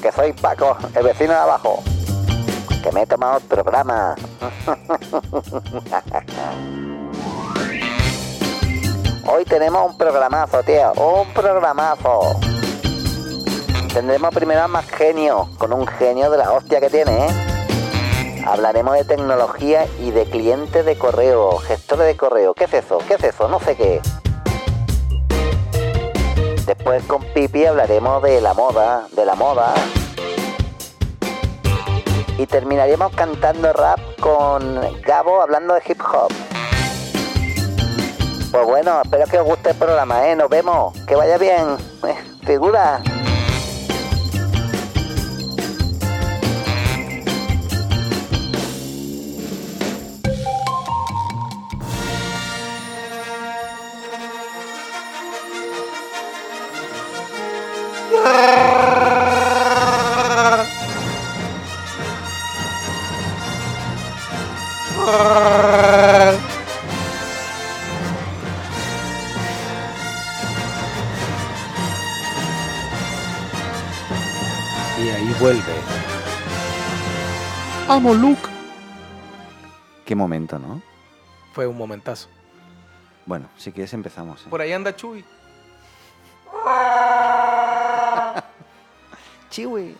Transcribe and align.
Que 0.00 0.12
soy 0.12 0.32
Paco, 0.32 0.78
el 0.94 1.04
vecino 1.04 1.34
de 1.34 1.38
abajo. 1.38 1.82
Que 2.82 2.90
me 2.92 3.02
he 3.02 3.06
tomado 3.06 3.36
el 3.36 3.44
programa. 3.44 4.14
Hoy 9.26 9.44
tenemos 9.44 9.90
un 9.90 9.98
programazo, 9.98 10.62
tío. 10.62 10.92
Un 10.92 11.30
programazo. 11.34 12.40
Tendremos 13.92 14.34
primero 14.34 14.62
a 14.62 14.68
más 14.68 14.86
genio, 14.86 15.50
con 15.58 15.74
un 15.74 15.86
genio 15.86 16.30
de 16.30 16.38
la 16.38 16.50
hostia 16.52 16.80
que 16.80 16.88
tiene, 16.88 17.26
¿eh? 17.26 17.30
Hablaremos 18.46 18.94
de 18.94 19.04
tecnología 19.04 19.84
y 20.00 20.12
de 20.12 20.24
clientes 20.24 20.86
de 20.86 20.96
correo, 20.96 21.58
gestores 21.58 22.06
de 22.06 22.16
correo. 22.16 22.54
¿Qué 22.54 22.64
es 22.64 22.72
eso? 22.72 22.96
¿Qué 23.06 23.12
es 23.14 23.24
eso? 23.24 23.48
No 23.48 23.60
sé 23.60 23.76
qué. 23.76 24.00
Después 26.70 27.02
con 27.02 27.24
Pipi 27.34 27.66
hablaremos 27.66 28.22
de 28.22 28.40
la 28.40 28.54
moda, 28.54 29.08
de 29.10 29.26
la 29.26 29.34
moda. 29.34 29.74
Y 32.38 32.46
terminaremos 32.46 33.12
cantando 33.12 33.72
rap 33.72 33.98
con 34.20 34.80
Gabo 35.02 35.42
hablando 35.42 35.74
de 35.74 35.82
hip 35.84 36.00
hop. 36.00 36.32
Pues 38.52 38.64
bueno, 38.64 39.00
espero 39.02 39.26
que 39.26 39.40
os 39.40 39.46
guste 39.46 39.70
el 39.70 39.76
programa, 39.78 40.28
¿eh? 40.28 40.36
Nos 40.36 40.48
vemos. 40.48 40.96
Que 41.08 41.16
vaya 41.16 41.38
bien. 41.38 41.76
Eh, 42.06 42.14
Figura. 42.46 43.02
¡Amo, 78.00 78.14
Luke! 78.14 78.40
Qué 80.06 80.14
momento, 80.14 80.58
¿no? 80.58 80.80
Fue 81.52 81.66
un 81.66 81.76
momentazo. 81.76 82.28
Bueno, 83.26 83.46
si 83.58 83.72
quieres 83.72 83.92
empezamos. 83.92 84.40
¿eh? 84.40 84.46
Por 84.48 84.62
ahí 84.62 84.72
anda 84.72 84.96
Chuy. 84.96 85.22
Chihui. 89.50 89.94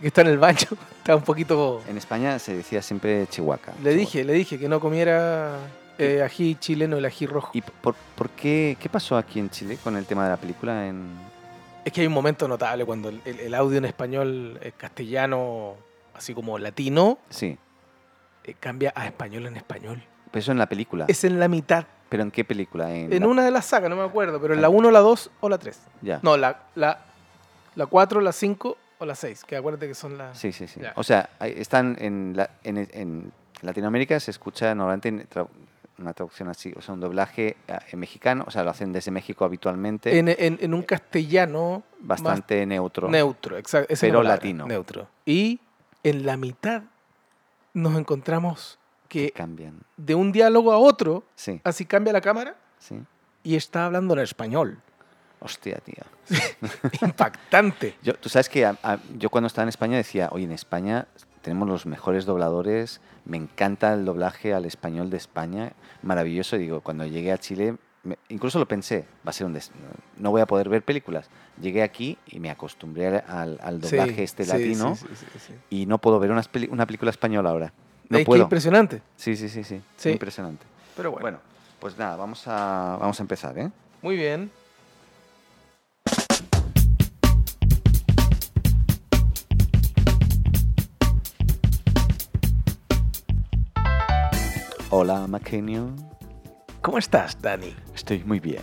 Que 0.00 0.08
está 0.08 0.22
en 0.22 0.26
el 0.26 0.38
baño. 0.38 0.66
Está 0.98 1.14
un 1.14 1.22
poquito. 1.22 1.82
En 1.88 1.96
España 1.96 2.36
se 2.40 2.56
decía 2.56 2.82
siempre 2.82 3.28
chihuahua. 3.28 3.74
Le 3.80 3.94
dije, 3.94 4.24
le 4.24 4.32
dije 4.32 4.58
que 4.58 4.68
no 4.68 4.80
comiera 4.80 5.56
eh, 5.98 6.22
ají 6.24 6.56
chileno, 6.56 6.96
el 6.96 7.04
ají 7.04 7.26
rojo. 7.26 7.50
¿Y 7.54 7.60
por, 7.62 7.94
por 8.16 8.28
qué, 8.30 8.76
qué 8.80 8.88
pasó 8.88 9.16
aquí 9.16 9.38
en 9.38 9.50
Chile 9.50 9.78
con 9.84 9.96
el 9.96 10.04
tema 10.04 10.24
de 10.24 10.30
la 10.30 10.36
película? 10.36 10.84
En... 10.88 11.06
Es 11.84 11.92
que 11.92 12.00
hay 12.00 12.08
un 12.08 12.12
momento 12.12 12.48
notable 12.48 12.84
cuando 12.84 13.08
el, 13.08 13.20
el- 13.24 13.38
el 13.38 13.54
audio 13.54 13.78
en 13.78 13.84
español, 13.84 14.58
eh, 14.60 14.72
castellano, 14.76 15.76
así 16.16 16.34
como 16.34 16.58
latino, 16.58 17.18
Sí, 17.30 17.56
eh, 18.44 18.54
cambia 18.58 18.92
a 18.94 19.06
español 19.06 19.46
en 19.46 19.56
español. 19.56 20.02
pero 20.30 20.40
eso 20.40 20.52
en 20.52 20.58
la 20.58 20.68
película. 20.68 21.04
Es 21.08 21.24
en 21.24 21.38
la 21.40 21.48
mitad. 21.48 21.84
¿Pero 22.08 22.22
en 22.22 22.30
qué 22.30 22.44
película? 22.44 22.94
En, 22.94 23.12
En 23.12 23.22
la- 23.22 23.28
una 23.28 23.44
de 23.44 23.50
las 23.50 23.66
sagas, 23.66 23.90
no 23.90 23.96
me 23.96 24.04
acuerdo, 24.04 24.40
pero 24.40 24.54
en 24.54 24.60
la 24.62 24.68
1, 24.68 24.90
la 24.90 25.00
2 25.00 25.30
o 25.40 25.48
la 25.48 25.58
3. 25.58 25.80
Ya. 26.02 26.20
No, 26.22 26.36
la, 26.36 26.60
la, 26.76 27.00
la 27.74 27.86
4, 27.86 28.20
la 28.20 28.32
5 28.32 28.76
o 28.98 29.04
la 29.06 29.14
6, 29.14 29.44
que 29.44 29.56
acuérdate 29.56 29.88
que 29.88 29.94
son 29.94 30.16
las... 30.16 30.38
Sí, 30.38 30.52
sí, 30.52 30.66
sí. 30.68 30.80
Ya. 30.80 30.92
O 30.96 31.02
sea, 31.02 31.28
están 31.40 31.96
en, 32.00 32.32
la- 32.36 32.50
en, 32.62 32.78
en 32.78 33.32
Latinoamérica 33.62 34.20
se 34.20 34.30
escucha 34.30 34.74
normalmente 34.74 35.26
una 35.98 36.12
traducción 36.12 36.48
así, 36.48 36.72
o 36.76 36.80
sea, 36.82 36.94
un 36.94 37.00
doblaje 37.00 37.56
eh, 37.66 37.78
en 37.90 37.98
mexicano, 37.98 38.44
o 38.46 38.50
sea, 38.50 38.62
lo 38.62 38.70
hacen 38.70 38.92
desde 38.92 39.10
México 39.10 39.44
habitualmente, 39.44 40.16
En, 40.18 40.28
en- 40.28 40.58
en 40.60 40.74
un 40.74 40.82
castellano 40.82 41.82
bastante 41.98 42.64
neutro. 42.66 43.08
Neutro, 43.08 43.56
exacto. 43.58 43.94
Pero 44.00 44.22
latino. 44.22 44.66
Neutro. 44.66 45.08
Y 45.24 45.58
en 46.08 46.24
la 46.26 46.36
mitad 46.36 46.82
nos 47.74 47.96
encontramos 47.98 48.78
que 49.08 49.26
que 49.26 49.32
cambian. 49.32 49.80
de 49.96 50.14
un 50.14 50.32
diálogo 50.32 50.72
a 50.72 50.78
otro, 50.78 51.24
Sí, 51.36 51.60
así 51.64 51.84
cambia 51.84 52.12
la 52.12 52.20
cámara 52.20 52.56
sí. 52.78 53.00
y 53.42 53.54
está 53.56 53.86
hablando 53.86 54.14
en 54.14 54.20
español. 54.20 54.78
Hostia, 55.40 55.78
tío. 55.84 56.02
Impactante. 57.02 57.94
Yo, 58.02 58.14
Tú 58.14 58.28
sabes 58.28 58.48
que 58.48 58.64
a- 58.66 58.76
a- 58.82 58.98
yo 59.18 59.30
cuando 59.30 59.46
estaba 59.46 59.64
en 59.64 59.68
España 59.68 59.96
decía, 59.96 60.28
oye, 60.32 60.44
en 60.44 60.52
España 60.52 61.06
tenemos 61.42 61.68
los 61.68 61.86
mejores 61.86 62.24
dobladores, 62.24 63.00
me 63.24 63.36
encanta 63.36 63.92
el 63.94 64.04
doblaje 64.04 64.54
al 64.54 64.64
español 64.64 65.10
de 65.10 65.16
España, 65.18 65.72
maravilloso. 66.02 66.56
Y 66.56 66.60
digo, 66.60 66.80
cuando 66.80 67.06
llegué 67.06 67.32
a 67.32 67.38
Chile, 67.38 67.76
incluso 68.28 68.58
lo 68.58 68.66
pensé, 68.66 69.04
va 69.26 69.30
a 69.30 69.32
ser 69.32 69.46
un 69.46 69.52
des- 69.52 69.70
no 70.18 70.30
voy 70.30 70.40
a 70.40 70.46
poder 70.46 70.68
ver 70.68 70.82
películas. 70.82 71.28
Llegué 71.60 71.82
aquí 71.82 72.18
y 72.26 72.38
me 72.40 72.50
acostumbré 72.50 73.18
al, 73.18 73.58
al 73.62 73.80
doblaje 73.80 74.14
Sí, 74.16 74.22
este 74.22 74.44
sí, 74.44 74.50
latino 74.50 74.94
sí, 74.96 75.06
sí, 75.08 75.16
sí, 75.32 75.38
sí. 75.48 75.54
y 75.70 75.86
no 75.86 75.98
puedo 75.98 76.18
ver 76.18 76.30
una 76.30 76.86
película 76.86 77.10
española 77.10 77.50
ahora. 77.50 77.72
No 78.08 78.18
puedo. 78.24 78.42
impresionante. 78.42 79.02
Sí, 79.16 79.34
sí, 79.36 79.48
sí, 79.48 79.64
sí. 79.64 79.80
Impresionante. 80.10 80.64
Pero 80.96 81.10
bueno, 81.10 81.22
Bueno, 81.22 81.38
pues 81.80 81.98
nada, 81.98 82.16
vamos 82.16 82.46
a, 82.46 82.96
vamos 83.00 83.18
a 83.18 83.22
empezar, 83.22 83.58
¿eh? 83.58 83.70
muy 84.02 84.16
bien. 84.16 84.50
Hola, 94.90 95.26
Makenio. 95.26 95.94
¿Cómo 96.80 96.98
estás, 96.98 97.40
Dani? 97.40 97.74
Estoy 98.06 98.22
muy 98.24 98.38
bien. 98.38 98.62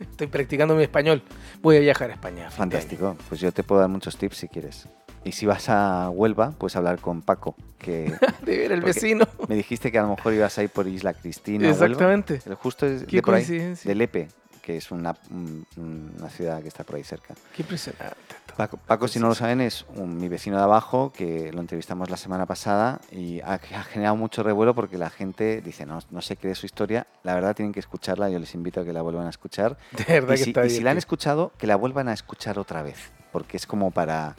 Estoy 0.00 0.26
practicando 0.26 0.74
mi 0.74 0.82
español. 0.82 1.22
Voy 1.62 1.76
a 1.76 1.80
viajar 1.80 2.10
a 2.10 2.14
España. 2.14 2.50
Fantástico. 2.50 3.16
Pues 3.28 3.40
yo 3.40 3.52
te 3.52 3.62
puedo 3.62 3.80
dar 3.80 3.88
muchos 3.88 4.16
tips 4.16 4.36
si 4.38 4.48
quieres. 4.48 4.88
Y 5.22 5.30
si 5.30 5.46
vas 5.46 5.68
a 5.68 6.10
Huelva, 6.10 6.50
puedes 6.58 6.74
hablar 6.74 6.98
con 6.98 7.22
Paco, 7.22 7.54
que 7.78 8.12
De 8.44 8.58
ver 8.58 8.72
el 8.72 8.80
vecino. 8.80 9.28
me 9.48 9.54
dijiste 9.54 9.92
que 9.92 9.98
a 10.00 10.02
lo 10.02 10.08
mejor 10.16 10.34
ibas 10.34 10.58
a 10.58 10.64
ir 10.64 10.70
por 10.70 10.88
Isla 10.88 11.14
Cristina. 11.14 11.68
Huelva. 11.68 11.86
Exactamente. 11.86 12.40
El 12.44 12.54
justo 12.56 12.84
es 12.84 13.04
Qué 13.04 13.18
de 13.18 13.22
por 13.22 13.34
ahí, 13.34 13.44
de 13.44 13.94
Lepe, 13.94 14.26
que 14.60 14.76
es 14.78 14.90
una, 14.90 15.14
un- 15.30 15.64
una 15.76 16.28
ciudad 16.28 16.60
que 16.60 16.66
está 16.66 16.82
por 16.82 16.96
ahí 16.96 17.04
cerca. 17.04 17.34
Qué 17.54 17.62
impresionante. 17.62 18.16
Paco, 18.60 18.76
Paco, 18.76 19.08
si 19.08 19.18
no 19.18 19.28
lo 19.28 19.34
saben, 19.34 19.62
es 19.62 19.86
un- 19.96 20.18
mi 20.18 20.28
vecino 20.28 20.58
de 20.58 20.62
abajo, 20.64 21.12
que 21.16 21.50
lo 21.50 21.60
entrevistamos 21.60 22.10
la 22.10 22.18
semana 22.18 22.44
pasada 22.44 23.00
y 23.10 23.40
ha, 23.40 23.54
ha 23.54 23.82
generado 23.84 24.16
mucho 24.16 24.42
revuelo 24.42 24.74
porque 24.74 24.98
la 24.98 25.08
gente 25.08 25.62
dice, 25.62 25.86
no, 25.86 25.98
no 26.10 26.20
sé 26.20 26.36
qué 26.36 26.50
es 26.50 26.58
su 26.58 26.66
historia. 26.66 27.06
La 27.22 27.34
verdad 27.34 27.56
tienen 27.56 27.72
que 27.72 27.80
escucharla, 27.80 28.28
yo 28.28 28.38
les 28.38 28.54
invito 28.54 28.82
a 28.82 28.84
que 28.84 28.92
la 28.92 29.00
vuelvan 29.00 29.26
a 29.26 29.30
escuchar. 29.30 29.78
De 29.92 30.04
verdad 30.20 30.34
Y 30.34 30.38
que 30.38 30.44
si, 30.44 30.50
está 30.50 30.66
y 30.66 30.70
si 30.70 30.80
la 30.82 30.90
han 30.90 30.98
escuchado, 30.98 31.52
que 31.56 31.66
la 31.66 31.76
vuelvan 31.76 32.08
a 32.08 32.12
escuchar 32.12 32.58
otra 32.58 32.82
vez, 32.82 32.98
porque 33.32 33.56
es 33.56 33.66
como 33.66 33.90
para 33.92 34.36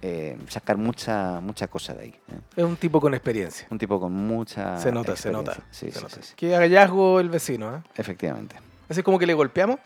eh, 0.00 0.38
sacar 0.48 0.78
mucha, 0.78 1.40
mucha 1.42 1.68
cosa 1.68 1.92
de 1.92 2.04
ahí. 2.04 2.14
¿eh? 2.32 2.40
Es 2.56 2.64
un 2.64 2.76
tipo 2.76 3.02
con 3.02 3.12
experiencia. 3.12 3.66
Un 3.70 3.76
tipo 3.78 4.00
con 4.00 4.12
mucha 4.14 4.78
Se 4.78 4.90
nota, 4.90 5.14
se 5.14 5.30
nota. 5.30 5.52
Sí, 5.70 5.90
se 5.90 5.98
sí, 5.98 6.02
nota. 6.02 6.16
sí, 6.22 6.52
hallazgo 6.54 7.20
el 7.20 7.28
vecino, 7.28 7.76
¿eh? 7.76 7.82
Efectivamente. 7.96 8.56
Así 8.88 9.02
como 9.02 9.18
que 9.18 9.26
le 9.26 9.34
golpeamos 9.34 9.78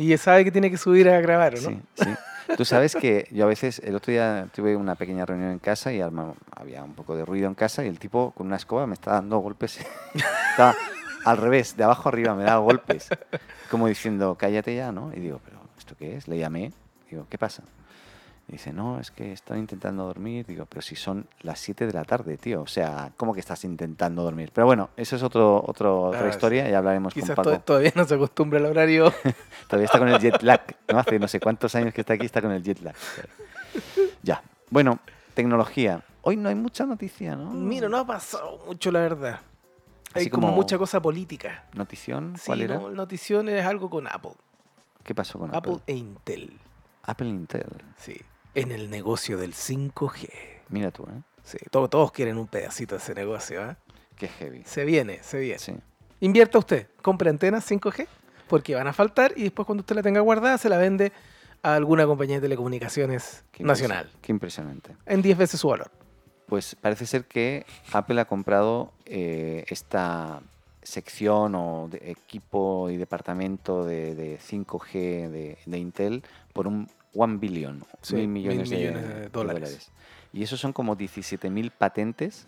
y 0.00 0.16
sabe 0.16 0.44
que 0.44 0.50
tiene 0.50 0.70
que 0.70 0.78
subir 0.78 1.10
a 1.10 1.20
grabar, 1.20 1.56
¿o 1.56 1.60
¿no? 1.60 1.68
Sí, 1.68 1.80
sí. 1.94 2.10
Tú 2.56 2.64
sabes 2.64 2.96
que 2.96 3.28
yo 3.30 3.44
a 3.44 3.48
veces, 3.48 3.80
el 3.84 3.94
otro 3.94 4.10
día 4.10 4.48
tuve 4.54 4.74
una 4.74 4.94
pequeña 4.94 5.26
reunión 5.26 5.50
en 5.50 5.58
casa 5.58 5.92
y 5.92 6.00
había 6.00 6.82
un 6.82 6.94
poco 6.94 7.14
de 7.14 7.24
ruido 7.24 7.46
en 7.46 7.54
casa 7.54 7.84
y 7.84 7.88
el 7.88 7.98
tipo 7.98 8.32
con 8.32 8.46
una 8.46 8.56
escoba 8.56 8.86
me 8.86 8.94
está 8.94 9.12
dando 9.12 9.38
golpes. 9.38 9.78
Estaba 10.50 10.74
al 11.26 11.36
revés, 11.36 11.76
de 11.76 11.84
abajo 11.84 12.08
arriba 12.08 12.34
me 12.34 12.44
daba 12.44 12.60
golpes. 12.60 13.08
Como 13.70 13.88
diciendo, 13.88 14.36
cállate 14.38 14.74
ya, 14.74 14.90
¿no? 14.90 15.12
Y 15.14 15.20
digo, 15.20 15.38
¿pero 15.44 15.58
esto 15.78 15.94
qué 15.98 16.16
es? 16.16 16.28
Le 16.28 16.38
llamé. 16.38 16.72
Digo, 17.10 17.26
¿qué 17.28 17.36
pasa? 17.36 17.62
Y 18.50 18.54
dice, 18.54 18.72
no, 18.72 18.98
es 18.98 19.12
que 19.12 19.32
están 19.32 19.58
intentando 19.58 20.04
dormir. 20.04 20.44
Digo, 20.44 20.66
pero 20.66 20.82
si 20.82 20.96
son 20.96 21.28
las 21.42 21.60
7 21.60 21.86
de 21.86 21.92
la 21.92 22.02
tarde, 22.04 22.36
tío. 22.36 22.62
O 22.62 22.66
sea, 22.66 23.12
¿cómo 23.16 23.32
que 23.32 23.38
estás 23.38 23.64
intentando 23.64 24.24
dormir? 24.24 24.50
Pero 24.52 24.66
bueno, 24.66 24.90
eso 24.96 25.14
es 25.14 25.22
otro, 25.22 25.62
otro, 25.64 26.02
otra 26.08 26.28
historia. 26.28 26.68
Ya 26.68 26.78
hablaremos 26.78 27.14
Quizás 27.14 27.36
con 27.36 27.44
to- 27.44 27.50
Paco. 27.52 27.62
todavía 27.62 27.92
no 27.94 28.04
se 28.04 28.14
acostumbra 28.16 28.58
al 28.58 28.66
horario. 28.66 29.12
Todavía 29.68 29.84
está 29.86 30.00
con 30.00 30.08
el 30.08 30.18
jet 30.18 30.42
lag. 30.42 30.62
¿no? 30.92 30.98
Hace 30.98 31.20
no 31.20 31.28
sé 31.28 31.38
cuántos 31.38 31.72
años 31.76 31.94
que 31.94 32.00
está 32.00 32.14
aquí, 32.14 32.26
está 32.26 32.42
con 32.42 32.50
el 32.50 32.60
jet 32.64 32.80
lag. 32.80 32.96
Ya. 34.24 34.42
Bueno, 34.68 34.98
tecnología. 35.34 36.02
Hoy 36.22 36.36
no 36.36 36.48
hay 36.48 36.56
mucha 36.56 36.84
noticia, 36.86 37.36
¿no? 37.36 37.52
Mira, 37.52 37.88
no 37.88 37.98
ha 37.98 38.06
pasado 38.06 38.58
mucho, 38.66 38.90
la 38.90 38.98
verdad. 39.00 39.40
Hay 40.12 40.28
como, 40.28 40.48
como- 40.48 40.56
mucha 40.56 40.76
cosa 40.76 41.00
política. 41.00 41.66
¿Notición? 41.74 42.34
Sí, 42.36 42.46
¿Cuál 42.46 42.62
era? 42.62 42.78
no, 42.78 42.90
notición 42.90 43.48
es 43.48 43.64
algo 43.64 43.88
con 43.88 44.08
Apple. 44.08 44.32
¿Qué 45.04 45.14
pasó 45.14 45.38
con 45.38 45.54
Apple 45.54 45.74
Apple? 45.74 45.82
e 45.86 45.94
Intel. 45.96 46.58
Apple 47.04 47.28
Intel. 47.28 47.64
Sí. 47.96 48.20
En 48.54 48.72
el 48.72 48.90
negocio 48.90 49.36
del 49.38 49.54
5G. 49.54 50.28
Mira 50.68 50.90
tú, 50.90 51.04
¿eh? 51.04 51.22
Sí, 51.44 51.58
to- 51.70 51.88
todos 51.88 52.12
quieren 52.12 52.36
un 52.38 52.46
pedacito 52.46 52.94
de 52.96 53.00
ese 53.02 53.14
negocio, 53.14 53.68
¿eh? 53.70 53.76
Qué 54.16 54.28
heavy. 54.28 54.62
Se 54.64 54.84
viene, 54.84 55.22
se 55.22 55.38
viene. 55.38 55.58
Sí. 55.58 55.74
Invierta 56.20 56.58
usted, 56.58 56.88
compre 57.02 57.30
antenas 57.30 57.64
5G, 57.70 58.06
porque 58.48 58.74
van 58.74 58.86
a 58.86 58.92
faltar 58.92 59.32
y 59.36 59.44
después 59.44 59.64
cuando 59.66 59.80
usted 59.80 59.96
la 59.96 60.02
tenga 60.02 60.20
guardada 60.20 60.58
se 60.58 60.68
la 60.68 60.76
vende 60.76 61.12
a 61.62 61.74
alguna 61.74 62.06
compañía 62.06 62.36
de 62.36 62.42
telecomunicaciones 62.42 63.44
Qué 63.52 63.64
nacional. 63.64 64.10
Qué 64.20 64.32
impresionante. 64.32 64.94
En 65.06 65.22
10 65.22 65.38
veces 65.38 65.60
su 65.60 65.68
valor. 65.68 65.90
Pues 66.46 66.74
parece 66.74 67.06
ser 67.06 67.24
que 67.26 67.64
Apple 67.92 68.20
ha 68.20 68.24
comprado 68.26 68.92
eh, 69.06 69.64
esta 69.68 70.42
sección 70.82 71.54
o 71.54 71.88
de 71.88 72.10
equipo 72.10 72.90
y 72.90 72.96
departamento 72.96 73.84
de, 73.84 74.14
de 74.14 74.38
5G 74.38 75.28
de, 75.28 75.58
de 75.64 75.78
Intel 75.78 76.24
por 76.52 76.66
un 76.66 76.90
1 77.14 77.38
billion, 77.38 77.84
Sí, 78.02 78.14
mil 78.16 78.28
mil 78.28 78.48
millones, 78.48 78.70
de, 78.70 78.76
millones 78.76 79.02
de 79.08 79.14
de 79.20 79.28
dólares. 79.28 79.90
Y 80.32 80.42
esos 80.42 80.60
son 80.60 80.72
como 80.72 80.96
17.000 80.96 81.70
patentes 81.72 82.46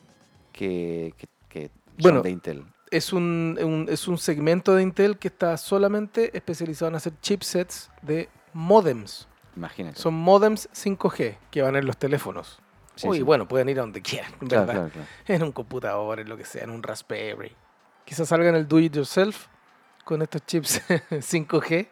que, 0.52 1.14
que- 1.16 1.26
que 1.48 1.70
Bueno, 1.98 2.18
son 2.18 2.22
de 2.24 2.30
Intel. 2.30 2.64
Es 2.90 3.12
un, 3.12 3.58
un- 3.62 3.86
es 3.90 4.06
un 4.06 4.18
segmento 4.18 4.74
de 4.74 4.82
Intel 4.82 5.18
que 5.18 5.28
está 5.28 5.56
solamente 5.56 6.36
especializado 6.36 6.90
en 6.90 6.96
hacer 6.96 7.12
chipsets 7.20 7.90
de 8.02 8.28
modems. 8.52 9.26
Imagínate. 9.56 9.98
Son 9.98 10.14
modems 10.14 10.68
5G 10.72 11.36
que 11.50 11.62
van 11.62 11.76
en 11.76 11.86
los 11.86 11.96
teléfonos. 11.96 12.60
Sí, 12.94 13.08
Uy, 13.08 13.16
sí. 13.18 13.22
bueno, 13.22 13.48
pueden 13.48 13.68
ir 13.70 13.78
a 13.78 13.82
donde 13.82 14.02
quieran, 14.02 14.30
Claro, 14.32 14.66
¿verdad? 14.66 14.72
claro, 14.74 14.88
claro. 14.90 15.08
En 15.26 15.42
un 15.42 15.52
computador, 15.52 16.20
en 16.20 16.28
lo 16.28 16.36
que 16.36 16.44
sea, 16.44 16.62
en 16.64 16.70
un 16.70 16.82
Raspberry. 16.82 17.52
Quizás 18.04 18.28
salga 18.28 18.50
en 18.50 18.56
el 18.56 18.68
do 18.68 18.78
it 18.78 18.94
yourself 18.94 19.46
con 20.04 20.20
estos 20.22 20.44
chips 20.46 20.80
5G, 21.10 21.88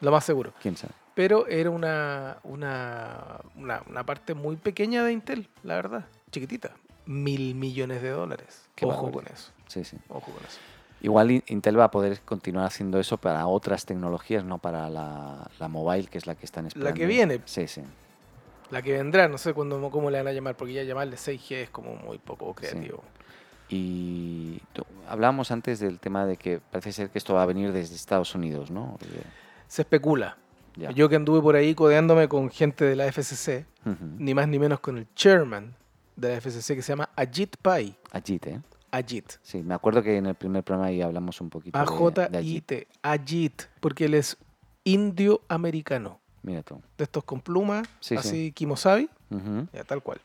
lo 0.00 0.10
más 0.12 0.24
seguro. 0.24 0.52
¿Quién 0.62 0.76
sabe? 0.76 0.94
Pero 1.16 1.46
era 1.48 1.70
una, 1.70 2.36
una, 2.44 3.40
una, 3.56 3.82
una 3.88 4.04
parte 4.04 4.34
muy 4.34 4.56
pequeña 4.56 5.02
de 5.02 5.12
Intel, 5.12 5.48
la 5.62 5.74
verdad. 5.76 6.04
Chiquitita. 6.30 6.72
Mil 7.06 7.54
millones 7.54 8.02
de 8.02 8.10
dólares. 8.10 8.68
Qué 8.74 8.84
Ojo 8.84 9.10
con 9.10 9.24
eso. 9.26 9.50
Sí, 9.66 9.82
sí. 9.82 9.96
Ojo 10.08 10.30
con 10.30 10.44
eso. 10.44 10.58
Igual 11.00 11.30
In- 11.30 11.44
Intel 11.46 11.78
va 11.80 11.84
a 11.84 11.90
poder 11.90 12.20
continuar 12.20 12.66
haciendo 12.66 13.00
eso 13.00 13.16
para 13.16 13.46
otras 13.46 13.86
tecnologías, 13.86 14.44
no 14.44 14.58
para 14.58 14.90
la, 14.90 15.48
la 15.58 15.68
mobile, 15.68 16.06
que 16.08 16.18
es 16.18 16.26
la 16.26 16.34
que 16.34 16.44
están 16.44 16.66
esperando. 16.66 16.94
que 16.94 17.06
viene. 17.06 17.40
Sí, 17.46 17.66
sí. 17.66 17.80
La 18.70 18.82
que 18.82 18.92
vendrá, 18.92 19.26
no 19.26 19.38
sé 19.38 19.54
cuándo, 19.54 19.90
cómo 19.90 20.10
le 20.10 20.18
van 20.18 20.28
a 20.28 20.32
llamar, 20.32 20.54
porque 20.54 20.74
ya 20.74 20.82
llamarle 20.82 21.16
6G 21.16 21.54
es 21.54 21.70
como 21.70 21.94
muy 21.94 22.18
poco 22.18 22.52
creativo. 22.54 23.02
Y 23.70 24.60
hablábamos 25.08 25.50
antes 25.50 25.80
del 25.80 25.98
tema 25.98 26.26
de 26.26 26.36
que 26.36 26.60
parece 26.60 26.92
ser 26.92 27.08
que 27.10 27.18
esto 27.18 27.32
va 27.34 27.42
a 27.42 27.46
venir 27.46 27.72
desde 27.72 27.94
Estados 27.94 28.34
Unidos, 28.34 28.70
¿no? 28.70 28.98
Se 29.66 29.82
especula. 29.82 30.36
Yo 30.94 31.08
que 31.08 31.16
anduve 31.16 31.40
por 31.40 31.56
ahí 31.56 31.74
codeándome 31.74 32.28
con 32.28 32.50
gente 32.50 32.84
de 32.84 32.96
la 32.96 33.06
FCC, 33.10 33.64
ni 34.18 34.34
más 34.34 34.46
ni 34.48 34.58
menos 34.58 34.80
con 34.80 34.98
el 34.98 35.06
chairman 35.14 35.74
de 36.16 36.30
la 36.34 36.40
FCC 36.40 36.74
que 36.74 36.82
se 36.82 36.92
llama 36.92 37.08
Ajit 37.16 37.56
Pai. 37.62 37.96
Ajit, 38.12 38.46
¿eh? 38.46 38.60
Ajit. 38.90 39.32
Sí, 39.42 39.62
me 39.62 39.74
acuerdo 39.74 40.02
que 40.02 40.16
en 40.16 40.26
el 40.26 40.34
primer 40.34 40.62
programa 40.64 40.88
ahí 40.88 41.02
hablamos 41.02 41.40
un 41.40 41.50
poquito 41.50 41.78
de, 41.78 42.28
de 42.28 42.38
Ajit. 42.38 42.72
A-J-I-T. 43.02 43.64
Porque 43.80 44.04
él 44.06 44.14
es 44.14 44.36
indio-americano. 44.84 46.20
Mira 46.42 46.62
tú. 46.62 46.80
De 46.96 47.04
estos 47.04 47.24
con 47.24 47.40
plumas, 47.40 47.88
Sí, 48.00 48.14
sí. 48.14 48.16
así 48.16 48.52
kimosabi, 48.52 49.08
Ujú. 49.30 49.66
ya 49.72 49.84
tal 49.84 50.02
cual. 50.02 50.20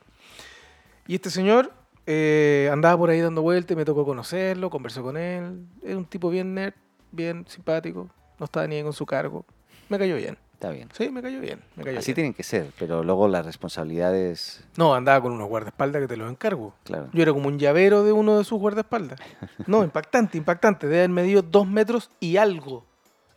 Y 1.08 1.16
este 1.16 1.30
señor 1.30 1.72
eh, 2.06 2.68
andaba 2.72 2.96
por 2.96 3.10
ahí 3.10 3.20
dando 3.20 3.42
vueltas 3.42 3.72
y 3.74 3.76
me 3.76 3.84
tocó 3.84 4.04
conocerlo, 4.04 4.70
conversó 4.70 5.02
con 5.02 5.16
él. 5.16 5.66
Era 5.82 5.96
un 5.96 6.04
tipo 6.04 6.30
bien 6.30 6.54
nerd, 6.54 6.74
bien 7.10 7.44
simpático, 7.48 8.08
no 8.38 8.44
estaba 8.44 8.66
ni 8.66 8.76
ahí 8.76 8.82
con 8.82 8.92
su 8.92 9.04
cargo. 9.04 9.44
Me 9.92 9.98
cayó 9.98 10.16
bien. 10.16 10.38
Está 10.54 10.70
bien. 10.70 10.88
Sí, 10.96 11.10
me 11.10 11.20
cayó 11.22 11.38
bien. 11.40 11.60
Me 11.76 11.84
cayó 11.84 11.98
Así 11.98 12.06
bien. 12.12 12.14
tienen 12.14 12.34
que 12.34 12.42
ser, 12.44 12.66
pero 12.78 13.02
luego 13.04 13.28
las 13.28 13.44
responsabilidades, 13.44 14.64
No, 14.76 14.94
andaba 14.94 15.20
con 15.20 15.32
unos 15.32 15.48
guardaespaldas 15.48 16.00
que 16.00 16.08
te 16.08 16.16
los 16.16 16.30
encargo. 16.30 16.72
claro. 16.84 17.08
Yo 17.12 17.22
era 17.22 17.32
como 17.32 17.48
un 17.48 17.58
llavero 17.58 18.04
de 18.04 18.12
uno 18.12 18.38
de 18.38 18.44
sus 18.44 18.58
guardaespaldas. 18.58 19.18
No, 19.66 19.84
impactante, 19.84 20.38
impactante. 20.38 20.86
Debe 20.86 21.00
haber 21.00 21.10
medido 21.10 21.42
dos 21.42 21.66
metros 21.66 22.10
y 22.20 22.38
algo. 22.38 22.86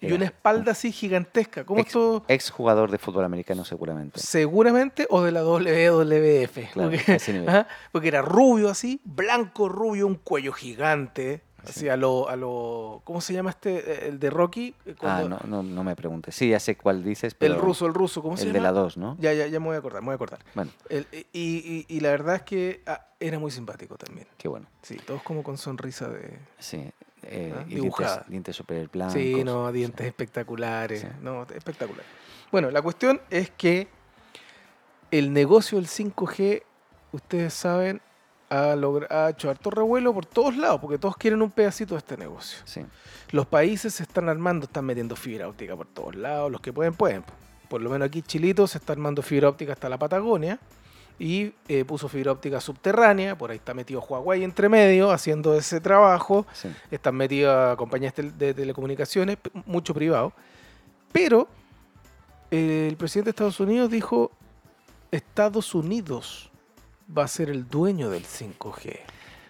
Y 0.02 0.12
una 0.14 0.26
espalda 0.26 0.74
así 0.74 0.92
gigantesca. 0.92 1.64
¿Cómo 1.66 1.80
Ex, 1.80 1.88
esto? 1.90 2.24
ex 2.28 2.52
jugador 2.52 2.92
de 2.92 3.00
fútbol 3.00 3.26
americano 3.26 3.66
seguramente. 3.66 4.20
Seguramente 4.20 5.08
o 5.10 5.24
de 5.24 5.32
la 5.32 5.44
WWF. 5.44 6.72
Claro, 6.74 6.92
porque 7.92 8.08
era 8.10 8.22
rubio 8.22 8.70
así, 8.70 9.02
blanco 9.04 9.68
rubio, 9.68 10.06
un 10.06 10.16
cuello 10.16 10.54
gigante. 10.54 11.42
Así 11.70 11.90
a 11.90 11.98
lo, 11.98 12.30
a 12.30 12.36
lo. 12.36 13.02
¿Cómo 13.04 13.22
se 13.22 13.34
llama 13.34 13.50
este? 13.52 13.78
eh, 13.78 14.08
El 14.10 14.20
de 14.20 14.30
Rocky. 14.30 14.76
eh, 14.86 14.96
Ah, 15.02 15.24
no, 15.28 15.40
no, 15.48 15.64
no 15.64 15.84
me 15.84 15.96
preguntes. 15.96 16.36
Sí, 16.36 16.50
ya 16.50 16.60
sé 16.60 16.76
cuál 16.78 17.04
dices, 17.04 17.34
pero 17.36 17.54
El 17.56 17.60
ruso, 17.62 17.86
el 17.86 17.94
ruso, 17.94 18.22
¿cómo 18.22 18.38
se 18.38 18.44
el 18.44 18.50
llama? 18.50 18.60
de 18.60 18.64
la 18.64 18.72
2, 18.80 18.98
¿no? 18.98 19.18
Ya, 19.20 19.34
ya, 19.34 19.48
ya 19.48 19.60
me 19.60 19.68
voy 19.68 19.76
a 19.76 19.80
acordar, 19.80 20.02
me 20.02 20.08
voy 20.08 20.14
a 20.14 20.16
acordar. 20.16 20.40
Bueno, 20.54 20.72
El- 20.90 21.08
y, 21.12 21.26
y- 21.34 21.86
y 21.88 22.00
la 22.00 22.10
verdad 22.12 22.36
es 22.36 22.42
que 22.44 22.82
ah, 22.86 23.08
era 23.20 23.40
muy 23.40 23.52
simpático 23.52 23.98
también. 23.98 24.28
qué 24.38 24.48
bueno. 24.48 24.68
Sí, 24.82 24.96
todos 24.98 25.22
como 25.24 25.44
con 25.44 25.58
sonrisa 25.58 26.08
de. 26.10 26.38
Sí. 26.60 26.90
eh, 27.24 27.54
y 27.68 27.76
dibujada. 27.76 28.10
dientes, 28.10 28.30
dientes 28.30 28.56
super 28.56 28.88
blancos. 28.90 29.14
sí, 29.14 29.44
no, 29.44 29.72
dientes 29.72 30.06
espectaculares. 30.06 31.02
Sí. 31.02 31.08
No, 31.22 31.44
espectacular. 31.44 32.04
Bueno, 32.52 32.70
la 32.72 32.82
cuestión 32.82 33.20
es 33.32 33.50
que 33.50 33.88
el 35.12 35.34
negocio 35.34 35.78
del 35.78 35.88
5G, 35.88 36.64
ustedes 37.12 37.54
saben, 37.54 38.02
ha, 38.56 38.74
ha 39.10 39.30
hecho 39.30 39.50
harto 39.50 39.70
revuelo 39.70 40.14
por 40.14 40.26
todos 40.26 40.56
lados, 40.58 40.80
porque 40.80 40.98
todos 40.98 41.18
quieren 41.18 41.42
un 41.42 41.52
pedacito 41.52 41.96
de 41.96 42.00
este 42.00 42.18
negocio. 42.18 42.60
Sí, 42.66 42.82
Los 43.32 43.46
países 43.46 43.96
se 43.96 44.04
están 44.04 44.30
armando, 44.30 44.66
están 44.66 44.86
metiendo 44.86 45.16
fibra 45.16 45.48
óptica 45.48 45.76
por 45.76 45.88
todos 45.88 46.16
lados, 46.16 46.52
los 46.52 46.62
que 46.62 46.74
pueden, 46.74 46.94
pueden. 46.94 47.24
Por 47.70 47.82
lo 47.82 47.90
menos 47.90 48.08
aquí 48.08 48.22
Chilito 48.22 48.68
se 48.68 48.78
está 48.78 48.94
armando 48.94 49.22
fibra 49.22 49.50
óptica 49.50 49.74
hasta 49.74 49.90
la 49.90 49.98
Patagonia 49.98 50.60
y 51.18 51.54
eh, 51.68 51.86
puso 51.86 52.08
fibra 52.10 52.32
óptica 52.32 52.60
subterránea, 52.60 53.38
por 53.38 53.52
ahí 53.52 53.58
está 53.58 53.74
metido 53.74 54.02
Huawei 54.02 54.44
entre 54.44 54.70
medio 54.70 55.12
haciendo 55.12 55.56
ese 55.56 55.80
trabajo, 55.80 56.46
sí. 56.54 56.70
están 56.92 57.16
metidas 57.16 57.76
compañías 57.78 58.14
de 58.16 58.54
telecomunicaciones, 58.54 59.38
mucho 59.66 59.94
privado, 59.94 60.34
pero 61.12 61.48
eh, 62.52 62.88
el 62.90 62.98
presidente 62.98 63.28
de 63.28 63.32
Estados 63.32 63.60
Unidos 63.60 63.90
dijo, 63.90 64.32
Estados 65.12 65.74
Unidos 65.74 66.52
va 67.16 67.24
a 67.24 67.28
ser 67.28 67.50
el 67.50 67.68
dueño 67.68 68.10
del 68.10 68.24
5G. 68.26 69.00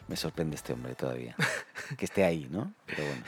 Me 0.08 0.16
sorprende 0.16 0.56
este 0.56 0.74
hombre 0.74 0.96
todavía. 0.96 1.36
que 1.98 2.06
esté 2.06 2.24
ahí, 2.24 2.48
¿no? 2.52 2.74
Pero 2.86 3.04
bueno, 3.04 3.24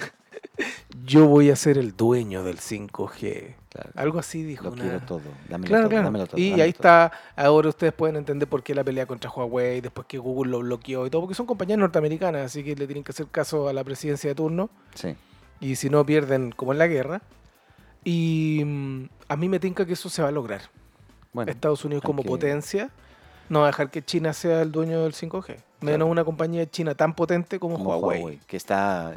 Yo 1.06 1.28
voy 1.28 1.50
a 1.50 1.56
ser 1.56 1.78
el 1.78 1.96
dueño 1.96 2.44
del 2.44 2.58
5G. 2.60 3.56
claro. 3.70 3.90
Algo 3.96 4.20
así 4.20 4.44
dijo. 4.44 4.66
Lo 4.66 4.72
una- 4.74 4.82
quiero 4.84 5.00
todo. 5.02 5.22
Dámelo 5.50 5.68
Claro, 5.70 5.84
todo, 5.84 5.90
claro. 5.90 6.04
dámelo 6.06 6.28
todo, 6.28 6.40
y 6.42 6.50
dámelo 6.52 6.64
ahí 6.64 6.74
todo. 6.74 6.78
está, 6.80 7.12
ahora 7.36 7.70
ustedes 7.70 7.94
pueden 7.94 8.16
entender 8.18 8.48
por 8.48 8.62
qué 8.64 8.76
la 8.76 8.84
pelea 8.84 9.06
contra 9.06 9.30
Huawei, 9.32 9.82
después 9.82 10.06
que 10.08 10.18
Google 10.18 10.52
lo 10.52 10.60
bloqueó 10.60 11.06
y 11.08 11.10
todo, 11.10 11.22
porque 11.22 11.36
son 11.36 11.46
compañías 11.46 11.80
norteamericanas, 11.80 12.46
así 12.46 12.64
que 12.64 12.76
le 12.76 12.86
tienen 12.86 13.04
que 13.04 13.12
hacer 13.12 13.28
caso 13.28 13.68
a 13.68 13.74
la 13.74 13.84
presidencia 13.84 14.30
de 14.30 14.36
turno, 14.36 14.70
Sí, 14.94 15.16
y 15.60 15.76
si 15.78 15.90
no 15.90 16.06
pierden 16.06 16.52
como 16.52 16.72
en 16.74 16.78
la 16.80 16.88
guerra. 16.88 17.22
Y 18.04 18.62
mm, 18.66 19.04
a 19.28 19.36
mí 19.36 19.50
me 19.50 19.60
tinca 19.60 19.86
que 19.86 19.94
eso 19.94 20.10
se 20.10 20.22
va 20.22 20.28
a 20.30 20.32
lograr. 20.32 20.62
bueno. 21.34 21.52
Estados 21.52 21.84
Unidos 21.86 22.04
como 22.04 22.24
potencia 22.24 22.90
no 23.50 23.60
va 23.62 23.66
a 23.66 23.70
dejar 23.70 23.90
que 23.90 24.04
China 24.04 24.34
sea 24.34 24.62
el 24.62 24.72
dueño 24.72 25.04
del 25.04 25.14
5G. 25.14 25.48
Menos 25.80 25.98
Claro. 25.98 26.06
una 26.08 26.24
compañía 26.24 26.62
de 26.62 26.70
China 26.70 26.96
tan 26.96 27.14
potente 27.14 27.60
como, 27.60 27.78
como 27.78 27.90
Huawei. 27.98 28.20
Huawei, 28.22 28.40
que 28.48 28.58
está, 28.58 29.14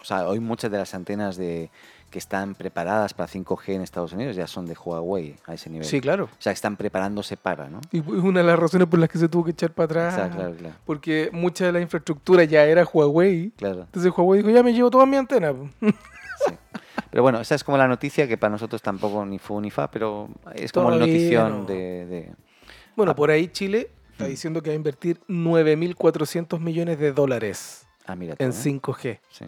o 0.00 0.04
sea, 0.04 0.28
hoy 0.28 0.40
muchas 0.40 0.70
de 0.70 0.78
las 0.78 0.94
antenas 0.94 1.36
de 1.36 1.70
que 2.10 2.18
están 2.18 2.54
preparadas 2.54 3.14
para 3.14 3.26
5G 3.26 3.72
en 3.72 3.80
Estados 3.80 4.12
Unidos 4.12 4.36
ya 4.36 4.46
son 4.46 4.66
de 4.66 4.74
Huawei 4.74 5.36
a 5.46 5.54
ese 5.54 5.70
nivel. 5.70 5.86
Sí, 5.86 6.02
claro. 6.02 6.24
O 6.24 6.28
sea, 6.42 6.52
que 6.52 6.56
están 6.56 6.76
preparándose 6.76 7.38
para, 7.38 7.70
¿no? 7.70 7.80
Y 7.90 8.00
es 8.00 8.06
una 8.06 8.40
de 8.40 8.46
las 8.46 8.58
razones 8.58 8.86
por 8.86 8.98
las 8.98 9.08
que 9.08 9.16
se 9.16 9.30
tuvo 9.30 9.44
que 9.44 9.52
echar 9.52 9.70
para 9.72 9.84
atrás. 9.86 10.14
Exacto, 10.14 10.36
claro, 10.36 10.54
claro. 10.54 10.74
Porque 10.84 11.30
mucha 11.32 11.64
de 11.64 11.72
la 11.72 11.80
infraestructura 11.80 12.44
ya 12.44 12.64
era 12.66 12.84
Huawei. 12.84 13.52
claro. 13.56 13.80
Entonces 13.84 14.12
Huawei 14.14 14.42
dijo, 14.42 14.50
ya 14.54 14.62
me 14.62 14.74
llevo 14.74 14.90
toda 14.90 15.06
mi 15.06 15.16
antena. 15.16 15.54
Pero 17.10 17.22
bueno, 17.22 17.40
esa 17.40 17.54
es 17.54 17.64
como 17.64 17.76
la 17.78 17.88
noticia 17.88 18.26
que 18.28 18.36
para 18.38 18.50
nosotros 18.50 18.80
tampoco 18.82 19.24
ni 19.24 19.38
fu 19.38 19.60
ni 19.60 19.70
fa, 19.70 19.90
pero 19.90 20.28
es 20.54 20.72
como 20.72 20.90
la 20.90 20.96
notición 20.98 21.60
no. 21.60 21.64
de, 21.64 22.06
de- 22.06 22.32
Bueno, 22.96 23.12
Ah. 23.12 23.16
por 23.16 23.30
ahí 23.30 23.48
Chile 23.48 23.90
está 24.12 24.24
Mm. 24.24 24.28
diciendo 24.28 24.62
que 24.62 24.70
va 24.70 24.74
a 24.74 24.76
invertir 24.76 25.20
9.400 25.28 26.60
millones 26.60 26.98
de 26.98 27.12
dólares 27.12 27.86
Ah, 28.06 28.16
mira. 28.16 28.34
en 28.38 28.50
¿eh? 28.50 28.52
5G. 28.52 29.20
Sí. 29.30 29.44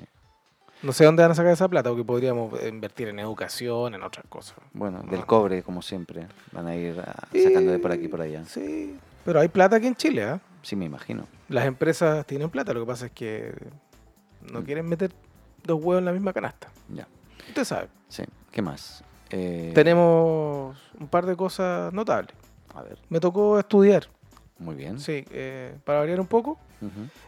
No 0.83 0.93
sé 0.93 1.05
dónde 1.05 1.23
van 1.23 1.33
a 1.33 1.35
sacar 1.35 1.53
esa 1.53 1.67
plata, 1.69 1.89
porque 1.91 2.05
podríamos 2.05 2.53
invertir 2.63 3.09
en 3.09 3.19
educación, 3.19 3.95
en 3.95 4.03
otras 4.03 4.27
cosas. 4.29 4.57
Bueno, 4.75 5.03
No. 5.03 5.11
del 5.11 5.25
cobre, 5.25 5.63
como 5.63 5.81
siempre. 5.81 6.27
Van 6.53 6.67
a 6.67 6.77
ir 6.77 6.97
sacando 7.43 7.73
de 7.73 7.79
por 7.79 7.91
aquí 7.93 8.05
y 8.05 8.09
por 8.09 8.21
allá. 8.21 8.45
Sí, 8.45 8.97
pero 9.25 9.41
hay 9.41 9.49
plata 9.49 9.77
aquí 9.77 9.87
en 9.87 9.95
Chile, 9.97 10.25
¿ah? 10.25 10.41
Sí, 10.63 10.77
me 10.77 10.85
imagino. 10.85 11.27
Las 11.49 11.65
empresas 11.67 12.27
tienen 12.27 12.51
plata, 12.51 12.73
lo 12.75 12.81
que 12.81 12.87
pasa 12.87 13.07
es 13.07 13.13
que 13.13 13.55
no 14.53 14.61
Mm. 14.61 14.65
quieren 14.65 14.87
meter 14.89 15.11
dos 15.63 15.79
huevos 15.83 16.01
en 16.01 16.05
la 16.05 16.13
misma 16.13 16.33
canasta. 16.35 16.69
Ya. 16.89 17.07
Usted 17.49 17.65
sabe. 17.65 17.89
Sí. 18.09 18.25
¿Qué 18.51 18.61
más? 18.61 19.03
Eh, 19.31 19.73
Tenemos 19.75 20.77
un 21.01 21.09
par 21.09 21.25
de 21.25 21.35
cosas 21.35 21.93
notables. 21.95 22.35
A 22.75 22.83
ver, 22.83 22.99
Me 23.09 23.21
tocó 23.21 23.59
estudiar, 23.59 24.07
muy 24.59 24.75
bien. 24.75 24.99
sí, 24.99 25.25
eh, 25.31 25.77
para 25.85 26.01
variar 26.01 26.21
un 26.21 26.27
poco, 26.27 26.59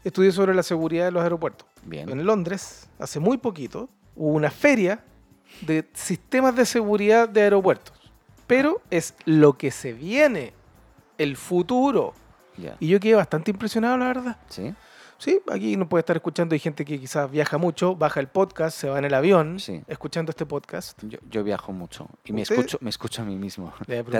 estudié 0.05 0.33
sobre 0.33 0.55
la 0.55 0.63
seguridad 0.63 1.07
de 1.07 1.13
los 1.13 1.23
aeropuertos. 1.23 1.67
Bien. 1.85 2.09
En 2.09 2.25
Londres, 2.27 2.89
hace 2.99 3.21
muy 3.21 3.39
poquito, 3.39 3.89
hubo 4.15 4.33
una 4.33 4.51
feria 4.51 5.03
de 5.63 5.89
sistemas 5.95 6.55
de 6.57 6.67
seguridad 6.67 7.29
de 7.29 7.43
aeropuertos. 7.43 7.95
Pero 8.47 8.81
es 8.91 9.15
lo 9.25 9.55
que 9.55 9.71
se 9.71 9.93
viene, 9.93 10.53
el 11.19 11.37
futuro. 11.37 12.15
Y 12.81 12.89
yo 12.89 13.01
quedé 13.01 13.15
bastante 13.15 13.51
impresionado, 13.51 13.97
la 13.99 14.07
verdad. 14.07 14.37
¿Sí? 14.49 14.75
Sí, 15.19 15.41
aquí 15.51 15.77
nos 15.77 15.89
puede 15.89 16.01
estar 16.01 16.15
escuchando. 16.17 16.53
Hay 16.55 16.59
gente 16.59 16.85
que 16.85 16.99
quizás 17.01 17.31
viaja 17.31 17.57
mucho, 17.59 17.97
baja 17.97 18.21
el 18.21 18.29
podcast, 18.29 18.79
se 18.79 18.89
va 18.89 18.99
en 18.99 19.07
el 19.07 19.15
avión 19.15 19.59
Sí. 19.59 19.83
escuchando 19.87 20.31
este 20.31 20.45
podcast. 20.45 20.99
Yo, 21.03 21.19
yo 21.31 21.43
viajo 21.43 21.73
mucho 21.73 22.07
y 22.25 22.33
me 22.33 22.43
¿Usted? 22.43 22.57
escucho, 22.57 22.79
me 22.83 22.91
escucho 22.91 23.23
a 23.23 23.25
mí 23.25 23.37
mismo. 23.37 23.73
Eh, 23.89 24.03
muy- 24.03 24.13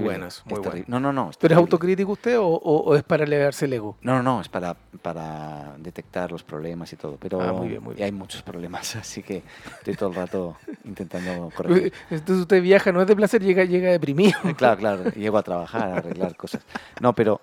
muy 0.00 0.14
eso, 0.14 0.42
muy. 0.46 0.84
No, 0.86 1.00
no, 1.00 1.12
no. 1.12 1.30
¿Pero 1.40 1.54
es 1.54 1.58
autocrítico 1.58 2.12
usted 2.12 2.38
o, 2.38 2.46
o- 2.46 2.82
o 2.84 2.94
es 2.96 3.02
para 3.02 3.24
elevarse 3.24 3.64
el 3.64 3.72
ego? 3.72 3.96
No, 4.02 4.14
no, 4.14 4.22
no, 4.22 4.40
es 4.40 4.48
para, 4.48 4.74
para 5.02 5.74
detectar 5.78 6.30
los 6.30 6.42
problemas 6.44 6.92
y 6.92 6.96
todo. 6.96 7.16
Pero 7.20 7.40
Ah, 7.40 7.52
muy 7.52 7.68
bien, 7.68 7.82
muy 7.82 7.92
y 7.94 7.96
bien. 7.96 8.04
hay 8.06 8.12
muchos 8.12 8.42
problemas, 8.42 8.94
así 8.96 9.22
que 9.22 9.42
estoy 9.78 9.94
todo 9.96 10.10
el 10.10 10.14
rato 10.14 10.56
intentando 10.84 11.50
corregir. 11.54 11.92
Entonces 12.10 12.42
usted 12.42 12.62
viaja, 12.62 12.92
no 12.92 13.00
es 13.02 13.08
de 13.08 13.16
placer, 13.16 13.42
llega, 13.42 13.64
llega 13.64 13.90
deprimido. 13.90 14.38
Eh, 14.44 14.54
Claro, 14.54 14.76
claro, 14.78 15.10
llego 15.10 15.36
a 15.38 15.42
trabajar, 15.42 15.82
a 15.90 15.96
arreglar 15.96 16.36
cosas. 16.36 16.62
No, 17.00 17.12
pero 17.12 17.40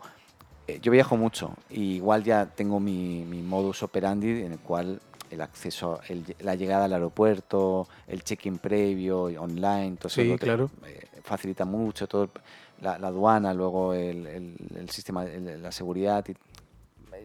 yo 0.82 0.92
viajo 0.92 1.18
mucho 1.18 1.54
y 1.70 1.96
igual 1.96 2.24
ya 2.24 2.46
tengo 2.46 2.80
mi, 2.80 3.26
mi 3.26 3.42
modus 3.42 3.84
operandi 3.84 4.30
en 4.44 4.54
el 4.54 4.60
cual 4.60 5.02
el 5.30 5.42
acceso, 5.42 6.00
el 6.10 6.36
la 6.40 6.56
llegada 6.56 6.86
al 6.86 6.94
aeropuerto, 6.94 7.88
el 8.08 8.24
check-in 8.24 8.58
previo, 8.58 9.24
online, 9.24 9.96
todo 9.98 10.08
eso 10.10 10.22
Sí, 10.22 10.36
claro. 10.38 10.70
eh, 10.86 11.08
facilita 11.24 11.66
mucho, 11.66 12.08
todo 12.08 12.24
el- 12.24 12.30
la, 12.82 12.98
la 12.98 13.08
aduana, 13.08 13.54
luego 13.54 13.94
el, 13.94 14.56
sistema, 14.90 15.24
la 15.26 15.72
seguridad. 15.72 16.26
y- 16.28 16.36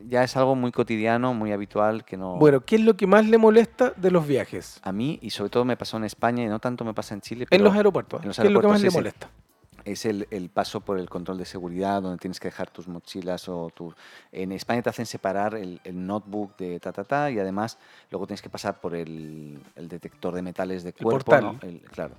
ya 0.09 0.23
es 0.23 0.37
algo 0.37 0.55
muy 0.55 0.73
cotidiano, 0.73 1.33
muy 1.33 1.53
habitual 1.53 2.05
que 2.05 2.17
no... 2.19 2.37
Bueno, 2.37 2.61
¿qué 2.61 2.77
es 2.77 2.83
lo 2.83 2.97
que 2.97 3.07
más 3.07 3.27
le 3.27 3.39
molesta 3.39 3.93
de 3.97 4.11
los 4.11 4.27
viajes? 4.27 4.79
a 4.83 4.93
mí 4.93 5.19
y 5.23 5.31
sobre 5.31 5.49
todo 5.51 5.65
me 5.65 5.77
pasó 5.77 5.97
en 5.97 6.05
España 6.05 6.45
y 6.45 6.49
no 6.49 6.59
tanto 6.59 6.85
me 6.85 6.93
pasa 6.93 7.15
en 7.15 7.23
Chile. 7.23 7.43
En 7.45 7.49
pero- 7.49 7.65
los 7.65 7.75
aeropuertos. 7.75 8.21
en 8.23 8.29
los 8.29 8.37
¿Qué 8.37 8.47
es 8.47 8.53
lo 8.53 8.61
que 8.61 8.67
más 8.69 8.81
le 8.83 8.89
aeropuertos, 8.89 8.93
sí, 8.93 9.21
molesta? 9.21 9.46
Es 9.87 10.05
el, 10.05 10.27
el 10.31 10.51
paso 10.51 10.81
por 10.81 10.99
el 10.99 11.09
control 11.09 11.39
de 11.39 11.45
seguridad, 11.45 12.03
donde 12.03 12.19
tienes 12.19 12.41
que 12.41 12.49
dejar 12.49 12.69
tus 12.71 12.89
mochilas 12.89 13.49
o 13.49 13.71
tu... 13.75 13.95
En 14.33 14.51
España 14.53 14.83
te 14.83 14.91
hacen 14.91 15.07
separar 15.07 15.55
el, 15.55 15.81
el 15.85 16.07
notebook 16.07 16.57
de 16.59 16.81
ta, 16.81 16.93
ta, 16.93 17.05
ta, 17.05 17.31
y 17.31 17.39
además 17.39 17.79
luego 18.11 18.27
tienes 18.27 18.43
que 18.43 18.51
pasar 18.51 18.81
por 18.81 18.95
el, 18.97 19.59
el 19.77 19.89
detector 19.89 20.35
de 20.35 20.43
metales 20.43 20.83
de 20.83 20.93
cuerpo. 20.93 21.31
portal. 21.31 21.59
¿no? 21.63 21.89
Claro. 21.93 22.15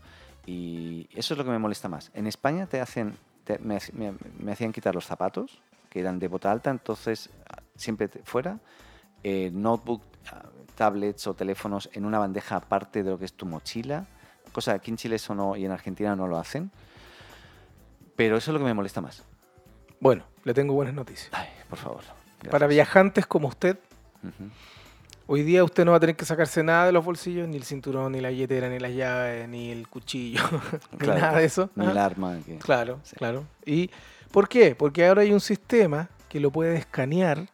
Y 0.45 1.07
eso 1.13 1.33
es 1.33 1.37
lo 1.37 1.43
que 1.43 1.49
me 1.51 1.59
molesta 1.59 1.89
más. 1.89 2.09
En 2.13 2.25
España 2.25 2.65
te 2.67 2.79
hacen... 2.79 3.15
te- 3.43 3.59
me, 3.59 3.79
me- 3.93 4.13
me 4.39 4.51
hacían 4.53 4.71
quitar 4.71 4.95
los 4.95 5.05
zapatos, 5.05 5.61
que 5.89 5.99
eran 5.99 6.19
de 6.19 6.27
bota 6.29 6.51
alta, 6.51 6.69
entonces 6.69 7.29
siempre 7.75 8.07
te- 8.07 8.19
fuera. 8.23 8.59
eh, 9.23 9.51
notebook, 9.53 10.01
ah, 10.31 10.45
tablets 10.75 11.27
o 11.27 11.33
teléfonos 11.33 11.89
en 11.91 12.05
una 12.05 12.17
bandeja 12.19 12.55
aparte 12.55 13.03
de 13.03 13.09
lo 13.11 13.19
que 13.19 13.25
es 13.25 13.33
tu 13.33 13.45
mochila. 13.45 14.05
Cosa 14.53 14.71
que 14.71 14.77
aquí 14.77 14.91
en 14.91 14.97
Chile 14.97 15.15
eso 15.17 15.35
no, 15.35 15.57
y 15.57 15.65
en 15.65 15.71
Argentina 15.71 16.15
no 16.15 16.27
lo 16.27 16.37
hacen. 16.37 16.71
Pero 18.17 18.35
eso 18.35 18.51
es 18.51 18.53
lo 18.53 18.59
que 18.59 18.65
me 18.65 18.73
molesta 18.73 18.99
más. 18.99 19.23
Bueno, 20.01 20.25
le 20.43 20.53
tengo 20.53 20.73
buenas 20.73 20.93
noticias. 20.93 21.29
Ay, 21.31 21.47
por 21.69 21.77
favor. 21.79 22.01
Para 22.51 22.67
viajantes 22.67 23.25
como 23.25 23.47
usted, 23.47 23.79
hoy 25.25 25.43
día 25.43 25.63
usted 25.63 25.85
no 25.85 25.91
va 25.91 25.97
a 25.97 25.99
tener 25.99 26.15
que 26.15 26.25
sacarse 26.25 26.63
nada 26.63 26.85
de 26.87 26.91
los 26.91 27.03
bolsillos, 27.05 27.47
ni 27.47 27.57
el 27.57 27.63
cinturón, 27.63 28.11
ni 28.11 28.21
la 28.21 28.29
billetera, 28.29 28.69
ni 28.69 28.79
las 28.79 28.91
llaves, 28.91 29.47
ni 29.49 29.71
el 29.71 29.87
cuchillo, 29.87 30.41
ni 30.91 30.97
Claro, 30.97 31.19
nada 31.21 31.37
de 31.39 31.45
eso. 31.45 31.69
Ni 31.75 31.83
Ajá. 31.83 31.91
el 31.91 31.97
arma. 31.97 32.37
que- 32.45 32.57
Claro, 32.57 32.99
Sí. 33.03 33.15
claro. 33.15 33.45
¿Y 33.65 33.89
por 34.31 34.47
qué? 34.49 34.75
Porque 34.75 35.07
ahora 35.07 35.21
hay 35.21 35.31
un 35.33 35.39
sistema 35.39 36.09
que 36.29 36.39
lo 36.39 36.51
puede 36.51 36.75
escanear 36.75 37.47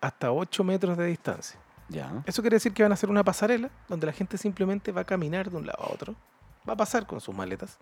hasta 0.00 0.32
8 0.32 0.64
metros 0.64 0.96
de 0.96 1.06
distancia. 1.06 1.58
Ya. 1.88 2.22
Eso 2.24 2.40
quiere 2.42 2.56
decir 2.56 2.72
que 2.72 2.82
van 2.84 2.92
a 2.92 2.94
hacer 2.94 3.10
una 3.10 3.24
pasarela 3.24 3.68
donde 3.88 4.06
la 4.06 4.12
gente 4.12 4.38
simplemente 4.38 4.92
va 4.92 5.00
a 5.02 5.04
caminar 5.04 5.50
de 5.50 5.56
un 5.56 5.66
lado 5.66 5.82
a 5.82 5.92
otro, 5.92 6.14
va 6.68 6.74
a 6.74 6.76
pasar 6.76 7.06
con 7.06 7.20
sus 7.20 7.34
maletas 7.34 7.78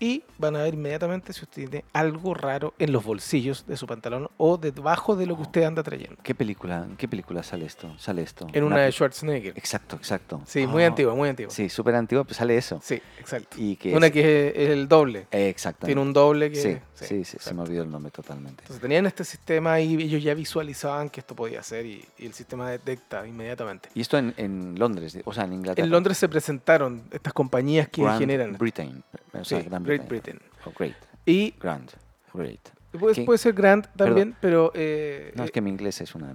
y 0.00 0.22
van 0.38 0.54
a 0.56 0.62
ver 0.62 0.74
inmediatamente 0.74 1.32
si 1.32 1.42
usted 1.42 1.68
tiene 1.68 1.84
algo 1.92 2.34
raro 2.34 2.74
en 2.78 2.92
los 2.92 3.04
bolsillos 3.04 3.66
de 3.66 3.76
su 3.76 3.86
pantalón 3.86 4.28
o 4.36 4.56
debajo 4.56 5.16
de 5.16 5.26
lo 5.26 5.36
que 5.36 5.42
usted 5.42 5.62
anda 5.64 5.82
trayendo. 5.82 6.16
¿Qué 6.22 6.34
película, 6.34 6.84
¿En 6.88 6.96
qué 6.96 7.08
película 7.08 7.42
sale 7.42 7.66
esto? 7.66 7.92
Sale 7.98 8.22
esto. 8.22 8.46
En 8.52 8.64
una 8.64 8.76
pe- 8.76 8.82
de 8.82 8.92
Schwarzenegger. 8.92 9.58
Exacto, 9.58 9.96
exacto. 9.96 10.40
Sí, 10.46 10.66
muy 10.66 10.84
Ah, 10.84 10.88
antigua, 10.88 11.14
muy 11.14 11.28
antigua. 11.28 11.50
Sí, 11.52 11.64
Sí, 11.64 11.68
súper 11.68 11.94
antigua, 11.96 12.24
pues 12.24 12.36
sale 12.36 12.56
eso. 12.56 12.80
exacto. 13.18 13.56
Y 13.58 13.76
que 13.76 13.94
Una 13.96 14.06
es- 14.06 14.12
que 14.12 14.48
es 14.54 14.70
el 14.70 14.86
doble. 14.88 15.26
eh, 15.32 15.48
exactamente. 15.48 15.86
Tiene 15.94 16.00
un 16.00 16.12
doble 16.12 16.50
que... 16.50 16.56
Sí, 16.62 16.78
sí, 16.94 17.04
sí, 17.06 17.24
se 17.24 17.36
exacto. 17.38 17.56
me 17.56 17.62
olvidó 17.62 17.82
el 17.82 17.90
nombre 17.90 18.10
totalmente. 18.12 18.62
Entonces 18.62 18.80
tenían 18.80 19.06
este 19.06 19.24
sistema 19.24 19.80
y 19.80 19.94
ellos 19.94 20.22
ya 20.22 20.34
visualizaban 20.34 21.10
que 21.10 21.20
esto 21.20 21.34
podía 21.34 21.62
ser 21.62 21.86
y, 21.86 22.04
y 22.18 22.26
el 22.26 22.32
sistema 22.34 22.70
detecta 22.70 23.26
inmediatamente. 23.26 23.88
Y 23.94 24.00
esto 24.00 24.16
en, 24.18 24.32
en 24.36 24.78
Londres, 24.78 25.18
o 25.24 25.32
sea, 25.32 25.44
en 25.44 25.54
Inglaterra. 25.54 25.84
En 25.84 25.90
Londres 25.90 26.18
se 26.18 26.28
presentaron 26.28 27.02
estas 27.10 27.32
compañías 27.32 27.88
que 27.88 28.02
Grand 28.02 28.18
generan... 28.20 28.52
Britain. 28.58 29.02
O 29.32 29.44
sea, 29.44 29.60
Sí, 29.60 29.68
Gran 29.68 29.82
Great. 29.84 30.08
Britain. 30.08 30.40
O 30.64 30.72
Great. 30.78 30.96
Y 31.26 31.50
Grand. 31.60 31.90
Great. 32.32 32.60
puede, 32.98 33.24
puede 33.24 33.38
ser 33.38 33.52
Grand 33.52 33.86
también, 33.96 34.36
pero, 34.40 34.70
eh, 34.74 35.32
No, 35.36 35.44
es 35.44 35.50
que 35.50 35.60
mi 35.60 35.70
inglés 35.70 36.00
es 36.00 36.14
una... 36.14 36.34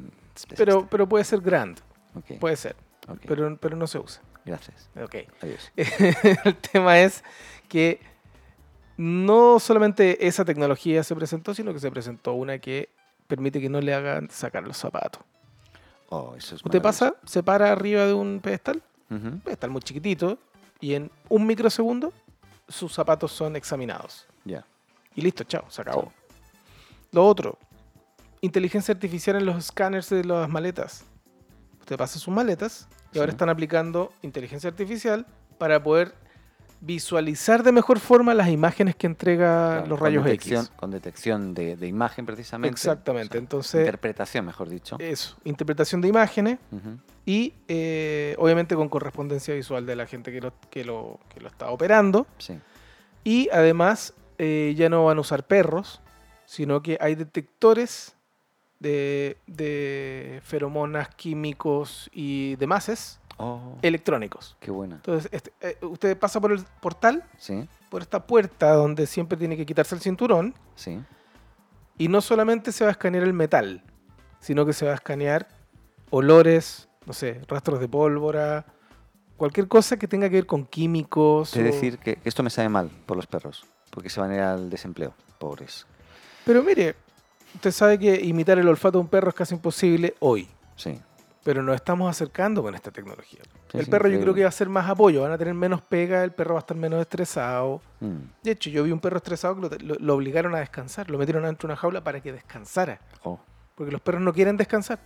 pero, 0.58 0.88
pero 0.90 1.08
puede 1.08 1.24
ser 1.24 1.42
Grand, 1.42 1.80
Ok, 2.16 2.40
puede 2.40 2.56
ser, 2.56 2.76
ok, 3.08 3.20
pero, 3.28 3.58
pero 3.58 3.76
no 3.76 3.88
se 3.88 3.98
usa. 4.00 4.22
Gracias. 4.46 4.90
Ok. 5.02 5.16
Adiós. 5.42 5.72
el 6.46 6.56
tema 6.58 7.00
es 7.00 7.24
que 7.70 8.00
no 8.98 9.60
solamente 9.60 10.28
esa 10.28 10.46
tecnología 10.46 11.04
se 11.04 11.16
presentó, 11.16 11.54
sino 11.54 11.74
que 11.74 11.80
se 11.80 11.90
presentó 11.90 12.34
una 12.34 12.60
que 12.60 12.90
permite 13.28 13.60
que 13.62 13.70
no 13.70 13.82
le 13.82 13.94
hagan 13.94 14.30
sacar 14.30 14.68
los 14.68 14.78
zapatos. 14.78 15.24
Oh, 16.10 16.36
eso 16.38 16.56
es 16.56 16.64
Usted 16.64 16.82
pasa, 16.82 17.16
se 17.26 17.42
para 17.42 17.72
arriba 17.72 18.06
de 18.06 18.14
un 18.14 18.40
pedestal, 18.42 18.84
Ujú. 19.10 19.40
pedestal 19.40 19.72
muy 19.72 19.82
chiquitito, 19.82 20.38
y 20.80 20.94
en 20.94 21.10
un 21.30 21.48
microsegundo 21.48 22.14
sus 22.68 22.94
zapatos 22.94 23.32
son 23.32 23.56
examinados. 23.56 24.28
Ya. 24.46 24.66
Y 25.16 25.22
listo, 25.22 25.44
chao, 25.44 25.66
se 25.70 25.82
acabó. 25.82 26.12
Lo 27.12 27.26
otro, 27.26 27.58
inteligencia 28.42 28.94
artificial 28.94 29.36
en 29.36 29.46
los 29.46 29.58
escáneres 29.58 30.10
de 30.10 30.24
las 30.24 30.50
maletas. 30.50 31.06
Usted 31.80 31.98
pasa 31.98 32.18
sus 32.18 32.34
maletas 32.34 32.88
y 33.12 33.20
ahora 33.20 33.32
están 33.32 33.50
aplicando 33.50 34.12
inteligencia 34.22 34.70
artificial 34.70 35.26
para 35.58 35.84
poder 35.84 36.16
visualizar 36.86 37.64
de 37.64 37.72
mejor 37.72 38.00
forma 38.00 38.34
las 38.34 38.50
imágenes 38.50 38.96
que 38.96 39.08
entrega 39.08 39.70
Claro, 39.78 39.88
los 39.88 40.00
con 40.00 40.06
rayos 40.08 40.26
detección, 40.26 40.66
X. 40.66 40.74
Con 40.76 40.92
detección 40.92 41.54
de, 41.54 41.78
de 41.78 41.88
imagen, 41.88 42.26
precisamente. 42.26 42.74
Exactamente, 42.74 43.30
O 43.30 43.32
sea, 43.32 43.40
entonces- 43.40 43.80
Interpretación, 43.82 44.46
mejor 44.46 44.68
dicho. 44.70 44.98
Eso, 45.00 45.38
interpretación 45.46 46.02
de 46.02 46.10
imágenes 46.10 46.60
y 47.26 47.54
eh, 47.70 48.36
obviamente 48.38 48.76
con 48.76 48.90
correspondencia 48.90 49.54
visual 49.54 49.86
de 49.86 49.96
la 49.96 50.06
gente 50.08 50.32
que 50.34 50.42
lo, 50.42 50.54
que 50.70 50.84
lo, 50.84 51.20
que 51.34 51.40
lo 51.40 51.48
está 51.48 51.70
operando. 51.70 52.28
Sí. 52.38 52.60
Y 53.24 53.48
además 53.54 54.14
eh, 54.38 54.74
ya 54.76 54.90
no 54.90 55.06
van 55.06 55.18
a 55.18 55.22
usar 55.22 55.48
perros, 55.48 56.02
sino 56.46 56.82
que 56.84 56.98
hay 57.00 57.16
detectores 57.16 58.18
de, 58.80 59.38
de 59.48 60.42
feromonas, 60.44 61.08
químicos 61.16 62.10
y 62.12 62.58
demás 62.58 62.90
Oh, 63.38 63.78
electrónicos. 63.82 64.56
qué 64.60 64.70
buena. 64.72 64.96
Entonces, 64.98 65.30
este, 65.34 65.52
eh, 65.62 65.78
usted 65.82 66.18
pasa 66.18 66.40
por 66.40 66.52
el 66.52 66.64
portal, 66.82 67.24
Sí, 67.38 67.68
por 67.90 68.02
esta 68.02 68.26
puerta 68.26 68.74
donde 68.74 69.08
siempre 69.08 69.38
tiene 69.38 69.58
que 69.58 69.66
quitarse 69.66 69.96
el 69.96 70.02
cinturón, 70.02 70.54
sí. 70.76 71.00
y 71.98 72.08
no 72.08 72.22
solamente 72.22 72.72
se 72.72 72.84
va 72.84 72.90
a 72.90 72.92
escanear 72.92 73.24
el 73.24 73.34
metal, 73.34 73.84
sino 74.40 74.66
que 74.66 74.74
se 74.74 74.86
va 74.86 74.92
a 74.92 74.96
escanear 74.96 75.48
olores, 76.10 76.88
no 77.06 77.14
sé, 77.14 77.42
rastros 77.48 77.80
de 77.80 77.88
pólvora, 77.88 78.66
cualquier 79.38 79.68
cosa 79.68 79.98
que 79.98 80.08
tenga 80.08 80.30
que 80.30 80.36
ver 80.36 80.46
con 80.46 80.66
químicos. 80.66 81.56
Es 81.56 81.62
o- 81.62 81.64
decir, 81.64 81.98
que 81.98 82.16
que 82.18 82.30
esto 82.30 82.44
me 82.44 82.50
sabe 82.50 82.70
mal 82.70 82.90
por 83.06 83.18
los 83.18 83.26
perros, 83.28 83.66
porque 83.90 84.10
se 84.10 84.20
van 84.20 84.32
a 84.32 84.36
ir 84.36 84.42
al 84.42 84.70
desempleo, 84.70 85.14
pobres. 85.40 85.86
Pero 86.46 86.62
mire, 86.62 86.96
usted 87.56 87.72
sabe 87.72 87.98
que 87.98 88.22
imitar 88.22 88.60
el 88.60 88.68
olfato 88.68 88.98
de 88.98 89.02
un 89.02 89.08
perro 89.08 89.30
es 89.30 89.36
casi 89.36 89.56
imposible 89.56 90.14
hoy. 90.20 90.48
Sí. 90.76 91.00
Pero 91.44 91.62
nos 91.62 91.76
estamos 91.76 92.10
acercando 92.10 92.62
con 92.64 92.74
esta 92.74 92.90
tecnología. 92.90 93.42
Sí, 93.72 93.78
el 93.78 93.86
sí, 93.86 93.92
perro 93.92 94.08
yo 94.08 94.20
creo 94.22 94.34
que 94.34 94.44
va 94.44 94.50
a 94.50 94.52
ser 94.52 94.70
más 94.70 94.90
apoyo, 94.90 95.22
van 95.24 95.32
a 95.34 95.38
tener 95.38 95.54
menos 95.54 95.82
pega, 95.82 96.24
el 96.24 96.32
perro 96.32 96.54
va 96.54 96.60
a 96.60 96.62
estar 96.62 96.78
menos 96.78 97.02
estresado. 97.02 97.82
Mm. 98.00 98.18
De 98.44 98.52
hecho, 98.52 98.70
yo 98.70 98.84
vi 98.84 98.92
un 98.92 99.00
perro 99.02 99.18
estresado 99.18 99.70
que 99.70 99.78
lo, 99.80 100.16
obligaron 100.16 100.56
a 100.56 100.60
descansar, 100.60 101.10
lo 101.10 101.18
metieron 101.18 101.44
dentro 101.44 101.68
de 101.68 101.74
una 101.74 101.76
jaula 101.80 102.02
para 102.04 102.22
que 102.22 102.32
descansara, 102.32 103.00
Oh, 103.24 103.40
porque 103.76 103.92
los 103.92 104.00
perros 104.00 104.22
no 104.22 104.32
quieren 104.32 104.56
descansar. 104.56 105.00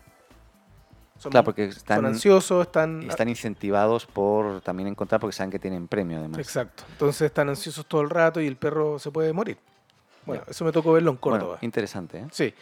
Son, 1.17 1.31
Claro, 1.31 1.45
porque 1.45 1.71
son 1.71 1.77
están, 1.77 2.05
ansiosos, 2.05 2.67
están... 2.67 3.01
están 3.09 3.27
incentivados 3.29 4.05
por 4.05 4.61
también 4.61 4.87
encontrar 4.89 5.19
porque 5.19 5.35
saben 5.35 5.49
que 5.49 5.57
tienen 5.57 5.87
premio 5.87 6.19
además. 6.19 6.37
Exacto. 6.39 6.83
Entonces 6.91 7.21
están 7.23 7.49
ansiosos 7.49 7.85
todo 7.87 8.01
el 8.01 8.09
rato 8.11 8.39
y 8.39 8.45
el 8.45 8.57
perro 8.57 8.99
se 8.99 9.09
puede 9.09 9.33
morir. 9.33 9.57
Bueno, 10.27 10.43
eso 10.47 10.63
me 10.65 10.71
tocó 10.71 10.91
verlo 10.93 11.09
en 11.11 11.17
Bueno, 11.19 11.39
Córdoba. 11.39 11.57
interesante, 11.61 12.19
¿eh? 12.19 12.27
Sí. 12.31 12.53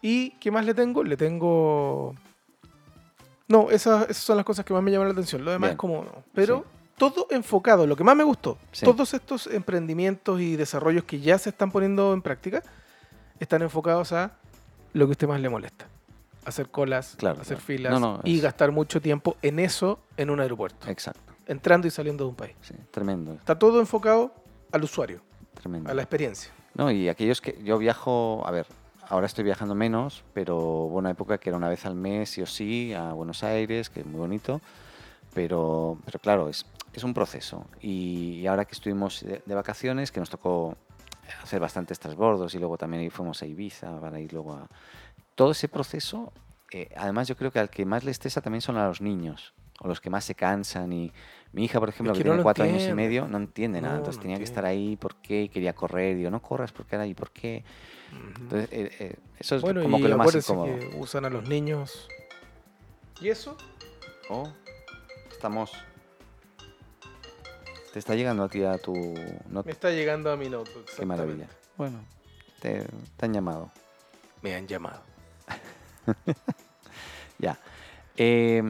¿Y 0.00 0.30
qué 0.38 0.50
más 0.50 0.64
le 0.64 0.72
tengo? 0.72 1.04
Le 1.04 1.16
tengo... 1.18 2.14
No, 3.50 3.70
esas, 3.70 4.04
esas 4.08 4.22
son 4.24 4.36
las 4.36 4.46
cosas 4.46 4.64
que 4.64 4.72
más 4.72 4.82
me 4.82 4.90
llaman 4.90 5.08
la 5.08 5.12
atención. 5.12 5.44
Lo 5.44 5.50
demás 5.50 5.68
Bien. 5.68 5.72
es 5.72 5.78
como... 5.78 6.04
no. 6.04 6.22
Pero 6.34 6.64
Sí. 6.64 6.78
todo 6.96 7.26
enfocado. 7.30 7.86
Lo 7.86 7.96
que 7.96 8.04
más 8.04 8.16
me 8.16 8.24
gustó. 8.24 8.56
Sí. 8.72 8.86
Todos 8.86 9.12
estos 9.12 9.46
emprendimientos 9.48 10.40
y 10.40 10.56
desarrollos 10.56 11.04
que 11.04 11.20
ya 11.20 11.36
se 11.38 11.50
están 11.50 11.70
poniendo 11.70 12.12
en 12.14 12.22
práctica 12.22 12.62
están 13.38 13.62
enfocados 13.62 14.12
a 14.12 14.32
lo 14.92 15.06
que 15.06 15.10
a 15.10 15.12
usted 15.12 15.28
más 15.28 15.40
le 15.40 15.48
molesta. 15.48 15.86
Hacer 16.44 16.70
colas, 16.70 17.16
Claro, 17.18 17.40
hacer 17.40 17.58
claro. 17.58 17.66
filas 17.66 17.92
No, 17.92 18.00
no, 18.00 18.20
y 18.24 18.36
es- 18.36 18.42
gastar 18.42 18.70
mucho 18.72 19.00
tiempo 19.00 19.36
en 19.42 19.58
eso 19.58 19.98
en 20.16 20.30
un 20.30 20.40
aeropuerto. 20.40 20.88
Exacto. 20.88 21.20
Entrando 21.46 21.86
y 21.86 21.90
saliendo 21.90 22.24
de 22.24 22.30
un 22.30 22.36
país. 22.36 22.54
Sí, 22.62 22.74
tremendo, 22.90 23.32
Está 23.34 23.58
todo 23.58 23.80
enfocado 23.80 24.32
al 24.72 24.84
usuario, 24.84 25.20
tremendo. 25.54 25.90
a 25.90 25.94
la 25.94 26.02
experiencia. 26.02 26.50
No, 26.74 26.90
y 26.90 27.08
aquellos 27.08 27.40
que 27.40 27.60
yo 27.64 27.76
viajo, 27.78 28.42
a 28.46 28.50
ver, 28.52 28.66
ahora 29.10 29.26
estoy 29.26 29.44
viajando 29.44 29.74
menos, 29.74 30.24
pero 30.32 30.56
hubo 30.56 30.98
una 30.98 31.10
época 31.10 31.38
que 31.38 31.50
era 31.50 31.58
una 31.58 31.68
vez 31.68 31.84
al 31.84 31.96
mes, 31.96 32.30
sí 32.30 32.42
o 32.42 32.46
sí, 32.46 32.94
a 32.94 33.12
Buenos 33.12 33.42
Aires, 33.42 33.90
que 33.90 34.00
es 34.00 34.06
muy 34.06 34.20
bonito, 34.20 34.60
pero, 35.34 35.98
pero 36.04 36.18
claro, 36.20 36.48
es, 36.48 36.64
es 36.92 37.04
un 37.04 37.12
proceso. 37.12 37.66
Y, 37.82 38.46
ahora 38.46 38.64
que 38.64 38.72
estuvimos 38.72 39.22
de, 39.22 39.42
de 39.44 39.54
vacaciones, 39.54 40.12
que 40.12 40.20
nos 40.20 40.30
tocó 40.30 40.76
hacer 41.42 41.60
bastantes 41.60 41.98
transbordos 41.98 42.54
y 42.54 42.58
luego 42.58 42.78
también 42.78 43.10
fuimos 43.10 43.42
a 43.42 43.46
Ibiza 43.46 44.00
para 44.00 44.20
ir 44.20 44.32
luego 44.32 44.54
a... 44.54 44.68
Todo 45.34 45.50
ese 45.50 45.68
proceso, 45.68 46.32
eh, 46.70 46.88
además 46.96 47.26
yo 47.28 47.36
creo 47.36 47.50
que 47.50 47.58
al 47.58 47.70
que 47.70 47.84
más 47.84 48.04
le 48.04 48.12
estresa 48.12 48.40
también 48.40 48.62
son 48.62 48.76
a 48.76 48.86
los 48.86 49.00
niños, 49.00 49.54
o 49.80 49.88
los 49.88 50.00
que 50.00 50.08
más 50.08 50.24
se 50.24 50.34
cansan 50.34 50.92
y... 50.92 51.12
Mi 51.52 51.64
hija, 51.64 51.80
por 51.80 51.88
ejemplo, 51.88 52.12
Es 52.12 52.18
que, 52.18 52.22
que 52.22 52.28
no 52.28 52.34
tiene 52.34 52.42
cuatro 52.44 52.64
años 52.64 52.88
y 52.88 52.92
medio, 52.92 53.26
no 53.26 53.36
entiende 53.38 53.80
nada. 53.80 53.94
No, 53.94 53.98
Entonces 53.98 54.18
no 54.18 54.22
tenía 54.22 54.38
que 54.38 54.44
estar 54.44 54.64
ahí, 54.64 54.96
¿por 54.96 55.16
qué? 55.16 55.42
Y 55.42 55.48
quería 55.48 55.72
correr. 55.74 56.16
Digo, 56.16 56.30
no 56.30 56.40
corras, 56.40 56.70
¿por 56.72 56.86
qué 56.86 56.94
ahora? 56.96 57.06
¿Y 57.06 57.14
por 57.14 57.30
qué? 57.32 57.64
Entonces, 58.40 58.68
eh, 58.72 58.90
eh, 59.00 59.16
eso 59.38 59.56
es 59.56 59.62
Bueno, 59.62 59.82
como 59.82 59.98
y 59.98 60.02
que 60.02 60.08
lo 60.08 60.16
más 60.16 60.34
incómodo. 60.34 60.66
que 60.78 60.96
usan 60.96 61.24
a 61.24 61.30
los 61.30 61.48
niños. 61.48 62.08
¿Y 63.20 63.28
eso? 63.30 63.56
Oh, 64.28 64.48
estamos. 65.30 65.72
Te 67.92 67.98
está 67.98 68.14
llegando 68.14 68.44
a 68.44 68.48
ti 68.48 68.62
a 68.62 68.78
tu. 68.78 68.94
No, 69.48 69.64
Me 69.64 69.72
está 69.72 69.90
llegando 69.90 70.30
a 70.30 70.36
mi 70.36 70.48
notebook. 70.48 70.86
qué 70.96 71.04
maravilla. 71.04 71.48
Bueno, 71.76 71.98
te, 72.60 72.86
te 73.16 73.26
han 73.26 73.34
llamado. 73.34 73.70
Me 74.42 74.54
han 74.54 74.66
llamado. 74.68 75.02
Ya. 77.38 77.58
Eh, 78.16 78.62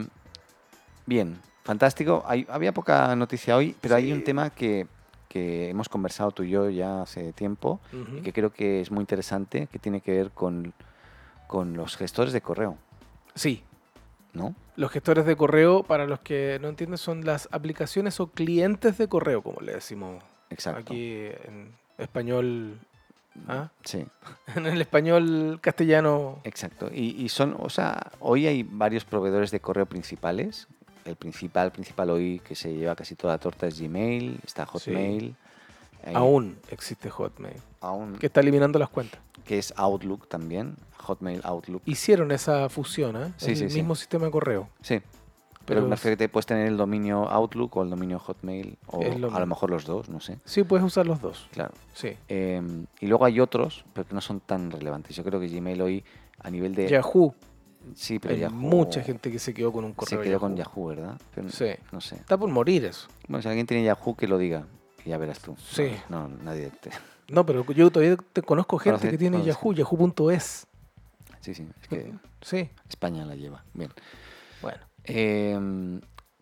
bien, 1.06 1.40
fantástico. 1.64 2.22
Hay- 2.26 2.46
había 2.50 2.72
poca 2.72 3.14
noticia 3.16 3.56
hoy, 3.56 3.74
pero 3.80 3.96
hay 3.96 4.12
un 4.12 4.24
tema 4.24 4.50
que, 4.50 4.86
que 5.28 5.70
hemos 5.70 5.88
conversado 5.88 6.30
tú 6.32 6.42
y 6.42 6.50
yo 6.50 6.68
ya 6.70 7.02
hace 7.02 7.32
tiempo 7.32 7.80
y 8.16 8.20
que 8.22 8.32
creo 8.32 8.50
que 8.52 8.80
es 8.80 8.90
muy 8.90 9.00
interesante, 9.02 9.66
que 9.70 9.78
tiene 9.78 10.00
que 10.00 10.12
ver 10.12 10.30
con, 10.30 10.72
con 11.46 11.76
los 11.76 11.96
gestores 11.96 12.32
de 12.32 12.40
correo, 12.40 12.76
Sí, 13.34 13.62
¿no? 14.32 14.54
los 14.76 14.90
gestores 14.90 15.24
de 15.26 15.36
correo, 15.36 15.82
para 15.84 16.06
los 16.06 16.20
que 16.20 16.58
no 16.60 16.68
entienden, 16.68 16.98
son 16.98 17.24
las 17.24 17.48
aplicaciones 17.52 18.18
o 18.20 18.28
clientes 18.28 18.98
de 18.98 19.08
correo, 19.08 19.42
como 19.42 19.60
le 19.60 19.74
decimos 19.74 20.22
Exacto. 20.50 20.80
aquí 20.80 21.26
en 21.44 21.72
español. 21.98 22.78
¿ah? 23.46 23.68
Sí. 23.84 24.04
En 24.56 24.66
el 24.66 24.80
español 24.80 25.58
castellano. 25.60 26.40
Exacto. 26.44 26.90
Y, 26.92 27.10
y 27.22 27.28
son, 27.28 27.54
o 27.60 27.68
sea, 27.70 28.10
hoy 28.18 28.46
hay 28.48 28.64
varios 28.64 29.04
proveedores 29.04 29.50
de 29.52 29.60
correo 29.60 29.86
principales. 29.86 30.66
El 31.10 31.16
principal, 31.16 31.72
principal 31.72 32.08
hoy 32.10 32.40
que 32.46 32.54
se 32.54 32.72
lleva 32.72 32.94
casi 32.94 33.16
toda 33.16 33.34
la 33.34 33.38
torta 33.38 33.66
es 33.66 33.80
Gmail, 33.80 34.40
está 34.46 34.64
Hotmail. 34.64 35.34
hay- 36.04 36.14
Aún 36.14 36.56
existe 36.70 37.10
Hotmail, 37.10 37.56
aún 37.80 38.16
que 38.16 38.26
está 38.26 38.40
eliminando 38.40 38.78
las 38.78 38.88
cuentas. 38.88 39.20
que 39.44 39.58
es 39.58 39.74
Outlook 39.76 40.28
también, 40.28 40.76
Hotmail 40.98 41.40
Outlook. 41.44 41.82
Hicieron 41.84 42.30
esa 42.30 42.68
fusión, 42.68 43.16
¿eh? 43.16 43.32
Sí, 43.36 43.52
es 43.52 43.58
sí, 43.58 43.64
el 43.64 43.70
sí. 43.70 43.76
mismo 43.78 43.94
sistema 43.96 44.26
de 44.26 44.30
correo. 44.30 44.68
Sí. 44.82 45.00
Pero 45.66 45.80
Pero 45.80 45.82
me 45.82 45.90
refiero 45.96 46.16
que 46.16 46.24
te 46.24 46.28
puedes 46.28 46.46
tener 46.46 46.66
el 46.68 46.76
dominio 46.76 47.28
Outlook 47.28 47.76
o 47.76 47.82
el 47.82 47.90
dominio 47.90 48.18
Hotmail, 48.18 48.78
o 48.86 49.02
Es 49.02 49.18
lo 49.20 49.32
a 49.34 49.38
lo 49.40 49.46
mejor 49.46 49.70
los 49.70 49.84
dos, 49.84 50.08
no 50.08 50.18
sé. 50.20 50.38
Sí, 50.44 50.62
puedes 50.64 50.84
usar 50.84 51.06
los 51.06 51.20
dos. 51.20 51.48
Claro. 51.52 51.74
Sí. 51.92 52.16
Eh, 52.28 52.62
y 53.00 53.06
luego 53.06 53.24
hay 53.24 53.40
otros, 53.40 53.84
pero 53.92 54.06
que 54.08 54.14
no 54.14 54.20
son 54.20 54.40
tan 54.40 54.70
relevantes. 54.70 55.14
Yo 55.16 55.22
creo 55.24 55.38
que 55.40 55.48
Gmail 55.48 55.80
hoy, 55.82 56.04
a 56.38 56.50
nivel 56.50 56.74
de. 56.74 56.88
Yahoo. 56.88 57.34
Sí, 57.94 58.18
pero 58.18 58.34
Hay 58.34 58.40
Yahoo. 58.40 58.54
mucha 58.54 59.02
gente 59.02 59.30
que 59.32 59.38
se 59.38 59.52
quedó 59.54 59.72
con 59.72 59.84
un 59.84 59.90
se 59.92 59.96
correo. 59.96 60.22
quedó 60.22 60.40
con 60.40 60.56
Yahoo, 60.56 60.86
¿verdad? 60.86 61.20
Pero 61.34 61.48
Sí. 61.50 61.70
No 61.92 62.00
sé. 62.00 62.16
Está 62.16 62.36
por 62.38 62.48
morir 62.50 62.84
eso. 62.84 63.08
Bueno, 63.28 63.42
si 63.42 63.48
alguien 63.48 63.66
tiene 63.66 63.84
Yahoo, 63.84 64.14
que 64.16 64.28
lo 64.28 64.38
diga. 64.38 64.66
Ya 65.06 65.16
verás 65.18 65.40
tú. 65.40 65.56
Sí. 65.58 65.92
No, 66.08 66.28
no, 66.28 66.36
nadie 66.44 66.70
te... 66.80 66.90
No, 67.28 67.46
pero 67.46 67.64
yo 67.72 67.90
todavía 67.90 68.16
te 68.32 68.42
conozco 68.42 68.78
gente 68.78 68.98
Conoce- 69.00 69.10
que 69.12 69.18
tiene 69.18 69.38
conoce. 69.38 69.50
Yahoo, 69.50 69.72
yahoo.es. 69.72 70.66
Sí, 71.40 71.54
sí, 71.54 71.66
es 71.80 71.88
que 71.88 72.12
Sí, 72.42 72.68
España 72.88 73.24
la 73.24 73.34
lleva. 73.34 73.64
Bien. 73.72 73.90
bueno. 74.60 74.78
Eh, 75.04 75.58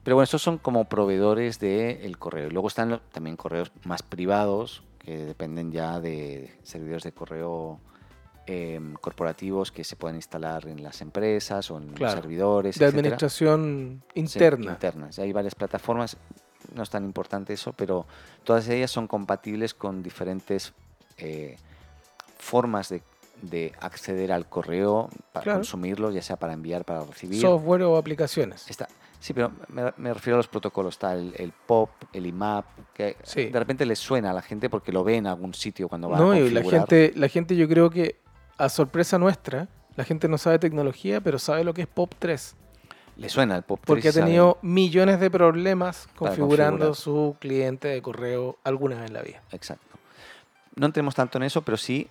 pero 0.03 0.17
bueno, 0.17 0.25
estos 0.25 0.43
son 0.43 0.59
como 0.59 0.87
proveedores 0.87 1.61
del 1.61 2.19
correo. 2.19 2.49
Y 2.49 2.51
luego 2.51 2.69
están 2.69 2.89
lo- 2.91 3.01
también 3.01 3.37
correos 3.37 3.71
más 3.85 4.03
privados, 4.03 4.83
que 4.99 5.17
dependen 5.19 5.71
ya 5.71 6.01
de 6.01 6.53
servidores 6.65 7.05
de 7.05 7.13
correo 7.13 7.79
eh, 8.51 8.81
corporativos 9.01 9.71
que 9.71 9.85
se 9.85 9.95
pueden 9.95 10.17
instalar 10.17 10.67
en 10.67 10.83
las 10.83 11.01
empresas 11.03 11.71
o 11.71 11.77
en 11.77 11.89
Claro. 11.93 12.15
los 12.15 12.23
servidores. 12.23 12.79
De 12.79 12.85
etcétera. 12.87 13.01
administración 13.01 14.03
Sí, 14.15 14.21
interna. 14.21 14.73
internas. 14.73 15.19
Y 15.19 15.21
hay 15.21 15.33
varias 15.33 15.55
plataformas, 15.55 16.17
no 16.75 16.83
es 16.83 16.91
tan 16.91 17.05
importante 17.05 17.53
eso, 17.53 17.73
pero 17.75 18.07
todas 18.45 18.69
ellas 18.69 18.91
son 18.91 19.07
compatibles 19.07 19.75
con 19.75 20.03
diferentes 20.03 20.73
eh, 21.19 21.57
formas 22.39 22.89
de, 22.89 23.03
de 23.43 23.73
acceder 23.81 24.33
al 24.33 24.49
correo, 24.49 25.09
para 25.33 25.45
Claro. 25.45 25.59
consumirlo, 25.59 26.11
ya 26.11 26.23
sea 26.23 26.37
para 26.37 26.53
enviar, 26.53 26.85
para 26.85 27.05
recibir. 27.05 27.41
Software 27.41 27.83
o 27.83 27.97
aplicaciones. 27.97 28.69
Está, 28.71 28.89
sí, 29.21 29.33
pero 29.35 29.53
me, 29.69 29.93
me 29.97 30.15
refiero 30.15 30.37
a 30.37 30.39
los 30.39 30.49
protocolos. 30.49 30.95
Está 30.95 31.13
el, 31.15 31.35
el 31.37 31.53
POP, 31.53 31.91
el 32.13 32.27
IMAP, 32.27 32.65
que 32.95 33.17
Sí. 33.25 33.47
de 33.47 33.59
repente 33.59 33.85
les 33.85 33.99
suena 33.99 34.31
a 34.31 34.33
la 34.35 34.43
gente 34.43 34.71
porque 34.71 34.93
lo 34.93 35.05
ve 35.05 35.17
en 35.17 35.27
algún 35.27 35.55
sitio 35.55 35.89
cuando 35.89 36.09
va 36.09 36.19
No, 36.19 36.33
a 36.33 36.39
y 36.39 36.51
la 36.51 36.63
configurar. 36.63 36.81
gente, 36.89 37.13
la 37.19 37.29
gente 37.29 37.57
yo 37.57 37.69
creo 37.69 37.91
que, 37.91 38.21
a 38.59 38.69
sorpresa 38.69 39.19
nuestra, 39.19 39.69
la 39.97 40.05
gente 40.05 40.29
no 40.29 40.39
sabe 40.39 40.59
tecnología, 40.59 41.21
pero 41.21 41.39
sabe 41.39 41.65
lo 41.65 41.75
que 41.75 41.83
es 41.83 41.89
POP 41.89 42.15
3. 42.19 42.55
Le 43.17 43.29
suena 43.29 43.57
el 43.57 43.63
POP. 43.63 43.81
Porque 43.85 44.09
ha 44.09 44.13
3 44.13 44.15
y 44.15 44.19
saben- 44.19 44.27
tenido 44.27 44.59
millones 44.63 45.19
de 45.21 45.31
problemas 45.31 46.09
configurando 46.17 46.95
su 46.95 47.37
cliente 47.41 47.89
de 47.89 48.01
correo 48.03 48.59
alguna 48.65 48.97
vez 48.97 49.07
en 49.07 49.15
la 49.15 49.23
vida. 49.23 49.43
Exacto. 49.51 49.85
No 50.77 50.87
entremos 50.87 51.15
tanto 51.17 51.39
en 51.39 51.45
eso, 51.45 51.63
pero 51.63 51.77
sí 51.77 52.07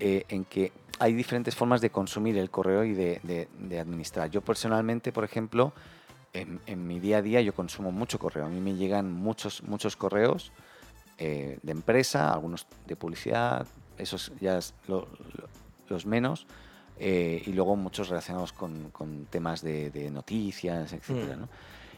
eh, 0.00 0.24
en 0.28 0.44
que 0.44 0.72
hay 0.98 1.14
diferentes 1.14 1.54
formas 1.56 1.80
de 1.80 1.88
consumir 1.90 2.36
el 2.36 2.50
correo 2.50 2.84
y 2.84 2.92
de, 2.92 3.20
de- 3.22 3.48
de 3.58 3.80
administrar. 3.80 4.28
Yo 4.30 4.42
personalmente, 4.42 5.12
por 5.12 5.24
ejemplo, 5.24 5.72
en, 6.34 6.60
en 6.66 6.86
mi 6.86 7.00
día 7.00 7.18
a 7.18 7.22
día 7.22 7.40
yo 7.40 7.54
consumo 7.54 7.90
mucho 7.92 8.18
correo. 8.18 8.44
A 8.44 8.48
mí 8.48 8.60
me 8.60 8.74
llegan 8.74 9.10
muchos, 9.12 9.62
muchos 9.62 9.96
correos 9.96 10.52
eh, 11.18 11.58
de 11.62 11.72
empresa, 11.72 12.32
algunos 12.32 12.66
de 12.86 12.96
publicidad, 12.96 13.66
esos 13.98 14.32
ya 14.40 14.58
es 14.58 14.74
lo- 14.88 15.08
lo- 15.36 15.48
los 15.88 16.06
menos, 16.06 16.46
eh, 16.98 17.42
y 17.44 17.52
luego 17.52 17.76
muchos 17.76 18.08
relacionados 18.08 18.52
con, 18.52 18.90
con 18.90 19.26
temas 19.26 19.62
de, 19.62 19.90
de 19.90 20.10
noticias, 20.10 20.92
etcétera, 20.92 21.36
Mm. 21.36 21.40
¿no? 21.40 21.48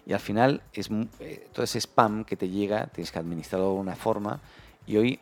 Y 0.07 0.13
al 0.13 0.21
final 0.21 0.63
es 0.73 0.89
eh, 1.21 1.49
todo 1.53 1.65
ese 1.65 1.79
spam 1.81 2.25
que 2.25 2.37
te 2.37 2.49
llega, 2.49 2.87
tienes 2.89 3.11
que 3.11 3.19
administrarlo 3.19 3.69
de 3.73 3.81
una 3.81 3.97
forma. 3.97 4.39
Y 4.87 4.97
hoy, 4.99 5.19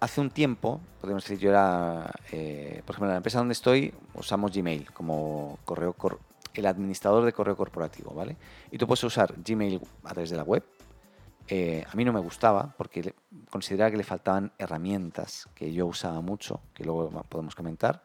hace 0.00 0.20
un 0.20 0.28
tiempo, 0.30 0.80
podemos 1.00 1.24
decir, 1.24 1.38
yo 1.38 1.50
era, 1.50 2.10
eh, 2.30 2.82
por 2.84 2.94
ejemplo, 2.94 3.06
en 3.06 3.12
la 3.12 3.16
empresa 3.18 3.38
donde 3.38 3.52
estoy, 3.52 3.94
usamos 4.14 4.52
Gmail 4.52 4.90
como 4.92 5.58
correo, 5.64 5.94
cor- 5.94 6.20
el 6.52 6.66
administrador 6.66 7.24
de 7.24 7.32
correo 7.32 7.56
corporativo, 7.56 8.12
¿vale? 8.12 8.36
Y 8.70 8.76
tú 8.78 8.86
puedes 8.86 9.02
usar 9.04 9.34
Gmail 9.44 9.80
a 10.04 10.10
través 10.12 10.28
de 10.30 10.36
la 10.36 10.42
web. 10.44 10.62
Eh, 11.48 11.84
a 11.90 11.94
mí 11.94 12.04
no 12.04 12.12
me 12.12 12.20
gustaba 12.20 12.74
porque 12.76 13.14
consideraba 13.50 13.90
que 13.90 13.98
le 13.98 14.04
faltaban 14.04 14.52
herramientas 14.58 15.48
que 15.54 15.72
yo 15.72 15.86
usaba 15.86 16.20
mucho, 16.20 16.60
que 16.72 16.84
luego 16.84 17.10
podemos 17.28 17.54
comentar. 17.54 18.02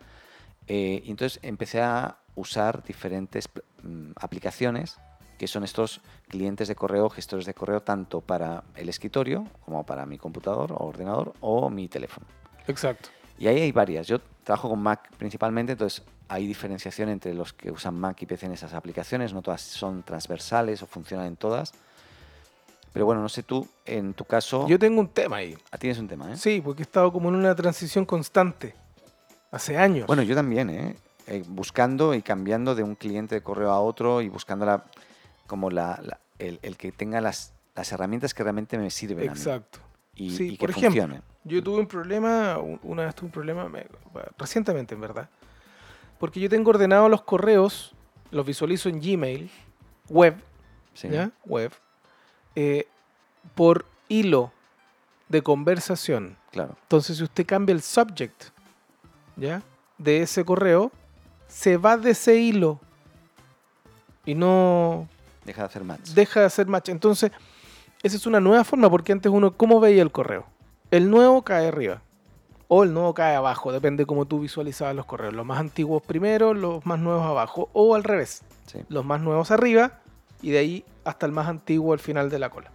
Eh, 0.67 1.01
y 1.05 1.09
entonces 1.09 1.39
empecé 1.41 1.81
a 1.81 2.17
usar 2.35 2.83
diferentes 2.83 3.49
mm, 3.81 4.11
aplicaciones 4.15 4.97
que 5.37 5.47
son 5.47 5.63
estos 5.63 6.01
clientes 6.27 6.67
de 6.67 6.75
correo, 6.75 7.09
gestores 7.09 7.45
de 7.45 7.53
correo, 7.53 7.81
tanto 7.81 8.19
para 8.19 8.63
el 8.75 8.89
escritorio 8.89 9.47
como 9.63 9.85
para 9.85 10.05
mi 10.05 10.17
computador 10.17 10.73
o 10.73 10.85
ordenador 10.85 11.33
o 11.39 11.69
mi 11.69 11.87
teléfono. 11.87 12.27
Exacto. 12.67 13.09
Y 13.39 13.47
ahí 13.47 13.61
hay 13.61 13.71
varias. 13.71 14.05
Yo 14.05 14.19
trabajo 14.43 14.69
con 14.69 14.81
Mac 14.81 15.09
principalmente, 15.17 15.71
entonces 15.71 16.03
hay 16.27 16.45
diferenciación 16.45 17.07
entre 17.07 17.33
los 17.33 17.53
que 17.53 17.71
usan 17.71 17.95
Mac 17.95 18.21
y 18.21 18.25
PC 18.25 18.47
en 18.47 18.51
esas 18.51 18.73
aplicaciones. 18.73 19.33
No 19.33 19.41
todas 19.41 19.61
son 19.61 20.03
transversales 20.03 20.83
o 20.83 20.85
funcionan 20.87 21.25
en 21.27 21.37
todas. 21.37 21.73
Pero 22.93 23.05
bueno, 23.05 23.21
no 23.21 23.29
sé 23.29 23.43
tú, 23.43 23.67
en 23.85 24.13
tu 24.13 24.25
caso, 24.25 24.67
Yo 24.67 24.79
tengo 24.79 24.99
un 24.99 25.07
tema 25.09 25.37
ahí. 25.37 25.55
ah, 25.71 25.77
tienes 25.77 25.99
un 25.99 26.07
tema, 26.07 26.31
¿eh? 26.31 26.37
Sí, 26.37 26.61
porque 26.63 26.81
he 26.81 26.85
estado 26.85 27.11
como 27.13 27.29
en 27.29 27.35
una 27.35 27.55
transición 27.55 28.05
constante. 28.05 28.73
Hace 29.51 29.77
años. 29.77 30.07
Bueno, 30.07 30.21
yo 30.23 30.35
también, 30.35 30.69
¿eh? 30.69 30.95
eh, 31.27 31.43
buscando 31.47 32.13
y 32.15 32.21
cambiando 32.21 32.73
de 32.75 32.83
un 32.83 32.95
cliente 32.95 33.35
de 33.35 33.41
correo 33.41 33.71
a 33.71 33.79
otro 33.79 34.21
y 34.21 34.29
buscando 34.29 34.65
la, 34.65 34.83
como 35.47 35.69
la, 35.69 35.99
la- 36.03 36.19
el, 36.39 36.59
el 36.63 36.77
que 36.77 36.91
tenga 36.91 37.19
las, 37.21 37.53
las 37.75 37.91
herramientas 37.91 38.33
que 38.33 38.43
realmente 38.43 38.77
me 38.77 38.89
sirven 38.89 39.29
a 39.29 39.33
mí 39.33 39.37
Exacto. 39.39 39.79
y, 40.15 40.35
Sí, 40.35 40.47
y 40.49 40.51
que 40.51 40.57
por 40.57 40.69
ejemplo, 40.71 41.01
funcionen. 41.01 41.21
Yo 41.43 41.61
tuve 41.63 41.79
un 41.79 41.87
problema, 41.87 42.57
un- 42.57 42.79
una 42.83 43.05
vez 43.05 43.13
tuve 43.15 43.25
un 43.27 43.31
problema, 43.31 43.67
me- 43.69 43.85
recientemente 44.37 44.95
en 44.95 45.01
verdad, 45.01 45.29
porque 46.19 46.39
yo 46.39 46.49
tengo 46.49 46.69
ordenados 46.71 47.09
los 47.09 47.21
correos, 47.23 47.93
los 48.31 48.45
visualizo 48.45 48.89
en 48.89 48.99
Gmail, 49.01 49.49
web, 50.09 50.35
Sí. 50.93 51.09
¿ya? 51.09 51.31
Web, 51.45 51.71
eh, 52.61 52.87
por 53.55 53.85
hilo 54.09 54.51
de 55.29 55.41
conversación. 55.41 56.35
Claro. 56.51 56.75
Entonces, 56.81 57.15
si 57.15 57.23
usted 57.23 57.45
cambia 57.45 57.71
el 57.71 57.81
subject, 57.81 58.47
¿ya? 59.37 59.61
De 59.97 60.21
ese 60.21 60.43
correo, 60.43 60.91
se 61.47 61.77
va 61.77 61.95
de 61.95 62.11
ese 62.11 62.35
hilo 62.35 62.81
y 64.25 64.35
no 64.35 65.07
Deja 65.45 65.61
de 65.61 65.67
hacer 65.67 65.83
match. 65.85 66.09
deja 66.09 66.41
de 66.41 66.45
hacer 66.47 66.67
match. 66.67 66.89
Entonces, 66.89 67.31
esa 68.03 68.17
es 68.17 68.25
una 68.25 68.41
nueva 68.41 68.65
forma, 68.65 68.89
porque 68.89 69.13
antes 69.13 69.31
uno, 69.31 69.55
¿cómo 69.55 69.79
veía 69.79 70.01
el 70.01 70.11
correo? 70.11 70.45
El 70.91 71.09
nuevo 71.09 71.43
cae 71.43 71.67
arriba. 71.69 72.01
O 72.67 72.83
el 72.83 72.93
nuevo 72.93 73.13
cae 73.13 73.35
abajo, 73.35 73.71
depende 73.71 74.05
cómo 74.05 74.25
tú 74.25 74.41
visualizabas 74.41 74.95
los 74.95 75.05
correos. 75.05 75.33
Los 75.33 75.45
más 75.45 75.59
antiguos 75.59 76.03
primero, 76.03 76.53
los 76.53 76.85
más 76.85 76.99
nuevos 76.99 77.25
abajo, 77.25 77.69
o 77.71 77.95
al 77.95 78.03
revés. 78.03 78.41
Sí. 78.65 78.79
Los 78.89 79.05
más 79.05 79.21
nuevos 79.21 79.49
arriba 79.49 80.01
y 80.41 80.51
de 80.51 80.57
ahí 80.57 80.85
hasta 81.03 81.25
el 81.25 81.31
más 81.31 81.47
antiguo 81.47 81.93
al 81.93 81.99
final 81.99 82.29
de 82.29 82.39
la 82.39 82.49
cola. 82.49 82.71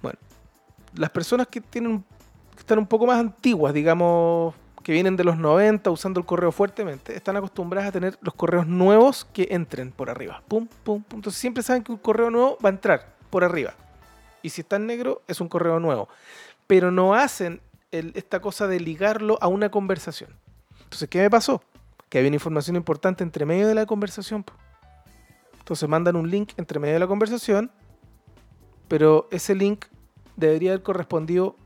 Bueno, 0.00 0.18
las 0.94 1.10
personas 1.10 1.46
que 1.48 1.60
tienen 1.60 2.04
que 2.54 2.60
están 2.60 2.78
un 2.78 2.86
poco 2.86 3.06
más 3.06 3.18
antiguas, 3.18 3.72
digamos, 3.72 4.54
que 4.82 4.92
vienen 4.92 5.16
de 5.16 5.24
los 5.24 5.38
90 5.38 5.90
usando 5.90 6.20
el 6.20 6.26
correo 6.26 6.52
fuertemente, 6.52 7.16
están 7.16 7.36
acostumbradas 7.36 7.88
a 7.88 7.92
tener 7.92 8.18
los 8.20 8.34
correos 8.34 8.66
nuevos 8.66 9.24
que 9.32 9.48
entren 9.50 9.92
por 9.92 10.10
arriba. 10.10 10.42
Pum, 10.48 10.66
pum, 10.84 11.02
pum. 11.02 11.18
Entonces 11.18 11.40
siempre 11.40 11.62
saben 11.62 11.82
que 11.82 11.92
un 11.92 11.98
correo 11.98 12.30
nuevo 12.30 12.58
va 12.64 12.68
a 12.68 12.72
entrar 12.72 13.14
por 13.30 13.44
arriba. 13.44 13.74
Y 14.42 14.50
si 14.50 14.62
está 14.62 14.76
en 14.76 14.86
negro, 14.86 15.22
es 15.28 15.40
un 15.40 15.48
correo 15.48 15.78
nuevo. 15.80 16.08
Pero 16.66 16.90
no 16.90 17.14
hacen 17.14 17.60
esta 17.90 18.40
cosa 18.40 18.66
de 18.66 18.80
ligarlo 18.80 19.38
a 19.40 19.48
una 19.48 19.70
conversación. 19.70 20.30
Entonces, 20.82 21.08
¿qué 21.08 21.20
me 21.20 21.30
pasó? 21.30 21.62
Que 22.08 22.18
había 22.18 22.28
una 22.28 22.36
información 22.36 22.76
importante 22.76 23.22
entre 23.22 23.46
medio 23.46 23.68
de 23.68 23.74
la 23.74 23.86
conversación. 23.86 24.44
Entonces 25.72 25.88
mandan 25.88 26.16
un 26.16 26.28
link 26.30 26.52
entre 26.58 26.78
medio 26.78 26.92
de 26.92 27.00
la 27.00 27.06
conversación, 27.06 27.70
pero 28.88 29.26
ese 29.30 29.54
link 29.54 29.86
debería 30.36 30.72
haber 30.72 30.82
correspondido 30.82 31.56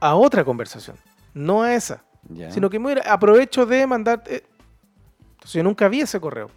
a 0.00 0.14
otra 0.14 0.46
conversación, 0.46 0.96
no 1.34 1.62
a 1.62 1.74
esa. 1.74 2.02
Sino 2.48 2.70
que 2.70 2.78
mira, 2.78 3.02
aprovecho 3.12 3.66
de 3.66 3.86
mandar... 3.86 4.22
eh, 4.28 4.42
Entonces 5.32 5.52
yo 5.52 5.62
nunca 5.62 5.88
vi 5.88 6.00
ese 6.00 6.18
correo. 6.18 6.48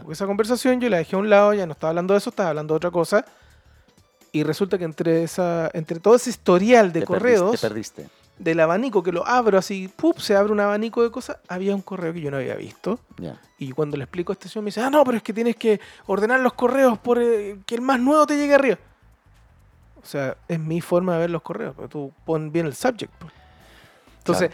Porque 0.00 0.12
esa 0.12 0.26
conversación 0.26 0.82
yo 0.82 0.90
la 0.90 0.98
dejé 0.98 1.16
a 1.16 1.18
un 1.18 1.30
lado, 1.30 1.54
ya 1.54 1.64
no 1.64 1.72
estaba 1.72 1.88
hablando 1.88 2.12
de 2.12 2.18
eso, 2.18 2.28
estaba 2.28 2.50
hablando 2.50 2.74
de 2.74 2.76
otra 2.76 2.90
cosa. 2.90 3.24
Y 4.30 4.42
resulta 4.42 4.76
que 4.76 4.84
entre, 4.84 5.22
esa, 5.22 5.70
entre 5.72 5.98
todo 5.98 6.14
ese 6.14 6.28
historial 6.28 6.92
de 6.92 7.00
Te 7.00 7.06
correos, 7.06 7.58
Perdiste, 7.58 8.02
te 8.02 8.02
perdiste. 8.02 8.23
Del 8.38 8.60
abanico 8.60 9.02
que 9.02 9.12
lo 9.12 9.26
abro 9.26 9.58
así, 9.58 9.88
¡pup! 9.88 10.18
se 10.18 10.36
abre 10.36 10.52
un 10.52 10.60
abanico 10.60 11.02
de 11.02 11.10
cosas, 11.10 11.38
había 11.48 11.74
un 11.74 11.82
correo 11.82 12.12
que 12.12 12.20
yo 12.20 12.30
no 12.30 12.38
había 12.38 12.56
visto. 12.56 12.98
Ya. 13.18 13.40
Y 13.58 13.72
cuando 13.72 13.96
le 13.96 14.04
explico 14.04 14.32
a 14.32 14.34
este 14.34 14.48
señor 14.48 14.64
me 14.64 14.68
dice, 14.68 14.80
ah, 14.80 14.90
no, 14.90 15.04
pero 15.04 15.16
es 15.16 15.22
que 15.22 15.32
tienes 15.32 15.56
que 15.56 15.80
ordenar 16.06 16.40
los 16.40 16.54
correos 16.54 16.98
por 16.98 17.20
eh, 17.20 17.58
que 17.66 17.76
el 17.76 17.80
más 17.80 18.00
nuevo 18.00 18.26
te 18.26 18.36
llegue 18.36 18.54
arriba. 18.54 18.78
O 20.02 20.06
sea, 20.06 20.36
es 20.48 20.58
mi 20.58 20.80
forma 20.80 21.14
de 21.14 21.20
ver 21.20 21.30
los 21.30 21.42
correos, 21.42 21.74
pero 21.76 21.88
tú 21.88 22.12
pon 22.26 22.52
bien 22.52 22.66
el 22.66 22.74
subject. 22.74 23.12
po. 23.14 23.28
Entonces, 24.18 24.50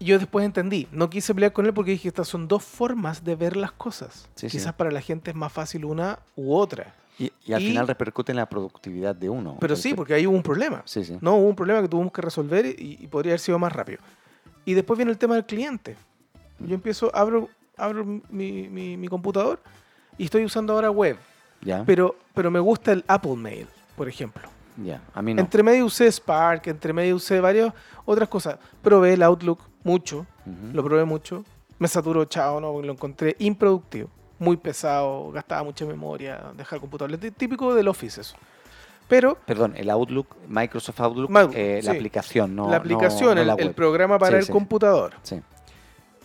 yo 0.00 0.18
después 0.18 0.44
entendí, 0.44 0.88
no 0.90 1.08
quise 1.08 1.34
pelear 1.34 1.52
con 1.52 1.66
él 1.66 1.72
porque 1.72 1.92
dije, 1.92 2.08
estas 2.08 2.28
son 2.28 2.48
dos 2.48 2.62
formas 2.62 3.24
de 3.24 3.36
ver 3.36 3.56
las 3.56 3.72
cosas. 3.72 4.28
Sí, 4.34 4.50
sí. 4.50 4.58
Quizás 4.58 4.74
para 4.74 4.90
la 4.90 5.00
gente 5.00 5.30
es 5.30 5.36
más 5.36 5.52
fácil 5.52 5.84
una 5.84 6.18
u 6.36 6.54
otra. 6.54 6.94
Y, 7.18 7.30
y 7.44 7.52
al 7.52 7.62
Y- 7.62 7.68
final 7.68 7.86
repercute 7.86 8.32
en 8.32 8.36
la 8.36 8.46
productividad 8.48 9.14
de 9.14 9.28
uno. 9.28 9.56
Pero 9.60 9.76
sí, 9.76 9.90
que- 9.90 9.94
porque 9.96 10.14
ahí 10.14 10.26
hubo 10.26 10.36
un 10.36 10.42
problema. 10.42 10.82
Sí, 10.86 11.04
sí. 11.04 11.18
No, 11.20 11.36
hubo 11.36 11.48
un 11.48 11.56
problema 11.56 11.82
que 11.82 11.88
tuvimos 11.88 12.12
que 12.12 12.22
resolver 12.22 12.64
y, 12.66 12.98
y 13.00 13.06
podría 13.06 13.32
haber 13.32 13.40
sido 13.40 13.58
más 13.58 13.72
rápido. 13.72 13.98
Y 14.64 14.74
después 14.74 14.96
viene 14.96 15.12
el 15.12 15.18
tema 15.18 15.34
del 15.34 15.44
cliente. 15.44 15.96
Yo 16.58 16.74
empiezo, 16.74 17.10
abro, 17.14 17.48
abro 17.76 18.04
mi, 18.04 18.68
mi- 18.68 18.96
mi 18.96 19.08
computador 19.08 19.60
y 20.16 20.24
estoy 20.24 20.44
usando 20.44 20.72
ahora 20.72 20.90
web. 20.90 21.16
Ya. 21.60 21.84
Pero, 21.84 22.16
pero 22.34 22.50
me 22.50 22.58
gusta 22.60 22.92
el 22.92 23.04
Apple 23.06 23.36
Mail, 23.36 23.66
por 23.96 24.08
ejemplo. 24.08 24.42
ya. 24.82 25.00
A 25.14 25.22
mí 25.22 25.34
no. 25.34 25.40
Entre 25.42 25.62
medio 25.62 25.84
usé 25.86 26.10
Spark, 26.10 26.66
entre 26.68 26.92
medio 26.92 27.16
usé 27.16 27.40
varias 27.40 27.72
otras 28.04 28.28
cosas. 28.28 28.58
Probé 28.82 29.12
el 29.14 29.22
Outlook 29.22 29.60
mucho, 29.84 30.26
lo 30.72 30.82
probé 30.82 31.04
mucho. 31.04 31.44
Me 31.78 31.88
saturó, 31.88 32.24
chao, 32.24 32.60
no, 32.60 32.80
lo 32.80 32.92
encontré 32.92 33.34
improductivo. 33.40 34.08
Muy 34.42 34.56
pesado, 34.56 35.30
gastaba 35.30 35.62
mucha 35.62 35.84
memoria, 35.86 36.50
dejar 36.56 36.80
computador. 36.80 37.16
Típico 37.16 37.74
del 37.76 37.86
Office 37.86 38.20
eso. 38.22 38.34
Pero 39.08 39.36
Perdón, 39.46 39.74
el 39.76 39.88
Outlook, 39.90 40.26
Microsoft 40.48 41.00
Outlook, 41.00 41.30
eh, 41.54 41.80
la 41.84 41.92
aplicación, 41.92 42.56
no 42.56 42.68
la 42.68 42.76
aplicación, 42.78 43.28
no- 43.28 43.34
no 43.36 43.40
el, 43.42 43.46
la 43.46 43.54
el 43.54 43.66
web. 43.68 43.74
programa 43.76 44.18
para 44.18 44.32
Sí, 44.32 44.36
el 44.38 44.44
sí. 44.46 44.52
computador. 44.52 45.12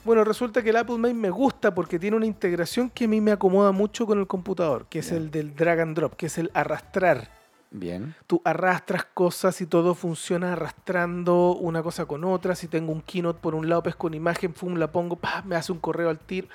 Bueno, 0.04 0.24
resulta 0.24 0.64
que 0.64 0.70
el 0.72 0.78
Apple 0.78 0.98
Mail 0.98 1.14
me 1.16 1.30
gusta 1.30 1.76
porque 1.76 2.00
tiene 2.00 2.18
una 2.18 2.26
integración 2.26 2.90
que 2.90 3.06
a 3.06 3.08
mí 3.08 3.22
me 3.22 3.32
acomoda 3.34 3.72
mucho 3.72 4.08
con 4.08 4.18
el 4.20 4.26
computador, 4.26 4.88
que 4.90 5.00
es 5.00 5.12
el 5.12 5.30
del 5.30 5.54
drag 5.56 5.82
and 5.82 5.96
drop, 5.96 6.16
que 6.16 6.26
es 6.28 6.38
el 6.40 6.50
arrastrar. 6.56 7.30
Bien. 7.70 8.16
Tú 8.26 8.42
arrastras 8.46 9.06
cosas 9.14 9.60
y 9.60 9.66
todo 9.68 9.94
funciona 9.94 10.54
arrastrando 10.54 11.54
una 11.56 11.84
cosa 11.84 12.06
con 12.06 12.24
otra. 12.24 12.56
Si 12.56 12.68
tengo 12.70 12.94
un 12.94 13.02
keynote 13.02 13.40
por 13.42 13.54
un 13.54 13.68
lado, 13.68 13.84
pesco 13.84 14.08
una 14.08 14.16
imagen, 14.16 14.54
pum, 14.54 14.76
la 14.76 14.90
pongo, 14.90 15.18
pa, 15.18 15.44
me 15.46 15.58
hace 15.58 15.74
un 15.74 15.80
correo 15.80 16.10
al 16.10 16.18
tiro. 16.20 16.48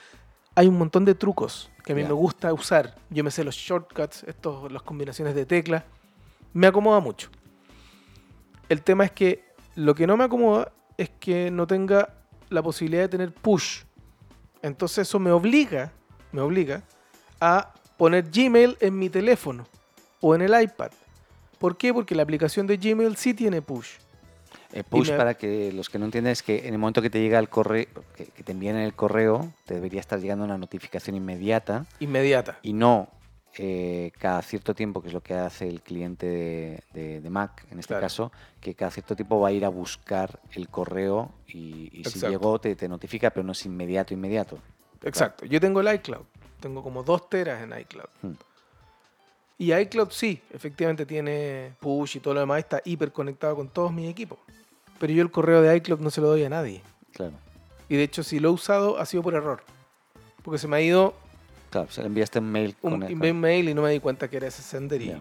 Hay 0.55 0.67
un 0.69 0.77
montón 0.77 1.05
de 1.05 1.15
trucos 1.15 1.71
que 1.85 1.93
a 1.93 1.97
mí 1.97 2.03
me 2.03 2.13
gusta 2.13 2.53
usar. 2.53 2.95
Yo 3.11 3.25
me 3.25 3.31
sé 3.31 3.43
los 3.45 3.55
shortcuts, 3.55 4.25
estos, 4.25 4.71
las 4.71 4.83
combinaciones 4.83 5.35
de 5.35 5.47
teclas. 5.47 5.85
Me 6.53 6.67
acomoda 6.67 7.01
mucho. 7.01 7.31
El 8.69 8.83
tema 8.83 9.05
es 9.05 9.13
que 9.13 9.45
lo 9.75 9.95
que 9.95 10.07
no 10.07 10.17
me 10.17 10.25
acomoda 10.25 10.73
es 10.97 11.11
que 11.11 11.51
no 11.51 11.67
tenga 11.67 12.15
la 12.51 12.63
posibilidad 12.63 13.03
de 13.03 13.09
tener 13.09 13.33
push. 13.33 13.83
Entonces 14.61 15.09
eso 15.09 15.19
me 15.19 15.31
obliga, 15.31 15.93
me 16.31 16.41
obliga 16.41 16.83
a 17.41 17.73
poner 17.97 18.31
Gmail 18.31 18.77
en 18.81 18.99
mi 18.99 19.09
teléfono 19.09 19.67
o 20.21 20.35
en 20.35 20.43
el 20.43 20.63
iPad. 20.63 20.91
¿Por 21.59 21.77
qué? 21.77 21.93
Porque 21.95 22.15
la 22.15 22.23
aplicación 22.23 22.67
de 22.67 22.77
Gmail 22.77 23.17
sí 23.17 23.35
tiene 23.35 23.63
push. 23.63 24.02
Eh, 24.73 24.85
push 24.85 25.11
me- 25.11 25.17
para 25.17 25.35
que 25.35 25.71
los 25.73 25.89
que 25.91 25.99
no 25.99 26.07
entienden 26.07 26.33
es 26.33 26.43
que 26.43 26.67
en 26.67 26.73
el 26.75 26.79
momento 26.79 27.03
que 27.03 27.11
te 27.11 27.21
llega 27.21 27.39
el 27.39 27.49
correo, 27.49 27.87
que, 28.17 28.27
que 28.27 28.43
te 28.43 28.53
envían 28.53 28.77
el 28.77 28.95
correo, 28.95 29.53
te 29.67 29.75
debería 29.75 30.01
estar 30.01 30.19
llegando 30.21 30.45
una 30.45 30.57
notificación 30.59 31.15
inmediata 31.17 31.85
Inmediata. 32.01 32.59
y 32.63 32.73
no 32.73 33.09
eh, 33.59 34.13
cada 34.19 34.41
cierto 34.41 34.75
tiempo, 34.75 35.03
que 35.03 35.09
es 35.09 35.15
lo 35.15 35.23
que 35.23 35.35
hace 35.35 35.69
el 35.69 35.83
cliente 35.83 36.27
de, 36.27 36.83
de- 36.95 37.21
de 37.21 37.31
Mac, 37.31 37.67
en 37.71 37.79
este 37.81 37.89
Claro. 37.89 38.01
caso, 38.01 38.33
que 38.63 38.75
cada 38.75 38.91
cierto 38.91 39.15
tiempo 39.15 39.39
va 39.41 39.49
a 39.49 39.53
ir 39.53 39.65
a 39.67 39.69
buscar 39.69 40.41
el 40.53 40.69
correo 40.71 41.31
y, 41.47 41.91
y 41.93 42.05
si 42.05 42.19
llegó 42.21 42.59
te, 42.59 42.75
te 42.77 42.89
notifica, 42.89 43.29
pero 43.29 43.45
no 43.45 43.53
es 43.53 43.67
inmediato, 43.67 44.15
inmediato. 44.15 44.59
Exacto. 45.03 45.45
Yo 45.45 45.61
tengo 45.61 45.81
el 45.83 45.95
iCloud. 45.97 46.23
Tengo 46.61 46.83
como 46.83 47.03
dos 47.03 47.29
teras 47.29 47.63
en 47.63 47.79
iCloud. 47.79 48.09
Hmm. 48.23 48.33
Y 49.59 49.75
iCloud 49.75 50.11
sí, 50.13 50.41
efectivamente 50.51 51.05
tiene 51.05 51.73
push 51.79 52.17
y 52.17 52.21
todo 52.21 52.33
lo 52.35 52.41
demás. 52.41 52.59
Está 52.61 52.81
hiper 52.85 53.13
conectado 53.13 53.55
con 53.55 53.69
todos 53.69 53.93
mis 53.93 54.09
equipos. 54.09 54.39
Pero 55.03 55.13
yo 55.15 55.23
el 55.25 55.33
correo 55.33 55.63
de 55.63 55.77
iCloud 55.79 55.99
no 55.99 56.11
se 56.11 56.21
lo 56.21 56.29
doy 56.29 56.45
a 56.45 56.49
nadie. 56.49 56.81
Claro. 57.13 57.33
Y 57.89 57.97
de 57.97 58.05
hecho, 58.05 58.23
si 58.23 58.39
lo 58.39 58.51
he 58.51 58.53
usado, 58.53 59.01
ha 59.01 59.05
sido 59.05 59.21
por 59.25 59.35
error. 59.35 59.65
Porque 60.45 60.59
se 60.59 60.69
me 60.69 60.77
ha 60.77 60.81
ido 60.81 61.13
Claro, 61.71 61.91
se 61.91 62.03
le 62.03 62.07
enviaste 62.07 62.39
un 62.39 62.53
mail 62.53 62.77
un, 62.83 62.91
con 62.93 63.03
el- 63.03 63.11
envié 63.13 63.33
un 63.33 63.41
mail 63.41 63.69
y 63.69 63.75
no 63.75 63.83
me 63.83 63.91
di 63.91 63.99
cuenta 63.99 64.29
que 64.31 64.37
era 64.37 64.47
ese 64.47 64.63
sender. 64.63 65.03
Y. 65.03 65.21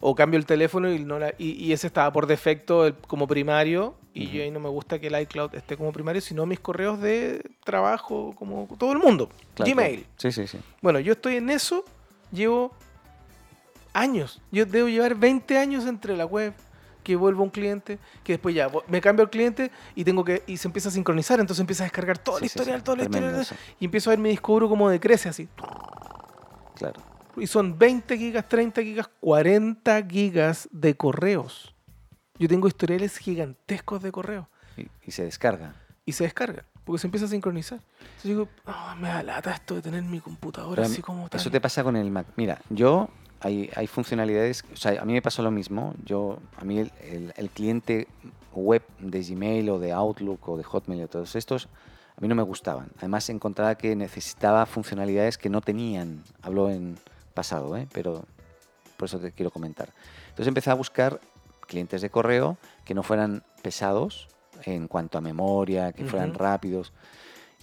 O 0.00 0.14
cambio 0.14 0.38
el 0.38 0.46
teléfono 0.46 0.90
y, 0.90 1.00
no 1.00 1.18
la- 1.18 1.34
y, 1.36 1.50
y 1.62 1.72
ese 1.74 1.86
estaba 1.88 2.10
por 2.10 2.26
defecto 2.26 2.86
el- 2.86 2.94
como 2.94 3.26
primario. 3.26 3.94
Y 4.14 4.28
yo 4.30 4.42
ahí 4.42 4.50
no 4.50 4.58
me 4.58 4.70
gusta 4.70 4.98
que 4.98 5.08
el 5.08 5.20
iCloud 5.20 5.54
esté 5.54 5.76
como 5.76 5.92
primario, 5.92 6.22
sino 6.22 6.46
mis 6.46 6.58
correos 6.60 6.98
de 6.98 7.42
trabajo, 7.62 8.32
como 8.36 8.66
todo 8.78 8.92
el 8.92 8.98
mundo. 9.00 9.28
Claro, 9.54 9.70
Gmail. 9.70 9.96
claro. 10.00 10.12
Sí, 10.16 10.32
sí, 10.32 10.46
sí. 10.46 10.58
Bueno, 10.80 10.98
yo 10.98 11.12
estoy 11.12 11.36
en 11.36 11.50
eso, 11.50 11.84
llevo 12.32 12.72
años. 13.92 14.40
Yo 14.50 14.64
debo 14.64 14.88
llevar 14.88 15.14
20 15.14 15.58
años 15.58 15.84
entre 15.86 16.16
la 16.16 16.24
web, 16.24 16.54
que 17.02 17.16
vuelvo 17.16 17.40
a 17.40 17.44
un 17.44 17.50
cliente, 17.50 17.98
que 18.24 18.34
después 18.34 18.54
ya 18.54 18.68
me 18.88 19.00
cambio 19.00 19.24
al 19.24 19.30
cliente 19.30 19.70
y 19.94 20.04
tengo 20.04 20.24
que 20.24 20.42
y 20.46 20.56
se 20.56 20.68
empieza 20.68 20.88
a 20.88 20.92
sincronizar, 20.92 21.40
entonces 21.40 21.60
empieza 21.60 21.84
a 21.84 21.86
descargar 21.86 22.18
todo 22.18 22.36
el 22.38 22.42
Sí, 22.42 22.48
sí, 22.48 22.52
sí. 22.52 22.58
historial, 22.60 22.82
todo 22.82 22.96
el 22.96 23.02
historial, 23.02 23.46
y 23.78 23.84
empiezo 23.86 24.10
a 24.10 24.12
ver 24.12 24.18
mi 24.18 24.28
disco 24.30 24.52
duro 24.52 24.68
como 24.68 24.88
decrece 24.90 25.28
así. 25.28 25.48
Claro. 26.76 27.00
Y 27.36 27.46
son 27.46 27.78
20 27.78 28.16
gigas, 28.18 28.48
30 28.48 28.82
gigas, 28.82 29.08
40 29.20 30.02
gigas 30.08 30.68
de 30.72 30.96
correos. 30.96 31.74
Yo 32.38 32.48
tengo 32.48 32.66
historiales 32.68 33.18
gigantescos 33.18 34.02
de 34.02 34.10
correos 34.10 34.46
Y, 34.76 34.88
y 35.06 35.10
se 35.12 35.24
descarga. 35.24 35.74
y 36.04 36.12
se 36.12 36.24
descargan. 36.24 36.64
Porque 36.84 37.00
se 37.00 37.06
empieza 37.06 37.26
a 37.26 37.28
sincronizar. 37.28 37.78
Entonces 38.00 38.24
digo, 38.24 38.48
"Ah, 38.66 38.96
me 38.98 39.08
da 39.08 39.22
lata 39.22 39.52
esto 39.52 39.74
de 39.76 39.82
tener 39.82 40.02
mi 40.02 40.18
computadora 40.20 40.76
Pero 40.82 40.86
así 40.92 41.02
como 41.02 41.28
tan... 41.28 41.38
Eso 41.40 41.50
te 41.50 41.60
pasa 41.60 41.84
con 41.84 41.94
el 41.96 42.10
Mac. 42.10 42.26
Mira, 42.36 42.58
yo 42.70 43.10
hay, 43.40 43.70
hay 43.74 43.86
funcionalidades, 43.86 44.64
o 44.72 44.76
sea, 44.76 45.00
a 45.00 45.04
mí 45.04 45.12
me 45.12 45.22
pasó 45.22 45.42
lo 45.42 45.50
mismo. 45.50 45.94
Yo, 46.04 46.38
a 46.58 46.64
mí 46.64 46.78
el, 46.78 46.92
el- 47.02 47.32
el 47.36 47.50
cliente 47.50 48.06
web 48.54 48.82
de 48.98 49.22
Gmail 49.22 49.70
o 49.70 49.78
de 49.78 49.92
Outlook 49.92 50.48
o 50.48 50.56
de 50.56 50.64
Hotmail 50.64 51.04
o 51.04 51.08
todos 51.08 51.34
estos, 51.36 51.68
a 52.16 52.20
mí 52.20 52.28
no 52.28 52.34
me 52.34 52.42
gustaban. 52.42 52.90
Además 52.98 53.28
encontraba 53.30 53.74
que 53.76 53.96
necesitaba 53.96 54.66
funcionalidades 54.66 55.38
que 55.38 55.48
no 55.48 55.60
tenían. 55.60 56.22
Hablo 56.42 56.68
en 56.70 56.98
pasado, 57.34 57.76
¿eh? 57.76 57.86
pero 57.92 58.24
por 58.96 59.06
eso 59.06 59.18
te 59.18 59.32
quiero 59.32 59.50
comentar. 59.50 59.88
Entonces 60.28 60.48
empecé 60.48 60.70
a 60.70 60.74
buscar 60.74 61.20
clientes 61.66 62.02
de 62.02 62.10
correo 62.10 62.58
que 62.84 62.92
no 62.94 63.02
fueran 63.02 63.42
pesados 63.62 64.28
en 64.64 64.88
cuanto 64.88 65.16
a 65.16 65.20
memoria, 65.22 65.92
que 65.92 66.04
fueran 66.04 66.30
Ujú. 66.30 66.38
rápidos. 66.40 66.92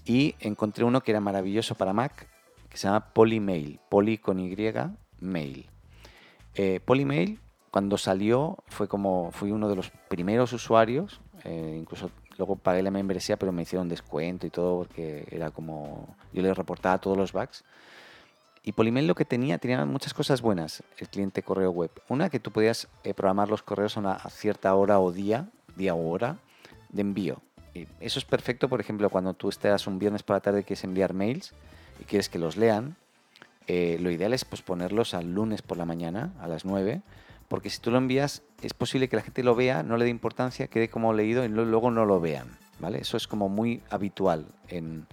Y 0.05 0.33
encontré 0.39 0.83
uno 0.85 1.01
que 1.01 1.11
era 1.11 1.19
maravilloso 1.19 1.75
para 1.75 1.93
Mac, 1.93 2.27
que 2.69 2.77
se 2.77 2.87
llama 2.87 3.13
Polymail. 3.13 3.79
Poly 3.89 4.17
con 4.17 4.39
Y, 4.39 4.55
mail. 5.19 5.67
Eh, 6.55 6.79
Polymail, 6.83 7.39
cuando 7.71 7.97
salió, 7.97 8.57
fue 8.67 8.87
como, 8.87 9.31
fui 9.31 9.51
uno 9.51 9.69
de 9.69 9.75
los 9.75 9.91
primeros 10.09 10.53
usuarios. 10.53 11.21
eh, 11.43 11.77
incluso 11.79 12.09
luego 12.37 12.55
pagué 12.55 12.83
la 12.83 12.91
membresía, 12.91 13.37
pero 13.37 13.51
me 13.51 13.63
hicieron 13.63 13.89
descuento 13.89 14.47
y 14.47 14.49
todo, 14.49 14.77
porque 14.79 15.27
era 15.31 15.51
como. 15.51 16.15
Yo 16.33 16.41
les 16.41 16.55
reportaba 16.55 16.97
todos 16.99 17.17
los 17.17 17.33
bugs. 17.33 17.63
Y 18.63 18.73
Polymail 18.73 19.07
lo 19.07 19.15
que 19.15 19.23
tenía, 19.23 19.57
tenía 19.59 19.85
muchas 19.85 20.13
cosas 20.13 20.41
buenas, 20.41 20.83
el 20.97 21.07
cliente 21.07 21.41
correo 21.41 21.71
web. 21.71 21.89
Una, 22.09 22.29
que 22.29 22.39
tú 22.39 22.51
podías 22.51 22.89
eh, 23.03 23.13
programar 23.13 23.49
los 23.49 23.63
correos 23.63 23.95
a 23.95 24.01
una 24.01 24.19
cierta 24.29 24.75
hora 24.75 24.99
o 24.99 25.11
día, 25.11 25.47
día 25.77 25.93
o 25.93 26.09
hora, 26.09 26.37
de 26.89 27.01
envío. 27.01 27.41
Eso 27.99 28.19
es 28.19 28.25
perfecto, 28.25 28.67
por 28.67 28.81
ejemplo, 28.81 29.09
cuando 29.09 29.33
tú 29.33 29.49
estás 29.49 29.87
un 29.87 29.99
viernes 29.99 30.23
por 30.23 30.35
la 30.35 30.39
tarde 30.41 30.61
y 30.61 30.63
quieres 30.63 30.83
enviar 30.83 31.13
mails 31.13 31.53
y 32.01 32.05
quieres 32.05 32.27
que 32.27 32.39
los 32.39 32.57
lean, 32.57 32.97
eh, 33.67 33.97
lo 33.99 34.09
ideal 34.11 34.33
es 34.33 34.45
pues, 34.45 34.61
ponerlos 34.61 35.13
al 35.13 35.33
lunes 35.33 35.61
por 35.61 35.77
la 35.77 35.85
mañana, 35.85 36.33
a 36.39 36.47
las 36.47 36.65
9, 36.65 37.01
porque 37.47 37.69
si 37.69 37.79
tú 37.79 37.91
lo 37.91 37.97
envías, 37.97 38.43
es 38.61 38.73
posible 38.73 39.09
que 39.09 39.15
la 39.15 39.21
gente 39.21 39.43
lo 39.43 39.55
vea, 39.55 39.83
no 39.83 39.97
le 39.97 40.05
dé 40.05 40.11
importancia, 40.11 40.67
quede 40.67 40.89
como 40.89 41.13
leído 41.13 41.45
y 41.45 41.49
luego 41.49 41.91
no 41.91 42.05
lo 42.05 42.19
vean. 42.19 42.57
¿vale? 42.79 42.99
Eso 42.99 43.17
es 43.17 43.27
como 43.27 43.49
muy 43.49 43.81
habitual. 43.89 44.45
En... 44.67 45.07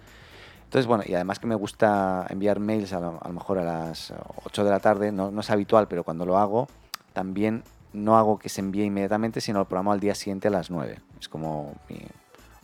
Entonces, 0.65 0.87
bueno, 0.87 1.05
y 1.07 1.15
además 1.15 1.39
que 1.39 1.47
me 1.47 1.55
gusta 1.55 2.27
enviar 2.31 2.59
mails 2.59 2.93
a 2.93 3.01
lo, 3.01 3.21
mejor 3.33 3.59
a 3.59 3.65
las 3.65 4.13
8 4.45 4.65
de 4.65 4.71
la 4.71 4.81
tarde, 4.81 5.13
no, 5.13 5.39
es 5.39 5.51
habitual, 5.51 5.87
pero 5.87 6.03
cuando 6.03 6.27
lo 6.27 6.37
hago, 6.37 6.67
también 7.13 7.63
no 7.93 8.17
hago 8.17 8.41
que 8.41 8.49
se 8.49 8.61
envíe 8.61 8.83
inmediatamente, 8.85 9.41
sino 9.41 9.61
lo 9.61 9.67
programo 9.67 9.93
al 9.93 10.01
día 10.01 10.17
siguiente 10.17 10.49
a 10.49 10.51
las 10.51 10.71
9. 10.71 10.99
Es 11.21 11.29
como 11.29 11.75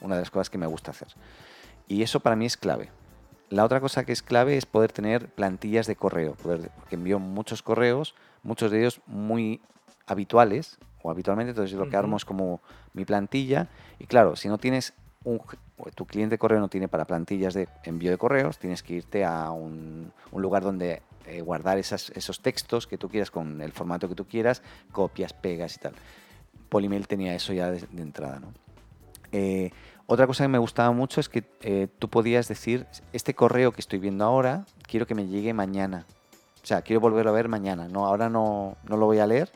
una 0.00 0.16
de 0.16 0.22
las 0.22 0.30
cosas 0.30 0.50
que 0.50 0.58
me 0.58 0.66
gusta 0.66 0.90
hacer. 0.90 1.08
Y 1.86 2.02
eso 2.02 2.18
para 2.18 2.34
mí 2.34 2.46
es 2.46 2.56
clave. 2.56 2.90
La 3.50 3.64
otra 3.64 3.80
cosa 3.80 4.04
que 4.04 4.12
es 4.12 4.22
clave 4.22 4.56
es 4.56 4.64
poder 4.64 4.92
tener 4.92 5.28
plantillas 5.28 5.86
de 5.86 5.96
correo, 5.96 6.34
poder, 6.34 6.70
porque 6.78 6.94
envío 6.94 7.18
muchos 7.18 7.62
correos, 7.62 8.14
muchos 8.42 8.70
de 8.70 8.78
ellos 8.80 9.00
muy 9.06 9.60
habituales 10.06 10.78
o 11.02 11.10
habitualmente, 11.10 11.50
entonces 11.50 11.76
lo 11.76 11.88
que 11.88 11.96
armo 11.96 12.16
es 12.16 12.24
como 12.24 12.60
mi 12.94 13.04
plantilla 13.04 13.68
y 13.98 14.06
claro, 14.06 14.36
si 14.36 14.48
no 14.48 14.58
tienes 14.58 14.92
un, 15.24 15.40
tu 15.94 16.06
cliente 16.06 16.34
de 16.34 16.38
correo 16.38 16.60
no 16.60 16.68
tiene 16.68 16.88
para 16.88 17.04
plantillas 17.04 17.52
de 17.54 17.68
envío 17.84 18.10
de 18.10 18.18
correos, 18.18 18.58
tienes 18.58 18.82
que 18.82 18.94
irte 18.94 19.24
a 19.24 19.50
un, 19.50 20.12
un 20.32 20.42
lugar 20.42 20.62
donde 20.62 21.02
eh, 21.26 21.40
guardar 21.42 21.76
esas- 21.78 22.10
esos 22.10 22.40
textos 22.40 22.86
que 22.86 22.98
tú 22.98 23.08
quieras 23.08 23.30
con 23.30 23.60
el 23.60 23.72
formato 23.72 24.08
que 24.08 24.14
tú 24.14 24.26
quieras, 24.26 24.62
copias, 24.92 25.32
pegas 25.32 25.76
y 25.76 25.78
tal. 25.80 25.92
Polymail 26.68 27.06
tenía 27.08 27.34
eso 27.34 27.52
ya 27.52 27.70
de, 27.70 27.80
de 27.90 28.02
entrada, 28.02 28.40
¿no? 28.40 28.52
Eh, 29.32 29.70
otra 30.12 30.26
cosa 30.26 30.44
que 30.44 30.48
me 30.48 30.58
gustaba 30.58 30.90
mucho 30.92 31.20
es 31.20 31.28
que 31.28 31.44
eh, 31.62 31.86
tú 31.98 32.08
podías 32.08 32.48
decir, 32.48 32.86
este 33.12 33.34
correo 33.34 33.70
que 33.72 33.80
estoy 33.80 33.98
viendo 34.00 34.24
ahora, 34.24 34.64
quiero 34.88 35.06
que 35.06 35.14
me 35.14 35.26
llegue 35.26 35.52
mañana. 35.54 36.04
O 36.62 36.66
sea, 36.66 36.82
quiero 36.82 37.00
volverlo 37.00 37.30
a 37.30 37.34
ver 37.34 37.48
mañana. 37.48 37.86
No, 37.88 38.06
ahora 38.06 38.28
no, 38.28 38.76
no 38.88 38.96
lo 38.96 39.06
voy 39.06 39.18
a 39.20 39.26
leer, 39.26 39.50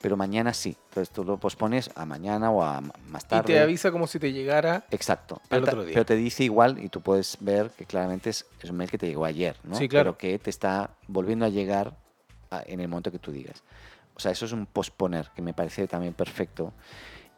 pero 0.00 0.16
mañana 0.16 0.54
sí. 0.54 0.74
Entonces 0.88 1.10
tú 1.14 1.22
lo 1.22 1.36
pospones 1.36 1.90
a 1.94 2.06
mañana 2.06 2.50
o 2.50 2.62
a 2.62 2.80
más 2.80 3.24
Y 3.24 3.28
tarde. 3.28 3.52
te 3.54 3.60
avisa 3.60 3.92
como 3.92 4.06
si 4.06 4.18
te 4.18 4.32
llegara. 4.32 4.84
Exacto. 4.90 5.40
al 5.50 5.64
otro 5.64 5.84
día. 5.84 5.92
pero 5.92 6.06
te 6.06 6.16
dice 6.16 6.44
igual 6.44 6.78
y 6.82 6.88
tú 6.88 7.02
puedes 7.02 7.36
ver 7.40 7.70
que 7.70 7.84
claramente 7.84 8.30
es, 8.30 8.46
es 8.62 8.70
un 8.70 8.78
mail 8.78 8.90
que 8.90 8.96
te 8.98 9.06
llegó 9.06 9.26
ayer, 9.26 9.56
¿no? 9.64 9.76
Sí, 9.76 9.86
claro. 9.88 10.16
Pero 10.16 10.18
que 10.18 10.38
te 10.38 10.48
está 10.50 10.90
volviendo 11.08 11.44
a 11.44 11.50
llegar 11.50 11.94
a- 12.50 12.62
en 12.66 12.80
el 12.80 12.88
momento 12.88 13.12
que 13.12 13.18
tú 13.18 13.30
digas. 13.32 13.62
O 14.16 14.20
sea, 14.20 14.32
eso 14.32 14.44
es 14.46 14.52
un 14.52 14.64
posponer, 14.66 15.28
que 15.36 15.42
me 15.42 15.52
parece 15.54 15.86
también 15.86 16.14
perfecto. 16.14 16.72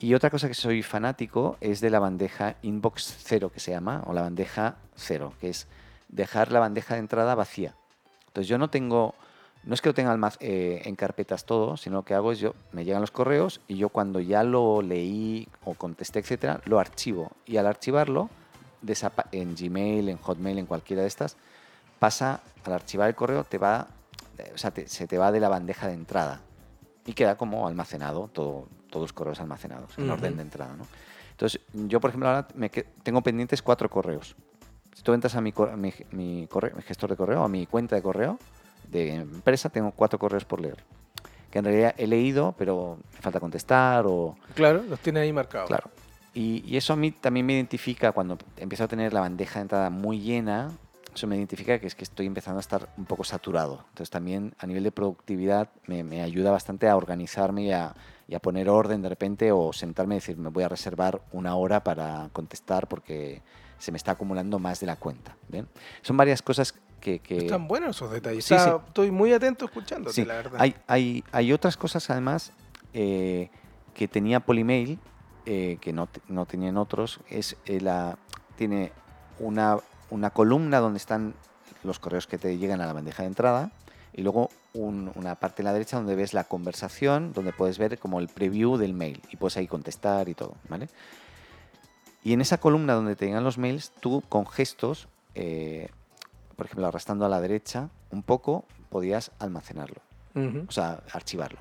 Y 0.03 0.15
otra 0.15 0.31
cosa 0.31 0.49
que 0.49 0.55
soy 0.55 0.83
fanático 0.83 1.57
es 1.61 1.81
de 1.81 1.89
la 1.89 2.01
bandeja 2.01 2.57
inbox 2.63 3.19
cero, 3.23 3.53
que 3.55 3.61
se 3.61 3.71
llama, 3.71 4.03
o 4.07 4.13
la 4.13 4.23
bandeja 4.23 4.75
cero, 4.97 5.33
que 5.41 5.49
es 5.51 5.69
dejar 6.09 6.51
la 6.51 6.59
bandeja 6.59 6.95
de 6.95 7.01
entrada 7.01 7.37
vacía. 7.37 7.77
Entonces 8.27 8.49
yo 8.49 8.59
no 8.59 8.69
tengo, 8.69 9.15
no 9.63 9.75
es 9.75 9.81
que 9.81 9.91
lo 9.91 9.95
tenga 9.95 10.19
eh, 10.41 10.83
en 10.87 10.97
carpetas 10.97 11.47
todo, 11.47 11.77
sino 11.77 11.99
lo 11.99 12.03
que 12.03 12.15
hago 12.15 12.33
es 12.33 12.41
yo, 12.41 12.57
me 12.73 12.85
llegan 12.85 13.01
los 13.01 13.13
correos 13.13 13.61
y 13.69 13.77
yo 13.77 13.91
cuando 13.91 14.19
ya 14.19 14.43
lo 14.43 14.83
leí 14.83 15.47
o 15.65 15.75
contesté, 15.75 16.19
etcétera, 16.19 16.61
lo 16.65 16.81
archivo. 16.81 17.31
Y 17.47 17.59
al 17.59 17.69
archivarlo, 17.69 18.29
en 19.31 19.55
Gmail, 19.55 20.09
en 20.09 20.17
Hotmail, 20.17 20.59
en 20.59 20.67
cualquiera 20.67 21.03
de 21.03 21.09
estas, 21.09 21.37
pasa, 22.01 22.41
al 22.65 22.73
archivar 22.73 23.09
el 23.09 23.15
correo, 23.15 23.45
te 23.45 23.57
va, 23.57 23.87
o 24.53 24.59
sea, 24.59 24.73
se 24.85 25.07
te 25.07 25.17
va 25.17 25.31
de 25.31 25.39
la 25.39 25.49
bandeja 25.49 25.87
de 25.87 25.95
entrada 25.95 26.41
y 27.07 27.13
queda 27.13 27.37
como 27.37 27.69
almacenado, 27.69 28.29
todo, 28.33 28.67
todos 28.93 29.05
los 29.05 29.13
correos 29.13 29.41
almacenados 29.41 29.99
en 29.99 30.05
Ujú. 30.05 30.13
orden 30.13 30.37
de 30.37 30.43
entrada. 30.43 30.77
¿no? 30.77 30.87
Entonces, 31.33 31.61
yo, 31.73 31.99
por 31.99 32.11
ejemplo, 32.11 32.29
ahora 32.29 32.47
me 32.55 32.69
tengo 32.69 33.23
pendientes 33.23 33.63
cuatro 33.63 33.91
correos. 33.91 34.37
Si 34.95 35.03
tú 35.03 35.13
entras 35.15 35.35
a 35.35 35.41
mi, 35.41 35.51
cor- 35.51 35.77
mi, 35.77 35.93
mi 36.13 36.47
correo- 36.47 36.77
mi 36.77 36.83
gestor 36.83 37.11
de 37.11 37.17
correo, 37.17 37.43
a 37.43 37.49
mi 37.49 37.67
cuenta 37.67 37.97
de 37.97 38.03
correo 38.03 38.39
de 38.89 39.15
empresa, 39.15 39.71
tengo 39.71 39.91
cuatro 39.93 40.19
correos 40.19 40.45
por 40.45 40.61
leer. 40.61 40.85
Que 41.51 41.59
en 41.59 41.65
realidad 41.65 41.95
he 41.97 42.07
leído, 42.07 42.55
pero 42.59 42.99
me 43.15 43.21
falta 43.21 43.41
contestar 43.41 44.05
o... 44.07 44.37
Claro, 44.55 44.83
los 44.83 45.01
tiene 45.01 45.21
ahí 45.21 45.33
marcados. 45.33 45.69
Claro. 45.69 45.91
Y, 46.35 46.63
y 46.67 46.77
eso 46.77 46.93
a 46.93 46.97
mí 46.97 47.11
también 47.11 47.45
me 47.47 47.55
identifica 47.55 48.13
cuando 48.13 48.39
empiezo 48.59 48.85
a 48.85 48.89
tener 48.89 49.13
la 49.13 49.21
bandeja 49.21 49.55
de 49.59 49.63
entrada 49.63 49.91
muy 49.91 50.21
llena. 50.21 50.71
Eso 51.15 51.27
me 51.27 51.37
identifica 51.37 51.79
que 51.79 51.87
es 51.87 51.95
que 51.95 52.05
estoy 52.05 52.27
empezando 52.27 52.59
a 52.59 52.61
estar 52.61 52.89
un 52.97 53.05
poco 53.07 53.25
saturado. 53.25 53.85
Entonces 53.91 54.09
también 54.11 54.55
a 54.59 54.67
nivel 54.67 54.83
de 54.85 54.93
productividad 54.93 55.69
me, 55.87 56.05
me 56.05 56.23
ayuda 56.23 56.51
bastante 56.51 56.89
a 56.89 56.97
organizarme 56.97 57.65
y 57.65 57.73
a, 57.73 57.95
y 58.33 58.35
a 58.35 58.39
poner 58.41 58.71
orden 58.71 59.03
de 59.03 59.11
repente 59.11 59.53
o 59.53 59.75
sentarme 59.75 60.15
y 60.15 60.19
decir 60.19 60.39
me 60.39 60.49
voy 60.49 60.65
a 60.65 60.69
reservar 60.71 61.21
una 61.33 61.55
hora 61.55 61.85
para 61.85 62.31
contestar 62.33 62.89
porque 62.89 63.43
se 63.77 63.93
me 63.93 63.99
está 63.99 64.13
acumulando 64.13 64.59
más 64.59 64.81
de 64.81 64.87
la 64.87 64.97
cuenta. 64.97 65.37
¿bien? 65.49 65.69
Son 66.01 66.17
varias 66.17 66.41
cosas 66.41 66.73
que... 66.99 67.19
que- 67.19 67.37
Están 67.37 67.69
buenos 67.69 67.97
esos 67.97 68.11
detalles. 68.11 68.47
Sí, 68.47 68.55
Está- 68.55 68.79
sí. 68.79 68.85
Estoy 68.87 69.11
muy 69.11 69.35
atento 69.35 69.67
escuchándote, 69.67 70.15
Sí, 70.15 70.25
la 70.25 70.37
verdad. 70.37 70.59
hay, 70.59 70.75
hay, 70.87 71.25
hay 71.31 71.53
otras 71.53 71.77
cosas 71.77 72.09
además 72.09 72.53
eh, 72.95 73.51
que 73.93 74.09
tenía 74.09 74.41
Polymail, 74.41 74.99
eh, 75.45 75.77
que 75.83 75.93
no, 75.93 76.09
no 76.29 76.47
tenían 76.47 76.79
otros. 76.79 77.21
Es 77.29 77.57
eh, 77.67 77.83
la, 77.83 78.17
tiene 78.57 78.93
una, 79.41 79.77
una 80.09 80.31
columna 80.31 80.79
donde 80.79 80.97
están 80.97 81.35
los 81.85 81.99
correos 81.99 82.27
que 82.27 82.39
te 82.39 82.57
llegan 82.57 82.81
a 82.81 82.87
la 82.87 82.95
bandeja 82.95 83.25
de 83.25 83.29
entrada 83.29 83.73
y 84.15 84.23
luego 84.23 84.51
un- 84.75 85.11
una 85.15 85.35
parte 85.37 85.63
en 85.63 85.67
la 85.67 85.73
derecha 85.73 85.97
donde 85.97 86.15
ves 86.15 86.35
la 86.35 86.45
conversación, 86.45 87.33
donde 87.33 87.53
puedes 87.53 87.79
ver 87.79 87.99
como 87.99 88.21
el 88.21 88.29
preview 88.29 88.77
del 88.77 88.95
mail 88.95 89.23
y 89.31 89.37
puedes 89.37 89.57
ahí 89.57 89.67
contestar 89.67 90.29
y 90.29 90.35
todo, 90.35 90.55
¿vale? 90.69 90.89
Y 92.25 92.33
en 92.33 92.41
esa 92.41 92.59
columna 92.59 92.93
donde 92.95 93.17
te 93.17 93.27
llegan 93.27 93.43
los 93.45 93.59
mails, 93.59 93.93
tú 94.01 94.23
con 94.29 94.47
gestos, 94.47 95.09
eh, 95.35 95.89
por 96.57 96.67
ejemplo, 96.67 96.87
arrastrando 96.87 97.25
a 97.25 97.29
la 97.29 97.41
derecha 97.41 97.89
un 98.11 98.23
poco, 98.23 98.65
podías 98.91 99.31
almacenarlo 99.39 100.01
o 100.69 100.73
sea, 100.73 101.03
archivarlo. 101.13 101.59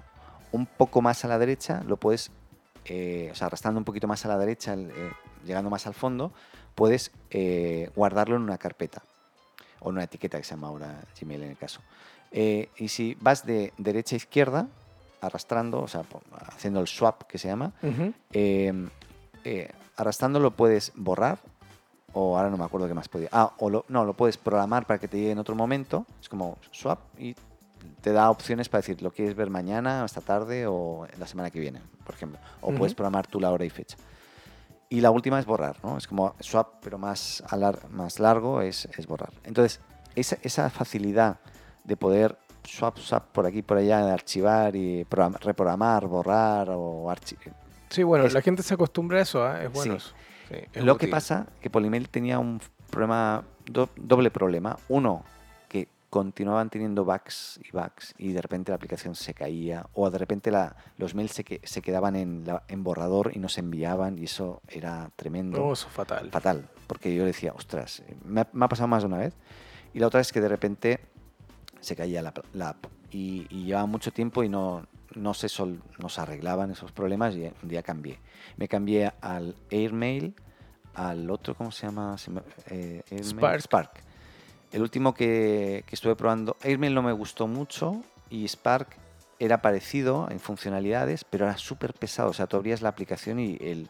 Un 0.51 0.65
poco 0.65 1.01
más 1.01 1.25
a 1.25 1.27
la 1.27 1.37
derecha 1.39 1.83
lo 1.87 1.97
puedes, 1.97 2.31
eh, 2.85 3.29
o 3.31 3.35
sea, 3.35 3.47
arrastrando 3.47 3.79
un 3.79 3.85
poquito 3.85 4.07
más 4.07 4.23
a 4.25 4.27
la 4.29 4.37
derecha, 4.37 4.73
eh, 4.75 5.11
llegando 5.45 5.69
más 5.69 5.87
al 5.87 5.93
fondo, 5.93 6.31
puedes 6.75 7.11
guardarlo 7.95 8.35
en 8.35 8.43
una 8.43 8.57
carpeta 8.57 9.01
o 9.79 9.89
en 9.89 9.95
una 9.95 10.03
etiqueta 10.03 10.37
que 10.37 10.43
se 10.43 10.51
llama 10.51 10.67
ahora 10.67 11.01
Gmail 11.19 11.43
en 11.43 11.49
el 11.51 11.57
caso. 11.57 11.81
Eh, 12.31 12.69
y 12.77 12.87
si 12.87 13.15
vas 13.19 13.45
de 13.45 13.73
derecha 13.77 14.15
a 14.15 14.17
izquierda, 14.17 14.67
arrastrando, 15.19 15.81
o 15.81 15.87
sea, 15.87 16.03
haciendo 16.47 16.79
el 16.79 16.87
swap 16.87 17.23
que 17.23 17.37
se 17.37 17.47
llama, 17.47 17.73
Ujú. 17.83 18.13
eh, 18.31 18.87
eh, 19.43 19.69
arrastrando 19.97 20.39
lo 20.39 20.51
puedes 20.51 20.93
borrar 20.95 21.39
o 22.13 22.37
ahora 22.37 22.49
no 22.49 22.57
me 22.57 22.63
acuerdo 22.65 22.87
qué 22.87 22.93
más 22.93 23.07
podía. 23.09 23.29
Ah, 23.31 23.53
o 23.59 23.69
lo, 23.69 23.85
no, 23.89 24.05
lo 24.05 24.13
puedes 24.13 24.37
programar 24.37 24.85
para 24.87 24.99
que 24.99 25.07
te 25.07 25.17
llegue 25.17 25.31
en 25.31 25.39
otro 25.39 25.55
momento. 25.55 26.05
Es 26.21 26.29
como 26.29 26.57
swap 26.71 26.99
y 27.19 27.35
te 28.01 28.11
da 28.13 28.29
opciones 28.29 28.69
para 28.69 28.79
decir, 28.81 29.01
lo 29.01 29.11
quieres 29.11 29.35
ver 29.35 29.49
mañana, 29.49 30.03
esta 30.05 30.21
tarde 30.21 30.65
o 30.67 31.07
la 31.19 31.27
semana 31.27 31.51
que 31.51 31.59
viene, 31.59 31.81
por 32.05 32.15
ejemplo. 32.15 32.39
O 32.61 32.69
Ujú. 32.69 32.77
puedes 32.79 32.93
programar 32.95 33.27
tú 33.27 33.39
la 33.39 33.51
hora 33.51 33.65
y 33.65 33.69
fecha. 33.69 33.97
Y 34.89 34.99
la 35.01 35.11
última 35.11 35.39
es 35.39 35.45
borrar, 35.45 35.77
¿no? 35.83 35.97
Es 35.97 36.07
como 36.07 36.35
swap, 36.39 36.75
pero 36.81 36.97
más, 36.97 37.43
a 37.47 37.55
lar- 37.55 37.87
más 37.89 38.19
largo 38.19 38.61
es, 38.61 38.85
es 38.97 39.07
borrar. 39.07 39.31
Entonces, 39.45 39.79
esa, 40.15 40.37
esa 40.41 40.69
facilidad 40.69 41.39
de 41.91 41.97
poder 41.97 42.37
swap, 42.63 42.97
swap 42.99 43.25
por 43.33 43.45
aquí, 43.45 43.61
por 43.61 43.77
allá, 43.77 44.13
archivar 44.13 44.73
y 44.77 45.03
program- 45.03 45.37
reprogramar, 45.41 46.07
borrar 46.07 46.69
o 46.69 47.09
archivar. 47.09 47.53
Sí, 47.89 48.03
bueno, 48.03 48.25
Es- 48.25 48.33
la 48.33 48.41
gente 48.41 48.63
se 48.63 48.73
acostumbra 48.73 49.19
a 49.19 49.21
eso, 49.23 49.43
¿ah? 49.43 49.61
es 49.61 49.71
bueno 49.73 49.99
Sí. 49.99 50.11
Sí, 50.49 50.55
es 50.73 50.83
Lo 50.83 50.97
que 50.97 51.05
útil. 51.05 51.11
pasa 51.11 51.47
que 51.61 51.69
Polymail 51.69 52.07
tenía 52.09 52.39
un 52.39 52.61
problema, 52.89 53.43
do- 53.65 53.89
doble 53.97 54.31
problema. 54.31 54.77
Uno, 54.89 55.23
que 55.69 55.87
continuaban 56.09 56.69
teniendo 56.69 57.03
bugs 57.05 57.59
y 57.63 57.71
bugs 57.71 58.13
y 58.17 58.31
de 58.33 58.41
repente 58.41 58.71
la 58.71 58.75
aplicación 58.75 59.15
se 59.15 59.33
caía 59.33 59.87
o 59.93 60.09
de 60.09 60.17
repente 60.17 60.49
la, 60.51 60.75
los 60.97 61.13
mails 61.15 61.31
se, 61.33 61.43
que- 61.43 61.59
se 61.63 61.81
quedaban 61.81 62.15
en, 62.15 62.45
la- 62.45 62.63
en 62.69 62.83
borrador 62.83 63.31
y 63.33 63.39
no 63.39 63.49
se 63.49 63.59
enviaban 63.61 64.17
y 64.17 64.25
eso 64.25 64.61
era 64.69 65.09
tremendo. 65.17 65.57
No, 65.59 65.73
eso 65.73 65.87
es 65.87 65.93
fatal. 65.93 66.29
Fatal, 66.31 66.67
porque 66.87 67.13
yo 67.15 67.25
decía, 67.25 67.51
ostras, 67.53 67.99
eh, 68.07 68.15
me 68.25 68.41
ha, 68.41 68.47
me 68.53 68.63
ha 68.65 68.69
pasado 68.69 68.87
más 68.87 69.03
de 69.03 69.07
una 69.07 69.17
vez. 69.17 69.33
Y 69.93 69.99
la 69.99 70.07
otra 70.07 70.21
es 70.21 70.31
que 70.31 70.39
de 70.39 70.47
repente 70.47 70.99
se 71.81 71.95
caía 71.95 72.21
la, 72.21 72.33
la 72.53 72.69
app 72.69 72.85
y, 73.11 73.45
y 73.49 73.65
llevaba 73.65 73.85
mucho 73.85 74.11
tiempo 74.11 74.43
y 74.43 74.49
no, 74.49 74.85
no, 75.15 75.33
se 75.33 75.49
sol- 75.49 75.81
no 75.99 76.07
se 76.07 76.21
arreglaban 76.21 76.71
esos 76.71 76.91
problemas 76.93 77.35
y 77.35 77.51
un 77.61 77.67
día 77.69 77.83
cambié. 77.83 78.19
Me 78.57 78.67
cambié 78.69 79.11
al 79.19 79.55
Airmail, 79.69 80.33
al 80.93 81.29
otro, 81.29 81.55
¿cómo 81.55 81.71
se 81.71 81.87
llama? 81.87 82.15
Eh. 82.69 83.01
Spark. 83.61 84.03
El 84.71 84.81
último 84.81 85.13
que, 85.13 85.83
que 85.85 85.95
estuve 85.95 86.15
probando, 86.15 86.55
Airmail 86.63 86.93
no 86.93 87.01
me 87.01 87.11
gustó 87.11 87.47
mucho 87.47 88.03
y 88.29 88.47
Spark 88.47 88.87
era 89.39 89.61
parecido 89.61 90.29
en 90.29 90.39
funcionalidades, 90.39 91.25
pero 91.25 91.45
era 91.45 91.57
súper 91.57 91.93
pesado. 91.93 92.29
O 92.29 92.33
sea, 92.33 92.47
tú 92.47 92.55
abrías 92.57 92.81
la 92.81 92.89
aplicación 92.89 93.39
y 93.39 93.57
el, 93.59 93.89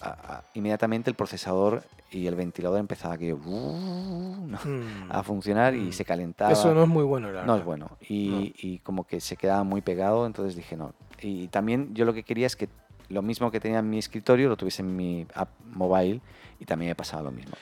a- 0.00 0.42
inmediatamente 0.54 1.10
el 1.10 1.16
procesador 1.16 1.82
y 2.10 2.26
el 2.26 2.34
ventilador 2.34 2.78
empezaba 2.80 3.16
que, 3.18 3.32
uh, 3.34 3.38
Mm. 3.40 4.52
a 5.10 5.22
funcionar 5.22 5.74
y 5.74 5.80
Mm. 5.88 5.92
se 5.92 6.04
calentaba. 6.04 6.52
Eso 6.52 6.74
no 6.74 6.82
es 6.82 6.88
muy 6.88 7.04
bueno, 7.04 7.30
la 7.30 7.44
No 7.44 7.56
es 7.56 7.64
bueno. 7.64 7.88
Y, 8.08 8.28
No. 8.28 8.40
y 8.68 8.78
como 8.80 9.04
que 9.06 9.20
se 9.20 9.36
quedaba 9.36 9.62
muy 9.64 9.80
pegado, 9.80 10.26
entonces 10.26 10.56
dije 10.56 10.76
no. 10.76 10.92
Y 11.20 11.48
también 11.48 11.94
yo 11.94 12.04
lo 12.04 12.12
que 12.14 12.22
quería 12.22 12.46
es 12.46 12.56
que 12.56 12.68
lo 13.08 13.22
mismo 13.22 13.50
que 13.50 13.60
tenía 13.60 13.78
en 13.80 13.90
mi 13.90 13.98
escritorio 13.98 14.48
lo 14.48 14.56
tuviese 14.56 14.82
en 14.82 14.96
mi 14.96 15.26
app 15.34 15.50
mobile 15.72 16.20
y 16.58 16.64
también 16.64 16.90
me 16.90 16.94
pasaba 16.94 17.22
lo 17.24 17.30
mismo. 17.30 17.52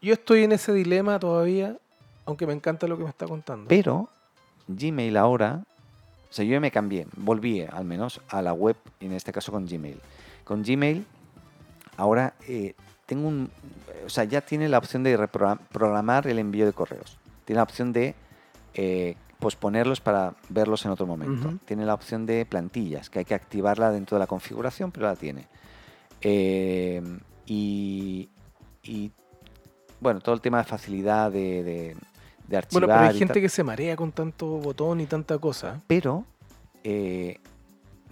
Yo 0.00 0.14
estoy 0.14 0.44
en 0.44 0.52
ese 0.52 0.72
dilema 0.72 1.18
todavía, 1.18 1.76
aunque 2.24 2.46
me 2.46 2.52
encanta 2.52 2.86
lo 2.88 2.96
que 2.96 3.04
me 3.04 3.10
está 3.10 3.26
contando. 3.26 3.68
Pero 3.68 4.08
Gmail 4.68 5.16
ahora, 5.16 5.62
o 6.30 6.32
sea, 6.32 6.44
yo 6.44 6.60
me 6.60 6.70
cambié, 6.70 7.06
volví 7.16 7.60
al 7.62 7.84
menos 7.84 8.20
a 8.28 8.42
la 8.42 8.52
web, 8.52 8.76
en 9.00 9.12
este 9.12 9.32
caso 9.32 9.52
con 9.52 9.66
Gmail. 9.66 10.00
Con 10.44 10.62
Gmail, 10.62 11.04
ahora 11.96 12.34
eh, 12.48 12.74
tengo 13.06 13.28
un, 13.28 13.50
o 14.06 14.08
sea, 14.08 14.24
ya 14.24 14.40
tiene 14.40 14.68
la 14.68 14.78
opción 14.78 15.02
de 15.02 15.16
reprogra- 15.16 15.58
programar 15.70 16.26
el 16.26 16.38
envío 16.38 16.66
de 16.66 16.72
correos. 16.72 17.18
Tiene 17.44 17.58
la 17.58 17.62
opción 17.64 17.92
de 17.92 18.14
eh, 18.74 19.16
posponerlos 19.38 20.00
para 20.00 20.34
verlos 20.48 20.84
en 20.84 20.92
otro 20.92 21.06
momento. 21.06 21.54
Tiene 21.64 21.84
la 21.84 21.94
opción 21.94 22.26
de 22.26 22.46
plantillas, 22.46 23.10
que 23.10 23.18
hay 23.20 23.24
que 23.24 23.34
activarla 23.34 23.90
dentro 23.90 24.16
de 24.16 24.20
la 24.20 24.26
configuración, 24.26 24.92
pero 24.92 25.06
la 25.06 25.16
tiene. 25.16 25.46
Eh, 26.20 27.02
y, 27.46 28.28
y, 28.84 29.10
bueno, 30.00 30.20
todo 30.20 30.34
el 30.34 30.40
tema 30.40 30.58
de 30.58 30.64
facilidad 30.64 31.30
de, 31.32 31.62
de, 31.64 31.96
de 32.46 32.56
archivar. 32.56 32.82
bueno, 32.82 32.86
pero 32.86 33.08
hay 33.08 33.18
gente 33.18 33.40
que 33.40 33.48
se 33.48 33.64
marea 33.64 33.96
con 33.96 34.12
tanto 34.12 34.46
botón 34.46 35.00
y 35.00 35.06
tanta 35.06 35.38
cosa. 35.38 35.80
Pero 35.86 36.24
eh, 36.84 37.38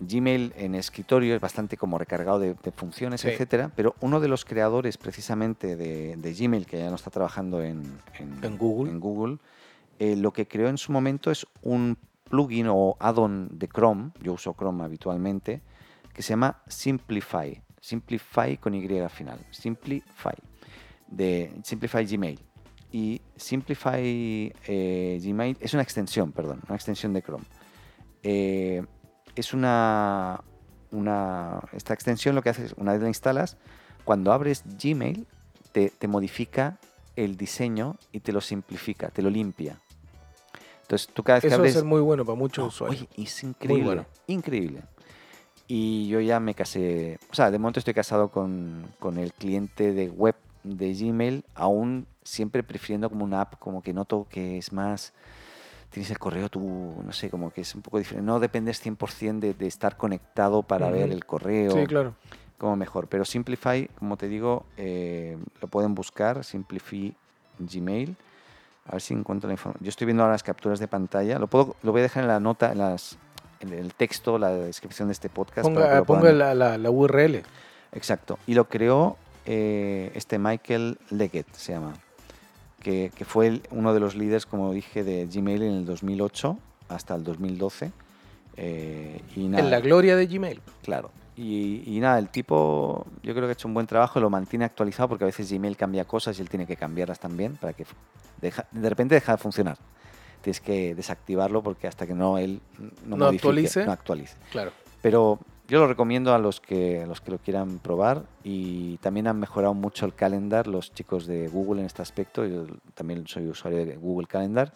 Gmail 0.01 0.53
en 0.57 0.75
escritorio 0.75 1.35
es 1.35 1.41
bastante 1.41 1.77
como 1.77 1.99
recargado 1.99 2.39
de, 2.39 2.55
de 2.55 2.73
funciones, 2.73 3.21
Sí. 3.21 3.29
etcétera. 3.29 3.71
Pero 3.77 3.95
uno 4.01 4.21
de 4.21 4.29
los 4.29 4.45
creadores 4.45 4.97
precisamente 4.99 5.77
de, 5.77 6.17
de 6.17 6.35
Gmail, 6.35 6.67
que 6.67 6.79
ya 6.79 6.89
no 6.89 6.97
está 6.97 7.11
trabajando 7.11 7.63
en, 7.63 7.83
En 8.19 8.57
Google. 8.59 8.91
en 8.91 9.01
Google, 9.01 9.39
eh, 9.99 10.17
lo 10.17 10.33
que 10.33 10.47
creó 10.49 10.69
en 10.69 10.79
su 10.79 10.93
momento 10.93 11.31
es 11.31 11.47
un 11.63 11.99
plugin 12.29 12.67
o 12.69 12.97
add-on 13.01 13.49
de 13.59 13.69
Chrome, 13.69 14.13
yo 14.23 14.33
uso 14.35 14.55
Chrome 14.57 14.85
habitualmente, 14.85 15.61
que 16.15 16.23
se 16.23 16.31
llama 16.31 16.63
Simplify. 16.69 17.61
Simplify 17.81 18.57
con 18.59 18.75
Y 18.75 18.87
final. 19.09 19.39
Simplify. 19.51 20.35
De 21.09 21.53
Simplify 21.65 22.05
Gmail. 22.07 22.39
Y 22.93 23.21
Simplify 23.37 24.53
eh, 24.67 25.21
Gmail 25.23 25.57
es 25.61 25.75
una 25.75 25.83
extensión, 25.83 26.33
perdón, 26.33 26.61
una 26.67 26.77
extensión 26.77 27.13
de 27.13 27.23
Chrome. 27.23 27.45
Eh, 28.23 28.85
es 29.37 29.53
una, 29.55 30.43
una. 30.91 31.61
Esta 31.73 31.95
extensión 31.95 32.35
lo 32.35 32.43
que 32.43 32.51
hace 32.51 32.67
es, 32.67 32.75
una 32.77 32.93
vez 32.93 33.03
la 33.03 33.09
instalas, 33.09 33.57
cuando 34.05 34.33
abres 34.33 34.63
Gmail, 34.83 35.27
te, 35.73 35.91
te 35.91 36.09
modifica 36.09 36.79
el 37.17 37.37
diseño 37.37 37.97
y 38.13 38.21
te 38.21 38.33
lo 38.33 38.41
simplifica, 38.41 39.09
te 39.09 39.23
lo 39.23 39.31
limpia. 39.31 39.79
Entonces 40.83 41.09
tú 41.13 41.23
cada 41.23 41.37
vez 41.37 41.43
que 41.43 41.49
Eso 41.49 41.57
va 41.57 41.59
a 41.59 41.61
abres. 41.61 41.75
ser 41.75 41.85
muy 41.85 42.01
bueno 42.01 42.25
para 42.25 42.37
muchos 42.37 42.63
No, 42.63 42.69
usuarios. 42.69 43.03
oye, 43.17 43.25
es 43.25 43.45
increíble. 43.45 43.85
bueno. 43.85 44.07
Increíble. 44.27 44.83
Y 45.69 46.09
yo 46.09 46.21
ya 46.21 46.41
me 46.41 46.55
casé. 46.55 47.19
O 47.31 47.35
sea, 47.35 47.51
de 47.53 47.59
momento 47.59 47.79
estoy 47.79 47.95
casado 47.95 48.31
con, 48.31 48.85
con 48.99 49.19
el 49.19 49.33
cliente 49.33 49.93
de 49.93 50.09
web 50.11 50.35
de 50.65 50.93
Gmail, 50.93 51.45
aún 51.55 52.07
siempre 52.25 52.63
prefiriendo 52.65 53.09
como 53.09 53.25
una 53.25 53.43
app, 53.43 53.55
como 53.61 53.81
que 53.83 53.93
noto 53.93 54.27
que 54.29 54.59
es 54.59 54.73
más. 54.73 55.13
Tienes 55.91 56.11
el 56.11 56.19
correo 56.19 56.49
tú, 56.49 56.95
no 57.05 57.13
sé, 57.13 57.31
como 57.31 57.51
que 57.51 57.63
es 57.63 57.75
un 57.75 57.83
poco 57.83 57.99
diferente. 57.99 58.25
No 58.27 58.39
dependes 58.41 58.85
100% 58.85 59.41
de, 59.41 59.55
de 59.55 59.67
estar 59.67 59.97
conectado 59.97 60.63
para 60.63 60.89
ver 60.91 61.11
el 61.11 61.25
correo 61.25 61.73
Sí, 61.73 61.87
claro. 61.87 62.15
como 62.59 62.77
mejor. 62.77 63.09
Pero 63.09 63.25
Simplify, 63.25 63.89
como 63.99 64.17
te 64.17 64.29
digo, 64.29 64.65
eh, 64.77 65.37
lo 65.61 65.67
pueden 65.69 65.95
buscar, 65.95 66.45
Simplify 66.45 67.13
Gmail. 67.59 68.15
A 68.87 68.93
ver 68.93 69.01
si 69.03 69.15
encuentro 69.15 69.49
la 69.49 69.55
información. 69.55 69.85
Yo 69.85 69.89
estoy 69.89 70.05
viendo 70.07 70.23
ahora 70.23 70.35
las 70.35 70.43
capturas 70.43 70.79
de 70.79 70.87
pantalla. 70.89 71.39
Lo, 71.39 71.49
puedo, 71.49 71.75
lo 71.83 71.93
voy 71.93 72.01
a 72.01 72.03
dejar 72.03 72.23
en 72.23 72.29
la 72.29 72.41
nota, 72.41 72.71
en, 72.73 72.79
las, 72.79 73.19
en 73.61 73.73
el 73.73 73.93
texto, 73.95 74.39
la 74.39 74.51
descripción 74.51 75.09
de 75.09 75.13
este 75.13 75.29
podcast. 75.29 75.69
para 75.69 75.75
que 75.75 75.83
Ponga, 75.85 75.97
lo 75.99 76.05
ponga 76.05 76.21
puedan- 76.21 76.39
la, 76.39 76.55
la- 76.55 76.79
la 76.79 76.91
URL. 76.91 77.43
Exacto. 77.93 78.39
Y 78.47 78.55
lo 78.55 78.69
creó 78.69 79.17
eh, 79.45 80.13
este 80.15 80.39
Michael 80.39 80.99
Leggett, 81.11 81.53
se 81.53 81.73
llama. 81.73 81.95
Que, 82.81 83.13
que 83.15 83.25
fue 83.25 83.47
el- 83.47 83.63
uno 83.71 83.93
de 83.95 84.01
los 84.01 84.15
líderes, 84.17 84.47
como 84.47 84.73
dije, 84.73 85.05
de 85.05 85.27
Gmail 85.27 85.63
en 85.63 85.73
el 85.75 85.85
2008 85.87 86.59
hasta 86.89 87.15
el 87.15 87.23
2012. 87.25 87.93
Eh, 88.57 89.21
y 89.37 89.49
nada, 89.49 89.63
En 89.65 89.71
la 89.71 89.81
gloria 89.81 90.17
de 90.17 90.27
Gmail. 90.27 90.61
Claro. 90.83 91.11
Y, 91.37 91.83
y 91.87 92.01
nada, 92.01 92.19
el 92.19 92.29
tipo 92.29 93.07
yo 93.23 93.33
creo 93.33 93.45
que 93.47 93.51
ha 93.51 93.53
hecho 93.53 93.69
un 93.69 93.75
buen 93.75 93.87
trabajo, 93.87 94.21
lo 94.21 94.29
mantiene 94.29 94.65
actualizado 94.65 95.09
porque 95.09 95.25
a 95.25 95.27
veces 95.27 95.51
Gmail 95.51 95.77
cambia 95.77 96.05
cosas 96.05 96.39
y 96.39 96.43
él 96.43 96.49
tiene 96.51 96.67
que 96.67 96.77
cambiarlas 96.77 97.19
también 97.21 97.57
para 97.57 97.73
que 97.73 97.87
deja- 98.41 98.67
de 98.71 98.89
repente 98.89 99.15
deja 99.15 99.33
de 99.33 99.39
funcionar. 99.39 99.79
Tienes 100.43 100.61
que 100.61 100.95
desactivarlo 100.95 101.63
porque 101.63 101.87
hasta 101.87 102.07
que 102.07 102.15
no 102.15 102.39
él 102.39 102.61
no, 103.07 103.17
No 103.17 103.27
modifique, 103.27 103.37
actualice. 103.49 103.87
no 103.87 103.93
actualice. 103.93 104.37
Claro. 104.51 104.73
Pero 105.03 105.39
yo 105.71 105.79
lo 105.79 105.87
recomiendo 105.87 106.35
a 106.35 106.39
los 106.39 106.61
que 106.61 107.03
a 107.03 107.07
los 107.07 107.21
que 107.21 107.31
lo 107.31 107.39
quieran 107.39 107.79
probar 107.79 108.25
y 108.43 108.97
también 108.99 109.29
han 109.29 109.39
mejorado 109.39 109.73
mucho 109.73 110.05
el 110.05 110.15
calendar 110.15 110.67
los 110.67 110.93
chicos 110.93 111.27
de 111.29 111.47
Google 111.47 111.81
en 111.81 111.87
este 111.87 112.03
aspecto. 112.03 112.45
Yo 112.45 112.67
también 112.95 113.27
soy 113.29 113.47
usuario 113.47 113.87
de 113.87 113.97
Google 113.97 114.27
Calendar 114.27 114.75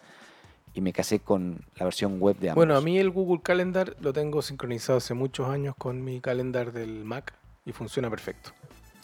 y 0.73 0.79
me 0.79 0.93
casé 0.93 1.19
con 1.19 1.59
la 1.75 1.83
versión 1.83 2.17
web 2.19 2.37
de 2.37 2.49
ambos. 2.49 2.65
Bueno, 2.65 2.77
a 2.77 2.81
mí 2.81 2.97
el 2.97 3.09
Google 3.09 3.41
Calendar 3.43 3.97
lo 3.99 4.13
tengo 4.13 4.41
sincronizado 4.41 4.97
hace 4.97 5.13
muchos 5.13 5.49
años 5.49 5.75
con 5.77 6.01
mi 6.01 6.21
calendar 6.21 6.71
del 6.71 7.03
Mac 7.03 7.33
y 7.65 7.73
funciona 7.73 8.09
perfecto. 8.09 8.51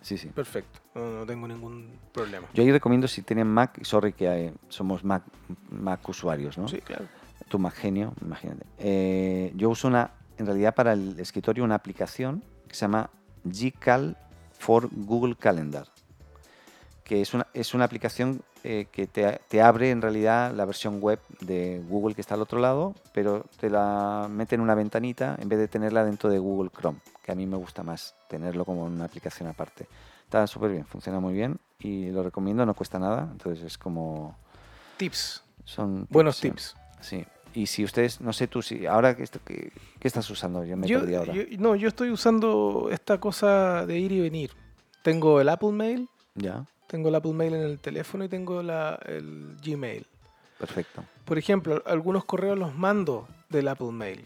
sí, 0.02 0.18
sí. 0.18 0.30
Perfecto. 0.30 0.80
No, 0.96 1.12
no 1.12 1.26
tengo 1.26 1.46
ningún 1.46 2.00
problema. 2.14 2.48
Yo 2.54 2.64
ahí 2.64 2.72
recomiendo 2.72 3.10
si 3.10 3.22
tienen 3.22 3.48
Mac, 3.48 3.84
sorry 3.84 4.14
que 4.14 4.28
eh, 4.28 4.54
somos 4.70 5.04
Mac, 5.04 5.24
Mac 5.70 6.08
usuarios, 6.08 6.58
¿no? 6.58 6.70
Sí, 6.70 6.80
claro. 6.80 7.06
Tu 7.50 7.60
Mac 7.60 7.74
genio, 7.74 8.14
imagínate. 8.22 8.66
Eh, 8.78 9.52
yo 9.56 9.70
uso 9.70 9.90
una, 9.90 10.12
en 10.42 10.48
realidad 10.48 10.74
para 10.74 10.94
el 10.94 11.20
escritorio, 11.20 11.64
una 11.64 11.76
aplicación 11.76 12.44
que 12.68 12.76
se 12.76 12.82
llama 12.82 13.10
Gcal 13.44 14.18
for 14.58 14.90
Google 14.92 15.36
Calendar, 15.36 15.88
que 17.04 17.22
es 17.22 17.34
una, 17.34 17.48
es 17.54 17.74
una 17.74 17.86
aplicación 17.86 18.42
eh, 18.64 18.88
que 18.92 19.08
te, 19.08 19.40
te 19.48 19.62
abre 19.62 19.92
en 19.92 20.02
realidad 20.02 20.54
la 20.54 20.66
versión 20.66 21.00
web 21.00 21.20
de 21.42 21.82
Google 21.88 22.16
que 22.16 22.22
está 22.22 22.34
al 22.34 22.42
otro 22.42 22.60
lado, 22.60 22.96
pero 23.14 23.46
te 23.60 23.70
la 23.70 24.28
mete 24.30 24.56
en 24.56 24.62
una 24.62 24.76
ventanita 24.76 25.36
en 25.40 25.48
vez 25.48 25.60
de 25.60 25.68
tenerla 25.68 26.04
dentro 26.04 26.30
de 26.30 26.40
Google 26.40 26.72
Chrome, 26.76 27.00
que 27.24 27.32
a 27.32 27.36
mí 27.36 27.46
me 27.46 27.58
gusta 27.58 27.84
más 27.84 28.16
tenerlo 28.28 28.66
como 28.66 28.84
una 28.84 29.06
aplicación 29.06 29.48
aparte. 29.48 29.88
Está 30.24 30.48
súper 30.48 30.72
bien, 30.72 30.86
funciona 30.86 31.20
muy 31.20 31.34
bien 31.34 31.60
y 31.80 32.10
lo 32.10 32.24
recomiendo, 32.24 32.66
no 32.66 32.74
cuesta 32.74 32.98
nada, 32.98 33.30
entonces 33.32 33.64
es 33.64 33.78
como... 33.78 34.36
Tips. 34.98 35.44
Son 35.66 36.08
Buenos 36.10 36.38
sí. 36.38 36.50
tips. 36.50 36.76
Sí. 37.02 37.26
Y 37.54 37.66
si 37.68 37.84
ustedes, 37.84 38.22
no 38.22 38.32
sé 38.34 38.48
tú, 38.48 38.62
si 38.62 38.86
ahora 38.86 39.12
esto- 39.12 39.40
que- 39.44 39.72
¿qué 40.00 40.08
estás 40.08 40.30
usando? 40.30 40.64
Yo 40.64 40.78
me 40.78 40.88
Yo, 40.88 41.00
perdí 41.00 41.16
ahora. 41.16 41.34
yo- 41.34 41.44
no, 41.60 41.76
yo 41.76 41.88
estoy 41.90 42.10
usando 42.12 42.88
esta 42.92 43.20
cosa 43.20 43.86
de 43.86 44.00
ir 44.00 44.12
y 44.14 44.22
venir. 44.22 44.52
Tengo 45.04 45.42
el 45.42 45.50
Apple 45.50 45.72
Mail, 45.72 46.08
Ya, 46.36 46.66
tengo 46.88 47.10
el 47.10 47.16
Apple 47.16 47.34
Mail 47.34 47.54
en 47.56 47.62
el 47.64 47.80
teléfono 47.80 48.24
y 48.24 48.30
tengo 48.30 48.62
la, 48.64 49.00
el 49.06 49.58
Gmail. 49.64 50.06
perfecto. 50.58 51.04
Por 51.26 51.38
ejemplo, 51.38 51.82
algunos 51.86 52.24
correos 52.26 52.58
los 52.58 52.74
mando 52.76 53.28
del 53.50 53.68
Apple 53.68 53.92
Mail 53.92 54.26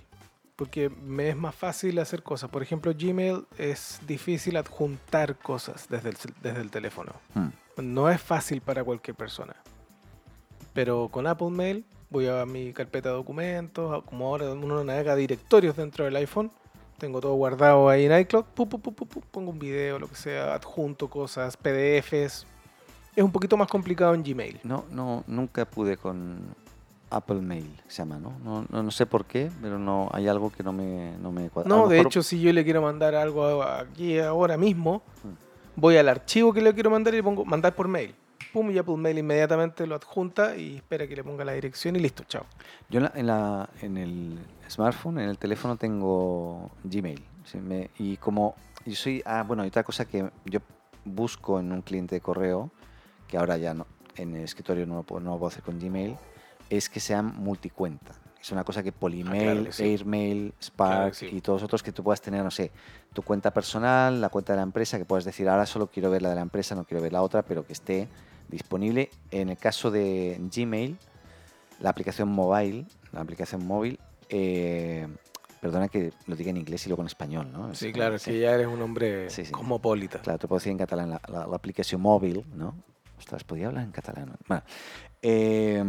porque 0.55 0.89
me 0.89 1.29
es 1.29 1.35
más 1.35 1.55
fácil 1.55 1.97
hacer 1.99 2.23
cosas. 2.23 2.49
Por 2.49 2.61
ejemplo, 2.61 2.93
Gmail 2.97 3.45
es 3.57 3.99
difícil 4.07 4.55
adjuntar 4.57 5.35
cosas 5.37 5.87
desde 5.89 6.09
el, 6.09 6.17
desde 6.41 6.61
el 6.61 6.69
teléfono. 6.71 7.13
Hmm. 7.33 7.49
No 7.81 8.09
es 8.09 8.21
fácil 8.21 8.61
para 8.61 8.83
cualquier 8.83 9.15
persona. 9.17 9.55
Pero 10.73 11.09
con 11.09 11.27
Apple 11.27 11.49
Mail 11.49 11.85
voy 12.15 12.27
a 12.27 12.45
mi 12.45 12.71
carpeta 12.71 13.09
de 13.09 13.15
documentos, 13.15 14.01
como 14.05 14.27
ahora 14.27 14.49
uno 14.51 14.81
navega 14.85 15.15
directorios 15.17 15.75
dentro 15.75 16.05
del 16.05 16.15
iPhone, 16.15 16.49
tengo 16.97 17.19
todo 17.19 17.33
guardado 17.33 17.89
ahí 17.89 18.05
en 18.05 18.17
iCloud, 18.21 18.45
pu, 18.45 18.69
pu, 18.69 18.79
pu, 18.79 18.93
pu, 18.93 19.05
pu, 19.05 19.21
pongo 19.31 19.51
un 19.51 19.59
video, 19.59 19.99
lo 19.99 20.07
que 20.07 20.15
sea, 20.15 20.53
adjunto 20.53 21.09
cosas, 21.09 21.57
PDFs. 21.57 22.47
Es 23.17 23.23
un 23.23 23.31
poquito 23.33 23.57
más 23.57 23.67
complicado 23.67 24.13
en 24.13 24.23
Gmail. 24.23 24.61
No, 24.63 24.85
no, 24.91 25.25
nunca 25.27 25.65
pude 25.65 25.97
con, 25.97 26.39
Apple 27.09 27.41
Mail, 27.41 27.69
se 27.87 27.97
llama, 27.97 28.17
¿no? 28.17 28.33
No, 28.43 28.65
no, 28.69 28.81
no 28.81 28.91
sé 28.91 29.05
por 29.05 29.25
qué, 29.25 29.51
pero 29.61 29.77
no 29.77 30.09
hay 30.11 30.27
algo 30.27 30.51
que 30.51 30.63
no 30.63 30.71
me, 30.73 31.17
no 31.21 31.31
me 31.33 31.49
cuadra. 31.49 31.67
No, 31.69 31.87
de 31.87 31.97
mejor- 31.97 32.07
hecho, 32.07 32.23
si 32.23 32.41
yo 32.41 32.51
le 32.53 32.63
quiero 32.63 32.81
mandar 32.81 33.13
algo 33.13 33.61
aquí 33.61 34.19
ahora 34.19 34.57
mismo, 34.57 35.01
Mm. 35.23 35.79
voy 35.81 35.97
al 35.97 36.07
archivo 36.09 36.51
que 36.53 36.61
le 36.61 36.73
quiero 36.73 36.89
mandar 36.89 37.13
y 37.13 37.17
le 37.17 37.23
pongo 37.23 37.45
mandar 37.45 37.75
por 37.75 37.87
mail. 37.87 38.15
Pum, 38.55 38.71
y 38.71 38.77
Apple 38.77 38.95
Mail 38.95 39.17
inmediatamente 39.17 39.85
lo 39.85 39.95
adjunta 39.95 40.55
y 40.55 40.77
espera 40.77 41.05
que 41.07 41.13
le 41.17 41.25
ponga 41.25 41.43
la 41.43 41.51
dirección 41.51 41.97
y 41.97 41.99
listo, 41.99 42.23
chao. 42.23 42.45
Yo 42.89 42.99
en, 42.99 43.03
la- 43.03 43.11
en, 43.15 43.27
la- 43.27 43.69
en 43.81 43.97
el 43.97 44.39
smartphone, 44.69 45.19
en 45.19 45.27
el 45.27 45.37
teléfono 45.37 45.75
tengo 45.75 46.71
Gmail. 46.85 47.21
sí, 47.43 47.57
me- 47.57 47.89
y 47.99 48.15
como 48.15 48.55
yo 48.85 48.95
soy... 48.95 49.21
Ah, 49.25 49.43
bueno, 49.45 49.63
hay 49.63 49.67
otra 49.67 49.83
cosa 49.83 50.05
que 50.05 50.29
yo 50.45 50.61
busco 51.03 51.59
en 51.59 51.69
un 51.73 51.81
cliente 51.81 52.15
de 52.15 52.21
correo, 52.21 52.71
que 53.27 53.37
ahora 53.37 53.57
ya 53.57 53.73
no, 53.73 53.87
en 54.15 54.33
el 54.37 54.43
escritorio 54.45 54.85
no 54.87 54.95
lo 54.95 55.03
puedo, 55.03 55.19
no 55.19 55.31
lo 55.31 55.37
puedo 55.37 55.49
hacer 55.49 55.61
con 55.61 55.77
Gmail, 55.77 56.15
es 56.69 56.87
que 56.89 57.01
sean 57.01 57.35
multicuenta. 57.35 58.13
Es 58.39 58.53
una 58.53 58.63
cosa 58.63 58.83
que 58.83 58.93
Polymail, 58.93 59.35
Ah, 59.49 59.51
claro 59.51 59.63
que 59.65 59.71
sí. 59.73 59.83
Airmail, 59.83 60.53
Spark 60.63 60.91
Claro 60.93 61.09
que 61.09 61.15
sí. 61.17 61.27
y 61.35 61.41
todos 61.41 61.61
otros 61.61 61.83
que 61.83 61.91
tú 61.91 62.03
puedas 62.05 62.21
tener, 62.21 62.41
no 62.41 62.51
sé, 62.51 62.71
tu 63.11 63.21
cuenta 63.21 63.51
personal, 63.51 64.21
la 64.21 64.29
cuenta 64.29 64.53
de 64.53 64.57
la 64.57 64.63
empresa, 64.63 64.97
que 64.97 65.03
puedas 65.03 65.25
decir, 65.25 65.49
ahora 65.49 65.65
solo 65.65 65.87
quiero 65.87 66.09
ver 66.09 66.21
la 66.21 66.29
de 66.29 66.35
la 66.35 66.41
empresa, 66.41 66.73
no 66.73 66.85
quiero 66.85 67.03
ver 67.03 67.11
la 67.11 67.21
otra, 67.21 67.41
pero 67.41 67.65
que 67.65 67.73
esté 67.73 68.07
disponible. 68.49 69.09
En 69.31 69.49
el 69.49 69.57
caso 69.57 69.91
de 69.91 70.39
Gmail, 70.55 70.97
la 71.79 71.89
aplicación 71.89 72.29
mobile, 72.29 72.85
la 73.11 73.21
aplicación 73.21 73.65
móvil, 73.65 73.99
eh, 74.29 75.07
perdona 75.61 75.87
que 75.87 76.11
lo 76.27 76.35
diga 76.35 76.49
en 76.51 76.57
inglés 76.57 76.85
y 76.85 76.89
luego 76.89 77.01
en 77.03 77.07
español, 77.07 77.51
¿no? 77.51 77.73
Sí, 77.73 77.91
claro, 77.91 78.15
es 78.15 78.23
que 78.25 78.39
ya 78.39 78.51
eres 78.53 78.67
un 78.67 78.81
hombre 78.81 79.29
Sí, 79.29 79.45
sí. 79.45 79.51
cosmopolita. 79.51 80.19
Claro, 80.21 80.39
te 80.39 80.47
puedo 80.47 80.59
decir 80.59 80.71
en 80.71 80.77
catalán 80.77 81.09
la, 81.09 81.21
la- 81.27 81.47
la 81.47 81.55
aplicación 81.55 82.01
móvil, 82.01 82.45
¿no? 82.55 82.75
Ostras, 83.17 83.43
podía 83.43 83.67
hablar 83.67 83.83
en 83.85 83.91
catalán. 83.91 84.35
Bueno, 84.47 84.63
eh, 85.21 85.83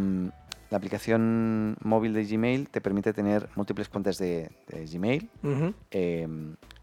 la 0.69 0.77
aplicación 0.77 1.77
móvil 1.81 2.13
de 2.13 2.25
Gmail 2.25 2.69
te 2.69 2.81
permite 2.81 3.13
tener 3.13 3.49
múltiples 3.55 3.87
cuentas 3.89 4.17
de, 4.17 4.49
de 4.67 4.85
Gmail 4.85 5.29
eh, 5.91 6.27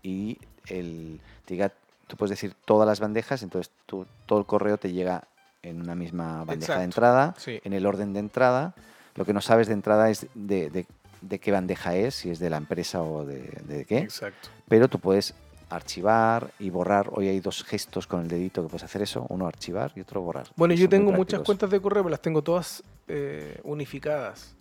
y 0.03 0.39
el, 0.69 1.21
te 1.45 1.55
llega- 1.55 1.73
tú 2.07 2.17
puedes 2.17 2.31
decir 2.31 2.55
todas 2.65 2.87
las 2.87 3.01
bandejas, 3.01 3.43
entonces 3.43 3.73
tú- 3.87 4.07
todo 4.27 4.39
el 4.39 4.47
correo 4.47 4.79
te 4.79 4.93
llega 4.93 5.25
en 5.65 5.81
una 5.81 5.95
misma 5.95 6.45
bandeja 6.45 6.79
de 6.79 6.85
entrada, 6.85 7.35
sí. 7.39 7.61
en 7.65 7.73
el 7.73 7.87
orden 7.87 8.13
de 8.13 8.21
entrada. 8.21 8.75
Lo 9.17 9.25
que 9.25 9.33
no 9.33 9.41
sabes 9.41 9.67
de 9.67 9.73
entrada 9.75 10.11
es 10.11 10.27
de, 10.35 10.71
de- 10.71 10.87
de 11.23 11.39
qué 11.39 11.53
bandeja 11.53 11.95
es, 11.97 12.15
si 12.17 12.31
es 12.31 12.39
de 12.39 12.51
la 12.51 12.59
empresa 12.59 13.03
o 13.03 13.25
de, 13.25 13.41
de 13.67 13.87
qué 13.87 13.99
Exacto. 13.99 14.51
pero 14.69 14.89
tú 14.89 14.99
puedes 14.99 15.33
archivar 15.71 16.51
y 16.59 16.69
borrar. 16.69 17.09
Hoy 17.13 17.29
hay 17.29 17.41
dos 17.41 17.65
gestos 17.65 18.07
con 18.07 18.21
el 18.21 18.29
dedito 18.29 18.63
que 18.63 18.69
puedes 18.69 18.85
hacer 18.85 19.01
eso, 19.03 19.25
uno 19.31 19.47
archivar 19.47 19.93
y 19.97 20.01
otro 20.01 20.21
borrar. 20.21 20.49
Bueno, 20.57 20.75
yo 20.75 20.89
tengo 20.89 21.13
muchas 21.13 21.41
cuentas 21.41 21.71
de 21.71 21.81
correo, 21.81 22.03
pero 22.03 22.11
las 22.11 22.21
tengo 22.21 22.43
todas 22.43 22.83
eh, 23.09 23.59
unificadas. 23.65 24.55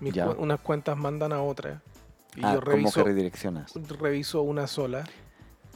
Mis 0.00 0.16
unas 0.16 0.60
cuentas 0.60 0.96
mandan 0.96 1.32
a 1.32 1.42
otras. 1.42 1.82
Y 2.34 2.40
Ah, 2.44 2.54
yo 2.54 2.60
¿cómo 2.60 2.70
reviso, 2.72 3.04
que 3.04 3.10
redireccionas? 3.10 3.72
reviso 3.98 4.40
una 4.42 4.66
sola. 4.66 5.04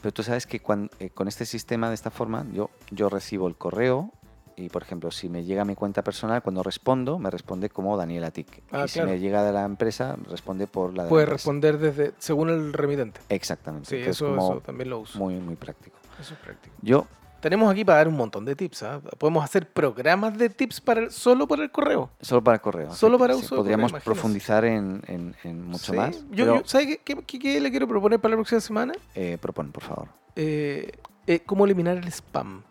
Pero 0.01 0.13
tú 0.13 0.23
sabes 0.23 0.47
que 0.47 0.63
eh, 1.01 1.11
con 1.11 1.29
este 1.29 1.45
sistema, 1.45 1.89
de 1.89 1.95
esta 1.95 2.11
forma, 2.11 2.47
yo, 2.53 2.71
yo 2.91 3.09
recibo 3.11 3.47
el 3.49 3.57
correo 3.57 4.11
y, 4.57 4.69
por 4.69 4.83
ejemplo, 4.83 5.11
si 5.11 5.29
me 5.29 5.45
llega 5.45 5.63
a 5.63 5.65
mi 5.65 5.75
cuenta 5.75 6.03
personal, 6.03 6.43
cuando 6.43 6.63
respondo, 6.63 7.19
me 7.19 7.31
responde 7.31 7.69
como 7.71 7.97
Daniela 7.97 8.31
Tic. 8.31 8.63
Ah, 8.73 8.85
y 8.85 8.89
si 8.89 8.95
claro. 8.95 9.11
me 9.11 9.19
llega 9.19 9.43
de 9.45 9.53
la 9.53 9.65
empresa, 9.65 10.17
responde 10.31 10.67
por 10.67 10.95
la 10.95 11.03
de 11.05 11.07
la 11.07 11.09
Puedes 11.11 11.27
empresa. 11.27 11.35
responder 11.35 11.79
desde 11.79 12.13
según 12.19 12.51
el 12.51 12.73
remitente. 12.73 13.21
Exactamente. 13.29 13.89
Sí, 13.89 13.97
Entonces, 13.97 14.17
eso, 14.23 14.35
eso 14.37 14.61
también 14.65 14.91
lo 14.91 15.01
uso. 15.01 15.19
muy, 15.19 15.35
muy 15.37 15.57
práctico. 15.57 15.97
Eso 16.21 16.35
es 16.35 16.41
práctico. 16.41 16.75
Yo, 16.83 17.07
Tenemos 17.41 17.71
aquí 17.71 17.85
para 17.85 17.99
dar 17.99 18.09
un 18.09 18.17
montón 18.17 18.47
de 18.47 18.57
tips. 18.57 18.85
¿ah? 18.85 19.03
Podemos 19.19 19.45
hacer 19.45 19.71
programas 19.71 20.39
de 20.39 20.49
tips 20.49 20.81
para 20.81 21.01
el- 21.01 21.11
solo 21.11 21.47
para 21.47 21.63
el 21.63 21.71
correo. 21.71 22.09
solo 22.23 22.43
para 22.43 22.55
el 22.55 22.63
correo. 22.63 22.91
Solo 22.95 23.19
para 23.19 23.35
sí, 23.35 23.41
uso 23.41 23.45
de 23.45 23.49
correo, 23.51 23.63
Podríamos 23.65 23.91
imagínese. 23.91 24.05
profundizar 24.11 24.65
en, 24.65 25.03
en- 25.09 25.37
en 25.45 25.67
mucho 25.67 25.93
Sí. 25.93 25.99
más. 25.99 26.17
Yo, 26.31 26.47
pero, 26.47 26.57
yo- 26.61 26.63
¿Sabe 26.65 26.87
qué, 26.87 26.99
qué- 27.05 27.23
qué- 27.27 27.39
qué 27.39 27.61
le 27.61 27.71
quiero 27.71 27.87
proponer 27.87 28.19
para 28.19 28.31
la 28.31 28.37
próxima 28.39 28.61
semana? 28.63 28.95
eh, 29.15 29.37
propon, 29.39 29.73
por 29.73 29.83
favor. 29.83 30.09
Eh, 30.37 30.91
eh, 31.27 31.41
¿Cómo 31.45 31.67
eliminar 31.67 31.99
el 31.99 32.09
spam? 32.09 32.63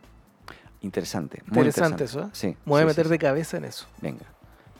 Interesante. 0.83 1.41
Muy 1.47 1.59
Interesante 1.59 2.03
interesante, 2.03 2.03
eso, 2.03 2.21
¿eh? 2.27 2.29
Sí. 2.33 2.47
Me 2.65 2.71
voy 2.71 2.79
a 2.79 2.83
sí, 2.83 2.87
meter 2.87 3.05
sí, 3.05 3.09
de 3.11 3.17
cabeza 3.19 3.57
en 3.57 3.65
eso. 3.65 3.87
Venga. 4.01 4.25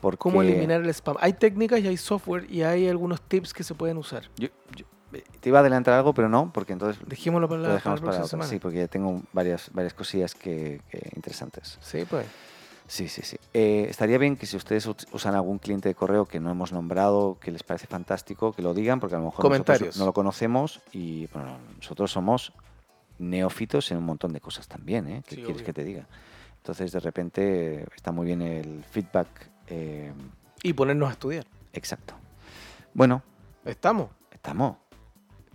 Porque 0.01 0.18
¿Cómo 0.20 0.41
eliminar 0.41 0.82
el 0.82 0.89
spam? 0.89 1.16
Hay 1.22 1.34
técnicas 1.34 1.80
y 1.80 1.88
hay 1.88 1.97
software 1.97 2.45
y 2.51 2.62
hay 2.64 2.88
algunos 2.89 3.22
tips 3.22 3.54
que 3.54 3.64
se 3.64 3.74
pueden 3.74 3.97
usar. 3.97 4.24
Yo, 4.38 4.49
yo- 4.76 4.86
eh, 5.14 5.24
te 5.39 5.49
iba 5.49 5.60
a 5.60 5.62
adelantar 5.62 5.93
algo, 5.93 6.14
pero 6.14 6.28
no, 6.28 6.51
porque 6.51 6.74
entonces 6.74 7.01
Dejémoslo 7.08 7.47
para 7.47 7.62
lo 7.62 7.62
la, 7.62 7.68
para 7.68 7.74
la 7.74 7.80
dejamos 7.80 7.99
para 8.01 8.06
próxima 8.12 8.26
otra. 8.26 8.30
semana. 8.30 8.49
Sí, 8.49 8.60
porque 8.60 8.78
ya 8.80 8.88
tengo 8.88 9.22
varias, 9.32 9.70
varias 9.74 9.93
cosillas 9.93 10.36
que, 10.36 10.82
que 10.89 11.10
interesantes. 11.16 11.78
Sí, 11.82 12.04
pues. 12.10 12.26
Sí, 12.86 13.08
sí, 13.08 13.22
sí. 13.22 13.38
Eh, 13.54 13.88
estaría 13.89 14.18
bien 14.18 14.36
que 14.36 14.45
si 14.45 14.58
ustedes 14.58 14.86
usan 15.14 15.36
algún 15.36 15.58
cliente 15.58 15.88
de 15.88 15.95
correo 15.95 16.26
que 16.26 16.41
no 16.41 16.51
hemos 16.51 16.74
nombrado, 16.74 17.38
que 17.39 17.49
les 17.51 17.64
parece 17.64 17.88
fantástico, 17.88 18.51
que 18.51 18.62
lo 18.62 18.74
digan, 18.74 18.99
porque 18.99 19.16
a 19.16 19.20
lo 19.20 19.26
mejor 19.26 19.41
Comentarios. 19.41 19.95
no 19.97 20.06
lo 20.06 20.12
conocemos 20.14 20.82
y 20.91 21.28
bueno, 21.28 21.58
nosotros 21.78 22.12
somos 22.12 22.51
neófitos 23.30 23.91
en 23.91 23.97
un 23.97 24.05
montón 24.05 24.34
de 24.34 24.39
cosas 24.41 24.67
también, 24.67 25.07
¿eh? 25.07 25.24
¿Qué 25.26 25.36
Sí, 25.36 25.41
quieres 25.41 25.57
obvio. 25.57 25.65
que 25.65 25.74
te 25.74 25.84
diga? 25.84 26.07
Entonces, 26.57 26.91
de 26.91 26.99
repente, 26.99 27.82
eh, 27.82 27.86
está 27.95 28.11
muy 28.11 28.26
bien 28.26 28.41
el 28.41 28.84
feedback 28.86 29.28
eh, 29.67 30.11
Y 30.63 30.74
ponernos 30.74 31.09
a 31.09 31.11
estudiar. 31.13 31.45
exacto. 31.74 32.13
Bueno, 32.93 33.21
Estamos. 33.65 34.09
estamos. 34.32 34.78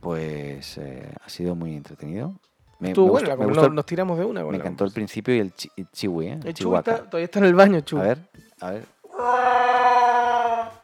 Pues 0.00 0.78
eh, 0.78 1.12
ha 1.24 1.28
sido 1.28 1.54
muy 1.54 1.74
entretenido. 1.76 2.34
Me, 2.78 2.88
Estuvo 2.90 3.06
me 3.06 3.12
gustó- 3.12 3.30
me 3.30 3.36
nos, 3.38 3.46
gustó 3.48 3.66
el- 3.66 3.74
nos 3.74 3.86
tiramos 3.86 4.18
de 4.18 4.24
una. 4.24 4.44
me 4.44 4.56
encantó 4.56 4.84
el 4.84 4.92
principio 4.92 5.34
y 5.34 5.38
el, 5.40 5.52
chi- 5.54 5.70
el 5.76 5.90
chihui, 5.90 6.28
¿eh? 6.28 6.40
El 6.44 6.54
chihuahua. 6.54 6.78
está- 6.80 6.98
todavía 7.04 7.24
está 7.24 7.38
en 7.40 7.44
el 7.46 7.54
baño, 7.54 7.80
Chu. 7.80 7.98
A 7.98 8.02
ver, 8.02 8.18
a 8.60 8.70
ver. 8.70 8.84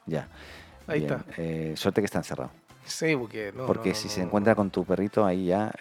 Ya. 0.07 0.29
Ahí 0.87 1.01
Bien, 1.01 1.13
está. 1.15 1.25
eh, 1.39 1.75
suerte 1.77 2.01
que 2.01 2.07
está 2.07 2.19
encerrado. 2.19 2.51
Sí, 2.85 3.17
porque 3.17 3.53
no. 3.57 3.65
porque 3.67 3.91
no, 3.91 3.95
no, 3.95 4.01
si 4.01 4.09
se 4.09 4.21
encuentra 4.23 4.55
con 4.55 4.71
tu 4.71 4.85
perrito 4.85 5.25
ahí 5.25 5.47
ya. 5.47 5.73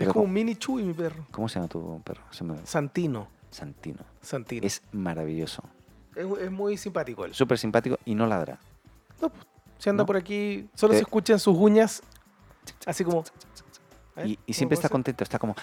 Eh, 0.00 0.06
Es 0.06 0.08
como 0.08 0.12
¿cómo, 0.14 0.24
un 0.26 0.32
mini 0.32 0.56
Chu 0.56 0.78
y 0.80 0.84
mi 0.84 0.92
perro. 0.94 1.26
cómo 1.30 1.48
se 1.48 1.56
llama 1.56 1.68
tu 1.68 2.00
perro? 2.02 2.22
Se 2.30 2.44
me- 2.44 2.64
Santino. 2.66 3.28
Santino. 3.50 4.00
Santino. 4.22 4.66
Es, 4.66 4.82
maravilloso. 4.92 5.62
es 6.14 6.50
muy 6.50 6.76
simpático 6.76 7.24
él. 7.24 7.34
Súper 7.34 7.58
simpático 7.58 7.98
y 8.04 8.14
no 8.14 8.26
ladra. 8.26 8.58
No, 9.20 9.28
pues, 9.28 9.44
se 9.78 9.90
anda 9.90 10.02
¿No? 10.02 10.06
por 10.06 10.16
aquí, 10.16 10.68
solo 10.74 10.92
Eh. 10.94 10.96
se 10.96 11.02
escuchan 11.02 11.38
sus 11.38 11.56
uñas, 11.56 12.02
así 12.86 13.04
como... 13.04 13.24
Ver, 14.16 14.26
Y, 14.26 14.30
y 14.32 14.36
¿cómo 14.36 14.44
siempre 14.54 14.74
está 14.74 14.88
contento, 14.88 15.24
está 15.24 15.38
como. 15.38 15.54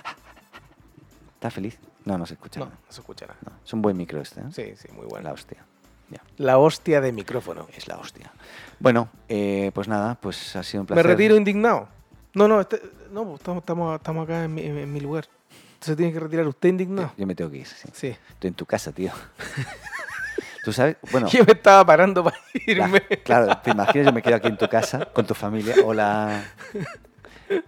¿Está 1.36 1.52
feliz? 1.52 1.78
No, 2.06 2.18
no 2.18 2.26
se 2.26 2.34
escucha. 2.34 2.60
No, 2.60 2.66
nada. 2.68 2.78
no 2.86 2.92
se 2.92 3.02
escucha 3.02 3.26
nada. 3.28 3.38
No, 3.46 3.52
Es 3.64 3.74
un 3.74 3.82
buen 3.82 3.96
micro 3.98 4.20
este. 4.22 4.42
¿eh? 4.42 4.46
Sí, 4.52 4.74
sí, 4.76 4.88
muy 4.94 5.06
bueno. 5.06 5.24
La 5.24 5.30
La, 5.30 5.34
hostia. 5.34 6.58
hostia 6.58 7.02
de 7.02 7.12
micrófono. 7.12 7.68
Es 7.76 7.88
la 7.88 7.98
hostia. 7.98 8.32
Bueno, 8.80 9.10
eh, 9.30 9.72
pues 9.74 9.88
nada, 9.88 10.16
pues 10.16 10.56
ha 10.56 10.64
sido 10.64 10.82
un 10.82 10.86
Me 10.86 10.88
placer. 10.96 11.06
retiro 11.08 11.36
indignado. 11.36 11.90
No, 12.38 12.48
no, 12.48 12.62
este- 12.62 12.82
no 13.12 13.24
pues, 13.26 13.40
estamos, 13.40 13.62
estamos, 13.62 13.96
estamos 13.96 14.24
acá 14.26 14.44
en 14.44 14.54
mi, 14.54 14.62
en- 14.64 14.94
mi 14.94 15.00
lugar. 15.00 15.26
Entonces 15.74 15.98
tiene 15.98 16.12
que 16.14 16.20
retirar 16.20 16.48
usted 16.48 16.70
indignado. 16.70 17.12
Yo 17.18 17.26
me 17.28 17.36
tengo 17.36 17.50
que 17.52 17.58
ir, 17.58 17.68
sí. 17.68 17.88
Sí. 17.94 18.08
Estoy 18.30 18.48
en 18.50 18.54
tu 18.54 18.66
casa, 18.66 18.92
tío. 18.92 19.12
Tú 20.64 20.74
sabes, 20.74 20.98
bueno, 21.12 21.28
Yo 21.32 21.46
me 21.46 21.54
estaba 21.54 21.86
parando 21.86 22.24
para 22.24 22.38
la- 22.54 22.72
irme. 22.72 23.02
claro, 23.24 23.58
te 23.64 23.72
imaginas, 23.72 24.06
yo 24.08 24.14
me 24.14 24.22
quedo 24.22 24.36
aquí 24.36 24.48
en 24.50 24.58
tu 24.58 24.68
casa 24.68 25.06
con 25.06 25.26
tu 25.26 25.34
familia. 25.34 25.76
Hola. 25.84 26.44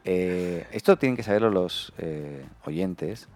Eh, 0.03 0.67
esto 0.71 0.97
tienen 0.97 1.15
que 1.15 1.23
saberlo 1.23 1.49
los 1.49 1.93
eh, 1.97 2.45
oyentes, 2.65 3.27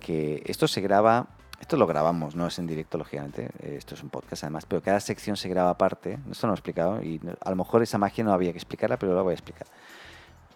que 0.00 0.42
esto 0.46 0.66
se 0.66 0.80
graba, 0.80 1.26
esto 1.60 1.76
lo 1.76 1.86
grabamos, 1.86 2.34
no 2.34 2.46
es 2.46 2.58
en 2.58 2.66
directo, 2.66 2.96
lógicamente, 2.96 3.50
eh, 3.60 3.74
esto 3.76 3.94
es 3.94 4.02
un 4.02 4.08
podcast 4.08 4.44
además, 4.44 4.64
pero 4.66 4.80
cada 4.82 5.00
sección 5.00 5.36
se 5.36 5.48
graba 5.50 5.68
aparte, 5.70 6.18
esto 6.30 6.46
no 6.46 6.52
lo 6.52 6.54
he 6.54 6.58
explicado, 6.58 7.02
y 7.02 7.20
a 7.40 7.50
lo 7.50 7.56
mejor 7.56 7.82
esa 7.82 7.98
magia 7.98 8.24
no 8.24 8.32
había 8.32 8.52
que 8.52 8.58
explicarla, 8.58 8.98
pero 8.98 9.14
la 9.14 9.20
voy 9.22 9.32
a 9.32 9.34
explicar. 9.34 9.66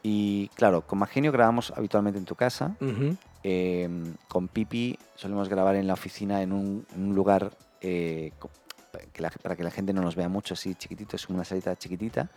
Y 0.08 0.50
claro, 0.54 0.82
con 0.86 1.00
Magenio 1.00 1.32
grabamos 1.32 1.72
habitualmente 1.76 2.16
en 2.16 2.24
tu 2.24 2.36
casa, 2.36 2.76
Ujú. 2.80 3.16
eh, 3.42 3.88
con 4.28 4.46
Pipi 4.46 4.96
solemos 5.16 5.48
grabar 5.48 5.74
en 5.74 5.88
la 5.88 5.94
oficina 5.94 6.42
en 6.42 6.52
un, 6.52 6.86
en 6.94 7.08
un 7.08 7.14
lugar 7.16 7.50
eh, 7.80 8.30
que, 9.12 9.20
la, 9.20 9.30
para 9.30 9.56
que 9.56 9.64
la 9.64 9.72
gente 9.72 9.92
no 9.92 10.02
nos 10.02 10.14
vea 10.14 10.28
mucho, 10.28 10.54
así 10.54 10.76
chiquitito, 10.76 11.16
es 11.16 11.28
una 11.28 11.42
salita 11.42 11.74
chiquitita. 11.74 12.30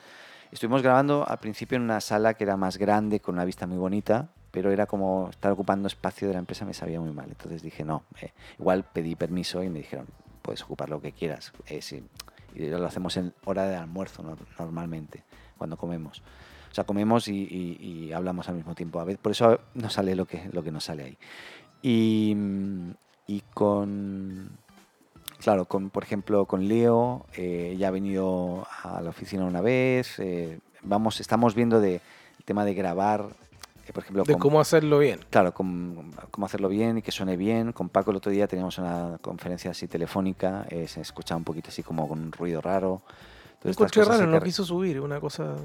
Estuvimos 0.51 0.81
grabando 0.81 1.23
al 1.29 1.37
principio 1.37 1.75
en 1.75 1.83
una 1.83 2.01
sala 2.01 2.33
que 2.33 2.43
era 2.43 2.57
más 2.57 2.77
grande, 2.77 3.19
con 3.19 3.35
una 3.35 3.45
vista 3.45 3.67
muy 3.67 3.77
bonita, 3.77 4.29
pero 4.49 4.71
era 4.71 4.87
como 4.87 5.29
estar 5.29 5.51
ocupando 5.51 5.87
espacio 5.87 6.27
de 6.27 6.33
la 6.33 6.39
empresa 6.39 6.65
me 6.65 6.73
sabía 6.73 6.99
muy 6.99 7.11
mal. 7.11 7.27
Entonces 7.29 7.61
dije, 7.61 7.85
no, 7.85 8.01
eh, 8.19 8.31
igual 8.57 8.83
pedí 8.83 9.13
permiso 9.15 9.61
y 9.61 9.69
me 9.69 9.77
dijeron, 9.77 10.07
puedes 10.41 10.63
ocupar 10.63 10.89
lo 10.89 10.99
que 11.01 11.11
quieras. 11.11 11.53
Eh, 11.67 11.83
sí. 11.83 12.03
Y 12.55 12.65
lo 12.65 12.83
hacemos 12.87 13.15
en 13.17 13.31
hora 13.45 13.65
de 13.65 13.75
almuerzo 13.75 14.23
no- 14.23 14.37
normalmente, 14.57 15.23
cuando 15.55 15.77
comemos. 15.77 16.23
O 16.71 16.73
sea, 16.75 16.83
comemos 16.83 17.27
y, 17.27 17.33
y- 17.35 17.77
y 18.07 18.13
hablamos 18.13 18.47
al 18.49 18.55
mismo 18.55 18.75
tiempo. 18.75 18.99
A 18.99 19.03
veces, 19.03 19.19
por 19.21 19.31
eso 19.31 19.59
no 19.73 19.89
sale 19.89 20.15
lo 20.15 20.25
que, 20.25 20.49
lo 20.53 20.63
que 20.63 20.71
nos 20.71 20.83
sale 20.85 21.03
ahí. 21.03 21.17
Y, 21.81 22.35
y 23.27 23.41
con, 23.53 24.49
claro, 25.39 25.65
con, 25.65 25.89
por 25.89 26.03
ejemplo, 26.03 26.45
con 26.45 26.67
Leo, 26.67 27.25
eh, 27.35 27.75
ya 27.79 27.87
ha 27.87 27.91
venido 27.91 28.67
a 28.83 29.01
la 29.01 29.09
oficina 29.09 29.45
una 29.45 29.61
vez. 29.61 30.19
eh, 30.19 30.59
vamos, 30.83 31.19
estamos 31.19 31.55
viendo 31.55 31.79
de, 31.81 31.95
el 31.95 32.45
tema 32.45 32.65
de 32.65 32.73
grabar 32.73 33.25
eh, 33.87 33.91
por 33.93 34.03
ejemplo, 34.03 34.23
De 34.23 34.33
con- 34.33 34.39
cómo 34.41 34.59
hacerlo 34.61 34.99
bien. 34.99 35.19
Claro, 35.31 35.53
cómo, 35.53 36.03
cómo 36.29 36.45
hacerlo 36.45 36.69
bien 36.69 36.99
y 36.99 37.01
que 37.01 37.11
suene 37.11 37.35
bien. 37.37 37.71
Con 37.71 37.89
Paco 37.89 38.11
el 38.11 38.17
otro 38.17 38.31
día 38.31 38.47
teníamos 38.47 38.77
una 38.77 39.17
conferencia 39.21 39.71
así 39.71 39.87
telefónica, 39.87 40.67
eh, 40.69 40.87
se 40.87 41.01
escuchaba 41.01 41.37
un 41.37 41.43
poquito 41.43 41.69
así 41.69 41.81
como 41.81 42.07
con 42.07 42.19
un 42.19 42.31
ruido 42.31 42.61
raro. 42.61 43.01
Entonces, 43.53 43.71
encontré 43.77 44.01
cosas 44.03 44.19
raro, 44.19 44.31
no 44.31 44.41
quiso 44.41 44.63
subir, 44.63 45.01
una 45.01 45.19
cosa... 45.19 45.55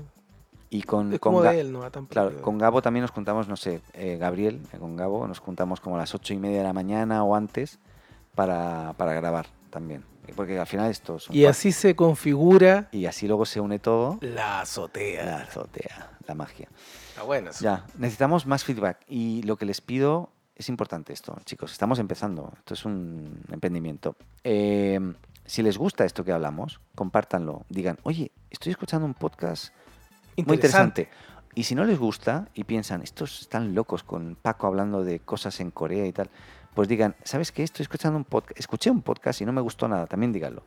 Y 0.75 0.83
con, 0.83 1.12
Es 1.12 1.20
con 1.20 1.35
como 1.35 1.45
Ga- 1.45 1.53
de 1.53 1.61
él, 1.61 1.72
¿no? 1.72 1.83
Claro, 2.09 2.43
con 2.43 2.59
Gabo 2.59 2.83
también 2.83 3.03
nos 3.03 3.12
juntamos, 3.12 3.47
no 3.47 3.57
sé, 3.57 3.81
eh, 3.93 4.16
Gabriel, 4.18 4.61
eh, 4.72 4.79
con 4.79 4.97
Gabo 4.97 5.27
nos 5.29 5.39
juntamos 5.39 5.81
como 5.81 5.95
a 5.95 5.99
las 6.01 6.14
ocho 6.14 6.35
y 6.35 6.37
media 6.39 6.59
de 6.59 6.64
la 6.64 6.72
mañana 6.72 7.22
o 7.22 7.37
antes 7.37 7.79
para, 8.35 8.93
para 8.97 9.12
grabar 9.14 9.47
también. 9.70 10.05
Porque 10.35 10.59
al 10.59 10.66
final 10.66 10.91
esto 10.91 11.18
Y 11.31 11.45
así 11.45 11.70
se 11.70 11.95
configura 11.95 12.89
y 12.91 13.07
así 13.07 13.29
luego 13.29 13.45
se 13.47 13.61
une 13.61 13.79
todo. 13.79 14.18
la 14.20 14.62
azotea. 14.62 15.25
La 15.25 15.37
azotea, 15.43 16.11
la 16.27 16.35
magia. 16.35 16.68
Está 17.11 17.22
bueno 17.22 17.51
eso. 17.51 17.62
Ya, 17.62 17.85
necesitamos 17.99 18.47
más 18.47 18.64
feedback 18.64 18.99
y 19.07 19.43
lo 19.43 19.57
que 19.57 19.66
les 19.66 19.81
pido 19.81 20.31
es 20.57 20.68
importante 20.68 21.12
esto, 21.12 21.37
chicos. 21.45 21.70
Estamos 21.72 21.99
empezando, 22.01 22.53
esto 22.59 22.75
es 22.75 22.85
un 22.85 23.43
emprendimiento. 23.53 24.16
Eh, 24.43 24.99
si 25.45 25.62
les 25.62 25.77
gusta 25.79 26.05
esto 26.05 26.25
que 26.25 26.33
hablamos, 26.33 26.81
compártanlo. 26.95 27.64
Digan, 27.68 27.99
oye, 28.03 28.33
estoy 28.51 28.72
escuchando 28.72 29.05
un 29.07 29.14
podcast 29.14 29.72
muy 30.43 30.55
interesante. 30.57 31.09
Y 31.55 31.64
si 31.64 31.74
no 31.74 31.85
les 31.85 31.99
gusta 31.99 32.49
y 32.55 32.64
piensan, 32.64 33.03
estos 33.03 33.43
están 33.43 33.74
locos 33.74 34.03
con 34.03 34.37
Paco 34.41 34.66
hablando 34.66 35.05
de 35.05 35.20
cosas 35.20 35.61
en 35.61 35.70
Corea 35.70 36.05
y 36.07 36.12
tal, 36.12 36.28
pues 36.74 36.89
digan, 36.89 37.14
¿sabes 37.22 37.53
qué? 37.53 37.62
Estoy 37.62 37.85
escuchando 37.85 38.16
un 38.18 38.24
podcast, 38.24 38.59
escuché 38.59 38.91
un 38.91 39.03
podcast 39.03 39.41
y 39.41 39.45
no 39.45 39.53
me 39.53 39.61
gustó 39.61 39.87
nada, 39.87 40.07
también 40.07 40.32
díganlo. 40.32 40.64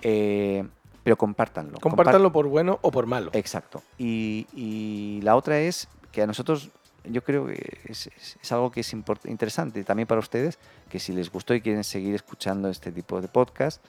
Eh, 0.00 0.66
pero 1.02 1.16
compártanlo. 1.18 1.72
compart- 1.78 1.82
Compártanlo 1.82 2.32
por 2.32 2.46
bueno 2.46 2.78
o 2.82 2.90
por 2.90 3.06
malo. 3.06 3.30
Exacto. 3.34 3.82
Y, 3.98 4.46
y 4.54 5.20
la 5.22 5.36
otra 5.36 5.58
es 5.60 5.88
que 6.12 6.22
a 6.22 6.26
nosotros, 6.26 6.70
yo 7.04 7.22
creo 7.24 7.46
que 7.46 7.80
es, 7.84 8.06
es- 8.06 8.38
es 8.40 8.52
algo 8.52 8.70
que 8.70 8.80
es 8.80 8.92
interesante 9.26 9.84
también 9.84 10.06
para 10.06 10.20
ustedes, 10.20 10.58
que 10.88 10.98
si 10.98 11.12
les 11.12 11.30
gustó 11.30 11.54
y 11.54 11.60
quieren 11.60 11.84
seguir 11.84 12.14
escuchando 12.14 12.68
este 12.70 12.90
tipo 12.92 13.20
de 13.20 13.28
podcast, 13.28 13.84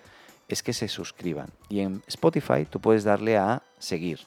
es 0.50 0.62
que 0.62 0.74
se 0.74 0.88
suscriban. 0.90 1.48
Y 1.70 1.80
en 1.80 2.04
Spotify 2.08 2.66
tú 2.70 2.82
puedes 2.82 3.04
darle 3.06 3.38
a 3.38 3.62
seguir. 3.80 4.20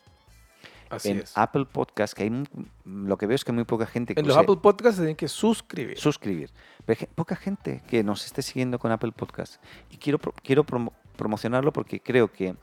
Así 0.90 1.10
en 1.10 1.18
es. 1.18 1.36
Apple 1.36 1.66
Podcast, 1.70 2.14
que 2.14 2.22
hay 2.24 2.44
lo 2.84 3.16
que 3.18 3.26
veo 3.26 3.34
es 3.34 3.44
que 3.44 3.52
muy 3.52 3.64
poca 3.64 3.86
gente 3.86 4.14
que 4.14 4.20
En 4.20 4.28
los 4.28 4.36
Apple 4.36 4.56
Podcasts 4.62 4.96
se 4.96 5.02
tienen 5.02 5.16
que 5.16 5.28
suscribir. 5.28 5.98
suscribir. 5.98 6.50
Pero 6.84 7.00
poca 7.14 7.34
gente 7.36 7.82
que 7.88 8.02
nos 8.04 8.24
esté 8.24 8.42
siguiendo 8.42 8.78
con 8.78 8.92
Apple 8.92 9.12
Podcast. 9.12 9.56
Y 9.90 9.96
quiero, 9.96 10.18
quiero 10.42 10.64
promo- 10.64 10.92
promocionarlo 11.16 11.72
porque 11.72 12.00
creo 12.00 12.30
que 12.32 12.54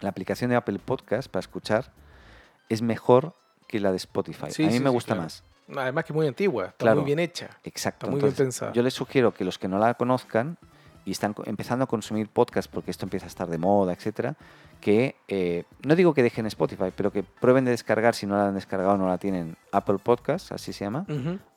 la 0.00 0.08
aplicación 0.10 0.50
de 0.50 0.56
Apple 0.56 0.78
Podcast 0.78 1.28
para 1.30 1.40
escuchar 1.40 1.92
es 2.68 2.82
mejor 2.82 3.34
que 3.66 3.80
la 3.80 3.90
de 3.90 3.96
Spotify. 3.96 4.46
Sí, 4.50 4.62
a 4.64 4.66
mí 4.66 4.72
sí, 4.74 4.80
me 4.80 4.90
sí, 4.90 4.92
gusta 4.94 5.14
claro. 5.14 5.22
más. 5.22 5.42
Además 5.76 6.04
que 6.04 6.12
muy 6.12 6.28
antigua, 6.28 6.66
está 6.66 6.76
Claro. 6.78 6.96
muy 7.00 7.06
bien 7.06 7.18
hecha. 7.18 7.50
Exacto. 7.64 8.06
Está 8.06 8.10
muy 8.12 8.20
bien 8.20 8.32
pensada. 8.34 8.72
Yo 8.72 8.82
les 8.84 8.94
sugiero 8.94 9.34
que 9.34 9.44
los 9.44 9.58
que 9.58 9.66
no 9.66 9.78
la 9.78 9.94
conozcan 9.94 10.58
y 11.06 11.12
están 11.12 11.34
empezando 11.44 11.84
a 11.84 11.86
consumir 11.86 12.28
podcast 12.28 12.70
porque 12.70 12.90
esto 12.90 13.06
empieza 13.06 13.26
a 13.26 13.28
estar 13.28 13.48
de 13.48 13.58
moda, 13.58 13.92
etcétera, 13.92 14.36
que 14.80 15.14
eh, 15.28 15.62
no 15.86 15.94
digo 15.94 16.12
que 16.12 16.22
dejen 16.22 16.46
Spotify, 16.46 16.92
pero 16.94 17.12
que 17.12 17.22
prueben 17.22 17.64
de 17.64 17.70
descargar 17.70 18.16
si 18.16 18.26
no 18.26 18.36
la 18.36 18.48
han 18.48 18.54
descargado 18.54 18.94
o 18.94 18.96
no 18.98 19.06
la 19.06 19.16
tienen 19.16 19.56
Apple 19.70 19.98
Podcasts, 20.02 20.50
así 20.50 20.72
se 20.72 20.84
llama. 20.84 21.06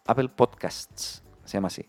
Apple 0.05 0.29
Podcasts, 0.29 1.23
se 1.43 1.57
llama 1.57 1.67
así. 1.67 1.83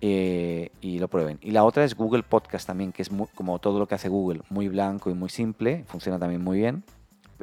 Eh, 0.00 0.70
y 0.80 1.00
lo 1.00 1.08
prueben. 1.08 1.38
Y 1.42 1.50
la 1.50 1.64
otra 1.64 1.84
es 1.84 1.96
Google 1.96 2.22
Podcast 2.22 2.68
también, 2.68 2.92
que 2.92 3.02
es 3.02 3.10
como 3.34 3.58
todo 3.58 3.80
lo 3.80 3.88
que 3.88 3.96
hace 3.96 4.08
Google, 4.08 4.42
muy 4.48 4.68
blanco 4.68 5.10
y 5.10 5.14
muy 5.14 5.28
simple, 5.28 5.84
funciona 5.88 6.20
también 6.20 6.42
muy 6.42 6.58
bien. 6.58 6.84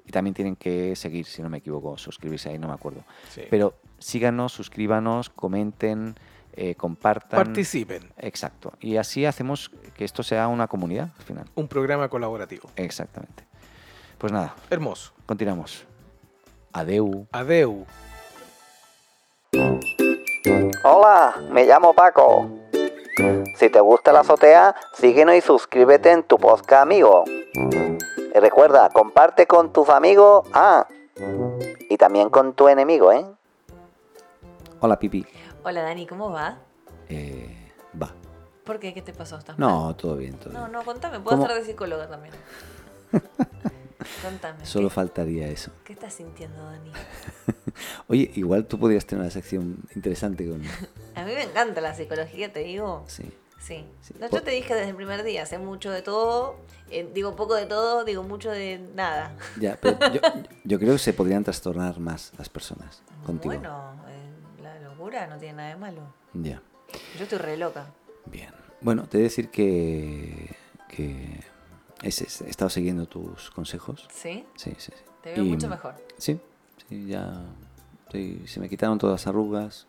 Y 0.06 0.12
también 0.12 0.34
tienen 0.34 0.56
que 0.56 0.96
seguir, 0.96 1.26
si 1.26 1.42
no 1.42 1.50
me 1.50 1.58
equivoco, 1.58 1.98
suscribirse 1.98 2.50
ahí, 2.50 2.58
no 2.58 2.70
me 2.70 2.74
acuerdo. 2.74 3.04
Sí. 3.30 3.42
Pero 3.50 3.76
síganos, 4.00 4.54
suscríbanos, 4.54 5.30
comenten, 5.30 6.16
eh, 6.56 6.76
compartan. 6.76 7.38
Participen. 7.38 8.12
Exacto. 8.18 8.74
Y 8.80 8.98
así 8.98 9.26
hacemos 9.26 9.72
que 9.96 10.06
esto 10.06 10.24
sea 10.24 10.48
una 10.48 10.68
comunidad 10.68 11.10
al 11.18 11.24
final. 11.24 11.46
Un 11.56 11.68
programa 11.68 12.10
colaborativo. 12.10 12.70
Exactamente. 12.76 13.44
Pues 14.18 14.32
nada, 14.32 14.56
Hermoso. 14.70 15.12
continuamos. 15.26 15.86
Adeu. 16.72 17.28
Adeu. 17.32 17.86
Hola, 20.84 21.36
me 21.52 21.66
llamo 21.66 21.94
Paco. 21.94 22.50
Si 23.56 23.70
te 23.70 23.80
gusta 23.80 24.12
la 24.12 24.22
azotea, 24.22 24.76
síguenos 24.94 25.36
y 25.36 25.42
suscríbete 25.42 26.12
en 26.12 26.24
tu 26.24 26.38
podcast 26.38 26.84
amigo. 26.84 27.24
Y 27.26 28.40
recuerda, 28.40 28.90
comparte 28.90 29.46
con 29.46 29.72
tus 29.72 29.90
amigos, 29.90 30.48
ah, 30.54 30.88
y 31.90 31.98
también 31.98 32.30
con 32.30 32.54
tu 32.54 32.68
enemigo, 32.68 33.12
¿eh? 33.12 33.26
Hola, 34.80 34.98
Pipi. 34.98 35.26
Hola 35.66 35.82
Dani, 35.84 36.06
¿cómo 36.06 36.30
va? 36.30 36.58
Eh, 37.08 37.72
va. 38.02 38.14
¿Por 38.66 38.80
qué? 38.80 38.94
¿Qué 38.94 39.02
te 39.02 39.14
pasó? 39.14 39.38
¿Estás 39.38 39.58
mal? 39.58 39.70
No, 39.70 39.96
todo 39.96 40.18
bien, 40.18 40.34
todo 40.34 40.52
No, 40.52 40.60
bien. 40.60 40.72
no, 40.74 40.84
contame, 40.84 41.22
puedo 41.22 41.38
¿Cómo? 41.38 41.48
ser 41.48 41.60
de 41.60 41.66
psicóloga 41.66 42.10
también. 42.10 42.34
contame. 44.22 44.66
Solo 44.66 44.90
¿qué, 44.90 44.96
faltaría 44.96 45.48
eso. 45.48 45.72
¿Qué 45.86 45.94
estás 45.94 46.14
sintiendo, 46.14 46.62
Dani? 46.66 46.92
Oye, 48.08 48.30
igual 48.36 48.66
tú 48.66 48.78
podrías 48.78 49.06
tener 49.06 49.22
una 49.22 49.32
sección 49.32 49.78
interesante 49.96 50.46
con... 50.50 50.62
A 51.16 51.24
mí 51.24 51.32
me 51.34 51.44
encanta 51.44 51.80
la 51.80 51.94
psicología, 51.94 52.52
te 52.52 52.60
digo. 52.60 53.06
Sí. 53.08 53.32
Sí. 53.60 53.86
Sí. 54.02 54.14
No, 54.20 54.30
yo 54.30 54.44
te 54.44 54.52
dije 54.52 54.76
desde 54.76 54.90
el 54.90 54.96
primer 54.98 55.24
día, 55.24 55.46
sé 55.46 55.58
mucho 55.58 55.90
de 55.92 56.02
todo, 56.02 56.58
eh, 56.90 57.10
digo 57.14 57.38
poco 57.38 57.56
de 57.56 57.66
todo, 57.68 58.04
digo 58.04 58.22
mucho 58.24 58.52
de 58.52 58.80
nada. 58.94 59.34
Ya, 59.58 59.78
pero 59.80 59.98
yo, 60.12 60.20
yo 60.66 60.80
creo 60.80 60.92
que 60.92 61.00
se 61.00 61.14
podrían 61.14 61.46
trastornar 61.46 61.98
más 62.02 62.34
las 62.38 62.50
personas 62.50 63.02
contigo. 63.26 63.54
Bueno, 63.54 63.94
eh, 64.10 64.23
locura 65.04 65.28
no 65.28 65.38
tiene 65.38 65.58
nada 65.58 65.70
de 65.70 65.76
malo. 65.76 66.02
Ya, 66.34 66.62
Yo 67.18 67.24
estoy 67.24 67.38
re 67.40 67.58
loca. 67.58 67.88
bien. 68.26 68.52
Bueno, 68.82 69.04
te 69.04 69.18
he 69.18 69.20
de 69.20 69.24
decir 69.26 69.50
que, 69.50 70.56
que 70.90 71.40
es- 72.02 72.22
es- 72.22 72.42
he 72.42 72.50
estado 72.50 72.70
siguiendo 72.70 73.06
tus 73.06 73.50
consejos. 73.52 74.08
¿Sí? 74.14 74.46
Sí, 74.56 74.74
sí, 74.78 74.92
sí. 74.96 75.04
Te 75.22 75.34
veo 75.34 75.44
Y- 75.44 75.50
mucho 75.50 75.68
mejor. 75.70 75.96
Sí, 76.18 76.40
sí, 76.90 77.08
ya 77.08 77.44
estoy- 78.06 78.46
se 78.48 78.60
me 78.60 78.68
quitaron 78.70 78.98
todas 78.98 79.22
las 79.22 79.28
arrugas. 79.28 79.88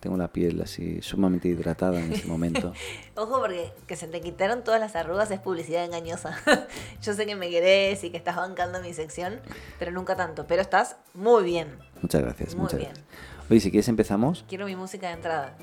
Tengo 0.00 0.16
la 0.16 0.28
piel 0.28 0.60
así 0.60 1.00
sumamente 1.02 1.48
hidratada 1.48 1.98
en 2.00 2.12
este 2.12 2.26
momento. 2.28 2.72
Ojo 3.16 3.40
porque 3.40 3.72
que 3.88 3.96
se 3.96 4.06
te 4.06 4.20
quitaron 4.20 4.62
todas 4.62 4.78
las 4.80 4.94
arrugas 4.94 5.30
es 5.30 5.40
publicidad 5.40 5.84
engañosa. 5.84 6.36
Yo 7.02 7.14
sé 7.14 7.26
que 7.26 7.34
me 7.34 7.50
querés 7.50 8.04
y 8.04 8.10
que 8.10 8.16
estás 8.16 8.36
bancando 8.36 8.80
mi 8.82 8.92
sección, 8.94 9.40
pero 9.78 9.90
nunca 9.92 10.14
tanto. 10.16 10.46
Pero 10.46 10.62
estás 10.62 10.96
muy 11.14 11.42
bien. 11.44 11.78
Muchas 12.02 12.20
gracias, 12.22 12.54
Muy 12.54 12.62
muchas 12.64 12.78
bien. 12.80 12.92
gracias. 12.92 13.35
Oye, 13.48 13.60
si 13.60 13.70
quieres 13.70 13.88
empezamos, 13.88 14.44
Quiero 14.48 14.66
mi 14.66 14.74
música 14.76 15.08
de 15.08 15.14
entrada. 15.14 15.56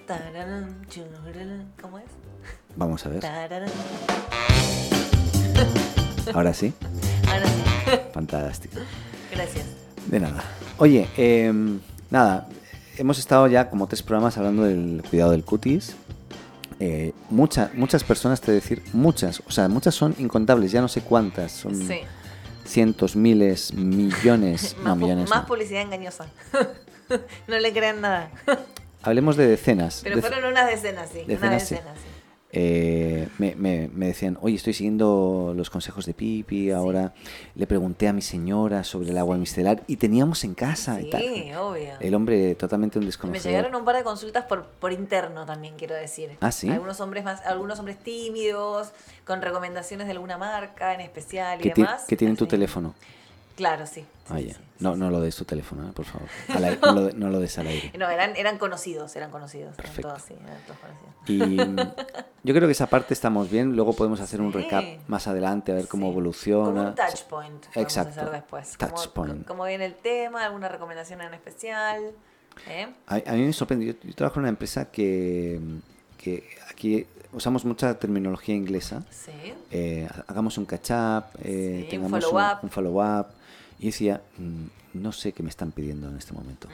¿Cómo 1.81 1.99
es? 1.99 2.05
vamos 2.75 3.05
a 3.05 3.09
ver. 3.09 3.23
Ahora 6.33 6.53
sí, 6.53 6.73
Ahora 7.27 7.45
sí. 7.47 7.63
fantástico. 8.13 8.77
Gracias. 9.31 9.65
De 10.07 10.19
nada. 10.19 10.43
Oye, 10.77 11.07
em, 11.17 11.79
nada, 12.09 12.47
hemos 12.97 13.19
estado 13.19 13.47
ya 13.47 13.69
como 13.69 13.87
tres 13.87 14.01
programas 14.01 14.37
hablando 14.37 14.63
del 14.63 15.03
cuidado 15.09 15.31
del 15.31 15.43
cutis. 15.43 15.95
Eh, 16.79 17.13
mucha- 17.29 17.69
muchas 17.75 18.03
personas, 18.03 18.41
te 18.41 18.51
decir, 18.51 18.81
muchas, 18.93 19.41
o 19.45 19.51
sea, 19.51 19.67
muchas 19.69 19.93
son 19.95 20.15
incontables, 20.17 20.71
ya 20.71 20.81
no 20.81 20.87
sé 20.87 21.01
cuántas, 21.01 21.51
son 21.51 21.75
Sí. 21.75 21.99
cientos, 22.65 23.15
miles, 23.15 23.73
millones, 23.73 24.75
no 24.83 24.83
Más, 24.83 24.93
pu- 24.97 25.01
millones. 25.01 25.29
más 25.29 25.41
no. 25.43 25.47
publicidad 25.47 25.81
engañosa. 25.81 26.25
no 27.47 27.59
le 27.59 27.71
crean 27.73 28.01
nada. 28.01 28.29
Hablemos 29.01 29.35
de 29.35 29.47
decenas. 29.47 30.01
Pero 30.03 30.21
fueron 30.21 30.45
unas 30.45 30.67
decenas, 30.67 31.09
sí. 31.09 31.19
Decenas, 31.27 31.41
unas 31.41 31.67
sí. 31.67 31.75
decenas, 31.75 31.97
sí. 31.99 32.05
eh, 32.55 33.27
me, 33.37 33.55
me- 33.55 33.89
me 33.91 34.05
decían, 34.07 34.37
oye, 34.41 34.55
estoy 34.55 34.73
siguiendo 34.73 35.53
los 35.57 35.69
consejos 35.69 36.05
de 36.05 36.13
Pipi, 36.13 36.71
ahora 36.71 37.13
le 37.55 37.67
pregunté 37.67 38.07
a 38.07 38.13
mi 38.13 38.21
señora 38.21 38.83
sobre 38.85 39.09
el 39.09 39.17
agua 39.17 39.35
micelar 39.37 39.81
y 39.87 39.97
teníamos 39.97 40.43
en 40.45 40.53
casa 40.53 41.01
y 41.01 41.09
tal. 41.09 41.21
Sí, 41.21 41.51
obvio. 41.53 41.93
El 41.99 42.15
hombre 42.15 42.55
totalmente 42.55 42.97
un 42.99 43.03
Me 43.03 43.07
desconocido. 43.07 43.49
llegaron 43.49 43.75
un 43.75 43.83
par 43.83 43.97
de 43.97 44.03
consultas 44.03 44.45
por, 44.45 44.65
por 44.67 44.93
interno 44.93 45.45
también, 45.45 45.73
quiero 45.77 45.95
decir. 45.95 46.37
Ah, 46.39 46.51
¿sí? 46.53 46.69
Algunos 46.69 47.01
hombres 47.01 47.23
más, 47.25 47.41
algunos 47.45 47.79
hombres 47.79 47.97
tímidos, 47.97 48.91
con 49.25 49.41
recomendaciones 49.41 50.07
de 50.07 50.11
alguna 50.13 50.37
marca 50.37 50.93
en 50.93 51.01
especial 51.01 51.59
y 51.65 51.69
demás. 51.71 52.05
que 52.07 52.15
tienen 52.15 52.37
tu 52.37 52.45
teléfono. 52.47 52.93
Claro, 53.57 53.85
sí. 53.85 54.01
sí, 54.01 54.05
Ah, 54.29 54.37
sí, 54.39 54.45
ya. 54.47 54.53
sí, 54.53 54.61
no, 54.83 54.95
no 54.95 55.09
lo 55.09 55.19
des 55.21 55.35
tu 55.35 55.45
teléfono, 55.45 55.87
eh, 55.89 55.91
por 55.93 56.05
favor. 56.05 56.27
Aire- 56.49 56.77
no, 56.81 56.91
lo, 56.93 57.09
no 57.11 57.29
lo 57.29 57.39
des 57.39 57.57
al 57.57 57.67
aire. 57.67 57.91
No, 57.97 58.09
eran, 58.09 58.35
eran 58.35 58.57
conocidos, 58.57 59.15
eran 59.15 59.31
conocidos. 59.31 59.75
Perfecto. 59.75 60.09
Eran 60.09 60.17
todos, 60.17 60.27
sí, 60.27 60.35
eran 60.43 60.61
todos 60.67 60.79
conocidos. 60.79 61.13
Y 62.43 62.47
yo 62.47 62.53
creo 62.53 62.67
que 62.67 62.71
esa 62.73 62.87
parte 62.87 63.13
estamos 63.13 63.49
bien. 63.49 63.75
Luego 63.75 63.93
podemos 63.93 64.19
hacer 64.19 64.41
un 64.41 64.51
recap 64.53 64.83
más 65.07 65.27
adelante, 65.27 65.71
a 65.71 65.75
ver 65.75 65.87
cómo 65.87 66.07
Sí. 66.07 66.11
evoluciona. 66.11 66.65
Como 66.71 66.87
un 66.89 66.95
touch 66.95 67.23
point. 67.29 67.65
Exacto. 67.75 68.19
hacer 68.19 68.31
después. 68.31 68.77
Touch 68.77 68.89
Cómo- 68.91 69.13
point. 69.13 69.47
Cómo 69.47 69.65
viene 69.65 69.85
el 69.85 69.95
tema, 69.95 70.43
alguna 70.45 70.67
recomendación 70.67 71.21
en 71.21 71.33
especial. 71.33 72.11
¿eh? 72.69 72.87
A, 73.07 73.15
a 73.15 73.33
mí 73.33 73.43
me 73.45 73.53
sorprende. 73.53 73.85
Yo, 73.85 73.93
yo 74.03 74.13
trabajo 74.13 74.39
en 74.39 74.41
una 74.41 74.49
empresa 74.49 74.91
que, 74.91 75.59
que 76.17 76.47
aquí 76.69 77.07
usamos 77.31 77.65
mucha 77.65 77.97
terminología 77.97 78.53
inglesa. 78.53 79.03
Sí. 79.09 79.31
Eh, 79.71 80.07
hagamos 80.27 80.57
un 80.57 80.65
catch-up, 80.65 81.23
eh, 81.41 81.77
Sí, 81.79 81.83
un 81.85 81.89
tengamos 81.89 82.25
follow-up. 82.25 82.57
un 82.63 82.69
follow-up. 82.69 83.27
Y 83.79 83.87
decía, 83.87 84.21
"Mm, 84.37 84.65
no 85.01 85.11
sé 85.11 85.31
qué 85.31 85.41
me 85.43 85.49
están 85.49 85.71
pidiendo 85.71 86.07
en 86.09 86.17
este 86.17 86.33
momento. 86.33 86.67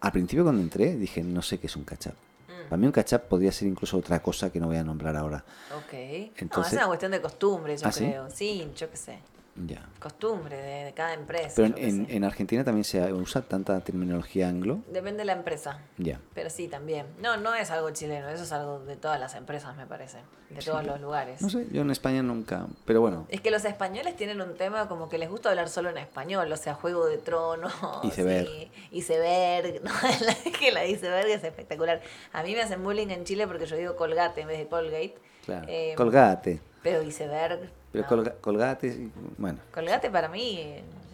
Al 0.00 0.12
principio 0.12 0.42
cuando 0.44 0.62
entré 0.62 0.96
dije, 0.96 1.22
no 1.22 1.42
sé 1.42 1.58
qué 1.58 1.66
es 1.66 1.76
un 1.76 1.84
catch-up. 1.84 2.14
Mm. 2.48 2.68
Para 2.68 2.76
mí 2.78 2.86
un 2.86 2.92
catch-up 2.92 3.22
podría 3.28 3.52
ser 3.52 3.68
incluso 3.68 3.98
otra 3.98 4.20
cosa 4.22 4.50
que 4.50 4.58
no 4.60 4.66
voy 4.68 4.76
a 4.76 4.84
nombrar 4.84 5.16
ahora. 5.16 5.44
Ok. 5.76 5.92
no, 5.92 6.32
Entonces- 6.38 6.72
es 6.72 6.78
una 6.78 6.86
cuestión 6.86 7.12
de 7.12 7.20
costumbre, 7.20 7.76
yo 7.76 7.86
¿Ah, 7.86 7.92
sí? 7.92 8.04
creo. 8.06 8.30
Sí, 8.30 8.70
yo 8.76 8.90
qué 8.90 8.96
sé. 8.96 9.18
Ya. 9.66 9.88
Costumbre 9.98 10.56
de, 10.56 10.84
de 10.84 10.92
cada 10.94 11.14
empresa. 11.14 11.52
Pero 11.56 11.76
en, 11.76 12.06
en- 12.08 12.24
Argentina 12.24 12.62
también 12.64 12.84
se 12.84 13.12
usa 13.12 13.42
tanta 13.42 13.80
terminología 13.80 14.48
anglo. 14.48 14.80
Depende 14.92 15.18
de 15.18 15.24
la 15.24 15.32
empresa. 15.32 15.80
Ya. 15.96 16.20
Pero 16.34 16.48
sí, 16.50 16.68
también. 16.68 17.06
No, 17.20 17.36
no 17.36 17.54
es 17.54 17.70
algo 17.70 17.90
chileno, 17.90 18.28
eso 18.28 18.44
es 18.44 18.52
algo 18.52 18.78
de 18.80 18.96
todas 18.96 19.18
las 19.18 19.34
empresas, 19.34 19.76
me 19.76 19.86
parece. 19.86 20.18
De 20.50 20.60
todos 20.62 20.84
los 20.86 21.00
lugares. 21.00 21.42
No 21.42 21.50
sé, 21.50 21.66
yo 21.72 21.82
en 21.82 21.90
España 21.90 22.22
nunca. 22.22 22.66
Pero 22.86 23.00
bueno, 23.00 23.26
Es 23.28 23.40
que 23.40 23.50
los 23.50 23.64
españoles 23.64 24.16
tienen 24.16 24.40
un 24.40 24.54
tema 24.54 24.88
como 24.88 25.08
que 25.08 25.18
les 25.18 25.28
gusta 25.28 25.50
hablar 25.50 25.68
solo 25.68 25.90
en 25.90 25.98
español, 25.98 26.50
o 26.50 26.56
sea, 26.56 26.74
Juego 26.74 27.06
de 27.06 27.18
Tronos. 27.18 27.72
Iceberg. 28.04 28.48
y- 28.92 28.98
Iceberg. 28.98 29.82
No, 29.84 29.90
la- 29.92 30.58
que 30.58 30.72
la 30.72 30.86
Iceberg 30.86 31.28
es 31.28 31.42
espectacular. 31.44 32.00
A 32.32 32.42
mí 32.42 32.54
me 32.54 32.62
hacen 32.62 32.82
bullying 32.82 33.08
en 33.08 33.24
Chile 33.24 33.46
porque 33.46 33.66
yo 33.66 33.76
digo 33.76 33.96
Colgate 33.96 34.40
en 34.42 34.48
vez 34.48 34.58
de 34.58 34.66
Colgate. 34.68 35.14
claro. 35.44 35.66
Eh, 35.68 35.94
colgate. 35.96 36.60
Pero 36.82 37.02
Iceberg. 37.02 37.70
Pero 37.92 38.04
no. 38.04 38.08
colga- 38.08 38.34
colgate, 38.40 39.08
bueno. 39.36 39.58
Colgate 39.72 40.10
para 40.10 40.28
mí 40.28 40.60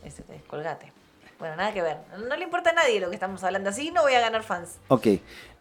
es, 0.05 0.19
es 0.19 0.25
Colgate. 0.47 0.93
Bueno, 1.45 1.57
nada 1.59 1.75
que 1.75 1.83
ver. 1.83 1.99
No 2.27 2.35
le 2.37 2.43
importa 2.43 2.71
a 2.71 2.73
nadie 2.73 3.01
lo 3.01 3.11
que 3.11 3.17
estamos 3.17 3.45
hablando. 3.45 3.69
Así 3.69 3.91
no 3.91 4.01
voy 4.01 4.15
a 4.15 4.21
ganar 4.21 4.43
fans. 4.45 4.79
Ok, 4.89 5.09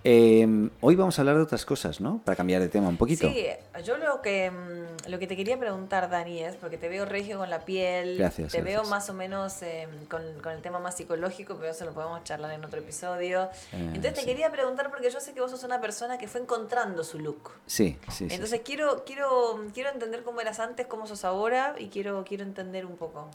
eh, 0.06 0.70
hoy 0.80 0.96
vamos 0.96 1.20
a 1.20 1.22
hablar 1.24 1.36
de 1.36 1.42
otras 1.42 1.66
cosas, 1.66 2.00
¿no? 2.00 2.22
Para 2.24 2.38
cambiar 2.38 2.62
de 2.62 2.70
tema 2.70 2.88
un 2.88 2.96
poquito. 2.96 3.28
Sí, 3.30 3.48
yo 3.84 3.98
lo 3.98 4.22
que 4.22 4.50
mm, 4.50 5.10
lo 5.10 5.20
que 5.20 5.28
te 5.28 5.36
quería 5.36 5.60
preguntar, 5.60 6.10
Dani, 6.10 6.42
es 6.42 6.56
porque 6.56 6.78
te 6.78 6.88
veo 6.88 7.04
regio 7.04 7.38
con 7.38 7.50
la 7.50 7.66
piel, 7.66 8.18
Gracias, 8.18 8.54
te 8.54 8.62
veo 8.62 8.86
más 8.86 9.10
o 9.10 9.14
menos 9.14 9.62
eh, 9.62 9.90
con, 10.10 10.22
con 10.42 10.54
el 10.54 10.62
tema 10.62 10.80
más 10.80 10.96
psicológico, 10.96 11.58
pero 11.58 11.72
eso 11.72 11.84
lo 11.84 11.92
podemos 11.92 12.24
charlar 12.24 12.52
en 12.54 12.64
otro 12.64 12.80
episodio. 12.80 13.50
Eh, 13.74 13.92
Entonces 13.94 14.14
te 14.14 14.22
sí. 14.22 14.26
quería 14.26 14.54
preguntar 14.54 14.90
porque 14.90 15.12
yo 15.12 15.20
sé 15.20 15.34
que 15.34 15.42
vos 15.42 15.52
sos 15.52 15.66
una 15.66 15.82
persona 15.82 16.18
que 16.18 16.30
fue 16.30 16.40
encontrando 16.40 17.04
su 17.04 17.20
look. 17.20 17.52
Sí, 17.66 17.98
sí, 18.08 18.30
sí, 18.30 18.36
Entonces 18.36 18.60
sí. 18.60 18.64
quiero 18.64 19.04
quiero 19.04 19.60
quiero 19.74 19.90
entender 19.90 20.24
cómo 20.24 20.40
eras 20.40 20.62
antes, 20.62 20.88
cómo 20.88 21.08
sos 21.08 21.26
ahora 21.26 21.76
y 21.78 21.90
quiero 21.90 22.24
quiero 22.24 22.44
entender 22.46 22.86
un 22.86 22.96
poco 22.96 23.30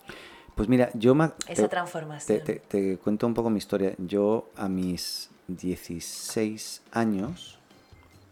Pues 0.58 0.68
mira, 0.68 0.90
yo 0.94 1.14
me, 1.14 1.30
esa 1.46 1.62
te- 1.62 1.68
transformación. 1.68 2.40
Te, 2.40 2.44
te- 2.54 2.58
te 2.58 2.96
cuento 2.98 3.28
un 3.28 3.32
poco 3.34 3.48
mi 3.48 3.58
historia. 3.58 3.94
Yo 3.96 4.50
a 4.56 4.68
mis 4.68 5.30
16 5.46 6.82
años, 6.90 7.60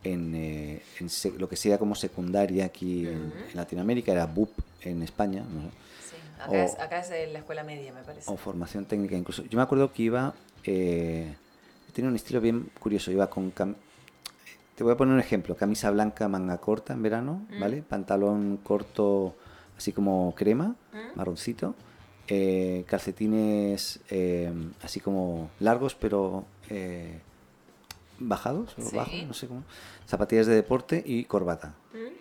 en, 0.03 0.35
eh, 0.35 0.83
en 0.99 1.09
lo 1.39 1.49
que 1.49 1.55
sea 1.55 1.79
como 1.79 1.95
secundaria 1.95 2.65
aquí 2.65 3.07
en, 3.07 3.29
Ujú. 3.29 3.37
en 3.51 3.57
Latinoamérica, 3.57 4.11
era 4.11 4.27
BUP 4.27 4.51
en 4.83 5.05
España, 5.05 5.45
no 5.49 5.63
sé, 5.63 5.69
Sí, 6.11 6.17
acá, 6.41 6.51
o- 6.51 6.55
es, 6.65 6.79
acá 6.81 6.99
es 6.99 7.33
la 7.33 7.39
escuela 7.39 7.63
media, 7.63 7.93
me 7.93 8.03
parece. 8.03 8.29
o 8.29 8.37
formación 8.37 8.87
técnica 8.87 9.15
incluso. 9.17 9.45
Yo 9.45 9.57
me 9.57 9.63
acuerdo 9.63 9.93
que 9.93 10.03
iba, 10.03 10.35
eh, 10.65 11.33
tenía 11.93 12.11
un 12.11 12.17
estilo 12.17 12.41
bien 12.41 12.71
curioso, 12.81 13.13
iba 13.13 13.31
con... 13.31 13.55
cam- 13.55 13.77
te 14.75 14.83
voy 14.83 14.93
a 14.95 14.97
poner 14.97 15.15
un 15.15 15.21
ejemplo, 15.21 15.55
camisa 15.57 15.93
blanca, 15.93 16.27
manga 16.27 16.59
corta 16.59 16.93
en 16.93 17.03
verano, 17.03 17.47
Mm. 17.51 17.61
¿vale? 17.61 17.83
Pantalón 17.83 18.59
corto, 18.65 19.37
así 19.79 19.93
como 19.93 20.35
crema, 20.37 20.75
¿Mm? 20.93 21.17
marroncito. 21.17 21.77
Eh, 22.29 22.85
calcetines 22.87 24.01
eh, 24.11 24.53
así 24.83 25.01
como 25.01 25.51
largos, 25.61 25.95
pero 25.95 26.45
eh, 26.71 27.19
bajados, 28.19 28.75
o 28.79 28.83
Sí. 28.83 28.97
bajos, 28.97 29.23
no 29.27 29.35
sé 29.35 29.47
cómo. 29.49 29.63
Zapatillas 30.09 30.47
de 30.47 30.55
deporte 30.55 31.03
y 31.05 31.25
corbata. 31.25 31.75
¿Mm? 31.93 32.17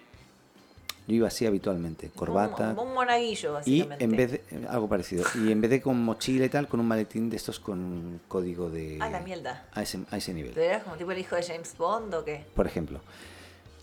Yo 1.07 1.13
iba 1.17 1.27
así 1.27 1.45
habitualmente, 1.45 2.09
corbata. 2.15 2.71
Un, 2.71 2.79
un 2.87 2.93
monaguillo, 2.95 3.51
Y 3.65 3.83
básicamente. 3.83 4.03
en 4.05 4.11
vez 4.11 4.31
de, 4.31 4.67
algo 4.67 4.89
parecido. 4.89 5.23
Y 5.35 5.51
en 5.51 5.61
vez 5.61 5.69
de 5.69 5.79
con 5.81 6.01
mochila 6.03 6.45
y 6.45 6.49
tal, 6.49 6.67
con 6.67 6.79
un 6.79 6.87
maletín 6.87 7.29
de 7.29 7.35
estos 7.35 7.59
con 7.59 7.79
un 7.79 8.21
código 8.27 8.71
de... 8.71 8.97
Ah, 8.99 9.09
la 9.11 9.19
mierda. 9.19 9.67
A 9.73 9.83
ese, 9.83 9.99
a 10.09 10.17
ese 10.17 10.33
nivel. 10.33 10.53
¿Pero 10.55 10.65
eras 10.65 10.83
como 10.83 10.95
tipo 10.95 11.11
el 11.11 11.19
hijo 11.19 11.35
de 11.35 11.43
James 11.43 11.75
Bond 11.77 12.13
o 12.15 12.25
qué? 12.25 12.43
por 12.55 12.65
ejemplo. 12.65 13.01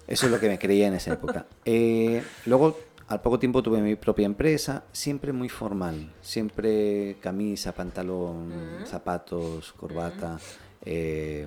Eso 0.09 0.27
es 0.27 0.33
lo 0.33 0.41
que 0.41 0.49
me 0.49 0.59
creía 0.59 0.89
en 0.89 0.95
esa 0.95 1.13
época. 1.13 1.47
Eh, 1.65 2.25
luego, 2.47 2.77
al 3.13 3.21
poco 3.21 3.39
tiempo 3.39 3.63
tuve 3.63 3.81
mi 3.83 3.95
propia 3.97 4.25
empresa, 4.27 4.85
siempre 4.93 5.33
muy 5.33 5.49
formal, 5.51 6.13
siempre 6.23 7.17
camisa, 7.21 7.73
pantalón, 7.75 8.49
Mm. 8.83 8.87
zapatos, 8.87 9.73
corbata, 9.75 10.39
eh, 10.85 11.47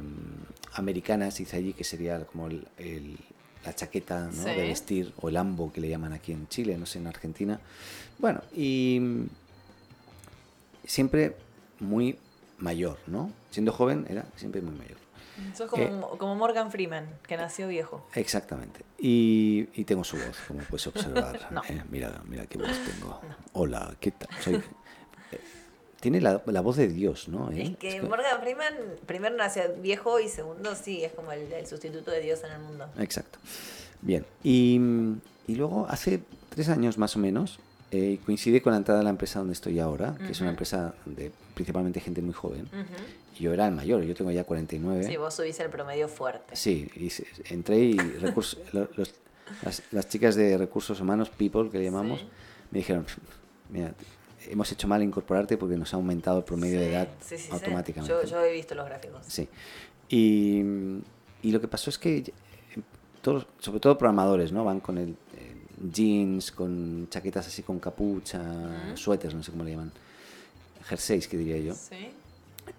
americanas 0.74 1.39
hice 1.39 1.57
allí, 1.57 1.74
que 1.74 1.84
sería 1.84 2.24
como 2.26 2.47
el- 2.47 2.68
el- 2.78 3.18
la 3.66 3.74
chaqueta 3.74 4.26
¿no? 4.28 4.32
Sí. 4.32 4.49
de 4.49 4.68
vestir, 4.68 5.13
o 5.22 5.30
el 5.30 5.38
ambo 5.38 5.74
que 5.74 5.82
le 5.82 5.89
llaman 5.89 6.13
aquí 6.13 6.32
en 6.34 6.47
Chile, 6.49 6.78
no 6.78 6.86
sé, 6.86 6.99
en 6.99 7.07
Argentina. 7.07 7.59
Bueno, 8.20 8.41
y 8.55 8.99
mm, 9.01 9.24
siempre 10.86 11.36
muy 11.80 12.18
mayor, 12.59 12.97
¿no? 13.07 13.32
Siendo 13.49 13.72
joven 13.72 14.05
era 14.07 14.26
siempre 14.36 14.61
muy 14.61 14.76
mayor. 14.76 14.97
Sos 15.55 15.69
como, 15.69 15.83
Eh. 15.83 16.01
como 16.17 16.36
Morgan 16.36 16.71
Freeman, 16.71 17.07
que 17.27 17.38
nació 17.38 17.67
viejo. 17.67 18.07
Exactamente. 18.13 18.81
Y, 18.99 19.67
y 19.73 19.83
tengo 19.83 20.03
su 20.03 20.17
voz, 20.17 20.38
como 20.47 20.61
puedes 20.61 20.86
observar. 20.88 21.39
No. 21.51 21.61
Eh, 21.69 21.83
mira, 21.89 22.21
mira 22.25 22.45
qué 22.45 22.57
voz 22.57 22.69
tengo. 22.69 23.19
Hola, 23.53 23.95
¿qué 23.99 24.11
tal? 24.11 24.29
Soy... 24.41 24.55
eh, 25.31 25.39
Tiene 25.99 26.21
la, 26.21 26.41
la 26.45 26.61
voz 26.61 26.77
de 26.77 26.88
Dios, 26.88 27.27
¿no? 27.27 27.51
¿Eh? 27.51 27.63
Es 27.63 27.77
que 27.77 28.01
Morgan 28.01 28.39
Freeman, 28.41 28.73
primero 29.05 29.36
nació 29.36 29.63
viejo 29.81 30.19
y 30.19 30.27
segundo, 30.29 30.75
sí, 30.75 31.03
es 31.03 31.11
como 31.13 31.31
el, 31.31 31.51
el 31.51 31.65
sustituto 31.67 32.11
de 32.11 32.21
Dios 32.21 32.43
en 32.43 32.51
el 32.51 32.59
mundo. 32.59 32.88
Exacto. 32.99 33.39
Bien. 34.01 34.25
Y, 34.43 34.79
y 35.47 35.55
luego, 35.55 35.88
hace 35.89 36.21
tres 36.49 36.69
años 36.69 36.97
más 36.97 37.15
o 37.15 37.19
menos, 37.19 37.59
eh, 37.91 38.19
coincide 38.25 38.61
con 38.61 38.71
la 38.71 38.77
entrada 38.77 38.99
de 38.99 39.03
la 39.03 39.09
empresa 39.09 39.39
donde 39.39 39.53
estoy 39.53 39.79
ahora, 39.79 40.15
que 40.17 40.31
es 40.31 40.41
una 40.41 40.49
empresa 40.51 40.93
de 41.05 41.31
principalmente 41.53 41.99
gente 41.99 42.21
muy 42.21 42.33
joven. 42.33 42.67
Y 42.71 43.24
yo 43.39 43.53
era 43.53 43.67
el 43.67 43.73
mayor, 43.75 44.03
yo 44.03 44.13
tengo 44.15 44.31
ya 44.31 44.43
49. 44.43 45.03
Sí, 45.03 45.17
vos 45.17 45.33
subís 45.33 45.59
el 45.59 45.69
promedio 45.69 46.07
fuerte. 46.07 46.55
Sí, 46.55 46.89
y 46.95 47.11
entré 47.53 47.77
y 47.79 47.97
recursos, 47.97 48.59
los- 48.73 49.13
las, 49.63 49.83
las 49.91 50.09
chicas 50.09 50.36
de 50.36 50.57
recursos 50.57 50.99
humanos, 50.99 51.29
people, 51.29 51.69
que 51.69 51.77
le 51.77 51.86
llamamos, 51.86 52.19
Sí. 52.21 52.27
me 52.71 52.79
dijeron, 52.79 53.05
mira, 53.69 53.93
hemos 54.49 54.71
hecho 54.71 54.88
mal 54.88 55.03
incorporarte 55.03 55.55
porque 55.57 55.75
nos 55.77 55.93
ha 55.93 55.97
aumentado 55.97 56.39
el 56.39 56.43
promedio 56.43 56.79
de 56.79 56.89
edad 56.91 57.07
sí, 57.21 57.36
automáticamente. 57.51 58.11
Yo, 58.11 58.23
yo 58.23 58.43
he 58.43 58.53
visto 58.53 58.73
los 58.75 58.86
gráficos. 58.86 59.21
Sí. 59.27 59.47
Y, 60.09 60.61
y 61.43 61.51
lo 61.51 61.61
que 61.61 61.67
pasó 61.67 61.89
es 61.91 61.97
que 61.99 62.17
eh, 62.17 62.31
todos, 63.21 63.45
sobre 63.59 63.79
todo 63.79 63.97
programadores, 63.97 64.51
¿no? 64.51 64.63
Van 64.65 64.79
con 64.79 64.97
el 64.97 65.15
jeans, 65.91 66.51
con 66.51 67.07
chaquetas 67.09 67.47
así 67.47 67.61
con 67.61 67.79
capucha, 67.79 68.39
Ujú. 68.41 68.97
suéteres, 68.97 69.36
no 69.36 69.43
sé 69.43 69.51
cómo 69.51 69.63
le 69.63 69.71
llaman, 69.71 69.91
jerseys, 70.88 71.27
que 71.27 71.38
diría 71.38 71.57
yo. 71.57 71.73
Sí. 71.75 72.11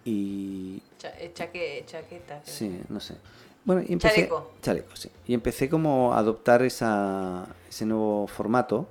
Y, 0.06 0.80
eh, 1.02 1.32
chaque- 1.34 1.82
chaqueta. 1.86 2.40
Sí, 2.44 2.80
no 2.88 3.00
sé. 3.00 3.16
Bueno, 3.64 3.82
y 3.86 3.92
empecé, 3.92 4.14
Chaleco. 4.14 4.52
Chaleco, 4.62 4.94
sí. 4.96 5.10
Y 5.26 5.34
empecé 5.34 5.68
como 5.68 6.14
a 6.14 6.18
adoptar 6.18 6.62
esa, 6.62 7.46
ese 7.68 7.84
nuevo 7.84 8.28
formato 8.28 8.86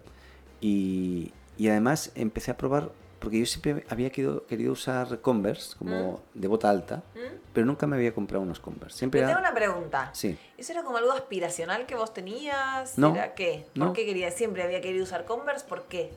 y, 0.60 1.32
y 1.58 1.70
además 1.70 2.12
empecé 2.16 2.52
a 2.52 2.58
probar, 2.58 2.90
porque 3.20 3.40
yo 3.40 3.46
siempre 3.46 3.86
había 3.90 4.10
querido, 4.10 4.46
querido 4.46 4.74
usar 4.74 5.22
Converse 5.22 5.78
como 5.78 6.22
de 6.34 6.48
bota 6.50 6.70
alta, 6.70 6.98
¿Mm? 7.16 7.38
pero 7.54 7.66
nunca 7.66 7.88
me 7.88 7.96
había 7.96 8.14
comprado 8.14 8.44
unos 8.44 8.60
Converse. 8.60 8.98
Siempre 8.98 9.22
Pero 9.22 9.30
era... 9.32 9.38
tengo 9.40 9.50
una 9.50 9.56
pregunta. 9.58 10.10
Sí. 10.14 10.38
¿Eso 10.58 10.74
era 10.74 10.84
como 10.84 10.98
algo 10.98 11.14
aspiracional 11.14 11.86
que 11.86 11.96
vos 11.96 12.14
tenías? 12.14 12.98
No, 12.98 13.16
¿Era 13.16 13.34
qué? 13.34 13.66
¿Por 13.74 13.78
no. 13.88 13.94
qué 13.94 14.06
querías? 14.06 14.34
¿Siempre 14.36 14.64
había 14.64 14.82
querido 14.82 15.06
usar 15.06 15.24
Converse? 15.24 15.66
¿Por 15.66 15.84
qué? 15.84 16.12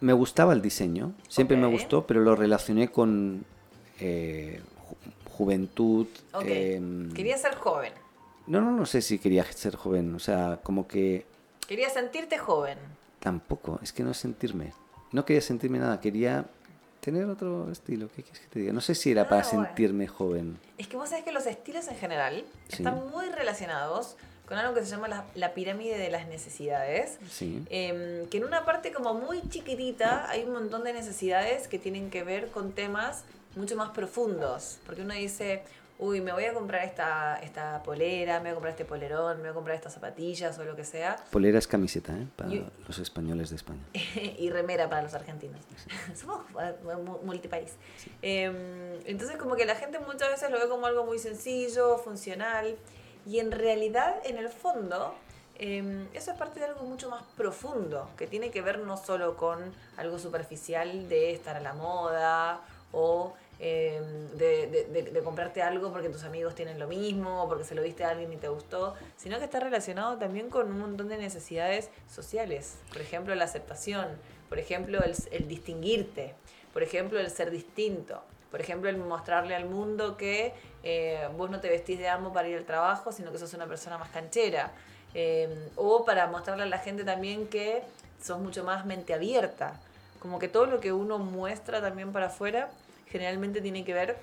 Me 0.00 0.12
gustaba 0.12 0.52
el 0.52 0.62
diseño, 0.62 1.12
siempre 1.28 1.56
me 1.56 1.66
gustó, 1.66 2.06
pero 2.06 2.20
lo 2.20 2.36
relacioné 2.36 2.88
con 2.88 3.44
eh, 4.00 4.60
ju- 4.88 5.30
juventud. 5.32 6.06
Ok. 6.32 6.44
em, 6.46 7.12
Querías 7.12 7.40
ser 7.40 7.54
joven. 7.56 7.92
No, 8.46 8.60
no, 8.60 8.70
no 8.70 8.86
sé 8.86 9.02
si 9.02 9.18
quería 9.18 9.44
ser 9.44 9.76
joven, 9.76 10.14
o 10.14 10.18
sea, 10.18 10.60
como 10.62 10.86
que 10.86 11.26
Querías 11.66 11.92
sentirte 11.92 12.38
joven. 12.38 12.78
Tampoco, 13.20 13.78
es 13.82 13.92
que 13.92 14.02
no 14.02 14.14
sentirme. 14.14 14.72
No 15.12 15.24
quería 15.24 15.42
sentirme 15.42 15.78
nada, 15.78 16.00
quería 16.00 16.46
tener 17.00 17.26
otro 17.26 17.70
estilo. 17.70 18.08
¿Qué 18.14 18.22
quieres 18.22 18.40
que 18.40 18.46
te 18.48 18.60
diga? 18.60 18.72
No 18.72 18.80
sé 18.80 18.94
si 18.94 19.10
era 19.10 19.22
Ah, 19.22 19.28
para 19.28 19.42
bueno. 19.42 19.66
sentirme 19.66 20.06
joven. 20.06 20.58
Es 20.78 20.86
que 20.86 20.96
vos 20.96 21.08
sabés 21.10 21.24
que 21.24 21.32
los 21.32 21.44
estilos 21.46 21.88
en 21.88 21.96
general 21.96 22.44
Sí. 22.68 22.76
están 22.82 23.08
muy 23.10 23.26
relacionados 23.30 24.16
con 24.48 24.56
algo 24.56 24.74
que 24.74 24.82
se 24.84 24.90
llama 24.90 25.08
la, 25.08 25.26
la 25.34 25.52
pirámide 25.52 25.98
de 25.98 26.10
las 26.10 26.26
necesidades. 26.26 27.18
Sí. 27.30 27.62
Em, 27.68 28.26
que 28.28 28.38
en 28.38 28.44
una 28.44 28.64
parte 28.64 28.92
como 28.92 29.12
muy 29.14 29.42
chiquitita 29.48 30.28
hay 30.30 30.44
un 30.44 30.52
montón 30.52 30.84
de 30.84 30.94
necesidades 30.94 31.68
que 31.68 31.78
tienen 31.78 32.10
que 32.10 32.24
ver 32.24 32.48
con 32.48 32.72
temas 32.72 33.24
mucho 33.56 33.76
más 33.76 33.90
profundos. 33.90 34.78
Porque 34.86 35.02
uno 35.02 35.12
dice, 35.12 35.62
uy, 35.98 36.20
me 36.22 36.32
voy 36.32 36.44
a 36.46 36.54
comprar 36.54 36.84
esta, 36.86 37.38
esta 37.42 37.82
polera, 37.82 38.36
me 38.38 38.44
voy 38.44 38.50
a 38.50 38.54
comprar 38.54 38.70
este 38.70 38.84
polerón, 38.86 39.36
me 39.38 39.42
voy 39.42 39.50
a 39.50 39.54
comprar 39.54 39.76
estas 39.76 39.92
zapatillas 39.92 40.58
o 40.58 40.64
lo 40.64 40.74
que 40.76 40.84
sea. 40.84 41.16
Polera 41.30 41.58
es 41.58 41.66
camiseta, 41.66 42.12
¿eh? 42.16 42.26
Para 42.36 42.48
Yo- 42.50 42.62
los 42.86 42.98
españoles 42.98 43.50
de 43.50 43.56
España. 43.56 43.82
y 44.38 44.48
remera 44.48 44.88
para 44.88 45.02
los 45.02 45.12
argentinos. 45.12 45.60
Somos 46.14 46.40
eh, 46.62 46.74
mu- 47.04 47.18
multipaís. 47.22 47.72
Em, 48.22 48.54
entonces 49.04 49.36
como 49.36 49.56
que 49.56 49.66
la 49.66 49.74
gente 49.74 49.98
muchas 49.98 50.30
veces 50.30 50.50
lo 50.50 50.58
ve 50.58 50.68
como 50.68 50.86
algo 50.86 51.04
muy 51.04 51.18
sencillo, 51.18 51.98
funcional, 51.98 52.76
y 53.28 53.38
en 53.40 53.52
realidad, 53.52 54.16
en 54.24 54.38
el 54.38 54.48
fondo, 54.48 55.14
eh, 55.56 56.06
eso 56.14 56.30
es 56.32 56.36
parte 56.38 56.60
de 56.60 56.66
algo 56.66 56.82
mucho 56.84 57.10
más 57.10 57.22
profundo, 57.36 58.08
que 58.16 58.26
tiene 58.26 58.50
que 58.50 58.62
ver 58.62 58.78
no 58.78 58.96
solo 58.96 59.36
con 59.36 59.58
algo 59.96 60.18
superficial 60.18 61.08
de 61.08 61.32
estar 61.32 61.56
a 61.56 61.60
la 61.60 61.74
moda 61.74 62.60
o 62.92 63.34
de- 63.58 65.10
de 65.12 65.20
comprarte 65.24 65.62
algo 65.62 65.90
porque 65.92 66.08
tus 66.08 66.22
amigos 66.22 66.54
tienen 66.54 66.78
lo 66.78 66.86
mismo, 66.86 67.42
o 67.42 67.48
porque 67.48 67.64
se 67.64 67.74
lo 67.74 67.82
viste 67.82 68.04
a 68.04 68.10
alguien 68.10 68.32
y 68.32 68.36
te 68.36 68.48
gustó, 68.48 68.94
sino 69.16 69.38
que 69.38 69.44
está 69.44 69.58
relacionado 69.60 70.16
también 70.16 70.48
con 70.48 70.70
un 70.70 70.78
montón 70.78 71.08
de 71.08 71.18
necesidades 71.18 71.90
sociales. 72.08 72.76
Por 72.92 73.02
ejemplo, 73.02 73.34
la 73.34 73.44
aceptación, 73.44 74.06
por 74.48 74.58
ejemplo, 74.60 75.02
el, 75.02 75.14
el 75.32 75.48
distinguirte, 75.48 76.34
por 76.72 76.82
ejemplo, 76.84 77.18
el 77.18 77.30
ser 77.30 77.50
distinto, 77.50 78.22
por 78.52 78.60
ejemplo, 78.60 78.88
el 78.88 78.96
mostrarle 78.96 79.54
al 79.56 79.66
mundo 79.66 80.16
que 80.16 80.54
eh, 80.90 81.28
vos 81.36 81.50
no 81.50 81.60
te 81.60 81.68
vestís 81.68 81.98
de 81.98 82.08
amo 82.08 82.32
para 82.32 82.48
ir 82.48 82.56
al 82.56 82.64
trabajo, 82.64 83.12
sino 83.12 83.30
que 83.30 83.38
sos 83.38 83.52
una 83.52 83.66
persona 83.66 83.98
más 83.98 84.08
canchera. 84.08 84.72
Eh, 85.12 85.68
o 85.76 86.06
para 86.06 86.26
mostrarle 86.28 86.62
a 86.62 86.66
la 86.66 86.78
gente 86.78 87.04
también 87.04 87.46
que 87.46 87.82
sos 88.22 88.38
mucho 88.38 88.64
más 88.64 88.86
mente 88.86 89.12
abierta. 89.12 89.78
Como 90.18 90.38
que 90.38 90.48
todo 90.48 90.64
lo 90.64 90.80
que 90.80 90.94
uno 90.94 91.18
muestra 91.18 91.82
también 91.82 92.10
para 92.10 92.28
afuera 92.28 92.70
generalmente 93.06 93.60
tiene 93.60 93.84
que 93.84 93.92
ver, 93.92 94.16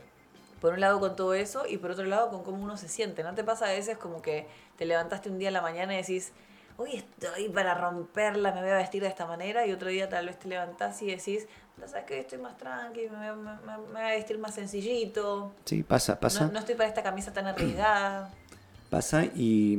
por 0.60 0.74
un 0.74 0.80
lado, 0.80 1.00
con 1.00 1.16
todo 1.16 1.36
eso 1.36 1.68
y 1.68 1.78
por 1.78 1.92
otro 1.92 2.06
lado, 2.06 2.32
con 2.32 2.44
cómo 2.44 2.64
uno 2.64 2.78
se 2.78 2.88
siente. 2.88 3.22
¿No 3.22 3.36
te 3.36 3.44
pasa 3.44 3.68
a 3.68 3.70
veces 3.70 4.00
como 4.00 4.24
que 4.24 4.48
te 4.76 4.86
levantaste 4.86 5.30
un 5.30 5.38
día 5.38 5.50
en 5.50 5.54
la 5.54 5.62
mañana 5.62 5.94
y 5.94 5.98
decís, 5.98 6.32
hoy 6.78 6.96
estoy 6.96 7.48
para 7.50 7.76
romperla, 7.76 8.52
me 8.54 8.62
voy 8.62 8.72
a 8.72 8.78
vestir 8.78 9.04
de 9.04 9.10
esta 9.10 9.28
manera? 9.28 9.68
Y 9.68 9.72
otro 9.72 9.90
día 9.90 10.10
tal 10.10 10.26
vez 10.26 10.40
te 10.40 10.48
levantás 10.48 11.00
y 11.04 11.12
decís, 11.12 11.48
sabes 11.88 12.06
que 12.06 12.20
estoy 12.20 12.40
más 12.40 12.58
tranqui, 12.58 13.02
me, 13.10 13.28
a- 13.28 13.36
me- 13.36 13.52
me 13.66 13.78
voy 13.94 14.02
a 14.02 14.08
vestir 14.16 14.38
más 14.40 14.56
sencillito. 14.56 15.52
Sí, 15.66 15.84
pasa, 15.84 16.20
pasa. 16.20 16.46
No, 16.48 16.54
no 16.54 16.60
estoy 16.60 16.76
para 16.76 16.90
esta 16.90 17.04
camisa 17.04 17.32
tan 17.34 17.48
arriesgada. 17.48 18.32
Pasa 18.90 19.26
y, 19.26 19.78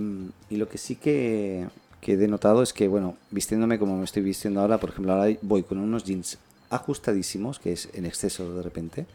y 0.51 0.57
lo 0.57 0.69
que 0.69 0.79
sí 0.79 0.97
que, 0.97 1.69
que 2.01 2.15
he 2.15 2.17
denotado 2.17 2.63
es 2.63 2.73
que, 2.73 2.89
bueno, 2.89 3.17
vistiéndome 3.31 3.79
como 3.79 3.97
me 3.97 4.05
estoy 4.05 4.21
vistiendo 4.23 4.61
ahora, 4.61 4.79
por 4.79 4.91
ejemplo, 4.91 5.13
ahora 5.15 5.35
voy 5.43 5.63
con 5.63 5.79
unos 5.79 6.05
jeans 6.05 6.39
ajustadísimos, 6.71 7.59
que 7.61 7.73
es 7.73 7.89
en 7.95 8.05
exceso 8.05 8.53
de 8.57 8.63
repente. 8.63 9.07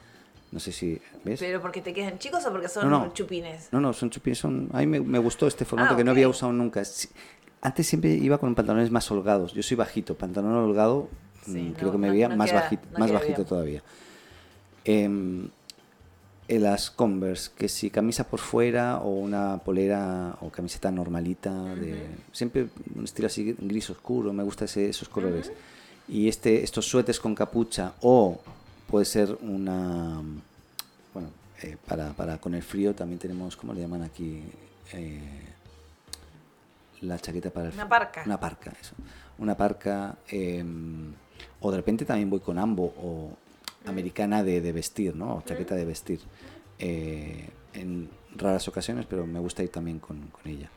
No 0.51 0.59
sé 0.59 0.71
si, 0.71 0.99
¿ves? 1.23 1.39
¿Pero 1.41 1.61
porque 1.61 1.81
te 1.81 1.93
quedan 1.93 2.17
chicos 2.19 2.45
o 2.45 2.51
porque 2.51 2.69
son 2.69 2.89
No, 2.89 3.05
no. 3.05 3.13
chupines? 3.13 3.67
No, 3.71 3.79
no, 3.81 3.93
son 3.93 4.09
chupines, 4.09 4.39
son... 4.39 4.69
A 4.73 4.79
mí 4.79 4.87
me, 4.87 5.01
me 5.01 5.19
gustó 5.19 5.45
este 5.45 5.65
formato 5.65 5.93
Ah, 5.93 5.97
que 5.97 6.03
no 6.05 6.11
había 6.11 6.27
usado 6.29 6.51
nunca. 6.53 6.81
Antes 7.61 7.85
siempre 7.85 8.11
iba 8.11 8.37
con 8.37 8.55
pantalones 8.55 8.89
más 8.91 9.11
holgados. 9.11 9.53
Yo 9.53 9.61
soy 9.61 9.75
bajito, 9.77 10.15
pantalón 10.15 10.53
holgado, 10.55 11.09
Sí, 11.45 11.51
mm, 11.51 11.67
no, 11.71 11.73
creo 11.77 11.91
que 11.91 11.97
me 11.97 12.09
veía 12.11 12.27
no 12.29 12.35
más, 12.35 12.49
queda- 12.51 12.61
bajito, 12.61 12.83
más 12.99 13.11
bajito 13.11 13.35
bien. 13.37 13.47
todavía. 13.47 13.83
Em, 14.85 15.47
en 16.47 16.63
las 16.63 16.91
Converse, 16.91 17.51
que 17.57 17.69
si 17.69 17.89
camisa 17.89 18.25
por 18.25 18.39
fuera 18.39 18.97
o 18.97 19.09
una 19.09 19.57
polera 19.59 20.35
o 20.41 20.49
camiseta 20.49 20.91
normalita, 20.91 21.75
de, 21.75 22.07
siempre 22.33 22.67
un 22.95 23.05
estilo 23.05 23.27
así 23.27 23.55
gris 23.57 23.89
oscuro, 23.89 24.33
me 24.33 24.43
gustan 24.43 24.67
esos 24.75 25.07
colores. 25.07 25.51
Y 26.09 26.27
este, 26.27 26.61
estos 26.63 26.85
suéteres 26.87 27.19
con 27.21 27.33
capucha 27.35 27.93
o 28.01 28.39
puede 28.87 29.05
ser 29.05 29.37
una... 29.41 30.21
Bueno, 31.13 31.29
eh, 31.61 31.77
para, 31.87 32.11
para 32.11 32.37
con 32.37 32.53
el 32.53 32.63
frío 32.63 32.93
también 32.93 33.19
tenemos, 33.19 33.55
¿cómo 33.55 33.73
le 33.73 33.79
llaman 33.81 34.01
aquí? 34.03 34.43
Eh, 34.91 35.21
la 37.01 37.17
chaqueta 37.17 37.49
para 37.49 37.67
el 37.69 37.73
Una 37.73 37.83
frío. 37.83 37.89
parca. 37.89 38.23
Una 38.25 38.39
parca, 38.39 38.73
eso. 38.81 38.93
Una 39.37 39.55
parca. 39.55 40.17
eh, 40.27 40.65
o 41.61 41.71
de 41.71 41.77
repente 41.77 42.05
también 42.05 42.29
voy 42.29 42.39
con 42.41 42.57
ambo 42.59 42.93
o 43.01 43.31
americana 43.85 44.43
de, 44.43 44.61
de 44.61 44.71
vestir, 44.71 45.15
¿no? 45.15 45.37
O 45.37 45.41
chaqueta 45.41 45.75
de 45.75 45.85
vestir. 45.85 46.19
Eh, 46.79 47.47
en 47.73 48.09
raras 48.35 48.67
ocasiones, 48.67 49.05
pero 49.09 49.25
me 49.25 49.39
gusta 49.39 49.63
ir 49.63 49.69
también 49.69 49.99
con, 49.99 50.27
con 50.27 50.45
ella. 50.47 50.69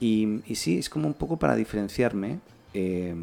Y, 0.00 0.42
y 0.46 0.56
sí, 0.56 0.78
es 0.78 0.90
como 0.90 1.06
un 1.06 1.14
poco 1.14 1.38
para 1.38 1.54
diferenciarme. 1.54 2.40
eh, 2.74 3.14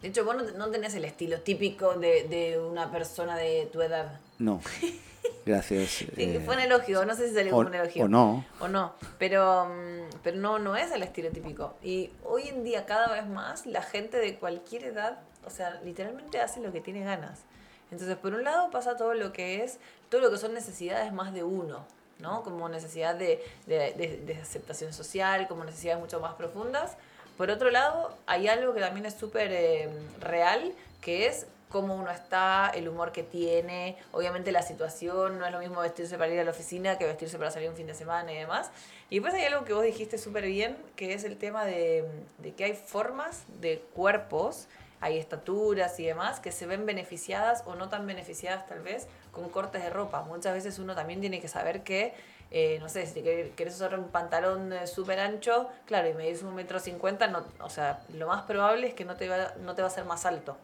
De 0.00 0.08
hecho, 0.08 0.24
vos 0.24 0.36
no, 0.56 0.70
tenés 0.70 0.94
el 0.94 1.04
estilo 1.04 1.40
típico 1.40 1.94
de, 1.94 2.26
de 2.28 2.58
una 2.60 2.90
persona 2.90 3.36
de 3.36 3.68
tu 3.72 3.80
edad. 3.82 4.18
no, 4.38 4.60
gracias. 5.46 5.90
Sí, 5.90 6.06
eh, 6.16 6.42
fue 6.44 6.56
un 6.56 6.62
elogio, 6.62 7.04
no 7.04 7.14
sé 7.14 7.28
si 7.28 7.34
salió 7.34 7.52
como 7.52 7.68
un 7.68 7.74
elogio. 7.74 8.04
o 8.04 8.08
no. 8.08 8.44
O 8.60 8.68
no, 8.68 8.94
pero, 9.18 9.66
mm, 9.66 10.16
pero 10.24 10.36
no, 10.38 10.58
no 10.58 10.76
es 10.76 10.90
el 10.90 11.02
estilo 11.02 11.30
típico. 11.30 11.74
Y 11.82 12.10
hoy 12.24 12.48
en 12.48 12.64
día, 12.64 12.86
cada 12.86 13.12
vez 13.12 13.28
más, 13.28 13.66
la 13.66 13.82
gente 13.82 14.16
de 14.18 14.36
cualquier 14.36 14.84
edad, 14.84 15.20
o 15.46 15.50
sea, 15.50 15.80
literalmente 15.84 16.40
hace 16.40 16.60
lo 16.60 16.72
que 16.72 16.80
tiene 16.80 17.04
ganas. 17.04 17.40
Entonces, 17.90 18.16
por 18.16 18.32
un 18.34 18.42
lado 18.42 18.70
pasa 18.70 18.96
todo 18.96 19.12
lo 19.14 19.32
que 19.32 19.62
es, 19.62 19.78
todo 20.08 20.20
lo 20.20 20.30
que 20.30 20.38
son 20.38 20.54
necesidades 20.54 21.12
más 21.12 21.34
de 21.34 21.44
uno, 21.44 21.84
¿no? 22.18 22.42
Como 22.42 22.68
necesidad 22.68 23.14
de, 23.14 23.42
aceptación 24.40 24.92
social, 24.94 25.46
como 25.46 25.64
necesidades 25.64 26.00
mucho 26.00 26.18
más 26.18 26.34
profundas. 26.34 26.96
Por 27.36 27.50
otro 27.50 27.70
lado, 27.70 28.16
hay 28.26 28.48
algo 28.48 28.72
que 28.72 28.80
también 28.80 29.04
es 29.04 29.14
súper 29.14 29.52
eh, 29.52 29.90
real, 30.20 30.72
que 31.02 31.26
es 31.26 31.46
cómo 31.68 31.94
uno 31.94 32.10
está, 32.10 32.70
el 32.74 32.88
humor 32.88 33.12
que 33.12 33.22
tiene, 33.22 33.96
obviamente 34.12 34.52
la 34.52 34.62
situación, 34.62 35.38
no 35.38 35.46
es 35.46 35.52
lo 35.52 35.58
mismo 35.58 35.80
vestirse 35.80 36.16
para 36.18 36.32
ir 36.32 36.38
a 36.38 36.44
la 36.44 36.50
oficina 36.50 36.98
que 36.98 37.06
vestirse 37.06 37.38
para 37.38 37.50
salir 37.50 37.68
un 37.70 37.76
fin 37.76 37.86
de 37.86 37.94
semana 37.94 38.32
y 38.32 38.36
demás. 38.36 38.70
Y 39.10 39.16
después 39.16 39.34
hay 39.34 39.44
algo 39.44 39.64
que 39.64 39.72
vos 39.72 39.82
dijiste 39.82 40.18
súper 40.18 40.44
bien, 40.44 40.76
que 40.96 41.14
es 41.14 41.24
el 41.24 41.36
tema 41.36 41.64
de, 41.64 42.04
de 42.38 42.52
que 42.52 42.64
hay 42.64 42.74
formas 42.74 43.44
de 43.60 43.80
cuerpos, 43.94 44.68
hay 45.02 45.18
estaturas 45.18 45.98
y 45.98 46.06
demás, 46.06 46.38
que 46.38 46.52
se 46.52 46.64
ven 46.64 46.86
beneficiadas 46.86 47.64
o 47.66 47.74
no 47.74 47.88
tan 47.88 48.06
beneficiadas 48.06 48.66
tal 48.68 48.80
vez 48.80 49.08
con 49.32 49.48
cortes 49.48 49.82
de 49.82 49.90
ropa. 49.90 50.22
Muchas 50.22 50.54
veces 50.54 50.78
uno 50.78 50.94
también 50.94 51.20
tiene 51.20 51.40
que 51.40 51.48
saber 51.48 51.82
que, 51.82 52.14
eh, 52.52 52.78
no 52.80 52.88
sé, 52.88 53.06
si 53.06 53.20
querés 53.20 53.74
usar 53.74 53.98
un 53.98 54.08
pantalón 54.08 54.72
eh, 54.72 54.86
súper 54.86 55.18
ancho, 55.18 55.68
claro, 55.86 56.08
y 56.08 56.14
medís 56.14 56.42
un 56.42 56.54
metro 56.54 56.78
cincuenta, 56.78 57.26
no, 57.26 57.44
o 57.60 57.68
sea, 57.68 58.04
lo 58.14 58.28
más 58.28 58.42
probable 58.42 58.86
es 58.86 58.94
que 58.94 59.04
no 59.04 59.16
te 59.16 59.28
va, 59.28 59.54
no 59.60 59.74
te 59.74 59.82
va 59.82 59.88
a 59.88 59.90
ser 59.90 60.04
más 60.04 60.24
alto. 60.24 60.56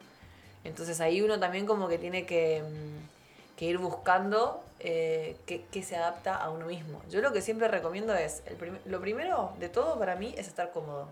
Entonces 0.63 1.01
ahí 1.01 1.21
uno 1.21 1.37
también 1.37 1.65
como 1.65 1.89
que 1.89 1.97
tiene 1.97 2.25
que, 2.25 2.63
mm, 2.63 3.61
ir 3.61 3.77
buscando 3.77 4.63
eh, 4.79 5.35
se 5.83 5.95
adapta 5.97 6.37
a 6.37 6.49
uno 6.49 6.65
mismo. 6.65 7.01
Yo 7.09 7.19
lo 7.19 7.33
que 7.33 7.41
siempre 7.41 7.67
recomiendo 7.67 8.15
es, 8.15 8.41
lo 8.85 9.01
primero 9.01 9.51
de 9.59 9.67
todo 9.67 9.99
para 9.99 10.15
mí 10.15 10.33
es 10.37 10.47
estar 10.47 10.71
cómodo. 10.71 11.09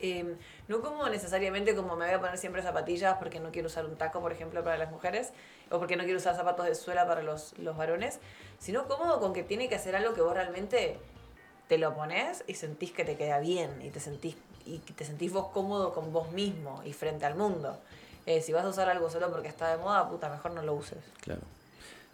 Eh, 0.00 0.36
no 0.68 0.80
como 0.80 1.08
necesariamente 1.08 1.74
como 1.74 1.96
me 1.96 2.06
voy 2.06 2.14
a 2.14 2.20
poner 2.20 2.38
siempre 2.38 2.62
zapatillas 2.62 3.16
porque 3.18 3.40
no 3.40 3.50
quiero 3.50 3.66
usar 3.66 3.84
un 3.84 3.96
taco, 3.96 4.20
por 4.20 4.32
ejemplo, 4.32 4.62
para 4.62 4.78
las 4.78 4.90
mujeres, 4.90 5.32
o 5.70 5.78
porque 5.78 5.96
no 5.96 6.04
quiero 6.04 6.18
usar 6.18 6.36
zapatos 6.36 6.66
de 6.66 6.74
suela 6.74 7.06
para 7.06 7.22
los, 7.22 7.58
los 7.58 7.76
varones, 7.76 8.20
sino 8.58 8.86
cómodo 8.86 9.20
con 9.20 9.32
que 9.32 9.42
tiene 9.42 9.68
que 9.68 9.74
hacer 9.74 9.96
algo 9.96 10.14
que 10.14 10.20
vos 10.20 10.34
realmente 10.34 10.98
te 11.68 11.78
lo 11.78 11.94
pones 11.94 12.44
y 12.46 12.54
sentís 12.54 12.92
que 12.92 13.04
te 13.04 13.16
queda 13.16 13.38
bien 13.38 13.70
y 13.82 13.90
te 13.90 14.00
sentís, 14.00 14.36
y 14.66 14.78
te 14.78 15.04
sentís 15.04 15.32
vos 15.32 15.48
cómodo 15.52 15.92
con 15.92 16.12
vos 16.12 16.32
mismo 16.32 16.82
y 16.84 16.92
frente 16.92 17.26
al 17.26 17.36
mundo. 17.36 17.78
Eh, 18.26 18.42
si 18.42 18.52
vas 18.52 18.64
a 18.64 18.68
usar 18.68 18.88
algo 18.88 19.08
solo 19.10 19.30
porque 19.30 19.48
está 19.48 19.70
de 19.70 19.82
moda, 19.82 20.08
puta, 20.08 20.28
mejor 20.28 20.52
no 20.52 20.62
lo 20.62 20.74
uses. 20.74 20.98
Claro. 21.20 21.40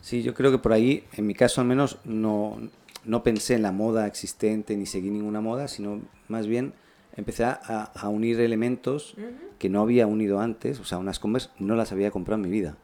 Sí, 0.01 0.23
yo 0.23 0.35
creo 0.35 0.51
que 0.51 0.59
por 0.59 0.73
ahí, 0.73 1.07
en 1.15 1.27
mi 1.27 1.35
caso 1.35 1.61
al 1.61 1.67
menos, 1.67 1.99
no, 2.05 2.59
no 3.05 3.23
pensé 3.23 3.55
en 3.55 3.63
la 3.63 3.73
moda 3.73 4.07
existente 4.07 4.77
ni 4.77 4.87
seguí 4.87 5.11
ninguna 5.11 5.41
moda, 5.41 5.69
sino 5.69 6.01
más 6.29 6.47
bien 6.47 6.75
empecé 7.17 7.45
a, 7.45 7.53
a 7.95 8.09
unir 8.09 8.41
elementos 8.41 9.15
que 9.59 9.69
no 9.69 9.83
había 9.83 10.07
unido 10.07 10.41
antes, 10.41 10.81
o 10.81 10.85
sea, 10.85 10.99
unas 10.99 11.19
Converse 11.19 11.49
no 11.59 11.75
las 11.77 11.93
había 11.93 12.11
comprado 12.11 12.37
en 12.43 12.49
mi 12.49 12.51
vida. 12.51 12.77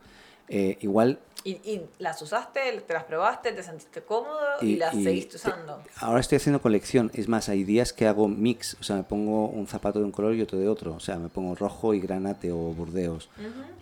Eh, 0.49 0.77
igual 0.83 1.19
Y, 1.45 1.53
y 1.65 1.83
las 1.99 2.21
usaste, 2.21 2.61
te 2.87 2.93
las 2.93 3.05
probaste, 3.05 3.53
te 3.53 3.63
sentiste 3.63 4.03
cómodo 4.03 4.39
y, 4.61 4.77
las 4.77 4.93
seguiste 4.95 5.31
te- 5.31 5.37
usando. 5.37 5.83
ahora 5.97 6.21
estoy 6.21 6.37
haciendo 6.37 6.61
colección. 6.61 7.11
Es 7.15 7.27
más, 7.29 7.49
hay 7.49 7.65
días 7.65 7.93
que 7.93 8.07
hago 8.07 8.29
mix. 8.29 8.77
O 8.81 8.83
sea, 8.83 8.97
me 8.97 9.03
pongo 9.03 9.47
un 9.49 9.67
zapato 9.67 9.99
de 9.99 10.05
un 10.05 10.13
color 10.13 10.35
y 10.35 10.43
otro 10.43 10.59
de 10.59 10.69
otro. 10.69 10.95
O 10.95 11.01
sea, 11.01 11.19
me 11.19 11.29
pongo 11.31 11.55
rojo 11.55 11.95
y 11.95 12.01
granate 12.01 12.53
o 12.53 12.57
burdeos. 12.57 13.29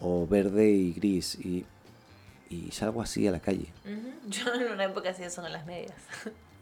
O 0.01 0.27
verde 0.29 0.71
y 0.71 0.93
gris. 0.93 1.35
Y, 1.45 1.65
y 2.49 2.71
salgo 2.71 3.03
así 3.03 3.27
a 3.27 3.33
la 3.33 3.41
calle. 3.41 3.67
Ujú. 3.85 4.13
Yo 4.29 4.55
en 4.55 4.73
una 4.73 4.85
época 4.85 5.11
hacía 5.11 5.27
eso 5.27 5.43
con 5.43 5.53
las 5.53 5.67
medias. 5.67 5.95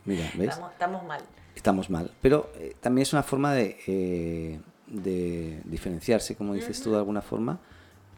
Mira, 0.05 0.25
¿ves? 0.35 0.49
Estamos, 0.51 0.73
estamos 0.73 1.05
mal. 1.05 1.21
Estamos 1.59 1.91
mal. 1.91 2.11
Pero 2.23 2.51
eh, 2.57 2.75
también 2.81 3.03
es 3.03 3.13
una 3.13 3.25
forma 3.25 3.53
de, 3.53 3.77
eh, 3.89 4.61
de 4.87 5.61
diferenciarse, 5.65 6.37
como 6.37 6.55
dices 6.55 6.81
tú 6.81 6.93
de 6.93 6.99
alguna 6.99 7.21
forma. 7.21 7.59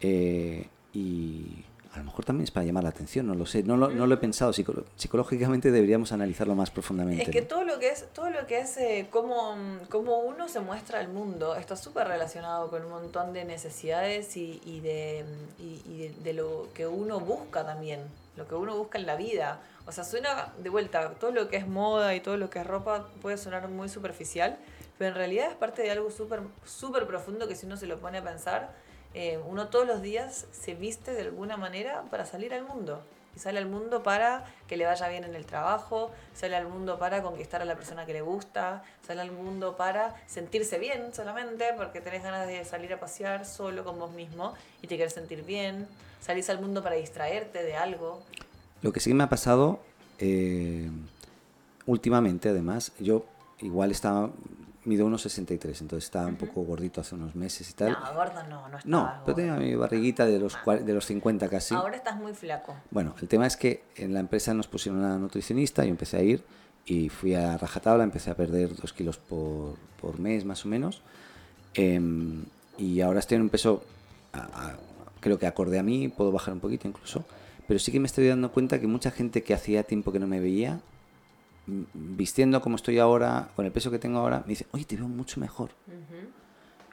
eh, 0.01 0.69
y 0.93 1.65
a 1.95 1.99
lo 1.99 2.05
mejor 2.05 2.25
también 2.25 2.45
es 2.45 2.51
para 2.53 2.65
llamar 2.67 2.85
la 2.85 2.91
atención, 2.91 3.27
no 3.27 3.35
lo 3.35 3.47
sé. 3.47 3.63
No 3.65 3.77
lo, 3.77 3.89
no 3.91 4.07
lo 4.07 4.15
he 4.15 4.19
pensado. 4.19 4.53
Psicolo- 4.53 4.85
psicológicamente 4.95 5.71
deberíamos 5.73 6.13
analizarlo 6.13 6.55
más 6.55 6.71
profundamente. 6.71 7.23
Es 7.25 7.31
que 7.31 7.41
¿no? 7.41 7.47
todo 7.49 7.65
lo 7.65 7.79
que 7.81 7.89
es, 7.89 8.07
todo 8.13 8.29
lo 8.31 8.47
que 8.47 8.59
es 8.61 8.77
eh, 8.77 9.09
cómo, 9.11 9.57
cómo 9.89 10.19
uno 10.21 10.49
se 10.49 10.61
muestra 10.61 11.01
al 11.01 11.09
mundo 11.09 11.57
está 11.57 11.75
súper 11.77 12.07
relacionado 12.09 12.69
con 12.71 12.85
un 12.85 12.91
montón 12.91 13.33
de 13.33 13.45
necesidades 13.45 14.37
y, 14.37 14.61
y 14.65 14.81
de, 14.81 15.25
y, 15.59 15.81
y 15.91 15.99
de, 15.99 16.15
de 16.23 16.33
lo 16.35 16.69
que 16.75 16.87
uno 16.87 17.19
busca 17.21 17.65
también, 17.65 18.01
lo 18.37 18.47
que 18.47 18.55
uno 18.55 18.77
busca 18.77 18.99
en 18.99 19.07
la 19.07 19.17
vida. 19.17 19.61
O 19.91 19.93
sea, 19.93 20.05
suena 20.05 20.53
de 20.57 20.71
vuelta, 20.71 21.15
todo 21.15 21.33
lo 21.33 21.49
que 21.49 21.57
es 21.57 21.67
moda 21.67 22.15
y 22.15 22.21
todo 22.21 22.37
lo 22.37 22.49
que 22.49 22.61
es 22.61 22.67
ropa 22.67 23.09
puede 23.21 23.37
sonar 23.37 23.67
muy 23.67 23.89
superficial, 23.89 24.57
pero 24.97 25.09
en 25.09 25.17
realidad 25.17 25.51
es 25.51 25.57
parte 25.57 25.83
de 25.83 25.91
algo 25.91 26.13
súper 26.13 26.43
súper 26.65 27.09
profundo 27.09 27.49
que 27.49 27.57
si 27.57 27.67
uno 27.67 27.77
se 27.77 27.89
lo 27.89 27.99
pone 27.99 28.19
a 28.19 28.23
pensar, 28.23 28.71
eh, 29.15 29.41
uno 29.49 29.67
todos 29.67 29.89
los 29.89 30.01
días 30.01 30.47
se 30.53 30.75
viste 30.75 31.13
de 31.13 31.23
alguna 31.23 31.57
manera 31.57 32.05
para 32.09 32.25
salir 32.25 32.55
al 32.55 32.63
mundo. 32.63 33.03
Y 33.35 33.41
sale 33.41 33.59
al 33.59 33.67
mundo 33.67 34.05
para 34.05 34.45
que 34.69 34.77
le 34.77 34.87
vaya 34.87 35.09
bien 35.09 35.25
en 35.25 35.35
el 35.35 35.45
trabajo, 35.45 36.13
sale 36.35 36.55
al 36.55 36.69
mundo 36.69 36.97
para 37.01 37.21
conquistar 37.21 37.61
a 37.61 37.65
la 37.65 37.75
persona 37.75 38.07
que 38.07 38.13
le 38.13 38.21
gusta, 38.21 38.85
sale 39.05 39.23
al 39.23 39.33
mundo 39.33 39.77
para 39.77 40.15
sentirse 40.29 40.79
bien 40.79 41.13
solamente 41.13 41.65
porque 41.77 42.01
tenés 42.01 42.23
ganas 42.23 42.47
de 42.47 42.65
salir 42.65 42.93
a 42.93 43.01
pasear 43.01 43.45
solo 43.45 43.83
con 43.83 43.99
vos 43.99 44.13
mismo 44.13 44.55
y 44.83 44.87
te 44.87 44.95
quieres 44.95 45.15
sentir 45.15 45.43
bien, 45.43 45.89
salís 46.21 46.49
al 46.49 46.61
mundo 46.61 46.81
para 46.81 46.95
distraerte 46.95 47.65
de 47.65 47.75
algo. 47.75 48.23
Lo 48.83 48.93
que 48.93 49.01
sí 49.01 49.13
me 49.15 49.25
ha 49.25 49.29
pasado 49.29 49.81
eh, 50.19 50.89
últimamente, 51.87 52.49
además, 52.49 52.93
yo 52.99 53.25
igual 53.61 53.91
estaba, 53.91 54.31
mido 54.85 55.05
unos 55.07 55.23
63, 55.23 55.83
entonces 55.83 56.05
estaba 56.05 56.27
un 56.27 56.37
poco 56.37 56.63
gordito 56.63 57.01
hace 57.01 57.15
unos 57.15 57.35
meses 57.35 57.69
y 57.71 57.73
tal. 57.75 57.93
No, 57.93 58.15
gordo 58.15 58.43
no, 58.49 58.69
no 58.69 58.79
No, 58.85 58.99
estabas 59.01 59.21
pero 59.25 59.35
tenía 59.37 59.53
gordo. 59.55 59.67
mi 59.67 59.75
barriguita 59.75 60.25
de 60.27 60.39
los, 60.39 60.57
cua- 60.57 60.81
de 60.83 60.93
los 60.95 61.05
50 61.07 61.49
casi. 61.49 61.75
Ahora 61.75 61.97
estás 61.97 62.17
muy 62.17 62.33
flaco. 62.33 62.75
Bueno, 62.91 63.15
el 63.21 63.29
tema 63.29 63.47
es 63.47 63.57
que 63.57 63.83
en 63.97 64.15
la 64.15 64.21
empresa 64.21 64.55
nos 64.55 64.67
pusieron 64.69 65.01
una 65.01 65.19
nutricionista, 65.19 65.85
yo 65.85 65.91
empecé 65.91 66.17
a 66.17 66.23
ir 66.23 66.43
y 66.87 67.09
fui 67.11 67.35
a 67.35 67.59
rajatabla, 67.59 68.05
empecé 68.05 68.31
a 68.31 68.35
perder 68.35 68.75
dos 68.75 68.93
kilos 68.95 69.19
por, 69.19 69.75
por 70.01 70.19
mes 70.19 70.45
más 70.47 70.65
o 70.65 70.69
menos. 70.69 71.03
Em, 71.75 72.45
y 72.79 73.01
ahora 73.03 73.21
estoy 73.21 73.37
en 73.37 73.43
un 73.43 73.49
peso, 73.51 73.85
a- 74.33 74.39
a- 74.69 74.77
creo 75.21 75.39
que 75.39 75.47
acorde 75.47 75.79
a 75.79 75.83
mí, 75.83 76.09
puedo 76.09 76.33
bajar 76.33 76.55
un 76.55 76.61
poquito 76.61 76.89
incluso. 76.89 77.25
Pero 77.71 77.79
sí 77.79 77.93
que 77.93 78.01
me 78.01 78.07
estoy 78.09 78.27
dando 78.27 78.51
cuenta 78.51 78.81
que 78.81 78.89
mucha 78.89 79.13
gente 79.13 79.45
que 79.45 79.55
hacía 79.55 79.85
tiempo 79.85 80.11
que 80.11 80.19
no 80.19 80.27
me 80.27 80.41
veía, 80.41 80.81
m- 81.69 81.87
vistiendo 81.95 82.61
como 82.61 82.75
estoy 82.75 82.99
ahora, 82.99 83.51
con 83.55 83.65
el 83.65 83.71
peso 83.71 83.93
que 83.93 84.01
tengo 84.01 84.19
ahora, 84.19 84.41
me 84.41 84.49
dice, 84.49 84.67
oye, 84.73 84.85
te 84.85 84.97
veo 84.97 85.07
mucho 85.07 85.39
mejor. 85.39 85.71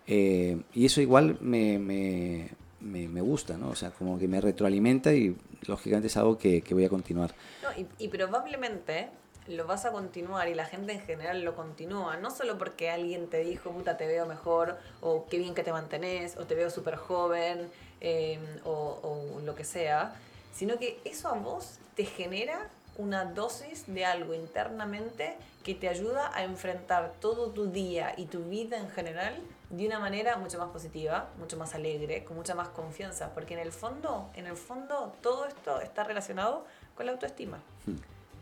Eh, 0.06 0.62
y 0.76 0.86
eso 0.86 1.02
igual 1.02 1.36
me, 1.42 1.80
me, 1.80 2.52
me, 2.80 3.08
me 3.08 3.22
gusta, 3.22 3.58
¿no? 3.58 3.70
O 3.70 3.76
sea, 3.76 3.90
como 3.90 4.20
que 4.20 4.28
me 4.28 4.40
retroalimenta 4.40 5.12
y 5.16 5.36
lógicamente 5.66 6.10
es 6.10 6.18
algo 6.18 6.38
que, 6.38 6.62
que 6.62 6.76
voy 6.76 6.86
a 6.86 6.90
continuar. 6.90 7.34
No, 7.64 7.70
y, 7.76 7.88
y 7.98 8.10
probablemente 8.10 9.10
lo 9.48 9.66
vas 9.66 9.84
a 9.86 9.92
continuar 9.92 10.48
y 10.48 10.54
la 10.54 10.66
gente 10.66 10.94
en 10.94 11.02
general 11.02 11.44
lo 11.44 11.56
continúa, 11.56 12.18
no 12.18 12.30
solo 12.30 12.60
porque 12.60 12.92
alguien 12.92 13.32
te 13.32 13.44
dijo, 13.44 13.72
puta, 13.72 13.98
te 13.98 14.06
veo 14.06 14.28
mejor, 14.28 14.78
o 15.02 15.26
qué 15.28 15.40
bien 15.40 15.56
que 15.56 15.64
te 15.64 15.72
mantenés, 15.72 16.38
o 16.38 16.46
te 16.46 16.54
veo 16.54 16.70
súper 16.70 16.98
joven, 16.98 17.68
eh, 18.00 18.38
o, 18.64 19.32
o 19.34 19.42
lo 19.44 19.56
que 19.56 19.64
sea, 19.64 20.14
sino 20.58 20.80
que 20.80 21.00
eso 21.06 21.28
a 21.28 21.34
vos 21.34 21.78
te 21.96 22.04
genera 22.06 22.68
una 22.98 23.26
dosis 23.26 23.84
de 23.94 24.06
algo 24.06 24.34
internamente 24.34 25.38
que 25.64 25.76
te 25.76 25.88
ayuda 25.88 26.32
a 26.34 26.44
enfrentar 26.44 27.14
todo 27.20 27.52
tu 27.52 27.68
día 27.72 28.16
y 28.18 28.26
tu 28.26 28.40
vida 28.46 28.78
en 28.78 28.90
general 28.90 29.40
de 29.70 29.86
una 29.86 30.00
manera 30.00 30.38
mucho 30.38 30.58
más 30.58 30.70
positiva, 30.70 31.30
mucho 31.38 31.58
más 31.58 31.76
alegre, 31.76 32.24
con 32.24 32.38
mucha 32.38 32.56
más 32.56 32.70
confianza, 32.70 33.34
porque 33.36 33.54
en 33.54 33.60
el 33.60 33.72
fondo, 33.72 34.32
en 34.34 34.48
el 34.48 34.56
fondo 34.58 35.14
todo 35.22 35.46
esto 35.46 35.80
está 35.82 36.04
relacionado 36.06 36.66
con 36.96 37.06
la 37.06 37.12
autoestima. 37.12 37.60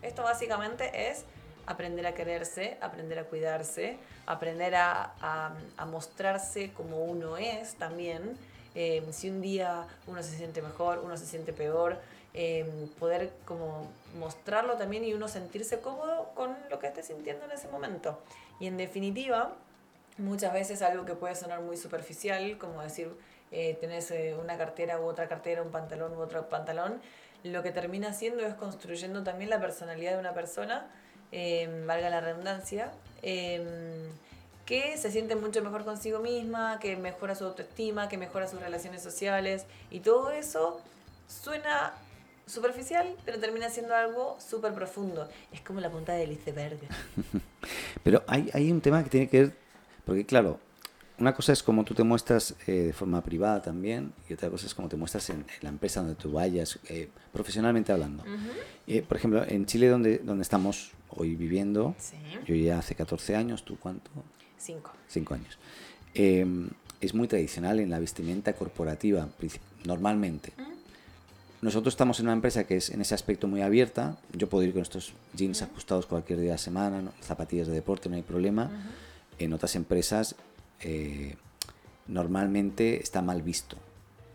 Esto 0.01 0.24
básicamente 0.24 1.09
es 1.09 1.26
aprender 1.66 2.05
a 2.07 2.13
quererse, 2.13 2.78
aprender 2.80 3.20
a 3.20 3.24
cuidarse, 3.26 3.97
aprender 4.26 4.76
a, 4.76 5.13
a- 5.20 5.53
a 5.78 5.86
mostrarse 5.86 6.72
como 6.74 7.03
uno 7.03 7.36
es 7.38 7.76
también. 7.76 8.38
Eh, 8.76 9.03
si 9.11 9.30
un 9.30 9.41
día 9.41 9.88
uno 10.05 10.21
se 10.21 10.36
siente 10.36 10.61
mejor, 10.61 10.99
uno 10.99 11.17
se 11.17 11.26
siente 11.26 11.53
peor, 11.53 11.97
eh, 12.34 12.65
poder 12.99 13.32
como 13.45 13.89
mostrarlo 14.19 14.76
también 14.76 15.05
y 15.05 15.13
uno 15.13 15.30
sentirse 15.30 15.80
cómodo 15.80 16.32
con 16.36 16.55
lo 16.69 16.80
que 16.80 16.88
esté 16.88 17.01
sintiendo 17.01 17.45
en 17.45 17.51
ese 17.51 17.69
momento. 17.69 18.19
Y 18.59 18.67
en 18.67 18.76
definitiva, 18.76 19.55
muchas 20.17 20.53
veces 20.53 20.82
algo 20.82 21.05
que 21.05 21.13
puede 21.13 21.36
sonar 21.36 21.61
muy 21.61 21.78
superficial, 21.78 22.57
como 22.57 22.82
decir, 22.82 23.09
eh, 23.51 23.78
tenés 23.80 24.11
eh, 24.11 24.36
una 24.41 24.57
cartera 24.57 24.99
u 24.99 25.05
otra 25.05 25.28
cartera, 25.28 25.61
un 25.61 25.71
pantalón 25.71 26.13
u 26.13 26.19
otro 26.19 26.49
pantalón, 26.49 27.01
lo 27.43 27.63
que 27.63 27.71
termina 27.71 28.09
haciendo 28.09 28.45
es 28.45 28.55
construyendo 28.55 29.23
también 29.23 29.49
la 29.49 29.59
personalidad 29.59 30.13
de 30.13 30.19
una 30.19 30.34
persona, 30.34 30.88
eh, 31.32 31.84
valga 31.86 32.09
la 32.09 32.21
redundancia, 32.21 32.91
que 34.66 34.97
se 34.97 35.11
siente 35.11 35.36
mucho 35.36 35.61
mejor 35.63 35.84
consigo 35.86 36.20
misma, 36.20 36.80
que 36.80 36.95
mejora 36.95 37.36
su 37.36 37.45
autoestima, 37.45 38.09
que 38.09 38.18
mejora 38.18 38.47
sus 38.47 38.59
relaciones 38.59 39.03
sociales 39.03 39.66
y 39.91 39.99
todo 39.99 40.32
eso 40.32 40.82
suena 41.28 41.93
superficial, 42.47 43.16
pero 43.26 43.39
termina 43.39 43.70
siendo 43.70 43.95
algo 43.95 44.38
súper 44.39 44.74
profundo. 44.74 45.28
Es 45.51 45.61
como 45.61 45.80
la 45.82 45.89
punta 45.89 46.13
del 46.13 46.32
iceberg. 46.32 46.78
Pero 48.03 48.24
hay, 48.28 48.49
hay 48.53 48.72
un 48.72 48.82
tema 48.82 49.03
que 49.03 49.09
tiene 49.09 49.28
que 49.28 49.41
ver, 49.41 49.53
porque 50.05 50.26
claro, 50.28 50.59
una 51.18 51.34
cosa 51.34 51.53
es 51.53 51.63
cómo 51.63 51.84
tú 51.84 51.95
te 51.95 52.03
muestras 52.03 52.53
eh, 52.68 52.72
de 52.72 52.93
forma 52.93 53.24
privada 53.24 53.61
también, 53.63 54.13
y 54.30 54.34
otra 54.34 54.49
cosa 54.51 54.68
es 54.68 54.76
cómo 54.76 54.88
te 54.89 54.95
muestras 54.95 55.28
en, 55.32 55.38
en 55.38 55.45
la 55.61 55.70
empresa 55.70 56.01
donde 56.01 56.16
tú 56.16 56.32
vayas, 56.32 56.78
eh, 56.89 57.09
profesionalmente 57.34 57.91
hablando. 57.91 58.24
Eh, 58.86 59.01
por 59.01 59.18
ejemplo, 59.18 59.43
en 59.47 59.66
Chile, 59.66 59.88
donde, 59.88 60.20
donde 60.20 60.43
estamos 60.43 60.91
hoy 61.09 61.36
viviendo, 61.36 61.95
Sí. 61.97 62.16
yo 62.45 62.53
ya 62.53 62.78
hace 62.78 62.93
14 62.93 63.36
años, 63.36 63.63
¿tú 63.66 63.78
cuánto? 63.80 64.11
Cinco. 64.58 64.91
Cinco 65.08 65.34
años. 65.34 65.58
Eh, 66.14 66.45
es 67.01 67.14
muy 67.14 67.28
tradicional 67.28 67.80
en 67.80 67.89
la 67.89 67.99
vestimenta 67.99 68.53
corporativa, 68.53 69.28
normalmente. 69.86 70.53
Nosotros 71.62 71.93
estamos 71.93 72.20
en 72.20 72.28
una 72.28 72.34
empresa 72.34 72.66
que 72.66 72.78
es 72.78 72.89
en 72.89 73.01
ese 73.01 73.16
aspecto 73.16 73.47
muy 73.47 73.62
abierta. 73.62 74.18
Yo 74.34 74.49
puedo 74.49 74.64
ir 74.64 74.74
con 74.74 74.82
estos 74.82 75.14
jeans 75.34 75.62
ajustados 75.62 76.06
cualquier 76.06 76.39
día 76.39 76.49
de 76.49 76.56
la 76.56 76.58
semana, 76.58 77.01
¿no? 77.01 77.12
zapatillas 77.22 77.68
de 77.68 77.74
deporte, 77.74 78.10
no 78.10 78.16
hay 78.16 78.22
problema. 78.22 78.70
En 79.39 79.53
otras 79.53 79.76
empresas 79.76 80.36
eh, 80.82 81.36
normalmente 82.08 83.01
está 83.01 83.22
mal 83.22 83.41
visto 83.41 83.78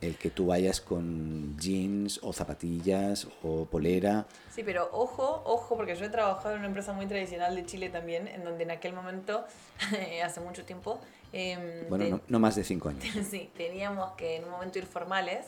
el 0.00 0.16
que 0.16 0.30
tú 0.30 0.46
vayas 0.46 0.80
con 0.80 1.56
jeans 1.58 2.20
o 2.22 2.32
zapatillas 2.32 3.26
o 3.42 3.66
polera. 3.66 4.26
Sí, 4.54 4.62
pero 4.64 4.88
ojo, 4.92 5.42
ojo, 5.44 5.76
porque 5.76 5.94
yo 5.96 6.06
he 6.06 6.08
trabajado 6.08 6.54
en 6.54 6.60
una 6.60 6.68
empresa 6.68 6.92
muy 6.92 7.06
tradicional 7.06 7.54
de 7.54 7.66
Chile 7.66 7.90
también, 7.90 8.26
en 8.28 8.44
donde 8.44 8.64
en 8.64 8.70
aquel 8.70 8.92
momento, 8.92 9.44
hace 10.24 10.40
mucho 10.40 10.64
tiempo, 10.64 10.98
em, 11.32 11.88
Bueno, 11.88 12.06
no, 12.08 12.20
no 12.28 12.38
más 12.38 12.56
de 12.56 12.64
cinco 12.64 12.88
años. 12.88 13.04
sí, 13.30 13.50
teníamos 13.56 14.12
que 14.12 14.36
en 14.36 14.44
un 14.44 14.50
momento 14.50 14.78
ir 14.78 14.86
formales. 14.86 15.46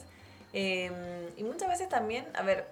em, 0.53 0.93
y 1.37 1.45
muchas 1.45 1.69
veces 1.69 1.89
también, 1.89 2.27
a 2.35 2.43
ver, 2.43 2.69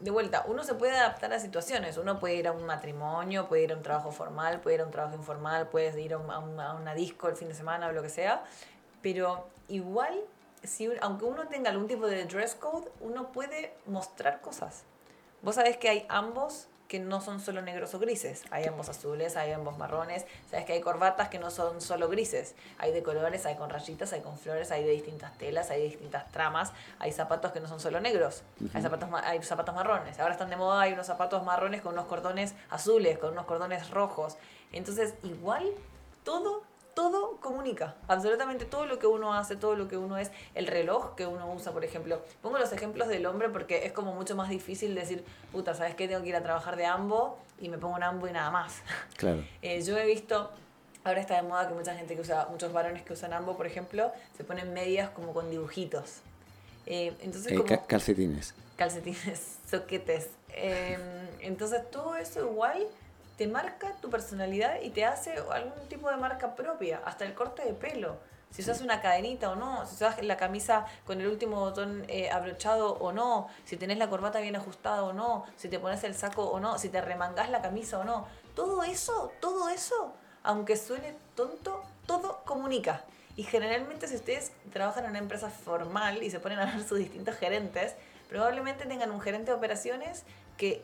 de 0.00 0.10
vuelta, 0.10 0.44
uno 0.48 0.64
se 0.64 0.74
puede 0.74 0.96
adaptar 0.96 1.32
a 1.32 1.38
situaciones. 1.38 1.96
Uno 1.96 2.18
puede 2.18 2.34
ir 2.34 2.48
a 2.48 2.52
un 2.52 2.64
matrimonio, 2.66 3.46
puede 3.48 3.62
ir 3.62 3.72
a 3.72 3.76
un 3.76 3.82
trabajo 3.84 4.10
formal, 4.10 4.60
puede 4.60 4.74
ir 4.76 4.80
a 4.82 4.84
un 4.86 4.90
trabajo 4.90 5.14
informal, 5.16 5.68
puedes 5.68 5.96
ir 5.96 6.14
a, 6.14 6.18
un- 6.18 6.58
a 6.60 6.74
una 6.74 6.94
disco 6.94 7.28
el 7.28 7.36
fin 7.36 7.46
de 7.46 7.54
semana 7.54 7.86
o 7.86 7.92
lo 7.92 8.02
que 8.02 8.08
sea. 8.08 8.42
Pero 9.00 9.46
igual, 9.68 10.18
si, 10.62 10.88
un- 10.88 10.96
aunque 11.00 11.24
uno 11.24 11.46
tenga 11.48 11.70
algún 11.70 11.88
tipo 11.88 12.06
de 12.06 12.24
dress 12.24 12.54
code, 12.54 12.90
uno 13.00 13.32
puede 13.32 13.74
mostrar 13.86 14.40
cosas. 14.40 14.84
Vos 15.42 15.56
sabés 15.56 15.76
que 15.76 15.88
hay 15.88 16.06
ambos 16.08 16.68
que 16.88 16.98
no 16.98 17.22
son 17.22 17.40
solo 17.40 17.62
negros 17.62 17.94
o 17.94 17.98
grises. 17.98 18.42
Hay 18.50 18.66
ambos 18.66 18.90
azules, 18.90 19.36
hay 19.38 19.50
ambos 19.52 19.78
marrones. 19.78 20.26
Sabes 20.50 20.66
que 20.66 20.74
hay 20.74 20.82
corbatas 20.82 21.30
que 21.30 21.38
no 21.38 21.50
son 21.50 21.80
solo 21.80 22.08
grises. 22.10 22.54
Hay 22.76 22.92
de 22.92 23.02
colores, 23.02 23.46
hay 23.46 23.56
con 23.56 23.70
rayitas, 23.70 24.12
hay 24.12 24.20
con 24.20 24.36
flores, 24.38 24.70
hay 24.70 24.84
de 24.84 24.90
distintas 24.90 25.36
telas, 25.38 25.70
hay 25.70 25.80
de 25.80 25.86
distintas 25.88 26.30
tramas. 26.30 26.72
Hay 26.98 27.10
zapatos 27.12 27.50
que 27.52 27.60
no 27.60 27.66
son 27.66 27.80
solo 27.80 27.98
negros. 28.00 28.42
Hay, 28.74 28.82
zapatos, 28.82 29.08
hay 29.24 29.42
zapatos 29.42 29.74
marrones. 29.74 30.20
Ahora 30.20 30.32
están 30.34 30.50
de 30.50 30.56
moda, 30.56 30.82
hay 30.82 30.92
unos 30.92 31.06
zapatos 31.06 31.42
marrones 31.44 31.80
con 31.80 31.94
unos 31.94 32.04
cordones 32.06 32.54
azules, 32.68 33.16
con 33.18 33.30
unos 33.32 33.46
cordones 33.46 33.88
rojos. 33.88 34.36
Entonces, 34.70 35.14
igual, 35.22 35.64
todo 36.24 36.62
todo 36.94 37.36
comunica, 37.40 37.94
absolutamente 38.08 38.64
todo 38.64 38.86
lo 38.86 38.98
que 38.98 39.06
uno 39.06 39.34
hace, 39.34 39.56
todo 39.56 39.76
lo 39.76 39.88
que 39.88 39.96
uno 39.96 40.18
es, 40.18 40.30
el 40.54 40.66
reloj 40.66 41.14
que 41.14 41.26
uno 41.26 41.50
usa, 41.52 41.72
por 41.72 41.84
ejemplo. 41.84 42.22
Pongo 42.42 42.58
los 42.58 42.72
ejemplos 42.72 43.08
del 43.08 43.24
hombre 43.26 43.48
porque 43.48 43.86
es 43.86 43.92
como 43.92 44.14
mucho 44.14 44.36
más 44.36 44.48
difícil 44.50 44.94
decir, 44.94 45.24
puta, 45.52 45.74
¿sabes 45.74 45.94
qué? 45.94 46.06
Tengo 46.08 46.22
que 46.22 46.28
ir 46.30 46.36
a 46.36 46.42
trabajar 46.42 46.76
de 46.76 46.86
ambo 46.86 47.38
y 47.60 47.68
me 47.68 47.78
pongo 47.78 47.96
un 47.96 48.02
ambo 48.02 48.28
y 48.28 48.32
nada 48.32 48.50
más. 48.50 48.74
Claro. 49.16 49.44
Eh, 49.62 49.80
yo 49.82 49.96
he 49.96 50.06
visto, 50.06 50.50
ahora 51.04 51.20
está 51.20 51.36
de 51.36 51.42
moda 51.42 51.68
que 51.68 51.74
mucha 51.74 51.94
gente 51.94 52.14
que 52.14 52.20
usa, 52.20 52.46
muchos 52.50 52.72
varones 52.72 53.02
que 53.04 53.12
usan 53.12 53.32
ambo, 53.32 53.56
por 53.56 53.66
ejemplo, 53.66 54.12
se 54.36 54.44
ponen 54.44 54.72
medias 54.72 55.10
como 55.10 55.32
con 55.32 55.50
dibujitos. 55.50 56.16
Eh, 56.86 57.14
entonces, 57.20 57.52
Eh, 57.52 57.56
como 57.56 57.86
calcetines. 57.86 58.54
calcetines, 58.76 59.58
soquetes. 59.70 60.28
Eh, 60.54 60.98
entonces 61.40 61.90
todo 61.90 62.16
eso 62.16 62.40
igual 62.40 62.86
te 63.42 63.48
marca 63.48 63.90
tu 64.00 64.08
personalidad 64.08 64.80
y 64.82 64.90
te 64.90 65.04
hace 65.04 65.34
algún 65.50 65.88
tipo 65.88 66.08
de 66.08 66.16
marca 66.16 66.54
propia, 66.54 67.00
hasta 67.04 67.24
el 67.24 67.34
corte 67.34 67.64
de 67.64 67.72
pelo. 67.72 68.18
Si 68.52 68.62
usas 68.62 68.80
una 68.82 69.00
cadenita 69.00 69.50
o 69.50 69.56
no, 69.56 69.84
si 69.84 69.96
usas 69.96 70.22
la 70.22 70.36
camisa 70.36 70.86
con 71.04 71.20
el 71.20 71.26
último 71.26 71.58
botón 71.58 72.04
eh, 72.06 72.30
abrochado 72.30 72.92
o 73.00 73.10
no, 73.10 73.48
si 73.64 73.76
tenés 73.76 73.98
la 73.98 74.08
corbata 74.08 74.38
bien 74.38 74.54
ajustada 74.54 75.02
o 75.02 75.12
no, 75.12 75.44
si 75.56 75.68
te 75.68 75.80
pones 75.80 76.04
el 76.04 76.14
saco 76.14 76.44
o 76.44 76.60
no, 76.60 76.78
si 76.78 76.88
te 76.88 77.00
remangás 77.00 77.50
la 77.50 77.60
camisa 77.62 77.98
o 77.98 78.04
no. 78.04 78.28
Todo 78.54 78.84
eso, 78.84 79.32
todo 79.40 79.70
eso, 79.70 80.14
aunque 80.44 80.76
suene 80.76 81.16
tonto, 81.34 81.82
todo 82.06 82.42
comunica. 82.44 83.02
Y 83.34 83.42
generalmente 83.42 84.06
si 84.06 84.14
ustedes 84.14 84.52
trabajan 84.72 85.02
en 85.06 85.10
una 85.10 85.18
empresa 85.18 85.50
formal 85.50 86.22
y 86.22 86.30
se 86.30 86.38
ponen 86.38 86.60
a 86.60 86.66
ver 86.66 86.84
sus 86.84 86.98
distintos 86.98 87.34
gerentes, 87.34 87.96
probablemente 88.28 88.86
tengan 88.86 89.10
un 89.10 89.20
gerente 89.20 89.50
de 89.50 89.56
operaciones 89.56 90.22
que 90.56 90.80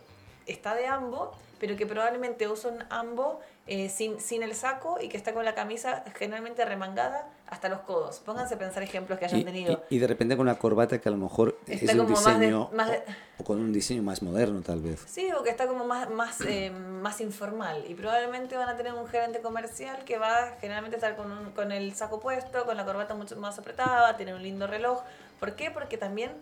está 0.47 0.75
de 0.75 0.89
ambo, 0.89 1.37
pero 1.59 1.77
que 1.77 1.87
probablemente 1.87 2.49
usa 2.49 2.71
un 2.71 2.85
ambo 2.91 3.41
eh, 3.67 3.89
sin, 3.91 4.19
sin 4.21 4.43
el 4.43 4.55
saco 4.55 4.99
y 5.01 5.09
que 5.09 5.17
está 5.17 5.35
con 5.35 5.45
la 5.45 5.55
camisa 5.55 6.03
generalmente 6.17 6.65
remangada 6.65 7.29
hasta 7.47 7.69
los 7.69 7.81
codos. 7.81 8.21
Pónganse 8.21 8.55
a 8.55 8.59
pensar 8.59 8.83
ejemplos 8.83 9.19
que 9.19 9.27
hayan 9.27 9.41
Y, 9.41 9.45
tenido. 9.45 9.83
y- 9.91 9.97
y 9.97 9.99
de 9.99 10.07
repente 10.07 10.37
con 10.37 10.47
una 10.49 10.59
corbata 10.59 10.99
que 11.01 11.09
a 11.09 11.13
lo 11.13 11.19
mejor 11.19 11.59
Está 11.67 11.93
es 11.93 11.99
un 11.99 12.07
como 12.07 12.11
más 12.17 12.25
de- 12.25 12.33
diseño 12.47 12.71
más 12.73 12.91
de- 12.91 12.99
o, 13.39 13.43
o 13.43 13.45
con 13.45 13.61
un 13.61 13.73
diseño 13.73 14.03
más 14.03 14.23
moderno 14.23 14.63
tal 14.63 14.81
vez. 14.81 15.05
Sí, 15.07 15.31
o 15.33 15.43
que 15.43 15.51
está 15.51 15.67
como 15.67 15.85
más, 15.85 16.09
más, 16.11 16.41
eh, 16.43 16.71
más 16.71 17.21
informal. 17.21 17.85
Y 17.89 17.95
probablemente 17.95 18.57
van 18.57 18.69
a 18.71 18.77
tener 18.77 18.95
un 18.95 19.07
gerente 19.07 19.41
comercial 19.41 20.05
que 20.05 20.17
va 20.19 20.55
generalmente 20.61 20.97
a 20.97 20.99
estar 20.99 21.17
con, 21.17 21.31
un- 21.31 21.51
con 21.53 21.71
el 21.73 21.95
saco 21.95 22.21
puesto, 22.21 22.65
con 22.65 22.77
la 22.77 22.85
corbata 22.87 23.15
mucho 23.15 23.37
más 23.37 23.59
apretada, 23.59 24.17
tiene 24.17 24.35
un 24.35 24.43
lindo 24.43 24.67
reloj. 24.67 25.03
¿Por 25.41 25.55
qué? 25.57 25.71
Porque 25.71 25.99
también 25.99 26.33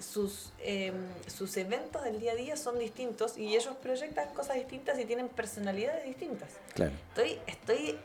sus, 0.00 0.52
eh, 0.60 0.92
sus 1.26 1.56
eventos 1.56 2.02
del 2.04 2.18
día 2.20 2.32
a 2.32 2.34
día 2.34 2.56
son 2.56 2.78
distintos 2.78 3.36
y 3.38 3.54
ellos 3.54 3.76
proyectan 3.82 4.32
cosas 4.34 4.56
distintas 4.56 4.98
y 4.98 5.04
tienen 5.04 5.28
personalidades 5.28 6.04
distintas. 6.04 6.48
Claro. 6.74 6.92
Estoy, 7.10 7.38
estoy 7.46 7.98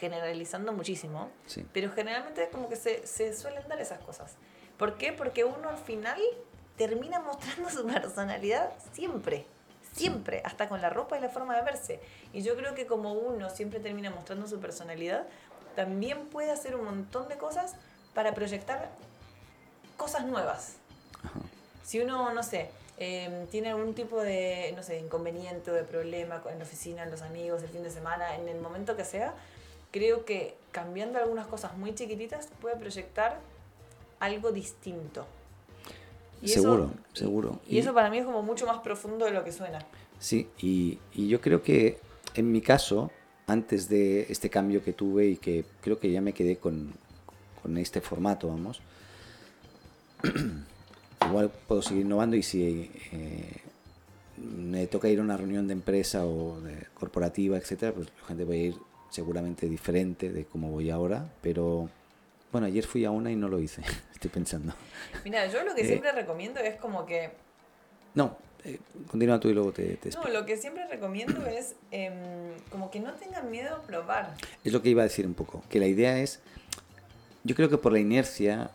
generalizando 0.00 0.72
muchísimo, 0.72 1.30
Sí. 1.46 1.66
pero 1.72 1.90
generalmente 1.92 2.48
como 2.50 2.68
que 2.68 2.76
se, 2.76 3.06
se 3.06 3.34
suelen 3.34 3.66
dar 3.68 3.80
esas 3.80 4.00
cosas. 4.00 4.32
¿Por 4.78 4.96
qué? 4.96 5.12
Porque 5.12 5.44
uno 5.44 5.68
al 5.68 5.78
final 5.78 6.20
termina 6.76 7.20
mostrando 7.20 7.68
su 7.70 7.86
personalidad 7.86 8.72
siempre, 8.92 9.44
siempre, 9.92 10.40
hasta 10.44 10.68
con 10.68 10.80
la 10.80 10.88
ropa 10.90 11.18
y 11.18 11.20
la 11.20 11.28
forma 11.28 11.54
de 11.56 11.62
verse. 11.62 12.00
Y 12.32 12.42
yo 12.42 12.56
creo 12.56 12.74
que 12.74 12.86
como 12.86 13.12
uno 13.12 13.50
siempre 13.50 13.78
termina 13.80 14.10
mostrando 14.10 14.46
su 14.48 14.58
personalidad, 14.58 15.26
también 15.76 16.26
puede 16.28 16.50
hacer 16.50 16.74
un 16.76 16.84
montón 16.84 17.28
de 17.28 17.36
cosas 17.36 17.74
para 18.14 18.34
proyectar 18.34 18.90
cosas 19.96 20.24
nuevas. 20.26 20.76
Si 21.82 22.00
uno, 22.00 22.32
no 22.32 22.42
sé, 22.42 22.70
eh, 22.98 23.46
tiene 23.50 23.70
algún 23.70 23.94
tipo 23.94 24.20
de, 24.22 24.72
no 24.76 24.82
sé, 24.82 24.98
inconveniente 24.98 25.70
o 25.70 25.74
de 25.74 25.82
problema 25.84 26.42
en 26.50 26.58
la 26.58 26.64
oficina, 26.64 27.02
en 27.02 27.10
los 27.10 27.22
amigos, 27.22 27.62
el 27.62 27.68
fin 27.68 27.82
de 27.82 27.90
semana, 27.90 28.36
en 28.36 28.48
el 28.48 28.60
momento 28.60 28.96
que 28.96 29.04
sea, 29.04 29.34
creo 29.90 30.24
que 30.24 30.54
cambiando 30.70 31.18
algunas 31.18 31.46
cosas 31.46 31.76
muy 31.76 31.94
chiquititas 31.94 32.48
puede 32.60 32.76
proyectar 32.76 33.40
algo 34.20 34.52
distinto. 34.52 35.26
Seguro, 36.44 36.90
seguro. 37.12 37.60
Y, 37.68 37.76
Y- 37.76 37.78
eso 37.80 37.94
para 37.94 38.10
mí 38.10 38.18
es 38.18 38.24
como 38.24 38.42
mucho 38.42 38.66
más 38.66 38.78
profundo 38.80 39.24
de 39.24 39.30
lo 39.32 39.44
que 39.44 39.52
suena. 39.52 39.78
Sí, 40.18 40.48
y, 40.58 40.98
y 41.12 41.28
yo 41.28 41.40
creo 41.40 41.62
que 41.62 41.98
en 42.34 42.50
mi 42.52 42.60
caso, 42.60 43.10
antes 43.46 43.88
de 43.88 44.26
este 44.30 44.48
cambio 44.50 44.82
que 44.84 44.92
tuve 44.92 45.26
y 45.26 45.36
que 45.36 45.64
creo 45.80 45.98
que 45.98 46.10
ya 46.10 46.20
me 46.20 46.32
quedé 46.32 46.56
con, 46.56 46.92
con 47.62 47.76
este 47.78 48.00
formato, 48.00 48.48
vamos, 48.48 48.80
igual 51.28 51.50
puedo 51.68 51.82
seguir 51.82 52.04
innovando 52.04 52.36
y 52.36 52.42
si 52.42 52.90
eh, 53.12 53.56
me 54.36 54.86
toca 54.86 55.08
ir 55.08 55.18
a 55.18 55.22
una 55.22 55.36
reunión 55.36 55.66
de 55.66 55.72
empresa 55.74 56.24
o 56.26 56.60
de 56.60 56.86
corporativa, 56.94 57.56
etcétera, 57.56 57.92
pues 57.92 58.08
la 58.20 58.26
gente 58.28 58.44
va 58.44 58.52
a 58.54 58.56
ir 58.56 58.74
seguramente 59.10 59.68
diferente 59.68 60.30
de 60.32 60.44
cómo 60.46 60.70
voy 60.70 60.90
ahora, 60.90 61.28
pero 61.42 61.88
bueno, 62.50 62.66
ayer 62.66 62.84
fui 62.84 63.04
a 63.04 63.10
una 63.10 63.30
y 63.30 63.36
no 63.36 63.48
lo 63.48 63.60
hice, 63.60 63.82
estoy 64.12 64.30
pensando. 64.30 64.74
Mira, 65.24 65.46
yo 65.46 65.62
lo 65.64 65.74
que 65.74 65.82
Eh, 65.82 65.86
siempre 65.86 66.12
recomiendo 66.12 66.60
es 66.60 66.76
como 66.76 67.06
que 67.06 67.30
No, 68.14 68.36
eh, 68.64 68.78
continúa 69.10 69.38
tú 69.40 69.48
y 69.48 69.54
luego 69.54 69.72
te, 69.72 69.96
te 69.96 70.10
No, 70.10 70.24
lo 70.28 70.44
que 70.46 70.56
siempre 70.56 70.86
recomiendo 70.86 71.46
es 71.46 71.74
em, 71.90 72.14
como 72.70 72.90
que 72.90 73.00
no 73.00 73.12
tengan 73.14 73.50
miedo 73.50 73.76
a 73.76 73.82
probar. 73.82 74.34
Es 74.64 74.72
lo 74.72 74.82
que 74.82 74.90
iba 74.90 75.02
a 75.02 75.04
decir 75.04 75.26
un 75.26 75.34
poco, 75.34 75.62
que 75.68 75.78
la 75.78 75.86
idea 75.86 76.18
es, 76.18 76.40
yo 77.44 77.54
creo 77.54 77.68
que 77.68 77.78
por 77.78 77.92
la 77.92 77.98
inercia 77.98 78.70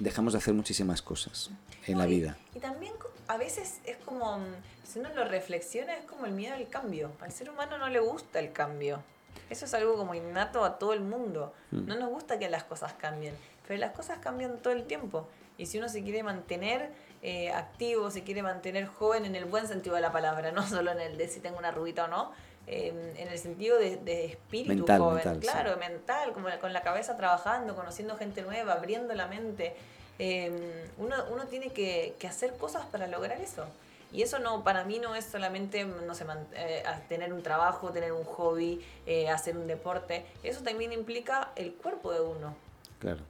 dejamos 0.00 0.32
de 0.32 0.38
hacer 0.38 0.54
muchísimas 0.54 1.02
cosas 1.02 1.50
en 1.86 1.94
No, 1.94 2.00
la 2.00 2.08
y- 2.08 2.16
vida. 2.16 2.36
Y, 2.54 2.58
también 2.58 2.92
a 3.28 3.36
veces 3.36 3.80
es 3.84 3.96
como, 3.98 4.38
mm, 4.38 4.42
si 4.84 4.98
uno 4.98 5.10
lo 5.14 5.24
reflexiona, 5.24 5.94
es 5.96 6.04
como 6.04 6.26
el 6.26 6.32
miedo 6.32 6.54
al 6.56 6.68
cambio. 6.68 7.12
Al 7.20 7.30
ser 7.30 7.48
humano 7.50 7.78
no 7.78 7.88
le 7.88 8.00
gusta 8.00 8.40
el 8.40 8.50
cambio. 8.52 9.02
Eso 9.48 9.64
es 9.66 9.74
algo 9.74 9.96
como 9.96 10.14
innato 10.14 10.64
a 10.64 10.78
todo 10.78 10.92
el 10.92 11.00
mundo. 11.00 11.52
Mm. 11.70 11.86
No 11.86 11.96
nos 11.96 12.08
gusta 12.08 12.38
que 12.38 12.48
las 12.50 12.64
cosas 12.64 12.94
cambien, 12.94 13.34
pero 13.68 13.78
las 13.78 13.92
cosas 13.92 14.18
cambian 14.18 14.58
todo 14.58 14.72
el 14.72 14.84
tiempo. 14.84 15.28
Y 15.58 15.66
si 15.66 15.78
uno 15.78 15.88
se 15.88 16.02
quiere 16.02 16.22
mantener 16.22 16.90
eh, 17.22 17.52
activo, 17.52 18.10
se 18.10 18.24
quiere 18.24 18.42
mantener 18.42 18.86
joven 18.86 19.26
en 19.26 19.36
el 19.36 19.44
buen 19.44 19.68
sentido 19.68 19.94
de 19.94 20.00
la 20.00 20.10
palabra, 20.10 20.50
no 20.52 20.66
solo 20.66 20.90
en 20.92 21.00
el 21.00 21.18
de 21.18 21.28
si 21.28 21.38
tengo 21.40 21.58
una 21.58 21.70
rubita 21.70 22.06
o 22.06 22.08
no, 22.08 22.32
eh, 22.72 23.14
en 23.18 23.28
el 23.28 23.38
sentido 23.38 23.78
de, 23.78 23.96
de 23.96 24.26
espíritu 24.26 24.74
Mental, 24.76 25.00
joven, 25.00 25.14
mental, 25.16 25.34
sí. 25.34 25.40
claro, 25.40 25.76
mental, 25.76 26.32
como 26.32 26.48
con 26.60 26.72
la 26.72 26.82
cabeza 26.82 27.16
trabajando, 27.16 27.74
conociendo 27.74 28.16
gente 28.16 28.42
nueva, 28.42 28.74
abriendo 28.74 29.12
la 29.14 29.26
mente. 29.26 29.74
Eh, 30.18 30.84
uno, 30.98 31.16
uno 31.32 31.44
tiene 31.46 31.70
que, 31.70 32.14
que 32.18 32.26
hacer 32.28 32.54
cosas 32.54 32.86
para 32.86 33.06
lograr 33.06 33.40
eso. 33.40 33.64
Y 34.12 34.22
eso 34.22 34.38
no, 34.40 34.64
para 34.64 34.84
mí 34.84 34.98
no 34.98 35.14
es 35.14 35.24
solamente, 35.24 35.84
no 35.84 36.14
sé, 36.14 36.24
man- 36.24 36.46
eh, 36.54 36.82
tener 37.08 37.32
un 37.32 37.42
trabajo, 37.42 37.90
tener 37.90 38.12
un 38.12 38.24
hobby, 38.24 38.80
eh, 39.06 39.28
hacer 39.30 39.56
un 39.56 39.66
deporte. 39.66 40.24
Eso 40.42 40.62
también 40.62 40.92
implica 40.92 41.50
el 41.56 41.72
cuerpo 41.74 42.12
de 42.12 42.20
uno. 42.20 42.54
Claro. 42.98 43.20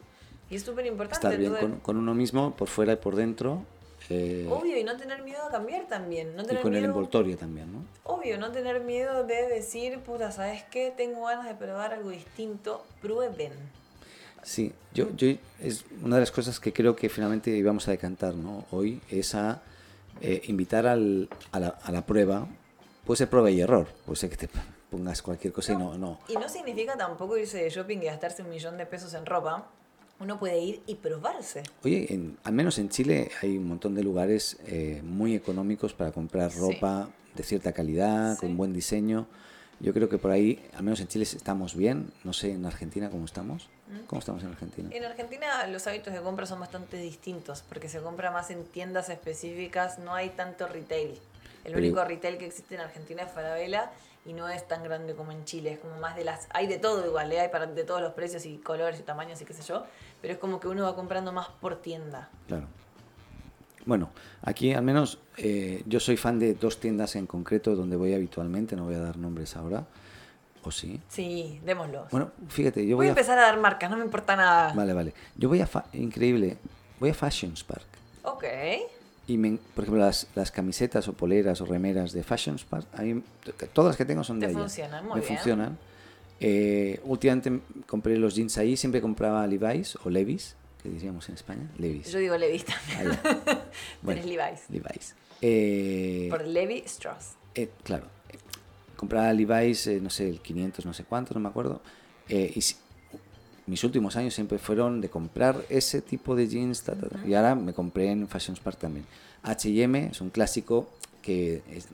Y 0.49 0.57
es 0.57 0.63
súper 0.65 0.87
importante. 0.87 1.27
Estar 1.27 1.39
bien 1.39 1.55
con, 1.55 1.81
con 1.81 1.97
uno 1.97 2.15
mismo, 2.15 2.53
por 2.57 2.69
fuera 2.69 2.95
y 2.95 2.97
por 2.97 3.15
dentro, 3.15 3.63
Obvio, 4.11 4.77
y 4.77 4.85
no 4.85 4.97
tener 4.97 5.23
miedo 5.23 5.43
a 5.45 5.51
cambiar 5.51 5.87
también. 5.87 6.35
No 6.37 6.43
y 6.43 6.47
tener 6.47 6.63
con 6.63 6.75
el 6.75 6.81
miedo, 6.81 6.93
envoltorio 6.93 7.37
también, 7.37 7.73
¿no? 7.73 7.85
Obvio, 8.05 8.39
no 8.39 8.51
tener 8.51 8.81
miedo 8.81 9.25
de 9.25 9.49
decir, 9.49 10.01
puta, 10.01 10.33
¿sabes 10.33 10.65
qué? 10.71 10.93
Tengo 10.97 11.27
ganas 11.27 11.47
de 11.47 11.55
probar 11.55 11.93
algo 11.93 12.11
distinto. 12.11 12.85
Prueben. 13.01 13.53
Sí, 14.43 14.73
yo, 14.95 15.15
yo 15.17 15.29
es 15.61 15.85
una 16.03 16.17
de 16.17 16.21
las 16.21 16.31
cosas 16.31 16.59
que 16.61 16.73
creo 16.73 16.97
que 16.97 17.09
finalmente 17.09 17.51
íbamos 17.51 17.87
a 17.89 17.91
decantar, 17.91 18.35
¿no? 18.35 18.65
Hoy 18.71 19.01
es 19.11 19.35
a 19.35 19.63
eh, 20.21 20.43
invitar 20.47 20.87
al, 20.87 21.29
a, 21.53 21.61
la, 21.61 21.69
a 21.69 21.93
la 21.93 22.07
prueba, 22.07 22.47
puede 23.05 23.19
ser 23.19 23.29
prueba 23.29 23.51
y 23.51 23.61
error, 23.61 23.87
puede 24.07 24.17
ser 24.17 24.31
que 24.31 24.37
te 24.37 24.49
pongas 24.91 25.23
cualquier 25.23 25.53
cosa 25.53 25.73
y 25.73 25.77
no, 25.77 25.97
no. 25.97 26.19
Y 26.29 26.35
no 26.35 26.49
significa 26.49 26.97
tampoco 26.97 27.37
irse 27.37 27.63
de 27.63 27.71
shopping 27.71 27.99
y 27.99 28.07
gastarse 28.07 28.43
un 28.43 28.51
millón 28.51 28.77
de 28.77 28.87
pesos 28.87 29.15
en 29.15 29.27
ropa. 29.27 29.67
Uno 30.21 30.39
puede 30.39 30.59
ir 30.61 30.83
y 30.87 30.97
probarse. 30.97 31.63
Oye, 31.83 32.13
en- 32.13 32.39
al 32.45 32.53
menos 32.53 32.79
en 32.79 32.91
Chile 32.91 33.31
hay 33.43 33.57
un 33.57 33.67
montón 33.67 33.95
de 33.95 34.03
lugares 34.03 34.59
eh, 34.67 35.01
muy 35.03 35.35
económicos 35.35 35.95
para 35.95 36.13
comprar 36.13 36.51
Sí. 36.53 36.59
ropa 36.61 37.09
de 37.35 37.43
cierta 37.43 37.73
calidad, 37.73 38.35
Sí. 38.35 38.41
con 38.41 38.57
buen 38.59 38.73
diseño. 38.75 39.27
Yo 39.81 39.95
creo 39.95 40.11
que 40.11 40.19
por 40.19 40.31
ahí, 40.31 40.63
al 40.75 40.83
menos 40.83 41.01
en 41.01 41.09
Chile 41.09 41.25
estamos 41.25 41.75
bien. 41.75 42.13
No 42.23 42.35
sé 42.35 42.53
en 42.53 42.67
Argentina 42.67 43.09
cómo 43.09 43.25
estamos. 43.25 43.71
¿Mm? 43.89 44.05
¿Cómo 44.07 44.19
estamos 44.19 44.43
en 44.43 44.51
Argentina? 44.51 44.91
En 44.93 45.05
Argentina 45.05 45.67
los 45.69 45.87
hábitos 45.87 46.13
de 46.13 46.21
compra 46.21 46.45
son 46.45 46.61
bastante 46.61 46.99
distintos 46.99 47.65
porque 47.67 47.89
se 47.89 48.01
compra 48.01 48.31
más 48.31 48.51
en 48.51 48.65
tiendas 48.65 49.09
específicas, 49.09 49.99
no 49.99 50.15
hay 50.15 50.29
tanto 50.31 50.69
retail. 50.69 51.13
El 51.65 51.73
Pero- 51.73 51.79
único 51.79 52.05
retail 52.05 52.37
que 52.37 52.45
existe 52.47 52.75
en 52.75 52.83
Argentina 52.83 53.23
es 53.23 53.33
Falabella 53.33 53.91
y 54.27 54.33
no 54.35 54.49
es 54.49 54.67
tan 54.69 54.83
grande 54.85 55.15
como 55.15 55.33
en 55.33 55.45
Chile, 55.45 55.73
es 55.73 55.79
como 55.79 55.97
más 55.99 56.15
de 56.17 56.25
las... 56.25 56.47
Hay 56.51 56.67
de 56.67 56.79
todo 56.79 57.07
igual, 57.07 57.33
¿eh? 57.33 57.41
hay 57.41 57.49
para, 57.49 57.67
de 57.67 57.85
todos 57.85 58.01
los 58.03 58.13
precios 58.13 58.45
y 58.47 58.59
colores 58.59 59.01
y 59.01 59.03
tamaños 59.03 59.41
y 59.41 59.45
qué 59.45 59.55
sé 59.55 59.63
yo, 59.63 59.85
pero 60.21 60.35
es 60.35 60.39
como 60.39 60.61
que 60.61 60.69
uno 60.69 60.85
va 60.85 60.95
comprando 60.95 61.33
más 61.33 61.49
por 61.49 61.77
tienda. 61.77 62.29
Claro. 62.47 62.67
Bueno, 63.87 64.11
aquí 64.43 64.75
al 64.75 64.83
menos 64.83 65.19
eh, 65.39 65.83
yo 65.87 66.01
soy 66.01 66.17
fan 66.19 66.39
de 66.39 66.53
dos 66.55 66.81
tiendas 66.81 67.17
en 67.17 67.27
concreto 67.27 67.75
donde 67.75 67.97
voy 67.97 68.13
habitualmente, 68.13 68.77
no 68.77 68.85
voy 68.85 68.95
a 68.95 69.01
dar 69.01 69.17
nombres 69.17 69.57
ahora, 69.57 69.87
o 70.63 70.71
sí. 70.71 71.01
Sí, 71.09 71.59
démoslos. 71.65 72.11
Bueno, 72.11 72.31
fíjate, 72.49 72.83
yo 72.87 72.97
voy 72.97 73.07
voy 73.07 73.07
a 73.07 73.11
empezar 73.11 73.39
a 73.39 73.43
dar 73.43 73.59
marcas, 73.59 73.89
no 73.91 73.97
me 73.97 74.05
importa 74.05 74.37
nada. 74.37 74.75
Vale, 74.75 74.93
vale. 74.93 75.15
Yo 75.35 75.49
voy 75.49 75.63
a... 75.63 75.67
fa- 75.67 75.87
Increíble. 75.95 76.59
Voy 76.99 77.09
a 77.09 77.15
Fashion 77.15 77.57
Spark. 77.57 77.87
Ok. 78.25 78.45
Y, 79.31 79.39
me- 79.39 79.59
por 79.75 79.85
ejemplo, 79.85 80.03
las, 80.05 80.27
las 80.35 80.51
camisetas 80.51 81.07
o 81.09 81.13
poleras 81.13 81.61
o 81.61 81.65
remeras 81.67 82.13
de 82.13 82.23
Fashion 82.25 82.59
Spark, 82.59 82.87
a 82.95 83.03
mí, 83.03 83.23
t- 83.45 83.67
todas 83.69 83.91
las 83.91 83.97
que 83.97 84.05
tengo 84.05 84.25
son 84.25 84.41
de 84.41 84.47
Te 84.47 84.51
allá. 84.53 84.61
funcionan, 84.61 85.05
muy 85.07 85.15
Me 85.21 85.21
bien. 85.21 85.37
funcionan. 85.37 85.79
Eh, 86.41 87.01
últimamente 87.05 87.61
compré 87.87 88.17
los 88.17 88.35
jeans 88.35 88.57
ahí, 88.59 88.77
siempre 88.77 89.01
compraba 89.01 89.47
Levi's 89.47 89.97
o 90.05 90.11
Levi's, 90.11 90.57
que 90.83 90.89
diríamos 90.89 91.29
en 91.29 91.35
España. 91.37 91.71
Levi's. 91.79 92.11
Yo 92.11 92.19
digo 92.19 92.37
Levi's 92.37 92.65
también. 92.65 93.11
Allá. 93.13 93.21
Bueno, 94.03 94.21
Tenés 94.21 94.37
Levi's. 94.37 94.61
Levi's. 94.71 95.15
Eh, 95.43 96.27
Por 96.31 96.47
Levi 96.47 96.83
Strauss. 96.87 97.35
eh, 97.55 97.69
claro. 97.85 98.07
compraba 98.97 99.33
Levi's, 99.33 99.87
eh, 99.87 100.01
no 100.01 100.11
sé, 100.11 100.29
el 100.29 100.41
500, 100.41 100.85
no 100.87 100.93
sé 100.93 101.05
cuánto, 101.05 101.35
no 101.35 101.41
me 101.41 101.49
acuerdo. 101.49 101.81
Y 102.29 102.61
mis 103.67 103.85
últimos 103.85 104.17
años 104.17 104.35
siempre 104.35 104.59
fueron 104.59 105.01
de 105.01 105.09
comprar 105.09 105.57
ese 105.69 106.03
tipo 106.03 106.35
de 106.35 106.49
jeans. 106.49 106.83
ta, 106.83 106.95
ta, 106.95 107.09
ta, 107.09 107.27
Y 107.27 107.35
ahora 107.35 107.55
me 107.55 107.73
compré 107.73 108.11
en 108.11 108.29
Fashion 108.29 108.57
Spark 108.57 108.79
también. 108.79 109.07
HM 109.43 109.97
es 110.11 110.21
un 110.21 110.31
clásico 110.31 110.89
que 111.23 111.63
es 111.71 111.89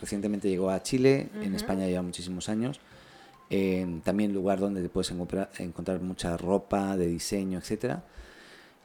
recientemente 0.00 0.48
llegó 0.48 0.70
a 0.70 0.82
Chile, 0.82 1.28
en 1.40 1.54
España 1.54 1.86
lleva 1.86 2.02
muchísimos 2.02 2.48
años. 2.48 2.80
Eh, 3.50 4.00
también 4.02 4.32
lugar 4.32 4.58
donde 4.58 4.80
te 4.80 4.88
puedes 4.88 5.10
encontrar, 5.10 5.50
encontrar 5.58 6.00
mucha 6.00 6.36
ropa 6.36 6.96
de 6.96 7.06
diseño. 7.06 7.60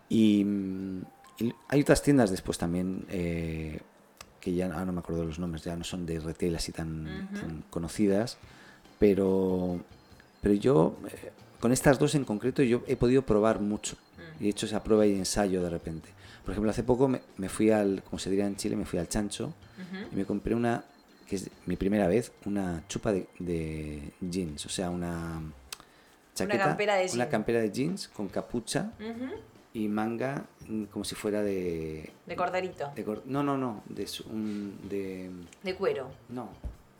Y, 0.09 0.43
mm, 0.43 1.01
y 1.39 1.53
hay 1.69 1.81
otras 1.81 2.01
tiendas 2.01 2.31
después 2.31 2.57
también 2.57 3.05
eh, 3.09 3.79
que 4.41 4.53
ya 4.53 4.67
no 4.67 4.91
me 4.91 4.99
acuerdo 4.99 5.23
los 5.23 5.39
nombres, 5.39 5.63
ya 5.63 5.75
no 5.75 5.83
son 5.83 6.05
de 6.05 6.19
retail 6.19 6.55
así 6.55 6.71
tan, 6.71 7.29
tan 7.33 7.63
conocidas, 7.69 8.37
pero, 8.99 9.79
pero 10.41 10.53
yo 10.55 10.97
eh, 11.07 11.31
con 11.59 11.71
estas 11.71 11.97
dos 11.99 12.15
en 12.15 12.25
concreto 12.25 12.61
yo 12.63 12.83
he 12.87 12.95
podido 12.95 13.21
probar 13.23 13.59
mucho 13.59 13.95
y 14.39 14.45
he 14.47 14.49
hecho 14.49 14.65
esa 14.65 14.83
prueba 14.83 15.05
y 15.05 15.13
ensayo 15.15 15.61
de 15.63 15.69
repente. 15.69 16.09
Por 16.43 16.51
ejemplo, 16.51 16.69
hace 16.71 16.83
poco 16.83 17.07
me, 17.07 17.21
me 17.37 17.49
fui 17.49 17.71
al, 17.71 18.03
como 18.03 18.19
se 18.19 18.29
diría 18.29 18.45
en 18.47 18.55
Chile, 18.55 18.75
me 18.75 18.85
fui 18.85 18.99
al 18.99 19.07
chancho 19.09 19.53
y 20.11 20.15
me 20.15 20.25
compré 20.25 20.55
una, 20.55 20.83
que 21.27 21.35
es 21.37 21.49
mi 21.65 21.75
primera 21.75 22.07
vez, 22.07 22.31
una 22.45 22.83
chupa 22.87 23.11
de, 23.11 23.27
de 23.39 24.13
jeans, 24.21 24.65
o 24.65 24.69
sea, 24.69 24.89
una 24.89 25.41
chaqueta, 26.35 26.65
campera 26.65 26.95
de 26.95 27.09
una 27.13 27.27
campera 27.29 27.59
de 27.59 27.71
jeans 27.71 28.07
con 28.07 28.27
capucha 28.29 28.91
y 29.73 29.87
manga 29.87 30.45
mm, 30.67 30.85
como 30.85 31.03
si 31.03 31.15
fuera 31.15 31.41
de... 31.43 32.11
De 32.25 32.35
corderito. 32.35 32.91
de 32.95 33.05
no, 33.25 33.43
no, 33.43 33.57
no, 33.57 33.83
de, 33.89 34.07
su- 34.07 34.23
un, 34.29 34.77
de... 34.89 35.29
De 35.63 35.75
cuero. 35.75 36.09
No, 36.29 36.49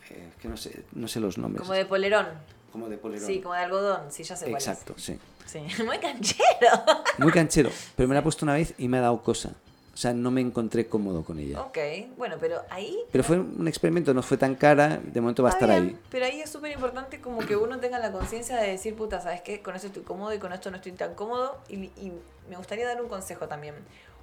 eh, 0.10 0.30
es 0.30 0.36
que 0.42 0.48
no 0.48 0.58
sé, 0.58 0.84
no 0.94 1.08
sé 1.08 1.20
los 1.20 1.38
nombres. 1.38 1.62
Como 1.62 1.74
de 1.74 1.86
polerón. 1.86 2.26
Como 2.72 2.90
de 2.90 2.98
polerón. 2.98 3.26
Sí, 3.26 3.42
como 3.42 3.54
de 3.56 3.62
algodón. 3.62 4.12
Sí, 4.12 4.24
ya 4.24 4.36
sé 4.36 4.46
cuál 4.46 4.58
es. 4.58 4.68
Exacto, 4.68 4.94
sí. 4.98 5.20
Sí. 5.46 5.60
Muy 5.86 5.98
canchero. 6.00 6.70
Muy 7.18 7.32
canchero, 7.32 7.70
pero 7.96 8.08
me 8.10 8.14
la 8.16 8.20
he 8.20 8.24
puesto 8.24 8.46
una 8.46 8.54
vez 8.54 8.74
y 8.78 8.88
me 8.88 8.98
ha 8.98 9.02
dado 9.02 9.22
cosa. 9.24 9.52
O 9.94 10.00
sea, 10.00 10.14
no 10.14 10.30
me 10.30 10.42
encontré 10.42 10.88
cómodo 10.88 11.24
con 11.24 11.40
ella. 11.40 11.60
ok, 11.60 11.78
bueno, 12.18 12.36
pero 12.40 12.62
ahí 12.70 13.00
Pero 13.12 13.24
fue 13.24 13.40
un 13.40 13.68
experimento, 13.68 14.14
no 14.14 14.22
fue 14.22 14.38
tan 14.38 14.54
cara, 14.54 15.00
de 15.04 15.22
momento 15.22 15.42
va 15.42 15.50
a 15.50 15.54
estar 15.54 15.68
bien, 15.68 15.84
ahí. 15.84 16.00
Pero 16.12 16.26
ahí 16.26 16.40
es 16.40 16.52
súper 16.52 16.72
importante 16.72 17.20
como 17.20 17.40
que 17.40 17.56
uno 17.56 17.80
tenga 17.80 17.98
la 17.98 18.12
conciencia 18.12 18.58
de 18.58 18.70
decir, 18.70 18.96
puta, 18.96 19.22
¿sabes 19.22 19.42
qué? 19.42 19.64
Con 19.64 19.76
esto 19.76 19.88
estoy 19.88 20.04
cómodo 20.04 20.32
y 20.36 20.38
con 20.38 20.54
esto 20.54 20.70
no 20.70 20.76
estoy 20.78 20.92
tan 20.92 21.16
cómodo. 21.16 21.58
Y, 21.68 21.86
y 21.86 22.14
me 22.48 22.58
gustaría 22.58 22.86
dar 22.86 23.02
un 23.02 23.10
consejo 23.10 23.48
también. 23.48 23.74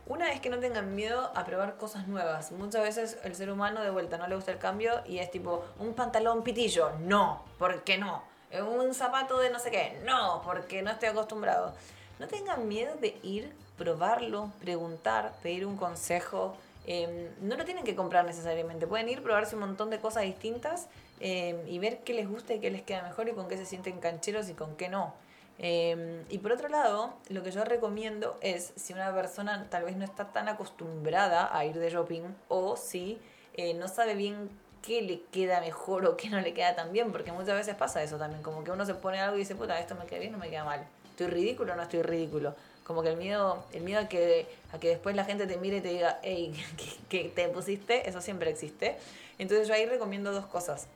Una 0.06 0.30
es 0.32 0.40
que 0.40 0.48
no 0.48 0.60
tengan 0.60 0.94
miedo 0.94 1.32
a 1.34 1.44
probar 1.44 1.76
cosas 1.76 2.06
nuevas. 2.06 2.52
Muchas 2.52 2.82
veces 2.82 3.18
el 3.24 3.34
ser 3.34 3.50
humano 3.50 3.82
de 3.82 3.90
vuelta 3.90 4.16
no 4.16 4.28
le 4.28 4.36
gusta 4.36 4.52
el 4.52 4.58
cambio 4.58 5.00
y 5.06 5.18
es 5.18 5.30
tipo, 5.32 5.64
un 5.80 5.94
pantalón 5.94 6.44
pitillo, 6.44 6.90
no, 7.00 7.42
¿por 7.58 7.82
qué 7.82 7.98
no? 7.98 8.22
Un 8.62 8.94
zapato 8.94 9.38
de 9.38 9.50
no 9.50 9.58
sé 9.58 9.70
qué, 9.70 9.98
no, 10.04 10.42
porque 10.44 10.82
no 10.82 10.90
estoy 10.90 11.08
acostumbrado. 11.08 11.74
No 12.18 12.28
tengan 12.28 12.68
miedo 12.68 12.94
de 13.00 13.18
ir, 13.22 13.52
probarlo, 13.76 14.52
preguntar, 14.60 15.32
pedir 15.42 15.66
un 15.66 15.76
consejo. 15.76 16.56
Eh, 16.86 17.30
no 17.40 17.56
lo 17.56 17.64
tienen 17.64 17.84
que 17.84 17.96
comprar 17.96 18.24
necesariamente. 18.24 18.86
Pueden 18.86 19.08
ir, 19.08 19.22
probarse 19.22 19.56
un 19.56 19.62
montón 19.62 19.90
de 19.90 19.98
cosas 19.98 20.22
distintas 20.22 20.88
eh, 21.20 21.64
y 21.68 21.78
ver 21.78 22.00
qué 22.00 22.14
les 22.14 22.28
gusta 22.28 22.54
y 22.54 22.60
qué 22.60 22.70
les 22.70 22.82
queda 22.82 23.02
mejor 23.02 23.28
y 23.28 23.32
con 23.32 23.48
qué 23.48 23.56
se 23.56 23.66
sienten 23.66 23.98
cancheros 24.00 24.48
y 24.48 24.54
con 24.54 24.76
qué 24.76 24.88
no. 24.88 25.14
Eh, 25.58 26.24
y 26.30 26.38
por 26.38 26.52
otro 26.52 26.68
lado, 26.68 27.14
lo 27.28 27.42
que 27.42 27.50
yo 27.50 27.64
recomiendo 27.64 28.38
es 28.40 28.72
si 28.76 28.92
una 28.92 29.12
persona 29.14 29.66
tal 29.70 29.84
vez 29.84 29.96
no 29.96 30.04
está 30.04 30.32
tan 30.32 30.48
acostumbrada 30.48 31.56
a 31.56 31.64
ir 31.64 31.78
de 31.78 31.90
shopping 31.90 32.22
o 32.48 32.76
si 32.76 33.18
eh, 33.54 33.74
no 33.74 33.86
sabe 33.86 34.14
bien 34.14 34.50
qué 34.84 35.00
le 35.02 35.22
queda 35.32 35.60
mejor 35.60 36.04
o 36.06 36.16
qué 36.16 36.28
no 36.28 36.40
le 36.40 36.52
queda 36.52 36.74
tan 36.74 36.92
bien, 36.92 37.10
porque 37.12 37.32
muchas 37.32 37.54
veces 37.54 37.74
pasa 37.74 38.02
eso 38.02 38.18
también, 38.18 38.42
como 38.42 38.62
que 38.64 38.70
uno 38.70 38.84
se 38.84 38.94
pone 38.94 39.18
algo 39.20 39.36
y 39.36 39.40
dice, 39.40 39.54
puta, 39.54 39.78
esto 39.80 39.94
me 39.94 40.04
queda 40.06 40.20
bien 40.20 40.34
o 40.34 40.38
me 40.38 40.50
queda 40.50 40.64
mal. 40.64 40.84
¿Estoy 41.10 41.28
ridículo 41.28 41.72
o 41.72 41.76
no 41.76 41.82
estoy 41.82 42.02
ridículo? 42.02 42.54
Como 42.84 43.02
que 43.02 43.08
el 43.10 43.16
miedo, 43.16 43.64
el 43.72 43.82
miedo 43.82 44.00
a 44.00 44.08
que, 44.08 44.46
a 44.72 44.78
que 44.78 44.88
después 44.88 45.16
la 45.16 45.24
gente 45.24 45.46
te 45.46 45.56
mire 45.56 45.78
y 45.78 45.80
te 45.80 45.88
diga, 45.88 46.18
hey, 46.22 46.54
que 47.08 47.24
te 47.34 47.48
pusiste, 47.48 48.08
eso 48.08 48.20
siempre 48.20 48.50
existe. 48.50 48.96
Entonces 49.38 49.66
yo 49.68 49.74
ahí 49.74 49.86
recomiendo 49.86 50.32
dos 50.32 50.46
cosas. 50.46 50.86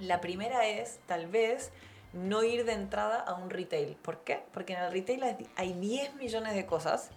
La 0.00 0.20
primera 0.20 0.66
es, 0.66 0.98
tal 1.06 1.26
vez, 1.26 1.70
no 2.14 2.42
ir 2.42 2.64
de 2.64 2.72
entrada 2.72 3.20
a 3.20 3.34
un 3.34 3.50
retail. 3.50 3.96
¿Por 4.02 4.18
qué? 4.20 4.40
Porque 4.54 4.72
en 4.72 4.80
el 4.80 4.92
retail 4.92 5.22
hay- 5.24 5.48
hay 5.56 5.72
10 5.74 6.14
millones 6.14 6.54
de 6.54 6.64
cosas. 6.64 7.10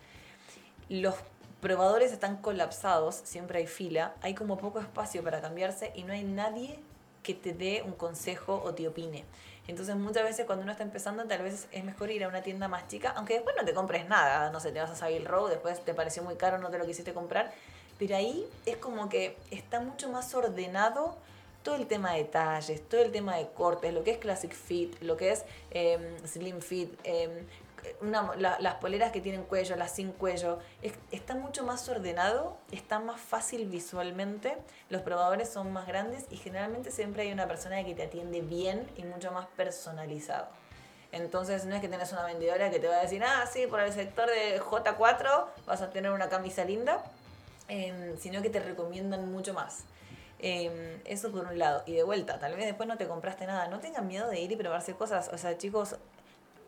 Los 0.90 1.16
probadores 1.62 2.12
están 2.12 2.38
colapsados, 2.38 3.16
siempre 3.24 3.60
hay 3.60 3.68
fila, 3.68 4.14
hay 4.22 4.34
como 4.34 4.58
poco 4.58 4.80
espacio 4.80 5.24
para 5.24 5.42
cambiarse 5.42 5.92
y 5.96 6.04
no 6.04 6.14
hay 6.14 6.24
nadie 6.24 6.80
que 7.24 7.34
te 7.34 7.54
dé 7.54 7.84
un 7.86 7.94
consejo 7.94 8.62
o 8.64 8.74
te 8.74 8.88
opine. 8.88 9.26
Entonces 9.68 9.96
muchas 9.96 10.24
veces 10.24 10.46
cuando 10.46 10.64
uno 10.64 10.72
está 10.72 10.84
empezando 10.84 11.24
tal 11.26 11.44
vez 11.44 11.68
es 11.72 11.84
mejor 11.84 12.10
ir 12.10 12.24
a 12.24 12.28
una 12.28 12.42
tienda 12.42 12.68
más 12.68 12.88
chica, 12.88 13.14
aunque 13.16 13.36
después 13.36 13.56
no 13.58 13.66
te 13.66 13.74
compres 13.74 14.08
nada, 14.08 14.50
no 14.50 14.60
sé, 14.60 14.72
te 14.72 14.80
vas 14.80 14.90
a 14.90 14.96
Savile 14.96 15.26
Row, 15.26 15.48
después 15.48 15.84
te 15.86 15.94
pareció 15.94 16.24
muy 16.24 16.36
caro, 16.36 16.58
no 16.58 16.70
te 16.70 16.80
lo 16.80 16.86
quisiste 16.86 17.14
comprar, 17.14 17.52
pero 18.00 18.16
ahí 18.16 18.48
es 18.66 18.78
como 18.78 19.10
que 19.10 19.38
está 19.52 19.80
mucho 19.80 20.10
más 20.10 20.34
ordenado 20.34 21.18
todo 21.62 21.76
el 21.76 21.88
tema 21.88 22.14
de 22.14 22.24
talles, 22.24 22.82
todo 22.88 23.02
el 23.02 23.12
tema 23.12 23.36
de 23.36 23.48
cortes, 23.50 23.94
lo 23.94 24.04
que 24.04 24.12
es 24.12 24.18
Classic 24.18 24.52
Fit, 24.52 25.00
lo 25.02 25.18
que 25.18 25.32
es 25.32 25.46
em, 25.72 26.02
Slim 26.26 26.62
Fit, 26.62 26.98
em, 27.04 27.46
las 28.38 28.76
poleras 28.76 29.12
que 29.12 29.22
tienen 29.22 29.44
cuello, 29.44 29.76
las 29.76 29.92
sin 29.96 30.12
cuello, 30.12 30.60
es- 30.82 30.94
está 31.12 31.36
mucho 31.36 31.64
más 31.64 31.88
ordenado, 31.90 32.58
está 32.72 33.00
más 33.00 33.20
fácil 33.20 33.68
visualmente, 33.68 34.58
los 34.90 35.02
probadores 35.02 35.50
son 35.50 35.72
más 35.72 35.88
grandes 35.88 36.26
y 36.30 36.38
generalmente 36.38 36.92
siempre 36.92 37.24
hay 37.24 37.32
una 37.32 37.48
persona 37.48 37.84
que 37.84 37.96
te 37.96 38.04
atiende 38.04 38.42
bien 38.42 38.90
y 38.98 39.04
mucho 39.04 39.32
más 39.32 39.48
personalizado. 39.58 40.48
Entonces 41.12 41.66
no 41.66 41.76
es 41.76 41.82
que 41.82 41.88
tenés 41.88 42.12
una 42.12 42.24
vendedora 42.26 42.70
que 42.70 42.80
te 42.80 42.88
va 42.88 42.98
a 42.98 43.02
decir, 43.02 43.24
ah, 43.24 43.46
sí, 43.52 43.66
por 43.68 43.80
el 43.80 43.92
sector 43.92 44.30
de 44.30 44.60
J4 44.60 45.48
vas 45.66 45.82
a 45.82 45.90
tener 45.90 46.12
una 46.12 46.30
camisa 46.30 46.64
linda, 46.66 47.04
em, 47.68 48.18
sino 48.18 48.42
que 48.42 48.50
te 48.50 48.60
recomiendan 48.60 49.32
mucho 49.32 49.54
más. 49.54 49.86
Em, 50.42 51.02
eso 51.06 51.32
por 51.32 51.46
un 51.48 51.58
lado. 51.60 51.84
Y 51.86 51.94
de 51.94 52.04
vuelta, 52.04 52.40
tal 52.40 52.56
vez 52.56 52.66
después 52.66 52.88
no 52.88 52.98
te 52.98 53.08
compraste 53.08 53.46
nada. 53.46 53.68
No 53.68 53.80
tengan 53.80 54.08
miedo 54.08 54.30
de 54.30 54.40
ir 54.40 54.52
y 54.52 54.56
probarse 54.56 54.94
cosas. 54.96 55.30
O 55.34 55.38
sea, 55.38 55.58
chicos, 55.58 55.96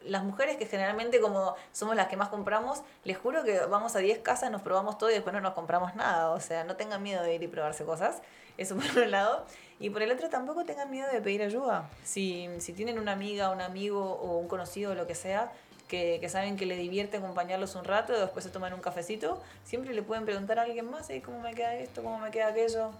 las 0.05 0.23
mujeres 0.23 0.57
que 0.57 0.65
generalmente 0.65 1.19
como 1.19 1.55
somos 1.71 1.95
las 1.95 2.07
que 2.07 2.17
más 2.17 2.29
compramos, 2.29 2.81
les 3.03 3.17
juro 3.17 3.43
que 3.43 3.59
vamos 3.65 3.95
a 3.95 3.99
10 3.99 4.19
casas, 4.19 4.51
nos 4.51 4.61
probamos 4.61 4.97
todo 4.97 5.09
y 5.09 5.13
después 5.13 5.33
no 5.33 5.41
nos 5.41 5.53
compramos 5.53 5.95
nada. 5.95 6.31
O 6.31 6.39
sea, 6.39 6.63
no 6.63 6.75
tengan 6.75 7.03
miedo 7.03 7.23
de 7.23 7.35
ir 7.35 7.43
y 7.43 7.47
probarse 7.47 7.83
cosas. 7.85 8.21
Eso 8.57 8.75
por 8.75 9.03
un 9.03 9.11
lado. 9.11 9.45
Y 9.79 9.89
por 9.89 10.01
el 10.01 10.11
otro 10.11 10.29
tampoco 10.29 10.65
tengan 10.65 10.89
miedo 10.91 11.07
de 11.11 11.21
pedir 11.21 11.41
ayuda. 11.41 11.89
Si, 12.03 12.47
si 12.59 12.73
tienen 12.73 12.99
una 12.99 13.13
amiga, 13.13 13.49
un 13.49 13.61
amigo 13.61 14.03
o 14.03 14.37
un 14.37 14.47
conocido 14.47 14.91
o 14.91 14.95
lo 14.95 15.07
que 15.07 15.15
sea, 15.15 15.51
que, 15.87 16.29
saben 16.29 16.55
que 16.55 16.65
le 16.65 16.77
divierte 16.77 17.17
acompañarlos 17.17 17.75
un 17.75 17.83
rato, 17.83 18.13
después 18.13 18.45
se 18.45 18.51
toman 18.51 18.73
un 18.73 18.79
cafecito, 18.79 19.41
siempre 19.65 19.93
le 19.93 20.01
pueden 20.01 20.23
preguntar 20.23 20.57
a 20.57 20.61
alguien 20.61 20.89
más, 20.89 21.09
"Ey, 21.09 21.19
¿cómo 21.19 21.41
me 21.41 21.53
queda 21.53 21.75
esto? 21.75 22.01
¿Cómo 22.01 22.17
me 22.19 22.31
queda 22.31 22.47
aquello? 22.47 22.91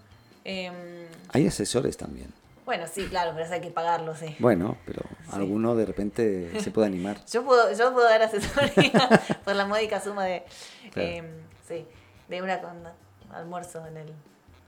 Em, 0.43 1.08
Hay 1.30 1.47
asesores 1.47 1.95
también. 1.95 2.34
Bueno, 2.66 2.86
sí, 2.91 3.07
claro, 3.07 3.32
pero 3.34 3.45
eso 3.45 3.53
hay 3.53 3.62
que 3.62 3.72
pagarlo, 3.72 4.16
sí. 4.16 4.36
Bueno, 4.39 4.78
pero 4.86 5.01
alguno 5.32 5.76
de 5.76 5.86
repente 5.86 6.62
se 6.62 6.72
puede 6.72 6.88
animar. 6.88 7.18
Yo 7.32 7.43
puedo, 7.43 7.72
yo 7.74 7.93
puedo 7.93 8.07
dar 8.07 8.22
asesoría 8.22 8.91
por 9.43 9.55
la 9.55 9.66
módica 9.66 9.99
suma 10.01 10.26
de, 10.26 10.43
Claro. 10.91 11.09
em, 11.09 11.26
sí, 11.68 11.86
de 12.28 12.41
una 12.41 12.59
con 12.62 12.82
almuerzo 13.34 13.86
en 13.88 13.97
el 13.97 14.14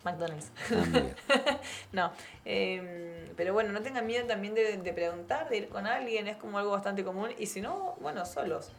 McDonald's. 0.04 0.52
Ah, 0.72 1.58
no, 1.92 2.12
em, 2.46 3.28
pero 3.38 3.54
bueno, 3.54 3.72
no 3.72 3.82
tengan 3.82 4.06
miedo 4.06 4.26
también 4.28 4.54
de, 4.54 4.78
de 4.78 4.94
preguntar, 4.94 5.50
de 5.50 5.58
ir 5.58 5.70
con 5.70 5.86
alguien, 5.88 6.28
es 6.28 6.38
como 6.38 6.58
algo 6.58 6.72
bastante 6.72 7.04
común. 7.04 7.30
Y 7.38 7.46
si 7.48 7.62
no, 7.62 7.96
bueno, 8.02 8.26
solos. 8.26 8.72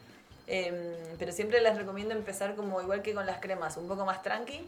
Em, 0.46 0.74
pero 1.18 1.32
siempre 1.32 1.60
les 1.62 1.76
recomiendo 1.76 2.14
empezar 2.14 2.54
como 2.54 2.80
igual 2.82 3.00
que 3.02 3.14
con 3.14 3.24
las 3.24 3.38
cremas, 3.40 3.76
un 3.78 3.88
poco 3.88 4.04
más 4.04 4.22
tranqui. 4.22 4.66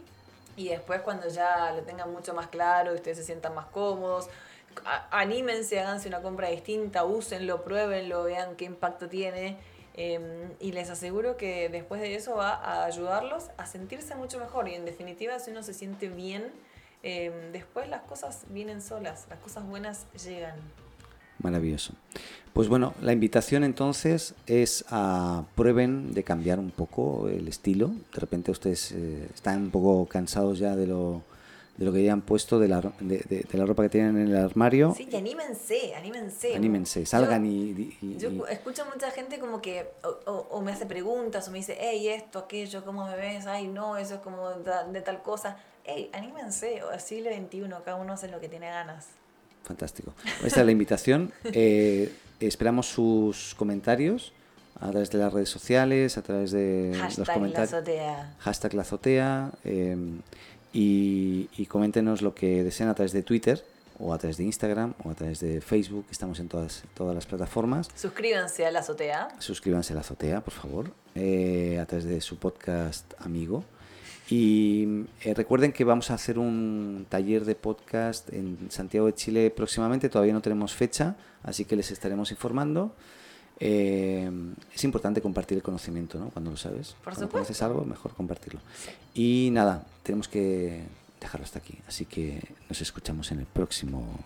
Y 0.57 0.69
después 0.69 1.01
cuando 1.01 1.29
ya 1.29 1.71
lo 1.71 1.83
tengan 1.83 2.11
mucho 2.11 2.33
más 2.33 2.47
claro 2.47 2.91
y 2.91 2.95
ustedes 2.95 3.17
se 3.17 3.23
sientan 3.23 3.55
más 3.55 3.67
cómodos, 3.67 4.27
anímense, 5.11 5.79
háganse 5.79 6.07
una 6.09 6.21
compra 6.21 6.49
distinta, 6.49 7.05
úsenlo, 7.05 7.63
pruébenlo, 7.63 8.23
vean 8.23 8.55
qué 8.57 8.65
impacto 8.65 9.07
tiene. 9.07 9.57
em, 9.99 10.53
y 10.59 10.73
les 10.73 10.91
aseguro 10.91 11.37
que 11.37 11.69
después 11.69 11.99
de 12.01 12.13
eso 12.13 12.35
va 12.35 12.53
a 12.53 12.85
ayudarlos 12.85 13.49
a 13.57 13.65
sentirse 13.65 14.13
mucho 14.13 14.37
mejor. 14.39 14.69
Y 14.69 14.75
en 14.75 14.85
definitiva, 14.85 15.39
si 15.39 15.49
uno 15.49 15.63
se 15.63 15.73
siente 15.73 16.07
bien, 16.07 16.51
em, 17.01 17.51
después 17.51 17.89
las 17.89 18.01
cosas 18.01 18.45
vienen 18.49 18.83
solas, 18.83 19.25
las 19.27 19.39
cosas 19.39 19.65
buenas 19.65 20.05
llegan. 20.13 20.59
Maravilloso. 21.39 21.93
Pues 22.53 22.67
bueno, 22.69 22.95
la 23.01 23.13
invitación 23.13 23.63
entonces 23.63 24.33
es 24.47 24.83
a 24.89 25.43
prueben 25.55 26.13
de 26.13 26.23
cambiar 26.23 26.57
un 26.59 26.71
poco 26.71 27.27
el 27.29 27.47
estilo. 27.47 27.89
De 28.13 28.19
repente 28.19 28.49
ustedes 28.51 28.91
eh, 28.93 29.29
están 29.33 29.63
un 29.63 29.69
poco 29.71 30.07
cansados 30.07 30.57
ya 30.57 30.75
de 30.75 30.87
lo, 30.87 31.21
de 31.77 31.85
lo 31.85 31.93
que 31.93 32.03
ya 32.03 32.13
han 32.13 32.21
puesto, 32.21 32.57
de 32.57 32.67
la, 32.67 32.81
de, 32.99 33.19
de- 33.29 33.45
de 33.49 33.57
la 33.59 33.65
ropa 33.67 33.83
que 33.83 33.89
tienen 33.89 34.17
en 34.17 34.29
el 34.29 34.37
armario. 34.37 34.95
Sí, 34.97 35.07
y 35.11 35.15
anímense, 35.15 35.93
anímense. 35.93 36.55
Anímense, 36.55 37.05
salgan 37.05 37.45
y, 37.45 37.95
y- 38.01 38.17
Yo 38.17 38.31
y- 38.31 38.41
escucho 38.49 38.83
mucha 38.91 39.11
gente 39.11 39.37
como 39.37 39.61
que 39.61 39.91
o, 40.03 40.31
o- 40.31 40.47
o 40.57 40.61
me 40.63 40.71
hace 40.71 40.87
preguntas 40.87 41.47
o 41.47 41.51
me 41.51 41.59
dice, 41.59 41.77
hey, 41.79 42.07
esto, 42.07 42.39
aquello, 42.39 42.83
¿cómo 42.83 43.05
me 43.05 43.15
ves? 43.15 43.45
Ay, 43.45 43.67
no, 43.67 43.97
eso 43.97 44.15
es 44.15 44.21
como 44.21 44.49
de, 44.49 44.71
de 44.93 45.01
tal 45.01 45.21
cosa. 45.21 45.57
Hey, 45.83 46.09
anímense, 46.11 46.81
o 46.83 46.99
siglo 46.99 47.29
XXI, 47.29 47.69
cada 47.85 47.97
uno 47.97 48.13
hace 48.13 48.27
lo 48.29 48.39
que 48.39 48.49
tiene 48.49 48.67
ganas. 48.67 49.09
Fantástico. 49.67 50.13
Esta 50.45 50.61
es 50.61 50.65
la 50.65 50.71
invitación. 50.71 51.31
Eh, 51.43 52.11
esperamos 52.39 52.87
sus 52.87 53.53
comentarios 53.55 54.31
a 54.79 54.91
través 54.91 55.09
de 55.11 55.17
las 55.17 55.33
redes 55.33 55.49
sociales, 55.49 56.17
a 56.17 56.21
través 56.21 56.51
de 56.51 56.91
los 56.93 57.01
Hashtag 57.01 57.27
la 57.27 57.33
comentarios. 57.33 57.73
azotea. 57.73 58.35
hashtag 58.39 58.73
la 58.75 58.81
azotea 58.83 59.51
eh, 59.65 59.97
y, 60.73 61.49
y 61.57 61.65
coméntenos 61.65 62.21
lo 62.21 62.33
que 62.35 62.63
deseen 62.63 62.89
a 62.89 62.93
través 62.95 63.11
de 63.11 63.23
Twitter 63.23 63.63
o 63.99 64.13
a 64.13 64.17
través 64.19 64.37
de 64.37 64.43
Instagram 64.43 64.93
o 65.03 65.09
a 65.09 65.15
través 65.15 65.39
de 65.39 65.59
Facebook, 65.59 66.05
estamos 66.11 66.39
en 66.39 66.47
todas, 66.47 66.83
todas 66.93 67.15
las 67.15 67.25
plataformas. 67.25 67.89
Suscríbanse 67.95 68.65
a 68.65 68.71
la 68.71 68.79
azotea. 68.79 69.27
Suscríbanse 69.39 69.93
a 69.93 69.95
la 69.95 70.01
azotea, 70.01 70.41
por 70.41 70.53
favor, 70.53 70.91
eh, 71.15 71.79
a 71.81 71.85
través 71.87 72.05
de 72.05 72.21
su 72.21 72.37
podcast 72.37 73.11
amigo. 73.19 73.63
Y 74.29 75.05
eh, 75.23 75.33
recuerden 75.33 75.71
que 75.71 75.83
vamos 75.83 76.11
a 76.11 76.15
hacer 76.15 76.37
un 76.37 77.05
taller 77.09 77.45
de 77.45 77.55
podcast 77.55 78.31
en 78.33 78.57
Santiago 78.69 79.07
de 79.07 79.15
Chile 79.15 79.49
próximamente, 79.55 80.09
todavía 80.09 80.33
no 80.33 80.41
tenemos 80.41 80.73
fecha, 80.73 81.15
así 81.43 81.63
que 81.65 81.75
les 81.75 81.91
estaremos 81.91 82.31
informando. 82.31 82.93
Eh, 83.59 84.29
es 84.73 84.83
importante 84.83 85.21
compartir 85.21 85.57
el 85.57 85.63
conocimiento, 85.63 86.19
¿no? 86.19 86.29
Cuando 86.29 86.51
lo 86.51 86.57
sabes. 86.57 86.95
Por 87.03 87.13
Cuando 87.13 87.31
conoces 87.31 87.61
algo, 87.61 87.85
mejor 87.85 88.13
compartirlo. 88.13 88.59
Y 89.13 89.49
nada, 89.51 89.85
tenemos 90.03 90.27
que 90.27 90.83
dejarlo 91.21 91.45
hasta 91.45 91.59
aquí. 91.59 91.75
Así 91.87 92.05
que 92.05 92.43
nos 92.69 92.81
escuchamos 92.81 93.31
en 93.31 93.39
el 93.39 93.45
próximo 93.45 94.19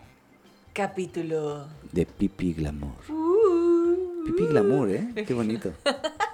Capítulo. 0.73 1.68
de 1.91 2.06
Pipi 2.06 2.53
Glamour. 2.53 2.95
Pipi 4.26 4.48
Glamour, 4.48 4.90
¿eh? 4.90 5.26
Qué 5.28 5.34
bonito. 5.34 5.72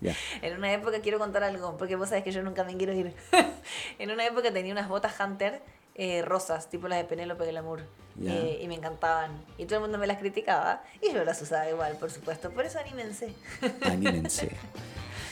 Ya. 0.00 0.14
En 0.42 0.56
una 0.56 0.72
época 0.72 1.00
quiero 1.00 1.18
contar 1.18 1.42
algo, 1.44 1.76
porque 1.76 1.96
vos 1.96 2.08
sabés 2.08 2.24
que 2.24 2.30
yo 2.32 2.42
nunca 2.42 2.64
me 2.64 2.76
quiero 2.76 2.92
ir. 2.92 3.14
en 3.98 4.10
una 4.10 4.24
época 4.26 4.52
tenía 4.52 4.72
unas 4.72 4.88
botas 4.88 5.14
Hunter 5.18 5.62
eh, 5.94 6.22
rosas, 6.22 6.70
tipo 6.70 6.86
las 6.86 6.98
de 6.98 7.04
Penélope 7.04 7.44
Glamour. 7.46 7.84
Ya. 8.16 8.32
Eh, 8.32 8.60
y 8.62 8.68
me 8.68 8.76
encantaban. 8.76 9.32
Y 9.58 9.64
todo 9.66 9.76
el 9.76 9.82
mundo 9.82 9.98
me 9.98 10.06
las 10.06 10.18
criticaba. 10.18 10.82
Y 11.02 11.12
yo 11.12 11.24
las 11.24 11.42
usaba 11.42 11.68
igual, 11.68 11.96
por 11.96 12.10
supuesto. 12.10 12.50
Por 12.50 12.64
eso 12.64 12.78
anímense. 12.78 13.34
Anímense. 13.82 14.50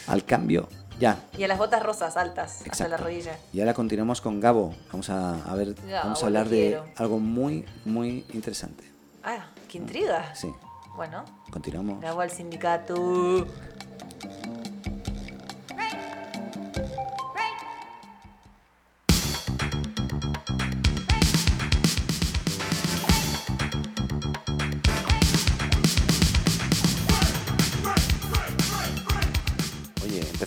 Al 0.09 0.25
cambio, 0.25 0.69
ya. 0.99 1.21
Y 1.37 1.45
a 1.45 1.49
las 1.49 1.59
botas 1.59 1.83
rosas 1.83 2.17
altas, 2.17 2.59
hasta 2.59 2.67
Exacto. 2.69 2.91
la 2.91 2.97
rodilla. 2.97 3.37
Y 3.53 3.61
ahora 3.61 3.75
continuamos 3.75 4.21
con 4.21 4.41
Gabo. 4.41 4.75
Vamos 4.91 5.11
a, 5.11 5.43
a 5.45 5.55
ver, 5.55 5.75
vamos 5.89 6.23
a 6.23 6.27
hablar 6.27 6.49
de 6.49 6.81
algo 6.97 7.19
muy, 7.19 7.65
muy 7.85 8.25
interesante. 8.33 8.85
Ah, 9.23 9.47
qué 9.69 9.79
intriga. 9.79 10.35
Sí, 10.35 10.53
Bueno, 10.97 11.25
continuamos. 11.51 12.01
Gabo 12.01 12.21
al 12.21 12.31
sindicato. 12.31 13.47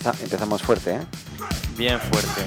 Empeza- 0.00 0.22
empezamos 0.22 0.62
fuerte, 0.62 0.94
¿eh? 0.94 1.00
Bien 1.76 2.00
fuerte. 2.00 2.42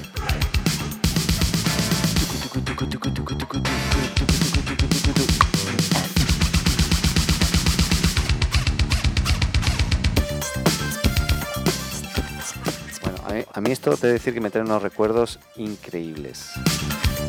Bueno, 13.02 13.18
a 13.28 13.34
mí, 13.34 13.42
a 13.54 13.62
mí 13.62 13.72
esto 13.72 13.96
te 13.98 14.06
he 14.06 14.08
de 14.08 14.14
decir 14.14 14.34
que 14.34 14.42
me 14.42 14.50
trae 14.50 14.64
unos 14.64 14.82
recuerdos 14.82 15.40
increíbles. 15.58 16.52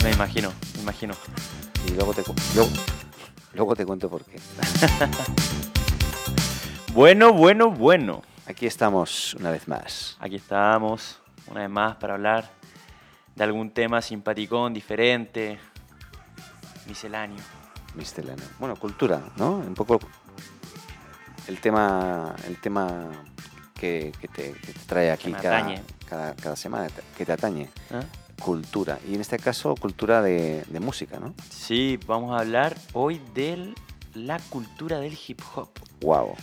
Me 0.02 0.12
imagino, 0.12 0.52
me 0.76 0.82
imagino. 0.82 1.14
Y 1.88 1.92
luego 1.92 2.14
te, 2.14 2.22
luego, 2.54 2.70
luego 3.54 3.76
te 3.76 3.84
cuento 3.86 4.08
por 4.08 4.24
qué. 4.24 4.38
Bueno, 6.94 7.32
bueno, 7.32 7.72
bueno. 7.72 8.22
Aquí 8.46 8.66
estamos 8.66 9.34
una 9.34 9.50
vez 9.50 9.66
más. 9.68 10.18
Aquí 10.20 10.36
estamos, 10.36 11.18
una 11.46 11.60
vez 11.60 11.70
más, 11.70 11.96
para 11.96 12.14
hablar 12.14 12.50
de 13.34 13.42
algún 13.42 13.70
tema 13.70 14.02
simpaticón, 14.02 14.74
diferente, 14.74 15.58
misceláneo. 16.86 17.42
Misceláneo. 17.94 18.44
Bueno, 18.58 18.76
cultura, 18.76 19.22
¿no? 19.36 19.56
Un 19.56 19.72
poco 19.72 19.98
el 21.48 21.58
tema, 21.58 22.34
el 22.46 22.60
tema 22.60 23.10
que, 23.74 24.12
que 24.20 24.28
te, 24.28 24.52
que 24.52 24.72
te 24.74 24.80
trae 24.86 25.10
aquí 25.10 25.32
cada, 25.32 25.80
cada, 26.06 26.36
cada 26.36 26.56
semana, 26.56 26.88
que 27.16 27.24
te 27.24 27.32
atañe. 27.32 27.62
¿eh? 27.62 28.02
Cultura. 28.42 28.98
Y 29.08 29.14
en 29.14 29.22
este 29.22 29.38
caso, 29.38 29.74
cultura 29.74 30.20
de, 30.20 30.64
de 30.68 30.80
música, 30.80 31.18
¿no? 31.18 31.34
Sí, 31.48 31.98
vamos 32.06 32.36
a 32.36 32.40
hablar 32.40 32.76
hoy 32.92 33.22
de 33.32 33.72
la 34.12 34.38
cultura 34.38 34.98
del 34.98 35.18
hip 35.26 35.40
hop. 35.54 35.70
Wow. 36.02 36.34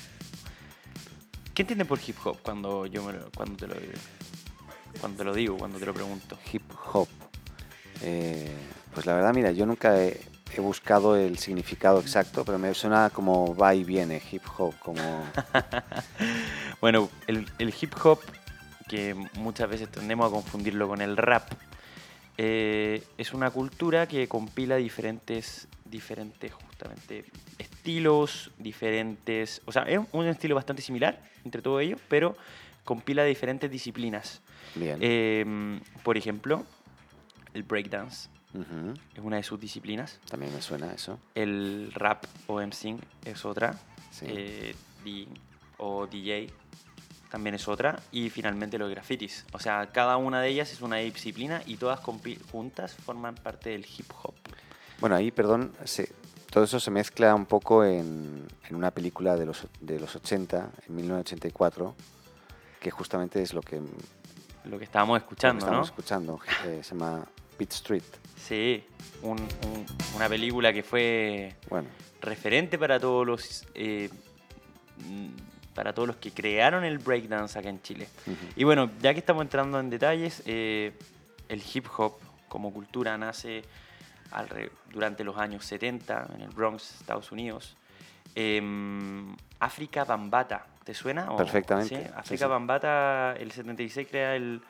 ¿Qué 1.54 1.64
entiendes 1.64 1.88
por 1.88 2.00
hip 2.06 2.16
hop 2.24 2.38
cuando 2.42 2.86
yo 2.86 3.04
me 3.04 3.14
lo- 3.14 3.30
cuando 3.36 3.56
te 3.58 3.68
lo 3.68 3.76
cuando 5.00 5.18
te 5.18 5.24
lo 5.24 5.34
digo, 5.34 5.58
cuando 5.58 5.80
te 5.80 5.86
lo 5.86 5.94
pregunto? 5.94 6.38
Hip 6.52 6.64
hop. 6.94 7.08
Eh, 8.02 8.52
pues 8.94 9.06
la 9.06 9.14
verdad, 9.16 9.34
mira, 9.34 9.52
yo 9.52 9.66
nunca 9.66 10.00
he, 10.04 10.20
he 10.56 10.60
buscado 10.62 11.16
el 11.16 11.38
significado 11.38 12.00
exacto, 12.00 12.44
pero 12.46 12.60
me 12.60 12.74
suena 12.74 13.10
como 13.10 13.56
va 13.56 13.74
y 13.74 13.84
viene, 13.84 14.22
hip 14.32 14.44
hop, 14.58 14.74
como... 14.80 15.02
Bueno, 16.82 17.10
el, 17.28 17.48
el 17.60 17.74
hip 17.80 17.94
hop, 18.04 18.20
que 18.88 19.14
muchas 19.36 19.70
veces 19.70 19.90
tendemos 19.90 20.28
a 20.28 20.32
confundirlo 20.32 20.88
con 20.88 21.00
el 21.02 21.16
rap, 21.16 21.48
eh, 22.38 23.04
es 23.18 23.34
una 23.34 23.52
cultura 23.52 24.08
que 24.08 24.28
compila 24.28 24.78
diferentes, 24.78 25.68
diferentes 25.86 26.52
justamente 26.54 27.26
estilos, 27.86 28.52
diferentes, 28.60 29.60
o 29.66 29.72
sea, 29.72 29.82
es 29.84 30.00
un 30.12 30.28
estilo 30.28 30.54
bastante 30.54 30.84
similar 30.84 31.20
entre 31.44 31.64
todos 31.64 31.82
ellos, 31.82 32.00
pero 32.08 32.38
compila 32.86 33.24
diferentes 33.24 33.72
disciplinas. 33.72 34.42
Bien. 34.76 35.00
Eh, 35.02 35.80
por 36.04 36.16
ejemplo, 36.16 36.64
el 37.56 37.64
breakdance 37.64 38.30
Ujú, 38.54 38.94
es 39.16 39.20
una 39.24 39.38
de 39.38 39.44
sus 39.44 39.60
disciplinas, 39.60 40.20
También 40.30 40.54
me 40.54 40.62
suena 40.62 40.94
eso. 40.94 41.18
el 41.34 41.92
rap 41.96 42.26
o 42.46 42.62
MCing 42.62 43.00
es 43.26 43.46
otra, 43.46 43.74
Sí. 44.12 44.26
eh, 44.30 44.76
o 45.78 46.06
DJ 46.06 46.48
también 47.32 47.56
es 47.56 47.68
otra, 47.68 48.00
y 48.12 48.30
finalmente 48.30 48.78
los 48.78 48.92
grafitis. 48.92 49.46
O 49.54 49.60
sea, 49.60 49.88
cada 49.92 50.18
una 50.18 50.40
de 50.42 50.50
ellas 50.50 50.72
es 50.72 50.82
una 50.82 50.98
disciplina 50.98 51.64
y 51.66 51.78
todas 51.78 52.00
juntas 52.02 52.94
forman 52.94 53.34
parte 53.36 53.72
del 53.72 53.86
hip 53.86 54.12
hop. 54.22 54.36
Bueno, 55.00 55.16
ahí, 55.16 55.32
perdón, 55.32 55.72
se- 55.86 56.12
todo 56.52 56.64
eso 56.66 56.80
se 56.80 56.92
mezcla 56.92 57.34
un 57.34 57.46
poco 57.48 57.84
en, 57.84 58.46
en 58.70 58.76
una 58.76 58.92
película 58.92 59.36
de 59.36 59.46
los, 59.48 59.66
de 59.80 60.00
los 60.00 60.16
80, 60.16 60.70
en 60.88 60.96
1984, 60.96 61.96
que 62.80 62.92
justamente 62.92 63.42
es 63.42 63.54
lo 63.54 63.62
que, 63.62 63.82
lo 64.66 64.78
que 64.78 64.84
estábamos 64.86 65.18
que 65.18 65.24
escuchando, 65.24 65.66
¿no? 65.66 65.82
escuchando. 65.84 66.40
eh, 66.66 66.80
se 66.84 66.94
llama 66.94 67.26
Beat 67.58 67.72
Street. 67.74 68.04
Sí, 68.38 68.84
un- 69.24 69.40
un- 69.40 69.86
una 70.16 70.28
película 70.30 70.72
que 70.74 70.84
fue 70.84 71.56
Bueno, 71.70 71.88
referente 72.22 72.78
para 72.78 73.00
todos 73.00 73.26
los 73.26 73.66
eh, 73.76 74.10
para 75.74 75.94
todos 75.94 76.08
los 76.08 76.18
que 76.18 76.32
crearon 76.32 76.84
el 76.84 76.98
breakdance 76.98 77.58
acá 77.58 77.70
en 77.70 77.82
Chile. 77.82 78.08
Y 78.56 78.64
bueno, 78.66 78.92
ya 79.02 79.14
que 79.14 79.20
estamos 79.20 79.42
entrando 79.44 79.80
en 79.80 79.90
detalles, 79.90 80.44
eh, 80.46 80.92
el 81.48 81.64
hip 81.74 81.86
hop 81.98 82.14
como 82.50 82.74
cultura 82.74 83.18
nace 83.18 83.64
durante 84.92 85.24
los 85.24 85.38
años 85.38 85.66
70 85.66 86.30
en 86.36 86.42
el 86.42 86.50
Bronx, 86.50 87.00
Estados 87.00 87.32
Unidos. 87.32 87.76
Em, 88.36 89.36
África 89.60 90.06
Bambata, 90.06 90.66
¿te 90.84 90.94
suena? 90.94 91.36
Perfectamente, 91.36 91.96
¿sí? 91.96 92.02
sí, 92.02 92.12
África 92.16 92.46
sí. 92.46 92.50
Bambata, 92.50 93.36
el 93.38 93.52
76 93.52 94.08
crea 94.10 94.36
el, 94.36 94.62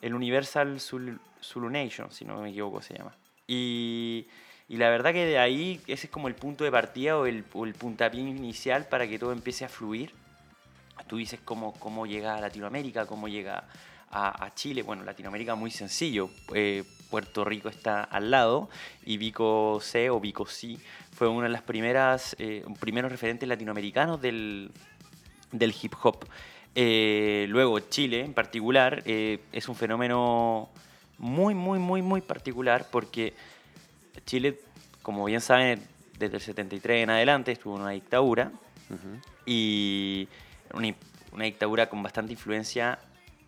el 0.00 0.14
Universal 0.14 0.80
Zulu, 0.80 1.18
Zulu 1.42 1.70
Nation, 1.70 2.10
si 2.10 2.24
no 2.24 2.40
me 2.40 2.50
equivoco 2.50 2.80
se 2.80 2.94
llama. 2.94 3.14
Y, 3.46 4.26
y 4.68 4.76
la 4.76 4.88
verdad 4.88 5.12
que 5.12 5.26
de 5.26 5.38
ahí 5.38 5.80
ese 5.86 6.06
es 6.06 6.10
como 6.10 6.28
el 6.28 6.34
punto 6.34 6.64
de 6.64 6.70
partida 6.70 7.18
o 7.18 7.26
el, 7.26 7.44
o 7.52 7.66
el 7.66 7.74
puntapié 7.74 8.20
inicial 8.20 8.86
para 8.86 9.06
que 9.06 9.18
todo 9.18 9.32
empiece 9.32 9.64
a 9.64 9.68
fluir 9.68 10.12
tú 11.06 11.16
dices 11.16 11.40
cómo, 11.44 11.72
cómo 11.74 12.06
llega 12.06 12.36
a 12.36 12.40
Latinoamérica, 12.40 13.06
cómo 13.06 13.28
llega 13.28 13.64
a, 14.10 14.44
a 14.44 14.54
Chile. 14.54 14.82
Bueno, 14.82 15.04
Latinoamérica 15.04 15.54
muy 15.54 15.70
sencillo. 15.70 16.30
Eh, 16.54 16.84
Puerto 17.14 17.44
Rico 17.44 17.68
está 17.68 18.02
al 18.02 18.32
lado 18.32 18.68
y 19.06 19.18
Vico 19.18 19.78
C 19.80 20.10
o 20.10 20.18
Vico 20.18 20.46
C 20.46 20.78
fue 21.12 21.28
una 21.28 21.48
de 21.48 21.62
primeras, 21.62 22.34
eh, 22.40 22.64
primeros 22.80 23.12
referentes 23.12 23.48
latinoamericanos 23.48 24.20
del, 24.20 24.72
del 25.52 25.72
hip 25.80 25.92
hop. 26.02 26.26
Eh, 26.74 27.46
luego 27.50 27.78
Chile 27.78 28.24
en 28.24 28.34
particular 28.34 29.00
eh, 29.06 29.38
es 29.52 29.68
un 29.68 29.76
fenómeno 29.76 30.70
muy, 31.18 31.54
muy, 31.54 31.78
muy, 31.78 32.02
muy 32.02 32.20
particular 32.20 32.88
porque 32.90 33.32
Chile, 34.26 34.58
como 35.00 35.24
bien 35.24 35.40
saben, 35.40 35.86
desde 36.18 36.38
el 36.38 36.42
73 36.42 37.04
en 37.04 37.10
adelante 37.10 37.52
estuvo 37.52 37.76
en 37.76 37.82
una 37.82 37.92
dictadura 37.92 38.50
y 39.46 40.26
una, 40.72 40.92
una 41.30 41.44
dictadura 41.44 41.88
con 41.88 42.02
bastante 42.02 42.32
influencia 42.32 42.98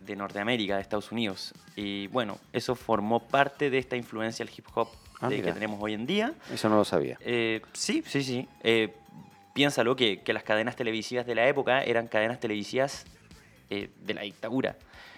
de 0.01 0.15
Norteamérica, 0.15 0.75
de 0.75 0.81
Estados 0.81 1.11
Unidos. 1.11 1.53
Y 1.75 2.07
bueno, 2.07 2.37
eso 2.53 2.75
formó 2.75 3.19
parte 3.27 3.69
de 3.69 3.77
esta 3.77 3.95
influencia 3.95 4.45
del 4.45 4.53
hip 4.55 4.65
hop 4.75 4.87
Ah, 5.19 5.29
de- 5.29 5.41
que 5.41 5.51
tenemos 5.51 5.79
hoy 5.81 5.93
en 5.93 6.05
día. 6.05 6.33
Eso 6.53 6.69
no 6.69 6.75
lo 6.75 6.85
sabía. 6.85 7.17
Eh, 7.21 7.61
sí, 7.73 8.03
sí, 8.05 8.23
sí. 8.23 8.47
Eh, 8.63 8.93
piénsalo 9.53 9.95
que, 9.95 10.21
que 10.21 10.31
las 10.31 10.43
cadenas 10.43 10.75
televisivas 10.75 11.25
de 11.25 11.33
la 11.33 11.47
época 11.47 11.81
eran 11.83 12.07
cadenas 12.07 12.39
televisivas 12.39 13.05
eh, 13.71 13.89
de 14.05 14.13
la 14.13 14.21
dictadura. 14.21 14.77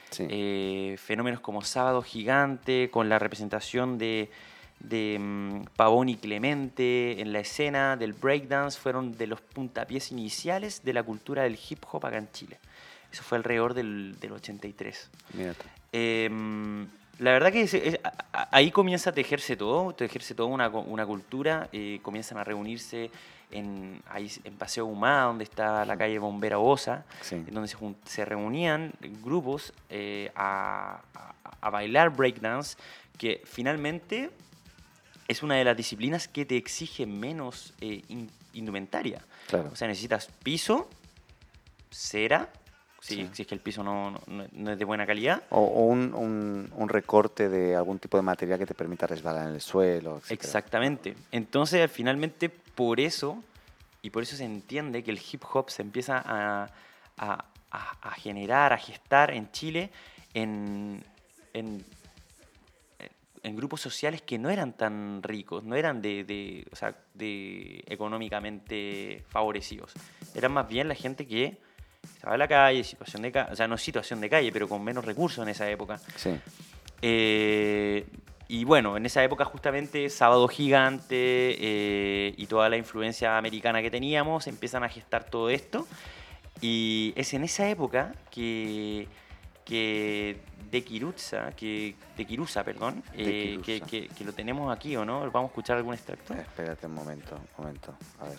Sí. 0.10 0.26
Eh, 0.30 0.96
fenómenos 0.98 1.42
como 1.42 1.62
Sábado 1.62 2.02
Gigante, 2.02 2.90
con 2.90 3.10
la 3.10 3.20
representación 3.20 3.98
de, 3.98 4.32
de 4.80 5.18
mm, 5.20 5.64
Pavón 5.76 6.08
y 6.10 6.16
Clemente 6.16 7.20
en 7.22 7.34
la 7.34 7.40
escena 7.42 7.98
del 7.98 8.14
breakdance, 8.14 8.80
fueron 8.80 9.18
de 9.18 9.28
los 9.28 9.42
puntapiés 9.42 10.12
iniciales 10.14 10.82
de 10.84 10.94
la 10.94 11.04
cultura 11.04 11.44
del 11.44 11.60
hip 11.70 11.84
hop 11.92 12.06
acá 12.06 12.18
en 12.18 12.32
Chile. 12.32 12.58
Eso 13.12 13.24
fue 13.24 13.38
alrededor 13.38 13.74
del, 13.74 14.18
del 14.20 14.32
83. 14.34 15.10
Mira 15.34 15.54
tú. 15.54 15.64
Eh, 15.92 16.30
la 17.20 17.32
verdad 17.32 17.52
que 17.52 17.64
es- 17.64 17.74
es- 17.74 18.00
ahí 18.32 18.72
comienza 18.72 19.10
a 19.10 19.14
tejerse 19.14 19.56
todo, 19.58 19.94
tejerse 19.94 20.36
toda 20.36 20.48
una, 20.50 20.70
una 20.70 21.06
cultura, 21.06 21.68
eh, 21.74 22.00
comienzan 22.02 22.38
a 22.38 22.44
reunirse 22.44 23.12
en, 23.52 24.02
ahí 24.10 24.32
en 24.44 24.56
Paseo 24.56 24.86
Humá, 24.86 25.24
donde 25.24 25.44
está 25.44 25.84
la 25.86 25.98
calle 25.98 26.20
Bombera 26.20 26.60
Osa, 26.60 27.04
Sí. 27.22 27.36
en 27.36 27.52
donde 27.54 27.68
se, 27.68 27.76
se 28.06 28.24
reunían 28.26 28.94
grupos 29.24 29.74
eh, 29.90 30.32
a, 30.36 31.02
a- 31.16 31.34
a 31.62 31.70
bailar 31.72 32.12
breakdance 32.12 32.78
que 33.18 33.42
finalmente 33.44 34.30
es 35.28 35.44
una 35.44 35.56
de 35.56 35.64
las 35.66 35.76
disciplinas 35.76 36.28
que 36.28 36.46
te 36.46 36.56
exige 36.58 37.06
menos 37.06 37.74
eh, 37.82 38.02
in- 38.08 38.30
indumentaria. 38.54 39.22
Claro. 39.48 39.72
O 39.74 39.76
sea, 39.76 39.88
necesitas 39.88 40.30
piso, 40.44 40.88
cera, 41.92 42.50
si, 43.02 43.16
Sí. 43.16 43.30
si 43.34 43.42
es 43.44 43.48
que 43.48 43.56
el 43.56 43.62
piso 43.62 43.84
no, 43.84 44.12
no- 44.28 44.46
no 44.52 44.72
es 44.72 44.78
de 44.80 44.86
buena 44.86 45.06
calidad. 45.08 45.44
O, 45.52 45.60
o 45.60 45.86
un, 45.86 46.14
un- 46.14 46.72
un 46.76 46.90
recorte 46.90 47.48
de 47.50 47.76
algún 47.76 48.00
tipo 48.00 48.18
de 48.18 48.24
material 48.24 48.60
que 48.60 48.66
te 48.66 48.74
permita 48.74 49.08
resbalar 49.08 49.48
en 49.48 49.54
el 49.56 49.62
suelo. 49.62 50.18
etcétera. 50.18 50.36
Exactamente. 50.36 51.16
Entonces, 51.32 51.90
finalmente, 51.92 52.50
por 52.50 53.00
eso, 53.00 53.44
y 54.02 54.10
por 54.10 54.24
eso 54.24 54.36
se 54.36 54.44
entiende 54.46 55.04
que 55.04 55.12
el 55.12 55.20
hip 55.32 55.44
hop 55.54 55.70
se 55.70 55.82
empieza 55.82 56.18
a, 56.18 56.70
a- 57.18 57.46
a- 57.72 57.98
a 58.02 58.12
generar, 58.16 58.74
a 58.74 58.78
gestar 58.78 59.32
en 59.32 59.52
Chile 59.52 59.92
en, 60.34 61.04
en, 61.54 61.84
en 63.44 63.56
grupos 63.56 63.80
sociales 63.82 64.22
que 64.22 64.38
no 64.38 64.50
eran 64.50 64.74
tan 64.74 65.24
ricos, 65.24 65.64
no 65.64 65.76
eran 65.76 66.02
de, 66.02 66.24
de, 66.26 66.66
o 66.72 66.76
sea, 66.76 66.96
de 67.14 67.84
económicamente 67.88 69.24
favorecidos. 69.30 69.94
Eran 70.36 70.52
más 70.52 70.68
bien 70.68 70.88
la 70.90 70.96
gente 70.96 71.26
que 71.26 71.58
estaba 72.04 72.36
en 72.36 72.40
la 72.40 72.48
calle, 72.48 72.84
situación 72.84 73.22
de 73.22 73.32
ca- 73.32 73.50
o 73.52 73.56
sea, 73.56 73.68
no 73.68 73.78
situación 73.78 74.22
de 74.22 74.30
calle, 74.30 74.52
pero 74.52 74.68
con 74.68 74.84
menos 74.84 75.06
recursos 75.06 75.42
en 75.44 75.50
esa 75.50 75.70
época. 75.70 76.00
Sí. 76.16 76.32
Eh, 77.02 78.06
y 78.48 78.64
bueno, 78.66 78.98
en 78.98 79.06
esa 79.06 79.24
época 79.24 79.46
justamente 79.46 80.10
Sábado 80.10 80.48
Gigante 80.48 81.16
eh, 81.16 82.34
y 82.36 82.48
toda 82.48 82.68
la 82.70 82.78
influencia 82.78 83.38
americana 83.38 83.82
que 83.82 83.92
teníamos 83.92 84.48
empiezan 84.48 84.84
a 84.84 84.90
gestar 84.90 85.24
todo 85.26 85.50
esto. 85.50 85.88
Y 86.62 87.14
es 87.16 87.34
en 87.34 87.44
esa 87.44 87.70
época 87.70 88.14
que, 88.32 89.08
que 89.64 90.42
de 90.72 90.84
Kiruza, 90.84 91.52
que, 91.52 91.96
de 92.18 92.64
perdón, 92.66 93.02
De 93.16 93.54
eh, 93.54 93.60
que, 93.64 93.82
que- 93.82 94.08
que 94.10 94.24
lo 94.26 94.34
tenemos 94.34 94.76
aquí 94.76 94.96
o 94.98 95.06
no, 95.06 95.20
vamos 95.32 95.50
a 95.50 95.52
escuchar 95.52 95.78
algún 95.78 95.94
extracto. 95.94 96.34
Espérate 96.34 96.86
un 96.88 96.96
momento, 96.96 97.36
un 97.58 97.64
momento. 97.66 97.96
A 98.20 98.26
ver. 98.28 98.38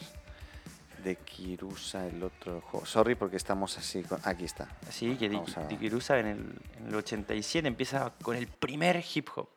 De 1.04 1.16
Kirusa, 1.16 2.06
el 2.06 2.22
otro 2.22 2.60
juego. 2.60 2.84
Sorry 2.84 3.14
porque 3.14 3.36
estamos 3.36 3.76
así. 3.78 4.02
con- 4.02 4.20
Aquí 4.24 4.44
está. 4.44 4.68
Sí, 4.90 5.16
que 5.16 5.28
de, 5.28 5.36
Vamos 5.36 5.56
a- 5.56 5.64
de 5.66 5.78
Kirusa 5.78 6.18
en 6.18 6.26
el, 6.26 6.54
en 6.78 6.86
el 6.88 6.94
87 6.94 7.66
empieza 7.66 8.12
con 8.22 8.36
el 8.36 8.46
primer 8.48 9.02
hip 9.14 9.28
hop. 9.34 9.48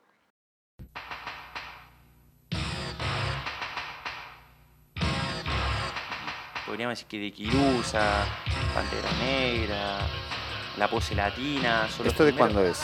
Podríamos 6.66 6.94
decir 6.98 7.08
que 7.08 7.20
de 7.20 7.32
Kirusa, 7.32 8.26
Pantera 8.74 9.12
Negra, 9.22 10.00
La 10.78 10.88
Pose 10.90 11.14
Latina. 11.14 11.88
son 11.90 12.08
¿Esto 12.08 12.24
de 12.24 12.34
cuándo 12.34 12.64
es? 12.66 12.80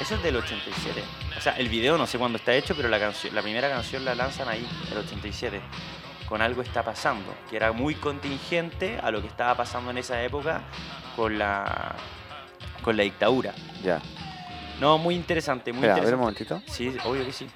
Eso 0.00 0.14
es 0.14 0.22
del 0.22 0.36
87. 0.36 1.02
O 1.36 1.40
sea, 1.40 1.52
el 1.58 1.68
video 1.68 1.98
no 1.98 2.06
sé 2.06 2.18
cuándo 2.18 2.38
está 2.38 2.54
hecho, 2.54 2.74
pero 2.74 2.88
la, 2.88 2.98
la 2.98 3.42
primera 3.42 3.68
canción 3.68 4.04
la 4.04 4.14
lanzan 4.14 4.48
ahí, 4.48 4.66
el 4.90 4.98
87. 4.98 5.60
Con 6.28 6.42
algo 6.42 6.60
está 6.62 6.82
pasando, 6.82 7.32
que 7.48 7.56
era 7.56 7.72
muy 7.72 7.94
contingente 7.94 8.98
a 9.02 9.10
lo 9.10 9.22
que 9.22 9.28
estaba 9.28 9.54
pasando 9.56 9.90
en 9.90 9.98
esa 9.98 10.22
época 10.22 10.60
con 11.16 11.38
la, 11.38 11.94
con 12.82 12.96
la 12.96 13.02
dictadura. 13.04 13.54
Ya. 13.82 14.00
No, 14.80 14.98
muy 14.98 15.14
interesante, 15.14 15.72
muy 15.72 15.84
Espera, 15.86 15.94
a 16.02 16.04
ver 16.04 16.14
un 16.14 16.28
interesante. 16.28 16.54
momentito. 16.54 16.72
Sí, 16.72 16.96
obvio 17.08 17.24
que 17.24 17.32
sí. 17.32 17.48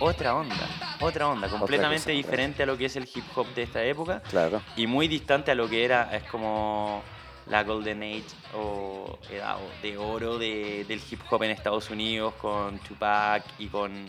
Otra 0.00 0.34
onda, 0.34 0.56
otra 1.00 1.28
onda, 1.28 1.48
completamente 1.48 2.02
cosa, 2.02 2.10
diferente 2.12 2.62
a 2.64 2.66
lo 2.66 2.76
que 2.76 2.86
es 2.86 2.96
el 2.96 3.08
hip 3.14 3.24
hop 3.36 3.46
de 3.54 3.62
esta 3.62 3.82
época 3.84 4.20
Claro. 4.28 4.60
y 4.76 4.86
muy 4.86 5.08
distante 5.08 5.50
a 5.52 5.54
lo 5.54 5.68
que 5.68 5.84
era, 5.84 6.14
es 6.14 6.24
como 6.24 7.02
la 7.46 7.62
Golden 7.62 8.02
Age 8.02 8.24
o 8.54 9.18
edad 9.30 9.58
de 9.82 9.96
oro 9.98 10.38
de- 10.38 10.84
del 10.88 11.00
hip 11.10 11.20
hop 11.30 11.42
en 11.42 11.50
Estados 11.50 11.90
Unidos 11.90 12.34
con 12.34 12.78
Tupac 12.78 13.44
y 13.58 13.66
con 13.68 14.06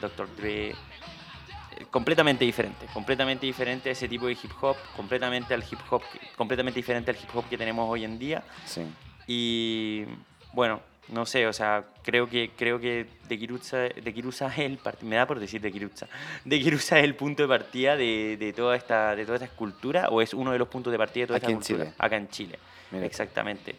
Dr. 0.00 0.34
Dre. 0.36 0.70
Eh, 0.70 0.74
Completamente 1.90 2.44
diferente, 2.44 2.86
completamente 2.92 3.46
diferente 3.46 3.88
a 3.88 3.92
ese 3.92 4.08
tipo 4.08 4.26
de 4.26 4.32
hip 4.32 4.50
hop, 4.60 4.76
completamente 4.96 5.54
al 5.54 5.62
hip 5.62 5.78
hop, 5.90 6.02
completamente 6.36 6.78
diferente 6.80 7.10
al 7.10 7.16
hip 7.16 7.34
hop 7.34 7.48
que 7.48 7.56
tenemos 7.56 7.88
hoy 7.88 8.04
en 8.04 8.18
día. 8.18 8.42
Sí. 8.66 8.82
Y 9.26 10.04
bueno, 10.52 10.80
no 11.12 11.26
sé, 11.26 11.46
o 11.46 11.52
sea, 11.52 11.84
creo 12.02 12.28
que 12.28 12.50
creo 12.56 12.80
que 12.80 13.06
de 13.28 13.38
Kirusa, 13.38 13.76
de 13.78 14.14
Kirusa 14.14 14.46
es 14.48 14.58
el 14.58 14.78
me 15.02 15.16
da 15.16 15.26
por 15.26 15.38
decir 15.38 15.60
de 15.60 15.70
Kirusa. 15.70 16.08
De 16.44 16.58
Kirusa 16.60 16.98
es 16.98 17.04
el 17.04 17.14
punto 17.14 17.42
de 17.42 17.48
partida 17.48 17.96
de, 17.96 18.36
de 18.38 18.52
toda 18.52 18.76
esta 18.76 19.14
de 19.14 19.24
toda 19.24 19.36
esta 19.36 19.46
escultura 19.46 20.08
o 20.08 20.20
es 20.22 20.34
uno 20.34 20.52
de 20.52 20.58
los 20.58 20.68
puntos 20.68 20.90
de 20.90 20.98
partida 20.98 21.22
de 21.24 21.26
toda 21.28 21.36
Aquí 21.36 21.46
esta 21.46 21.52
en 21.52 21.58
cultura 21.58 21.84
Chile. 21.84 21.94
acá 21.98 22.16
en 22.16 22.28
Chile. 22.28 22.58
Mira. 22.90 23.06
Exactamente. 23.06 23.76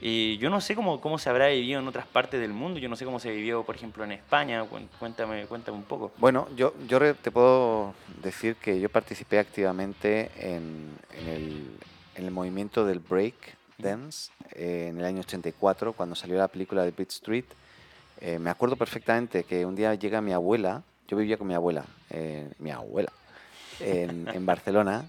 Y 0.00 0.36
yo 0.38 0.50
no 0.50 0.60
sé 0.60 0.74
cómo, 0.74 1.00
cómo 1.00 1.18
se 1.18 1.30
habrá 1.30 1.48
vivido 1.48 1.80
en 1.80 1.88
otras 1.88 2.06
partes 2.06 2.38
del 2.38 2.52
mundo, 2.52 2.78
yo 2.78 2.88
no 2.88 2.96
sé 2.96 3.06
cómo 3.06 3.18
se 3.18 3.30
vivió, 3.30 3.62
por 3.64 3.76
ejemplo, 3.76 4.04
en 4.04 4.12
España, 4.12 4.62
cuéntame, 4.98 5.46
cuéntame 5.46 5.78
un 5.78 5.84
poco. 5.84 6.12
Bueno, 6.18 6.48
yo, 6.54 6.74
yo 6.86 7.14
te 7.14 7.30
puedo 7.30 7.94
decir 8.22 8.56
que 8.56 8.78
yo 8.78 8.90
participé 8.90 9.38
activamente 9.38 10.30
en, 10.38 10.90
en 11.18 11.28
el, 11.28 11.66
en 12.14 12.24
el 12.26 12.30
movimiento 12.30 12.84
del 12.84 12.98
break 12.98 13.55
dance 13.78 14.30
eh, 14.52 14.88
en 14.90 14.98
el 14.98 15.04
año 15.04 15.20
84, 15.20 15.92
cuando 15.92 16.14
salió 16.14 16.36
la 16.36 16.48
película 16.48 16.84
de 16.84 16.90
Beat 16.90 17.10
Street. 17.10 17.44
Eh, 18.20 18.38
me 18.38 18.50
acuerdo 18.50 18.76
perfectamente 18.76 19.44
que 19.44 19.66
un 19.66 19.74
día 19.74 19.94
llega 19.94 20.20
mi 20.20 20.32
abuela, 20.32 20.82
yo 21.06 21.16
vivía 21.16 21.36
con 21.36 21.46
mi 21.46 21.54
abuela, 21.54 21.84
eh, 22.10 22.50
mi 22.58 22.70
abuela, 22.70 23.12
en, 23.80 24.28
en 24.32 24.46
Barcelona, 24.46 25.04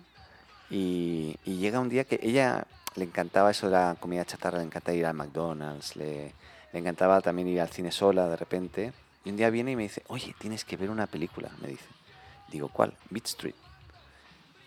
y, 0.70 1.38
y 1.46 1.58
llega 1.58 1.80
un 1.80 1.90
día 1.90 2.04
que 2.04 2.20
ella 2.22 2.66
le 2.96 3.06
encantaba 3.06 3.52
eso 3.52 3.68
de 3.68 3.74
la 3.74 3.96
comida 4.00 4.26
chatarra, 4.26 4.58
le 4.58 4.66
encantaba 4.66 4.98
ir 4.98 5.06
al 5.06 5.14
McDonald's, 5.14 5.96
le, 5.96 6.34
le 6.74 6.80
encantaba 6.80 7.22
también 7.22 7.48
ir 7.48 7.62
al 7.62 7.70
cine 7.70 7.92
sola 7.92 8.28
de 8.28 8.36
repente. 8.36 8.94
Y 9.24 9.30
un 9.30 9.38
día 9.38 9.50
viene 9.50 9.72
y 9.72 9.76
me 9.76 9.84
dice, 9.84 10.04
oye, 10.08 10.34
tienes 10.40 10.66
que 10.66 10.78
ver 10.78 10.90
una 10.90 11.08
película, 11.08 11.50
me 11.62 11.70
dice. 11.70 11.86
Digo, 12.50 12.70
¿cuál? 12.70 12.94
Beat 13.10 13.26
Street. 13.26 13.56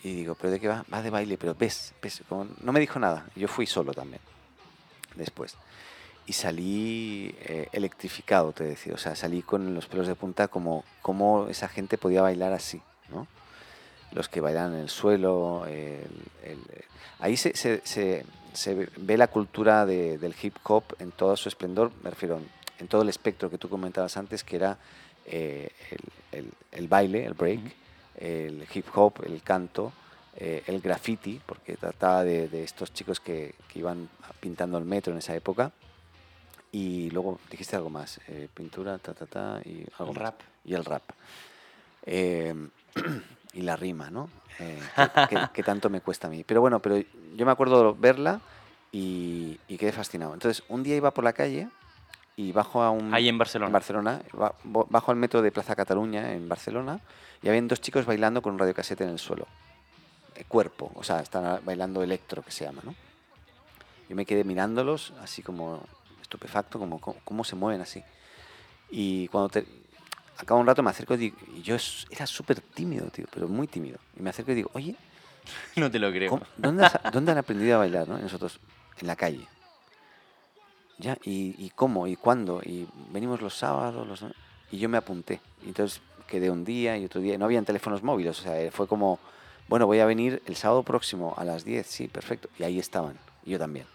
Y 0.02 0.14
digo, 0.14 0.34
¿pero 0.34 0.50
de 0.52 0.60
qué 0.60 0.68
va? 0.68 0.84
Va 0.92 1.02
de 1.02 1.10
baile, 1.10 1.36
pero 1.36 1.54
ves, 1.54 1.92
ves. 2.02 2.22
Como 2.28 2.46
no 2.62 2.72
me 2.72 2.80
dijo 2.80 2.98
nada. 2.98 3.26
Yo 3.36 3.48
fui 3.48 3.66
solo 3.66 3.92
también, 3.92 4.20
después. 5.14 5.54
Y 6.26 6.32
salí 6.32 7.34
eh, 7.40 7.68
electrificado, 7.72 8.52
te 8.52 8.64
decía. 8.64 8.94
O 8.94 8.98
sea, 8.98 9.14
salí 9.16 9.42
con 9.42 9.74
los 9.74 9.86
pelos 9.86 10.06
de 10.06 10.14
punta 10.14 10.48
como, 10.48 10.84
como 11.02 11.48
esa 11.48 11.68
gente 11.68 11.98
podía 11.98 12.22
bailar 12.22 12.52
así, 12.52 12.80
¿no? 13.10 13.26
Los 14.12 14.28
que 14.28 14.40
bailan 14.40 14.74
en 14.74 14.80
el 14.80 14.88
suelo. 14.88 15.66
el- 15.66 16.06
el- 16.44 16.64
ahí 17.18 17.36
se, 17.36 17.54
se, 17.56 17.82
se- 17.84 18.24
ve 18.96 19.16
la 19.18 19.26
cultura 19.28 19.84
de- 19.86 20.16
del 20.18 20.34
hip 20.40 20.56
hop 20.64 20.84
en 20.98 21.10
todo 21.12 21.36
su 21.36 21.48
esplendor, 21.48 21.92
me 22.02 22.10
refiero 22.10 22.40
en, 22.78 22.88
todo 22.88 23.02
el 23.02 23.08
espectro 23.10 23.50
que 23.50 23.58
tú 23.58 23.68
comentabas 23.68 24.16
antes, 24.16 24.42
que 24.42 24.56
era 24.56 24.78
eh, 25.26 25.70
el- 26.32 26.50
el 26.72 26.88
baile, 26.88 27.24
el 27.26 27.34
break, 27.34 27.60
el 28.16 28.66
hip 28.72 28.86
hop, 28.94 29.22
el 29.24 29.42
canto, 29.42 29.92
eh, 30.36 30.62
el 30.66 30.80
graffiti, 30.80 31.40
porque 31.44 31.76
trataba 31.76 32.24
de, 32.24 32.48
de 32.48 32.64
estos 32.64 32.92
chicos 32.92 33.20
que, 33.20 33.54
que 33.72 33.78
iban 33.78 34.08
pintando 34.40 34.78
el 34.78 34.84
metro 34.84 35.12
en 35.12 35.18
esa 35.18 35.34
época. 35.34 35.72
Y 36.72 37.10
luego 37.10 37.40
dijiste 37.50 37.74
algo 37.76 37.90
más, 37.90 38.20
eh, 38.28 38.48
pintura, 38.54 38.98
ta, 38.98 39.12
ta, 39.12 39.26
ta, 39.26 39.60
y 39.64 39.84
algo 39.98 40.12
El 40.12 40.18
más. 40.18 40.22
rap. 40.22 40.40
Y 40.64 40.74
el 40.74 40.84
rap. 40.84 41.02
Eh, 42.06 42.54
y 43.52 43.62
la 43.62 43.76
rima, 43.76 44.10
¿no? 44.10 44.30
Eh, 44.58 44.78
que, 45.28 45.36
que- 45.36 45.48
que 45.52 45.62
tanto 45.62 45.88
me 45.90 46.00
cuesta 46.00 46.26
a 46.28 46.30
mí. 46.30 46.44
Pero 46.44 46.60
bueno, 46.60 46.80
pero 46.80 46.98
yo 47.34 47.46
me 47.46 47.50
acuerdo 47.52 47.94
verla 47.94 48.40
y, 48.92 49.58
y 49.68 49.76
quedé 49.78 49.92
fascinado. 49.92 50.34
Entonces, 50.34 50.62
un 50.68 50.82
día 50.82 50.96
iba 50.96 51.10
por 51.12 51.24
la 51.24 51.32
calle 51.32 51.68
y 52.40 52.52
bajo 52.52 52.82
a 52.82 52.90
un... 52.90 53.12
Ahí 53.12 53.28
en 53.28 53.36
Barcelona. 53.36 53.66
En 53.68 53.72
Barcelona. 53.74 54.22
Bajo 54.64 55.10
al 55.10 55.16
metro 55.18 55.42
de 55.42 55.52
Plaza 55.52 55.76
Cataluña, 55.76 56.32
en 56.32 56.48
Barcelona, 56.48 56.98
y 57.42 57.48
habían 57.48 57.68
dos 57.68 57.82
chicos 57.82 58.06
bailando 58.06 58.40
con 58.40 58.54
un 58.54 58.58
radiocasete 58.58 59.04
en 59.04 59.10
el 59.10 59.18
suelo. 59.18 59.46
Eh, 60.34 60.44
cuerpo, 60.48 60.90
o 60.94 61.04
sea, 61.04 61.20
están 61.20 61.60
bailando 61.66 62.02
electro, 62.02 62.42
que 62.42 62.50
se 62.50 62.64
llama, 62.64 62.80
¿no? 62.82 62.94
Yo 64.08 64.16
me 64.16 64.24
quedé 64.24 64.42
mirándolos, 64.44 65.12
así 65.22 65.42
como 65.42 65.82
estupefacto, 66.22 66.78
como 66.78 66.98
cómo, 66.98 67.18
cómo 67.24 67.44
se 67.44 67.56
mueven 67.56 67.82
así. 67.82 68.02
Y 68.90 69.28
cuando 69.28 69.50
te, 69.50 69.66
acabo 70.38 70.60
un 70.60 70.66
rato 70.66 70.82
me 70.82 70.88
acerco 70.90 71.14
y, 71.16 71.34
yo 71.62 71.76
era 72.08 72.26
súper 72.26 72.62
tímido, 72.62 73.06
tío, 73.10 73.26
pero 73.30 73.48
muy 73.48 73.66
tímido. 73.66 73.98
Y 74.18 74.22
me 74.22 74.30
acerco 74.30 74.52
y 74.52 74.54
digo, 74.54 74.70
oye, 74.72 74.96
No 75.76 75.90
te 75.90 75.98
lo 75.98 76.10
creo. 76.10 76.30
¿cómo- 76.30 76.46
¿dónde, 76.56 76.86
has- 76.86 77.12
dónde 77.12 77.32
han 77.32 77.38
aprendido 77.38 77.74
a 77.76 77.78
bailar, 77.80 78.08
no? 78.08 78.18
Y 78.18 78.22
nosotros, 78.22 78.60
en 78.98 79.06
la 79.08 79.16
calle. 79.16 79.46
Ya, 81.00 81.16
¿y, 81.24 81.54
y 81.58 81.70
cómo? 81.70 82.06
¿Y 82.06 82.16
cuándo? 82.16 82.60
Y 82.62 82.86
venimos 83.10 83.40
los 83.40 83.56
sábados, 83.56 84.06
los... 84.06 84.24
Y 84.70 84.78
yo 84.78 84.88
me 84.88 84.98
apunté. 84.98 85.40
Y 85.64 85.68
entonces 85.68 86.00
quedé 86.26 86.50
un 86.50 86.64
día 86.64 86.96
y 86.98 87.04
otro 87.04 87.20
día. 87.20 87.36
No 87.38 87.46
habían 87.46 87.64
teléfonos 87.64 88.02
móviles, 88.02 88.38
o 88.38 88.42
sea, 88.42 88.70
fue 88.70 88.86
como, 88.86 89.18
bueno, 89.68 89.86
voy 89.86 89.98
a 90.00 90.06
venir 90.06 90.42
el 90.46 90.56
sábado 90.56 90.82
próximo 90.82 91.34
a 91.36 91.44
las 91.44 91.64
10, 91.64 91.86
sí, 91.86 92.08
perfecto. 92.08 92.48
Y 92.58 92.62
ahí 92.64 92.78
estaban, 92.78 93.18
y 93.44 93.50
yo 93.52 93.58
también. 93.58 93.86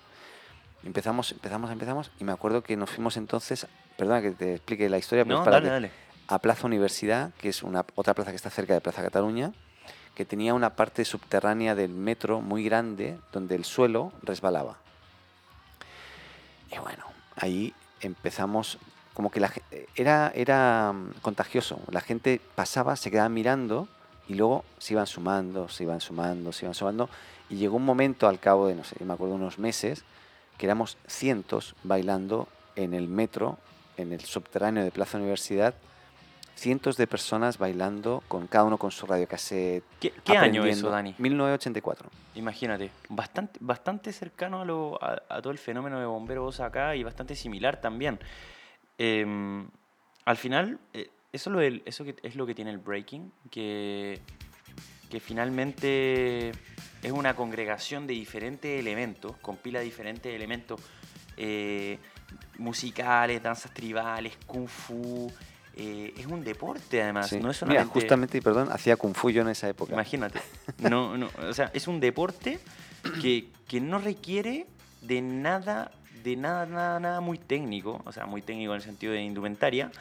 Empezamos, 0.83 1.31
empezamos, 1.31 1.71
empezamos, 1.71 2.11
y 2.19 2.23
me 2.23 2.31
acuerdo 2.31 2.61
que 2.61 2.75
nos 2.75 2.89
fuimos 2.91 3.17
entonces, 3.17 3.65
perdona 3.97 4.21
que 4.21 4.31
te 4.31 4.55
explique 4.55 4.87
la 4.89 4.97
historia, 4.97 5.25
pero 5.25 5.39
No, 5.39 5.45
dale, 5.45 5.69
dale. 5.69 5.91
a 6.27 6.39
Plaza 6.39 6.67
Universidad, 6.67 7.33
que 7.39 7.49
es 7.49 7.63
una, 7.63 7.85
otra 7.95 8.13
plaza 8.13 8.31
que 8.31 8.35
está 8.35 8.49
cerca 8.49 8.73
de 8.73 8.81
Plaza 8.81 9.01
Cataluña, 9.01 9.51
que 10.13 10.25
tenía 10.25 10.53
una 10.53 10.75
parte 10.75 11.03
subterránea 11.03 11.75
del 11.75 11.91
metro 11.91 12.41
muy 12.41 12.63
grande 12.63 13.17
donde 13.31 13.55
el 13.55 13.65
suelo 13.65 14.11
resbalaba. 14.21 14.77
Y 16.75 16.79
bueno, 16.79 17.05
ahí 17.37 17.73
empezamos, 18.01 18.77
como 19.13 19.31
que 19.31 19.39
ge- 19.47 19.87
era, 19.95 20.31
era 20.35 20.91
mm, 20.93 21.21
contagioso. 21.21 21.79
La 21.89 22.01
gente 22.01 22.41
pasaba, 22.55 22.95
se 22.97 23.09
quedaba 23.09 23.29
mirando 23.29 23.87
y 24.27 24.33
luego 24.35 24.65
se 24.77 24.93
iban 24.93 25.07
sumando, 25.07 25.69
se 25.69 25.83
iban 25.83 26.01
sumando, 26.01 26.51
se 26.51 26.65
iban 26.65 26.73
sumando. 26.73 27.09
Y 27.49 27.55
llegó 27.55 27.77
un 27.77 27.85
momento 27.85 28.27
al 28.27 28.39
cabo 28.39 28.67
de, 28.67 28.75
no 28.75 28.83
sé, 28.83 28.95
me 29.05 29.13
acuerdo, 29.13 29.35
unos 29.35 29.57
meses, 29.57 30.03
que 30.57 30.65
éramos 30.65 30.97
cientos 31.07 31.75
bailando 31.83 32.47
en 32.75 32.93
el 32.93 33.07
metro, 33.07 33.57
en 33.97 34.11
el 34.11 34.21
subterráneo 34.21 34.83
de 34.83 34.91
Plaza 34.91 35.17
Universidad, 35.17 35.75
cientos 36.55 36.97
de 36.97 37.05
personas 37.07 37.57
bailando, 37.57 38.23
con 38.27 38.47
cada 38.47 38.63
uno 38.65 38.77
con 38.77 38.91
su 38.91 39.05
radiocassette. 39.05 39.83
¿Qué, 39.99 40.11
qué 40.23 40.37
año 40.37 40.65
eso, 40.65 40.89
Dani? 40.89 41.13
1984. 41.17 42.09
Imagínate, 42.35 42.91
bastante, 43.09 43.59
bastante 43.61 44.11
cercano 44.13 44.61
a, 44.61 44.65
lo- 44.65 45.03
a- 45.03 45.21
a 45.29 45.41
todo 45.41 45.51
el 45.51 45.57
fenómeno 45.57 45.99
de 45.99 46.05
bomberos 46.05 46.59
acá 46.59 46.95
y 46.95 47.03
bastante 47.03 47.35
similar 47.35 47.79
también. 47.81 48.19
Em, 48.97 49.67
al 50.25 50.37
final, 50.37 50.79
eh, 50.93 51.09
eso, 51.33 51.49
es 51.49 51.53
lo 51.53 51.59
del- 51.59 51.83
eso 51.85 52.03
que- 52.05 52.15
es 52.23 52.35
lo 52.35 52.45
que 52.45 52.55
tiene 52.55 52.71
el 52.71 52.77
breaking, 52.77 53.31
que, 53.51 54.19
que 55.09 55.19
finalmente 55.19 56.49
es 57.03 57.11
una 57.11 57.35
congregación 57.35 58.07
de 58.07 58.13
diferentes 58.13 58.79
elementos, 58.79 59.35
compila 59.41 59.79
diferentes 59.81 60.33
elementos 60.33 60.79
eh, 61.37 61.99
musicales, 62.57 63.43
danzas 63.43 63.73
tribales, 63.73 64.37
kung 64.47 64.67
fu. 64.69 65.29
Eh, 65.75 66.13
es 66.17 66.25
un 66.25 66.43
deporte 66.43 67.01
además, 67.03 67.27
Sí. 67.29 67.35
no 67.39 67.51
es 67.51 67.61
Mira, 67.63 67.81
solamente... 67.83 67.93
justamente, 67.99 68.41
perdón, 68.41 68.69
hacía 68.71 68.95
Kung 68.97 69.13
Fu 69.15 69.29
yo 69.29 69.41
en 69.41 69.49
esa 69.49 69.67
época. 69.69 69.93
Imagínate. 69.93 70.39
No, 70.79 71.17
no, 71.17 71.29
o 71.47 71.53
sea, 71.53 71.71
es 71.73 71.87
un 71.87 71.99
deporte 71.99 72.59
que, 73.21 73.49
que 73.67 73.79
no 73.81 73.99
requiere 73.99 74.67
de 75.01 75.21
nada, 75.21 75.91
de 76.23 76.35
nada, 76.35 76.65
nada, 76.65 76.99
nada 76.99 77.21
muy 77.21 77.37
técnico. 77.37 78.01
O 78.05 78.11
sea, 78.11 78.25
muy 78.25 78.41
técnico 78.41 78.71
en 78.71 78.77
el 78.77 78.81
sentido 78.81 79.13
de 79.13 79.21
indumentaria. 79.21 79.91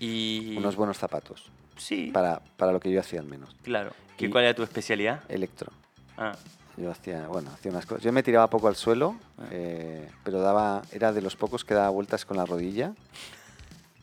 Y. 0.00 0.56
Unos 0.56 0.76
buenos 0.76 0.98
zapatos, 0.98 1.50
Sí, 1.76 2.10
para, 2.12 2.40
para 2.56 2.72
lo 2.72 2.80
que 2.80 2.90
yo 2.90 3.00
hacía 3.00 3.20
al 3.20 3.26
menos. 3.26 3.54
claro. 3.62 3.92
¿Qué, 4.16 4.26
y- 4.26 4.30
¿Cuál 4.30 4.44
era 4.44 4.54
tu 4.54 4.62
especialidad? 4.62 5.22
Electro. 5.28 5.72
Ah, 6.16 6.36
Yo 6.76 6.90
hacía, 6.90 7.26
bueno, 7.28 7.50
hacía 7.52 7.70
unas 7.72 7.84
cosas. 7.86 8.02
Yo 8.04 8.12
me 8.12 8.22
tiraba 8.22 8.48
poco 8.48 8.68
al 8.68 8.76
suelo, 8.76 9.16
Ah. 9.38 9.42
eh, 9.50 10.08
pero 10.24 10.40
daba, 10.40 10.82
era 10.92 11.12
de 11.12 11.20
los 11.20 11.34
pocos 11.36 11.64
que 11.64 11.74
daba 11.74 11.88
vueltas 11.90 12.24
con 12.24 12.36
la 12.36 12.44
rodilla 12.46 12.94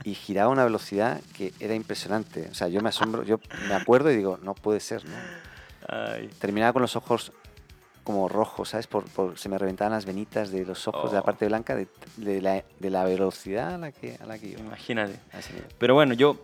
y 0.04 0.16
giraba 0.16 0.50
a 0.50 0.54
una 0.54 0.64
velocidad 0.64 1.22
que 1.38 1.54
era 1.60 1.76
impresionante. 1.76 2.48
O 2.52 2.56
sea, 2.56 2.68
yo 2.68 2.82
me 2.82 2.90
asombro, 2.90 3.24
yo 3.24 3.40
me 3.68 3.74
acuerdo 3.76 4.12
y 4.12 4.16
digo, 4.18 4.40
no 4.42 4.54
puede 4.56 4.80
ser, 4.80 5.04
¿no? 5.06 5.16
ay. 5.88 6.30
Terminaba 6.40 6.74
con 6.74 6.82
los 6.82 6.96
ojos 6.96 7.32
como 8.04 8.28
rojos, 8.28 8.70
¿sabes? 8.70 8.88
Por, 8.88 9.06
por- 9.06 9.38
se 9.38 9.48
me 9.48 9.58
reventaban 9.60 9.94
las 9.94 10.06
venitas 10.06 10.52
de 10.52 10.66
los 10.66 10.88
ojos 10.88 11.12
de 11.12 11.16
la 11.16 11.22
Oh. 11.22 11.26
parte 11.26 11.46
blanca 11.48 11.76
de, 11.76 11.88
de 12.18 12.42
la, 12.42 12.64
de 12.80 12.90
la 12.90 13.04
velocidad 13.04 13.76
a 13.76 13.78
la 13.78 13.92
que, 13.92 14.18
a 14.20 14.26
la 14.26 14.40
que 14.40 14.48
iba. 14.50 14.60
Imagínate. 14.60 15.20
Pero 15.78 15.94
bueno, 15.94 16.16
yo 16.16 16.38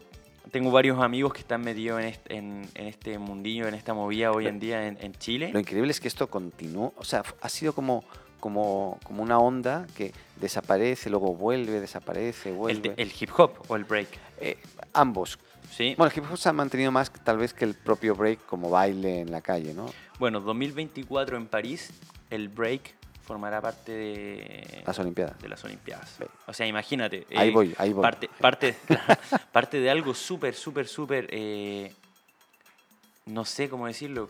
tengo 0.52 0.70
varios 0.72 1.02
amigos 1.02 1.34
que 1.34 1.40
están 1.40 1.62
metidos 1.62 2.00
en 2.00 2.06
este, 2.08 2.36
en, 2.36 2.70
en 2.76 2.86
este 2.88 3.18
mundillo, 3.18 3.68
en 3.68 3.74
esta 3.74 3.94
movida 3.96 4.32
hoy 4.32 4.46
en 4.48 4.60
día 4.60 4.88
en, 4.88 4.98
en 5.02 5.14
Chile. 5.14 5.50
Lo 5.52 5.60
increíble 5.60 5.90
es 5.92 6.00
que 6.00 6.08
esto 6.08 6.28
continuó, 6.28 6.94
o 6.96 7.04
sea, 7.04 7.24
ha 7.42 7.50
sido 7.50 7.74
como, 7.74 8.04
como, 8.40 9.00
como 9.04 9.24
una 9.24 9.40
onda 9.40 9.88
que 9.96 10.14
desaparece, 10.38 11.10
luego 11.10 11.34
vuelve, 11.36 11.80
desaparece, 11.80 12.50
El, 12.50 12.56
vuelve. 12.56 12.94
el 12.98 13.12
hip 13.20 13.30
hop 13.38 13.54
o 13.68 13.76
el 13.76 13.84
break. 13.84 14.08
Eh, 14.40 14.58
ambos. 14.94 15.40
¿sí? 15.72 15.96
Bueno, 15.98 16.12
el 16.14 16.18
hip 16.24 16.32
hop 16.32 16.38
se 16.38 16.50
ha 16.50 16.54
mantenido 16.54 16.92
más 16.92 17.12
tal 17.12 17.38
vez 17.38 17.54
que 17.54 17.66
el 17.66 17.74
propio 17.76 18.16
break 18.16 18.46
como 18.46 18.70
baile 18.70 19.22
en 19.22 19.32
la 19.32 19.42
calle, 19.42 19.74
¿no? 19.74 19.88
Bueno, 20.20 20.40
2024 20.42 21.38
en 21.38 21.48
París, 21.48 21.92
el 22.30 22.50
break 22.50 22.96
formará 23.24 23.62
parte 23.62 23.92
de 23.92 24.84
Las 24.86 24.98
Olimpiadas. 25.00 25.38
de 25.42 25.50
las 25.50 25.64
Olimpiadas. 25.66 26.18
O 26.46 26.54
sea, 26.54 26.66
imagínate. 26.66 27.28
Ahí 27.36 27.50
eh, 27.50 27.52
voy, 27.52 27.76
ahí 27.78 27.92
voy. 27.92 28.02
Parte, 28.02 28.30
parte, 28.40 28.76
parte 29.52 29.80
de 29.82 29.90
algo 29.90 30.14
súper, 30.14 30.56
súper, 30.56 30.88
súper. 30.88 31.28
eh, 31.32 31.92
no 33.26 33.44
sé 33.44 33.68
cómo 33.70 33.88
decirlo. 33.88 34.30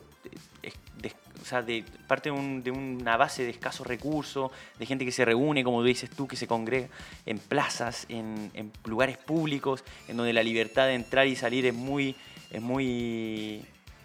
O 1.40 1.44
sea, 1.44 1.62
de, 1.62 1.84
parte 2.06 2.30
de, 2.30 2.36
un- 2.36 2.62
de 2.62 2.70
una 2.70 3.16
base 3.16 3.44
de 3.44 3.50
escasos 3.50 3.86
recursos, 3.86 4.50
de 4.78 4.86
gente 4.86 5.04
que 5.04 5.12
se 5.12 5.24
reúne, 5.24 5.62
como 5.64 5.82
dices 5.82 6.10
tú, 6.10 6.26
que 6.28 6.36
se 6.36 6.46
congrega 6.46 6.88
en 7.26 7.38
plazas, 7.38 8.06
en, 8.08 8.50
en 8.54 8.72
lugares 8.84 9.16
públicos, 9.18 9.84
en 10.08 10.16
donde 10.16 10.32
la 10.32 10.42
libertad 10.42 10.86
de 10.86 10.94
entrar 10.94 11.26
y 11.26 11.36
salir 11.36 11.66
es 11.66 11.74
muy. 11.74 12.14
Es 12.50 12.62
muy 12.62 13.62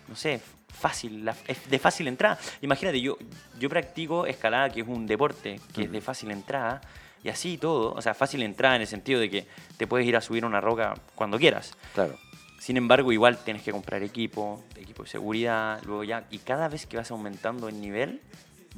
no 0.09 0.15
sé, 0.17 0.41
fácil, 0.69 1.23
la- 1.23 1.35
es 1.47 1.69
de 1.69 1.79
fácil 1.79 2.07
entrada. 2.09 2.37
Imagínate, 2.61 2.99
yo, 2.99 3.17
yo 3.59 3.69
practico 3.69 4.25
escalada, 4.25 4.69
que 4.69 4.81
es 4.81 4.87
un 4.87 5.07
deporte 5.07 5.59
que 5.73 5.83
es 5.83 5.91
de 5.91 6.01
fácil 6.01 6.29
entrada, 6.31 6.81
y 7.23 7.29
así 7.29 7.57
todo, 7.57 7.93
o 7.93 8.01
sea, 8.01 8.13
fácil 8.13 8.43
entrada 8.43 8.75
en 8.75 8.81
el 8.81 8.87
sentido 8.87 9.21
de 9.21 9.29
que 9.29 9.47
te 9.77 9.87
puedes 9.87 10.05
ir 10.05 10.17
a 10.17 10.21
subir 10.21 10.43
una 10.43 10.59
roca 10.59 10.93
cuando 11.15 11.39
quieras. 11.39 11.73
Claro. 11.93 12.17
Sin 12.63 12.77
embargo, 12.77 13.11
igual 13.11 13.37
tienes 13.43 13.61
que 13.61 13.73
comprar 13.73 14.03
equipo, 14.03 14.63
equipo 14.77 15.03
de 15.03 15.09
seguridad, 15.09 15.81
luego 15.83 16.05
ya, 16.05 16.23
y 16.31 16.37
cada 16.37 16.69
vez 16.69 16.85
que 16.85 16.95
vas 16.95 17.11
aumentando 17.11 17.67
el 17.67 17.81
nivel, 17.81 18.21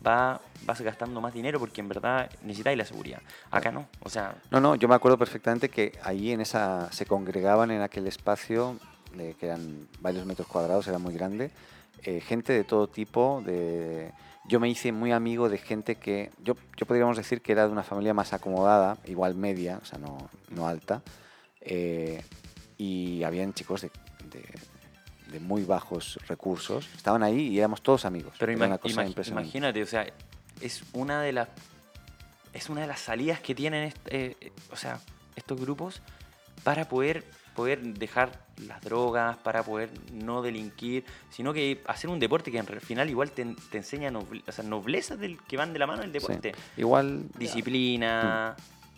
va, 0.03 0.41
vas 0.66 0.82
gastando 0.82 1.22
más 1.22 1.36
dinero 1.36 1.60
porque 1.60 1.82
en 1.82 1.90
verdad 1.90 2.32
necesitáis 2.41 2.80
la 2.80 2.86
seguridad. 2.86 3.22
Acá 3.52 3.72
no, 3.72 3.88
o 3.99 4.10
sea, 4.10 4.38
No, 4.49 4.60
no, 4.60 4.74
yo 4.74 4.88
me 4.88 4.95
acuerdo 4.95 5.20
perfectamente 5.20 5.70
que 5.70 5.91
ahí 6.02 6.32
en 6.32 6.41
esa 6.41 6.91
se 6.91 7.06
congregaban 7.06 7.70
en 7.70 7.84
aquel 7.84 8.07
espacio, 8.07 8.76
de, 9.14 9.36
que 9.36 9.45
eran 9.45 9.88
varios 9.99 10.26
metros 10.26 10.48
cuadrados, 10.48 10.88
era 10.88 10.98
muy 10.98 11.14
grande, 11.14 11.52
eh, 12.02 12.22
gente 12.22 12.53
de 12.53 12.64
todo 12.64 12.88
tipo, 12.88 13.44
de... 13.45 14.12
Yo 14.48 14.60
me 14.60 14.68
hice 14.68 14.91
muy 14.91 15.12
amigo 15.12 15.48
de 15.48 15.60
gente 15.60 15.94
que, 15.98 16.32
yo, 16.44 16.56
yo 16.76 16.88
podríamos 16.88 17.18
decir 17.18 17.40
que 17.40 17.52
era 17.52 17.68
de 17.68 17.72
una 17.72 17.84
familia 17.84 18.16
más 18.16 18.34
acomodada, 18.34 18.98
igual 19.06 19.36
media, 19.36 19.80
o 19.80 19.86
sea, 19.86 19.99
no, 19.99 20.18
no 20.49 20.68
alta, 20.68 21.03
eh, 21.62 22.24
y 22.77 23.23
habían 23.23 23.53
chicos 23.53 23.81
de, 23.81 23.91
de- 24.31 24.49
de 25.31 25.39
muy 25.39 25.64
bajos 25.64 26.19
recursos, 26.27 26.88
estaban 26.95 27.23
ahí 27.23 27.47
y 27.47 27.57
éramos 27.60 27.81
todos 27.81 28.06
amigos. 28.06 28.34
Pero 28.38 28.52
Era 28.52 28.60
ima- 28.60 28.68
una 28.68 28.77
cosa 28.77 29.03
imag- 29.06 29.27
imagínate, 29.30 29.81
o 29.81 29.85
sea, 29.88 30.06
es 30.61 30.84
una 30.93 31.22
de 31.22 31.34
las 31.34 31.49
es 32.53 32.69
una 32.69 32.81
de 32.81 32.88
las 32.88 32.99
salidas 33.02 33.39
que 33.41 33.53
tienen 33.53 33.85
est- 33.85 34.07
eh, 34.07 34.38
eh, 34.39 34.52
o 34.72 34.76
sea, 34.77 34.99
estos 35.35 35.60
grupos 35.60 36.02
para 36.64 36.88
poder 36.88 37.23
poder 37.56 37.81
dejar 37.81 38.43
las 38.68 38.81
drogas, 38.81 39.38
para 39.38 39.64
poder 39.64 39.89
no 40.11 40.41
delinquir, 40.41 41.06
sino 41.30 41.53
que 41.53 41.81
hacer 41.88 42.10
un 42.10 42.19
deporte 42.19 42.52
que 42.52 42.60
al 42.60 42.81
final 42.81 43.10
igual 43.10 43.31
te, 43.31 43.45
te 43.72 43.77
enseña 43.77 44.11
noble- 44.11 44.43
o 44.45 44.52
sea, 44.52 44.64
nobleza 44.65 45.15
del, 45.15 45.41
que 45.43 45.56
van 45.57 45.72
de 45.73 45.80
la 45.80 45.88
mano 45.88 46.02
del 46.02 46.11
Sí. 46.11 46.19
deporte. 46.19 46.53
Igual... 46.76 47.27
Disciplina, 47.38 48.56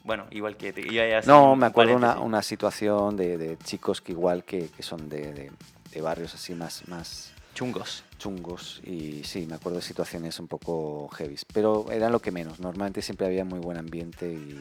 bueno, 0.07 0.25
igual 0.31 0.55
que 0.57 0.73
te 0.73 0.81
iba 0.81 1.03
a 1.03 1.19
hacer 1.19 1.27
No, 1.27 1.55
me 1.55 1.67
acuerdo 1.67 1.95
una, 1.95 2.19
una 2.19 2.41
situación 2.41 3.15
de, 3.17 3.37
de 3.37 3.57
chicos 3.59 4.01
que 4.01 4.13
igual 4.13 4.43
que, 4.45 4.69
que 4.69 4.81
son 4.81 5.07
de, 5.09 5.33
de- 5.33 5.51
de 5.91 6.01
barrios 6.01 6.33
así 6.33 6.53
más, 6.55 6.87
más 6.87 7.31
chungos. 7.53 8.03
chungos 8.17 8.81
y 8.85 9.23
sí, 9.23 9.45
me 9.45 9.55
acuerdo 9.55 9.77
de 9.79 9.83
situaciones 9.83 10.39
un 10.39 10.47
poco 10.47 11.07
heavy, 11.09 11.35
pero 11.53 11.85
era 11.91 12.09
lo 12.09 12.19
que 12.19 12.31
menos. 12.31 12.59
Normalmente 12.59 13.01
siempre 13.01 13.27
había 13.27 13.43
muy 13.45 13.59
buen 13.59 13.77
ambiente 13.77 14.27
y, 14.31 14.59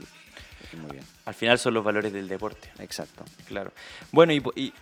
y 0.73 0.77
muy 0.77 0.90
bien. 0.93 1.05
Al 1.24 1.35
final 1.35 1.59
son 1.59 1.74
los 1.74 1.85
valores 1.85 2.12
del 2.12 2.27
deporte. 2.28 2.68
Exacto. 2.78 3.24
Claro. 3.47 3.73
Bueno, 4.12 4.32
y, 4.32 4.40
po- 4.40 4.52
y 4.56 4.73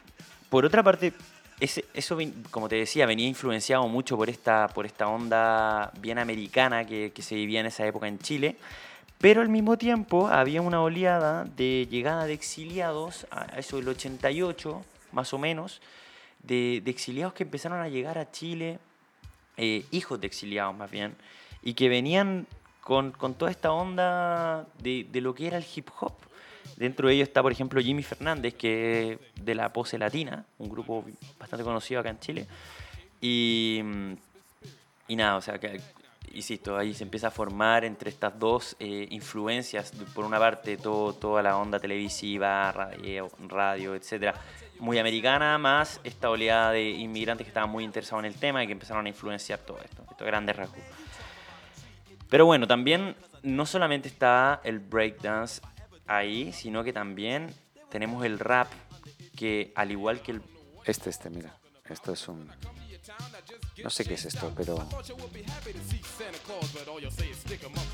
por 0.48 0.64
otra 0.64 0.82
parte, 0.82 1.12
ese- 1.60 1.84
eso, 1.94 2.16
como 2.50 2.68
te 2.68 2.76
decía, 2.76 3.04
venía 3.06 3.26
influenciado 3.26 3.86
mucho 3.88 4.16
por 4.16 4.28
esta, 4.30 4.68
por 4.68 4.86
esta 4.86 5.08
onda 5.08 5.90
bien 6.00 6.18
americana 6.18 6.86
que, 6.86 7.12
que 7.14 7.22
se 7.22 7.34
vivía 7.34 7.60
en 7.60 7.66
esa 7.66 7.86
época 7.86 8.06
en 8.08 8.18
Chile. 8.18 8.56
Pero 9.18 9.40
al 9.40 9.48
mismo 9.48 9.78
tiempo 9.78 10.28
había 10.28 10.60
una 10.60 10.82
oleada 10.82 11.44
de 11.44 11.86
llegada 11.90 12.26
de 12.26 12.34
exiliados, 12.34 13.26
eso 13.56 13.76
del 13.76 13.88
88 13.88 14.84
más 15.12 15.32
o 15.32 15.38
menos, 15.38 15.80
de, 16.42 16.82
exiliados 16.86 17.32
que 17.32 17.44
empezaron 17.44 17.80
a 17.80 17.88
llegar 17.88 18.18
a 18.18 18.30
Chile, 18.30 18.78
eh, 19.56 19.84
hijos 19.90 20.20
de 20.20 20.26
exiliados 20.26 20.76
más 20.76 20.90
bien, 20.90 21.14
y 21.62 21.74
que 21.74 21.88
venían 21.88 22.46
con, 22.82 23.12
con 23.12 23.34
toda 23.34 23.50
esta 23.50 23.72
onda 23.72 24.66
de, 24.82 25.06
de 25.10 25.20
lo 25.20 25.34
que 25.34 25.46
era 25.46 25.56
el 25.56 25.64
hip 25.74 25.88
hop. 26.00 26.14
Dentro 26.76 27.08
de 27.08 27.14
ellos 27.14 27.28
está, 27.28 27.42
por 27.42 27.52
ejemplo, 27.52 27.80
Jimmy 27.80 28.02
Fernández, 28.02 28.54
que 28.54 29.12
es 29.12 29.44
de 29.44 29.54
la 29.54 29.72
Pose 29.72 29.96
Latina, 29.96 30.44
un 30.58 30.68
grupo 30.68 31.04
bastante 31.38 31.64
conocido 31.64 32.00
acá 32.00 32.10
en 32.10 32.18
Chile. 32.18 32.46
Y 33.20 33.80
nada, 35.08 35.36
o 35.36 35.40
sea, 35.40 35.58
que, 35.58 35.80
insisto, 36.34 36.76
ahí 36.76 36.94
se 36.94 37.04
empieza 37.04 37.28
a 37.28 37.30
formar 37.30 37.84
entre 37.84 38.10
estas 38.10 38.38
dos 38.38 38.76
eh, 38.78 39.06
influencias, 39.10 39.92
por 40.14 40.24
una 40.24 40.38
parte 40.38 40.76
todo, 40.76 41.12
toda 41.12 41.42
la 41.42 41.56
onda 41.56 41.78
televisiva, 41.78 42.72
radio, 42.72 43.30
radio, 43.48 43.94
etcétera, 43.94 44.34
muy 44.78 44.98
americana, 44.98 45.56
más 45.58 46.00
esta 46.04 46.30
oleada 46.30 46.72
de 46.72 46.90
inmigrantes 46.90 47.44
que 47.44 47.50
estaban 47.50 47.70
muy 47.70 47.84
interesados 47.84 48.24
en 48.24 48.32
el 48.32 48.38
tema 48.38 48.62
y 48.62 48.66
que 48.66 48.72
empezaron 48.72 49.06
a 49.06 49.08
influenciar 49.08 49.60
todo 49.60 49.78
esto, 49.82 50.04
estos 50.10 50.26
grandes 50.26 50.56
rasgos. 50.56 50.80
Pero 52.28 52.46
bueno, 52.46 52.66
también 52.66 53.16
no 53.42 53.66
solamente 53.66 54.08
está 54.08 54.60
el 54.64 54.80
breakdance 54.80 55.60
ahí, 56.06 56.52
sino 56.52 56.82
que 56.82 56.92
también 56.92 57.54
tenemos 57.90 58.24
el 58.24 58.38
rap, 58.38 58.68
que 59.36 59.72
al 59.76 59.90
igual 59.90 60.20
que 60.20 60.32
el... 60.32 60.42
Este, 60.84 61.10
este, 61.10 61.30
mira. 61.30 61.54
Esto 61.88 62.12
es 62.12 62.28
un... 62.28 62.50
No 63.82 63.90
sé 63.90 64.04
qué 64.04 64.14
es 64.14 64.24
esto, 64.24 64.52
pero 64.56 64.76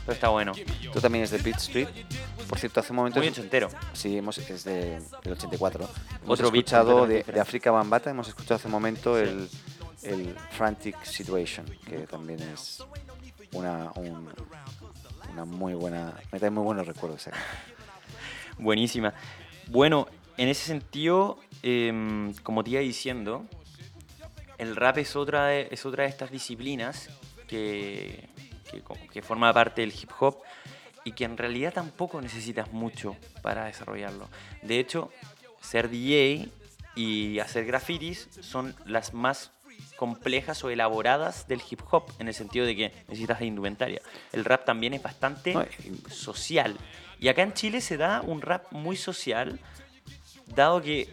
Pero 0.04 0.12
está 0.12 0.28
bueno. 0.28 0.52
tú 0.92 1.00
también 1.00 1.24
es 1.24 1.30
de 1.30 1.38
Beat 1.38 1.58
Street. 1.58 1.88
Por 2.48 2.58
cierto, 2.58 2.80
hace 2.80 2.92
un 2.92 2.96
momento... 2.96 3.18
Muy 3.20 3.28
ochentero. 3.28 3.68
Sí, 3.92 4.16
hemos, 4.16 4.38
es 4.38 4.64
de, 4.64 5.00
del 5.22 5.32
84. 5.32 5.84
Hemos 5.84 6.30
Otro 6.38 6.50
beat 6.50 6.66
escuchado 6.66 7.06
de, 7.06 7.22
de. 7.24 7.40
África 7.40 7.70
Bambata, 7.70 8.10
hemos 8.10 8.28
escuchado 8.28 8.56
hace 8.56 8.66
un 8.68 8.72
momento 8.72 9.18
el, 9.18 9.48
el 10.02 10.34
Frantic 10.52 11.02
Situation, 11.04 11.66
que 11.86 12.06
también 12.06 12.40
es 12.40 12.82
una, 13.52 13.92
un- 13.96 14.28
una 15.32 15.44
muy 15.44 15.74
buena... 15.74 16.14
Me 16.32 16.38
trae 16.38 16.50
muy 16.50 16.64
buenos 16.64 16.86
recuerdos. 16.86 17.24
canción. 17.24 17.44
Buenísima. 18.58 19.14
Bueno, 19.68 20.06
en 20.36 20.48
ese 20.48 20.66
sentido, 20.66 21.38
em, 21.62 22.34
como 22.42 22.62
te 22.64 22.70
iba 22.70 22.80
diciendo, 22.80 23.44
el 24.60 24.76
rap 24.76 24.98
es 24.98 25.16
otra 25.16 25.46
de, 25.46 25.68
es 25.70 25.86
otra 25.86 26.04
de 26.04 26.10
estas 26.10 26.30
disciplinas 26.30 27.08
que, 27.48 28.28
que, 29.12 29.22
forma 29.22 29.52
parte 29.52 29.80
del 29.80 29.90
hip 29.92 30.10
hop 30.20 30.36
y 31.04 31.12
que 31.12 31.24
en 31.24 31.36
realidad 31.36 31.72
tampoco 31.72 32.20
necesitas 32.20 32.70
mucho 32.72 33.16
para 33.42 33.64
desarrollarlo. 33.64 34.28
De 34.62 34.78
hecho, 34.78 35.10
ser 35.62 35.88
DJ 35.88 36.48
y 36.94 37.38
hacer 37.38 37.64
grafitis 37.64 38.28
son 38.40 38.74
las 38.84 39.14
más 39.14 39.50
complejas 39.96 40.62
o 40.62 40.70
elaboradas 40.70 41.48
del 41.48 41.62
hip 41.68 41.80
hop 41.90 42.12
en 42.18 42.28
el 42.28 42.34
sentido 42.34 42.66
de 42.66 42.76
que 42.76 42.92
necesitas 43.08 43.40
indumentaria. 43.40 44.02
El 44.32 44.44
rap 44.44 44.64
también 44.64 44.92
es 44.94 45.02
bastante 45.02 45.54
social. 46.10 46.76
Y 47.18 47.28
acá 47.28 47.42
en 47.42 47.54
Chile 47.54 47.80
se 47.80 47.96
da 47.96 48.20
un 48.20 48.42
rap 48.42 48.70
muy 48.72 48.96
social, 48.96 49.58
dado 50.54 50.82
que 50.82 51.08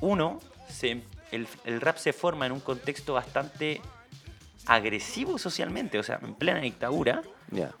uno, 0.00 0.40
se- 0.68 1.02
el, 1.34 1.48
el 1.64 1.80
rap 1.80 1.96
se 1.96 2.12
forma 2.12 2.46
en 2.46 2.52
un 2.52 2.60
contexto 2.60 3.14
bastante 3.14 3.80
agresivo 4.66 5.38
socialmente, 5.38 5.98
o 5.98 6.02
sea, 6.02 6.18
en 6.22 6.34
plena 6.34 6.60
dictadura. 6.60 7.22
Ya. 7.50 7.72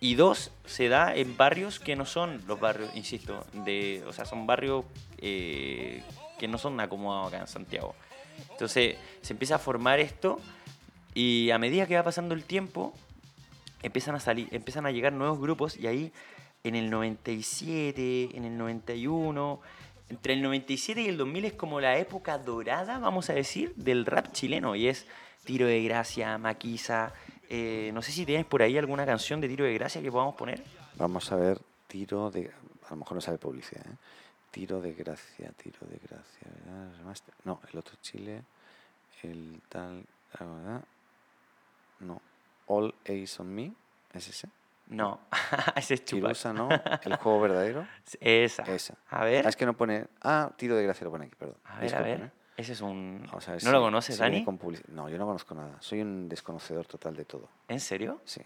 Y 0.00 0.16
dos, 0.16 0.50
se 0.66 0.88
da 0.88 1.14
en 1.14 1.36
barrios 1.36 1.80
que 1.80 1.96
no 1.96 2.04
son 2.04 2.42
los 2.46 2.60
barrios, 2.60 2.90
insisto, 2.94 3.46
de, 3.52 4.04
o 4.06 4.12
sea, 4.12 4.24
son 4.24 4.46
barrios 4.46 4.84
eh, 5.18 6.02
que 6.38 6.48
no 6.48 6.58
son 6.58 6.78
acomodados 6.80 7.28
acá 7.28 7.40
en 7.40 7.46
Santiago. 7.46 7.94
Entonces 8.50 8.96
se 9.22 9.32
empieza 9.32 9.54
a 9.54 9.58
formar 9.58 10.00
esto 10.00 10.40
y 11.14 11.50
a 11.52 11.58
medida 11.58 11.86
que 11.86 11.96
va 11.96 12.02
pasando 12.02 12.34
el 12.34 12.44
tiempo, 12.44 12.92
empiezan 13.82 14.14
a 14.14 14.20
salir, 14.20 14.48
empiezan 14.50 14.84
a 14.86 14.90
llegar 14.90 15.12
nuevos 15.12 15.38
grupos 15.38 15.78
y 15.78 15.86
ahí 15.86 16.12
en 16.64 16.74
el 16.74 16.90
97, 16.90 18.30
en 18.34 18.44
el 18.44 18.58
91, 18.58 19.60
entre 20.14 20.34
el 20.34 20.42
97 20.42 21.02
y 21.02 21.08
el 21.08 21.16
2000 21.18 21.44
es 21.46 21.52
como 21.54 21.80
la 21.80 21.98
época 21.98 22.38
dorada, 22.38 22.98
vamos 23.00 23.30
a 23.30 23.32
decir, 23.34 23.74
del 23.74 24.06
rap 24.06 24.30
chileno 24.32 24.76
y 24.76 24.86
es 24.86 25.06
Tiro 25.44 25.66
de 25.66 25.82
Gracia, 25.82 26.38
Maquisa, 26.38 27.12
eh, 27.50 27.90
no 27.92 28.00
sé 28.00 28.12
si 28.12 28.24
tienes 28.24 28.46
por 28.46 28.62
ahí 28.62 28.78
alguna 28.78 29.04
canción 29.04 29.40
de 29.40 29.48
Tiro 29.48 29.64
de 29.64 29.74
Gracia 29.74 30.00
que 30.00 30.12
podamos 30.12 30.36
poner. 30.36 30.62
Vamos 30.96 31.30
a 31.32 31.36
ver 31.36 31.60
tiro 31.88 32.30
de... 32.30 32.50
A 32.86 32.90
lo 32.90 32.96
mejor 32.96 33.16
no 33.16 33.20
sale 33.20 33.38
publicidad, 33.38 33.84
¿eh? 33.86 33.96
Tiro 34.52 34.80
de 34.80 34.92
gracia, 34.94 35.50
tiro 35.60 35.80
de 35.80 35.98
gracia. 36.08 36.46
¿verdad? 36.64 36.92
Remaster- 37.02 37.34
No, 37.44 37.60
el 37.72 37.78
otro 37.78 37.96
Chile, 38.00 38.42
el 39.24 39.60
tal... 39.68 40.04
ah, 40.38 40.44
¿verdad? 40.44 40.84
No. 42.00 42.22
All 42.66 42.94
Ace 43.04 43.34
on 43.42 43.52
Me, 43.52 43.72
¿es 44.12 44.28
ese? 44.28 44.48
No, 44.86 45.20
ese 45.76 45.94
es 45.94 46.04
Chupac. 46.04 46.34
Chirusa, 46.34 46.52
¿no? 46.52 46.68
El 47.02 47.16
juego 47.16 47.40
verdadero. 47.40 47.86
Esa. 48.20 48.62
Esa. 48.64 48.94
A 49.10 49.24
ver, 49.24 49.46
Ah, 49.46 49.48
es 49.48 49.56
que 49.56 49.64
no 49.66 49.74
pone... 49.76 50.06
Ah, 50.22 50.52
tiro 50.56 50.76
de 50.76 50.82
gracia 50.84 51.04
lo 51.04 51.10
pone 51.10 51.26
aquí, 51.26 51.34
perdón. 51.36 51.56
a 51.64 51.78
ver, 51.80 51.94
a 51.96 52.00
ver. 52.02 52.20
¿eh? 52.20 52.30
Ese 52.56 52.72
es 52.74 52.80
un... 52.82 53.22
Vamos 53.26 53.48
a 53.48 53.52
ver 53.52 53.64
¿No 53.64 53.70
si- 53.70 53.72
lo 53.72 53.80
conoces, 53.80 54.14
si 54.16 54.20
Dani? 54.20 54.46
No, 54.88 55.08
yo 55.08 55.18
no 55.18 55.26
conozco 55.26 55.54
nada. 55.54 55.76
Soy 55.80 56.00
un 56.02 56.28
desconocedor 56.28 56.86
total 56.86 57.16
de 57.16 57.24
todo. 57.24 57.48
¿En 57.68 57.80
serio? 57.80 58.20
Sí. 58.24 58.42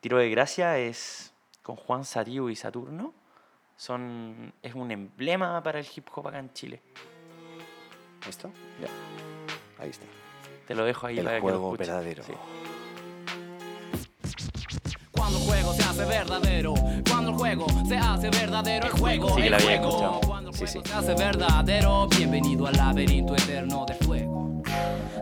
Tiro 0.00 0.18
de 0.18 0.30
Gracia 0.30 0.78
es 0.78 1.34
con 1.62 1.76
Juan 1.76 2.04
Sariu 2.04 2.48
y 2.48 2.56
Saturno. 2.56 3.12
Son, 3.76 4.54
es 4.62 4.74
un 4.74 4.90
emblema 4.90 5.62
para 5.62 5.80
el 5.80 5.86
hip 5.94 6.06
hop 6.14 6.28
acá 6.28 6.38
en 6.38 6.50
Chile. 6.54 6.80
¿Esto? 8.28 8.50
Ya. 8.80 8.88
Ahí 9.82 9.90
está. 9.90 10.06
Te 10.66 10.74
lo 10.74 10.84
dejo 10.84 11.06
ahí 11.06 11.18
El 11.18 11.24
para 11.24 11.36
que 11.36 11.40
juego 11.42 11.58
lo 11.58 11.64
escuches. 11.74 11.88
verdadero. 11.88 12.22
Sí. 12.22 12.32
El 15.46 15.52
juego 15.62 15.74
se 15.74 15.82
hace 15.84 16.04
verdadero, 16.04 16.74
cuando 17.08 17.30
el 17.30 17.36
juego 17.36 17.66
se 17.88 17.96
hace 17.96 18.30
verdadero, 18.30 18.86
el 18.86 18.92
juego, 18.92 19.34
Sí, 19.36 19.42
el 19.42 19.50
la 19.52 19.56
había 19.58 19.78
juego. 19.78 20.20
Cuando 20.26 20.50
el 20.50 20.56
Sí, 20.56 20.64
juego 20.66 20.82
sí. 20.84 20.90
se 20.90 20.94
hace 20.98 21.14
verdadero, 21.14 22.08
bienvenido 22.08 22.66
al 22.66 22.74
laberinto 22.76 23.34
eterno 23.36 23.84
del 23.86 23.96
fuego. 23.98 24.62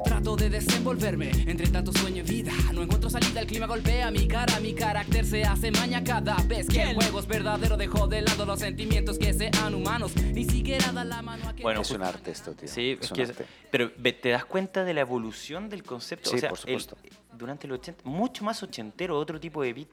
Trato 0.05 0.35
de 0.37 0.49
desenvolverme 0.49 1.31
entre 1.47 1.69
tanto 1.69 1.93
sueño 1.93 2.21
y 2.21 2.23
vida. 2.23 2.53
No 2.73 2.83
encuentro 2.83 3.11
salida, 3.11 3.41
el 3.41 3.47
clima 3.47 3.67
golpea 3.67 4.11
mi 4.11 4.27
cara. 4.27 4.59
Mi 4.61 4.75
carácter 4.75 5.27
se 5.27 5.45
hace 5.45 5.71
maña 5.73 6.03
cada 6.03 6.37
vez 6.47 6.69
que 6.69 6.83
el 6.83 6.95
juego 6.95 7.21
es 7.21 7.27
verdadero. 7.27 7.77
Dejo 7.77 8.07
de 8.09 8.23
lado 8.23 8.47
los 8.47 8.61
sentimientos 8.61 9.19
que 9.19 9.33
sean 9.35 9.75
humanos. 9.75 10.17
Ni 10.17 10.45
siquiera 10.45 10.91
da 10.93 11.05
la 11.05 11.21
mano 11.21 11.49
a 11.51 11.55
que 11.55 11.63
Bueno, 11.63 11.83
es 11.83 11.91
un 11.91 12.03
arte 12.03 12.31
esto, 12.31 12.53
tío. 12.53 12.67
Sí, 12.69 12.93
es 12.99 13.05
es 13.05 13.11
un 13.11 13.17
que 13.17 13.23
es- 13.25 13.31
arte. 13.31 13.47
pero 13.71 13.91
te 13.93 14.31
das 14.31 14.45
cuenta 14.47 14.85
de 14.85 14.95
la 14.95 15.03
evolución 15.03 15.69
del 15.69 15.83
concepto. 15.83 16.31
Sí, 16.31 16.37
o 16.37 16.39
sea, 16.41 16.49
por 16.49 16.59
el- 16.61 16.81
supuesto. 16.81 16.97
durante 17.37 17.67
el 17.67 17.73
80, 17.75 18.01
mucho 18.05 18.45
más 18.45 18.63
ochentero, 18.63 19.19
otro 19.19 19.39
tipo 19.39 19.63
de 19.63 19.73
beat. 19.75 19.89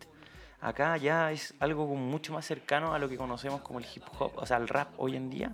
Acá 0.62 0.96
ya 0.98 1.32
es 1.32 1.56
algo 1.60 1.88
mucho 1.88 2.34
más 2.34 2.46
cercano 2.46 2.94
a 2.94 3.00
lo 3.00 3.10
que 3.10 3.18
conocemos 3.18 3.62
como 3.62 3.80
el 3.80 3.86
hip 3.86 4.04
hop, 4.20 4.34
o 4.36 4.46
sea, 4.46 4.58
el 4.58 4.68
rap 4.68 4.90
hoy 4.98 5.16
en 5.16 5.30
día. 5.30 5.52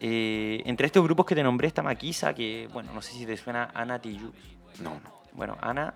Eh, 0.00 0.62
entre 0.66 0.86
estos 0.86 1.02
grupos 1.02 1.24
que 1.24 1.34
te 1.34 1.42
nombré 1.42 1.68
está 1.68 1.82
Maquisa, 1.82 2.34
que, 2.34 2.68
bueno, 2.72 2.92
no 2.92 3.00
sé 3.00 3.12
si 3.12 3.24
te 3.24 3.36
suena 3.38 3.70
Ana 3.74 3.98
Tijoux. 3.98 4.32
No, 4.80 4.90
no. 4.90 5.18
Bueno, 5.32 5.56
Ana, 5.60 5.94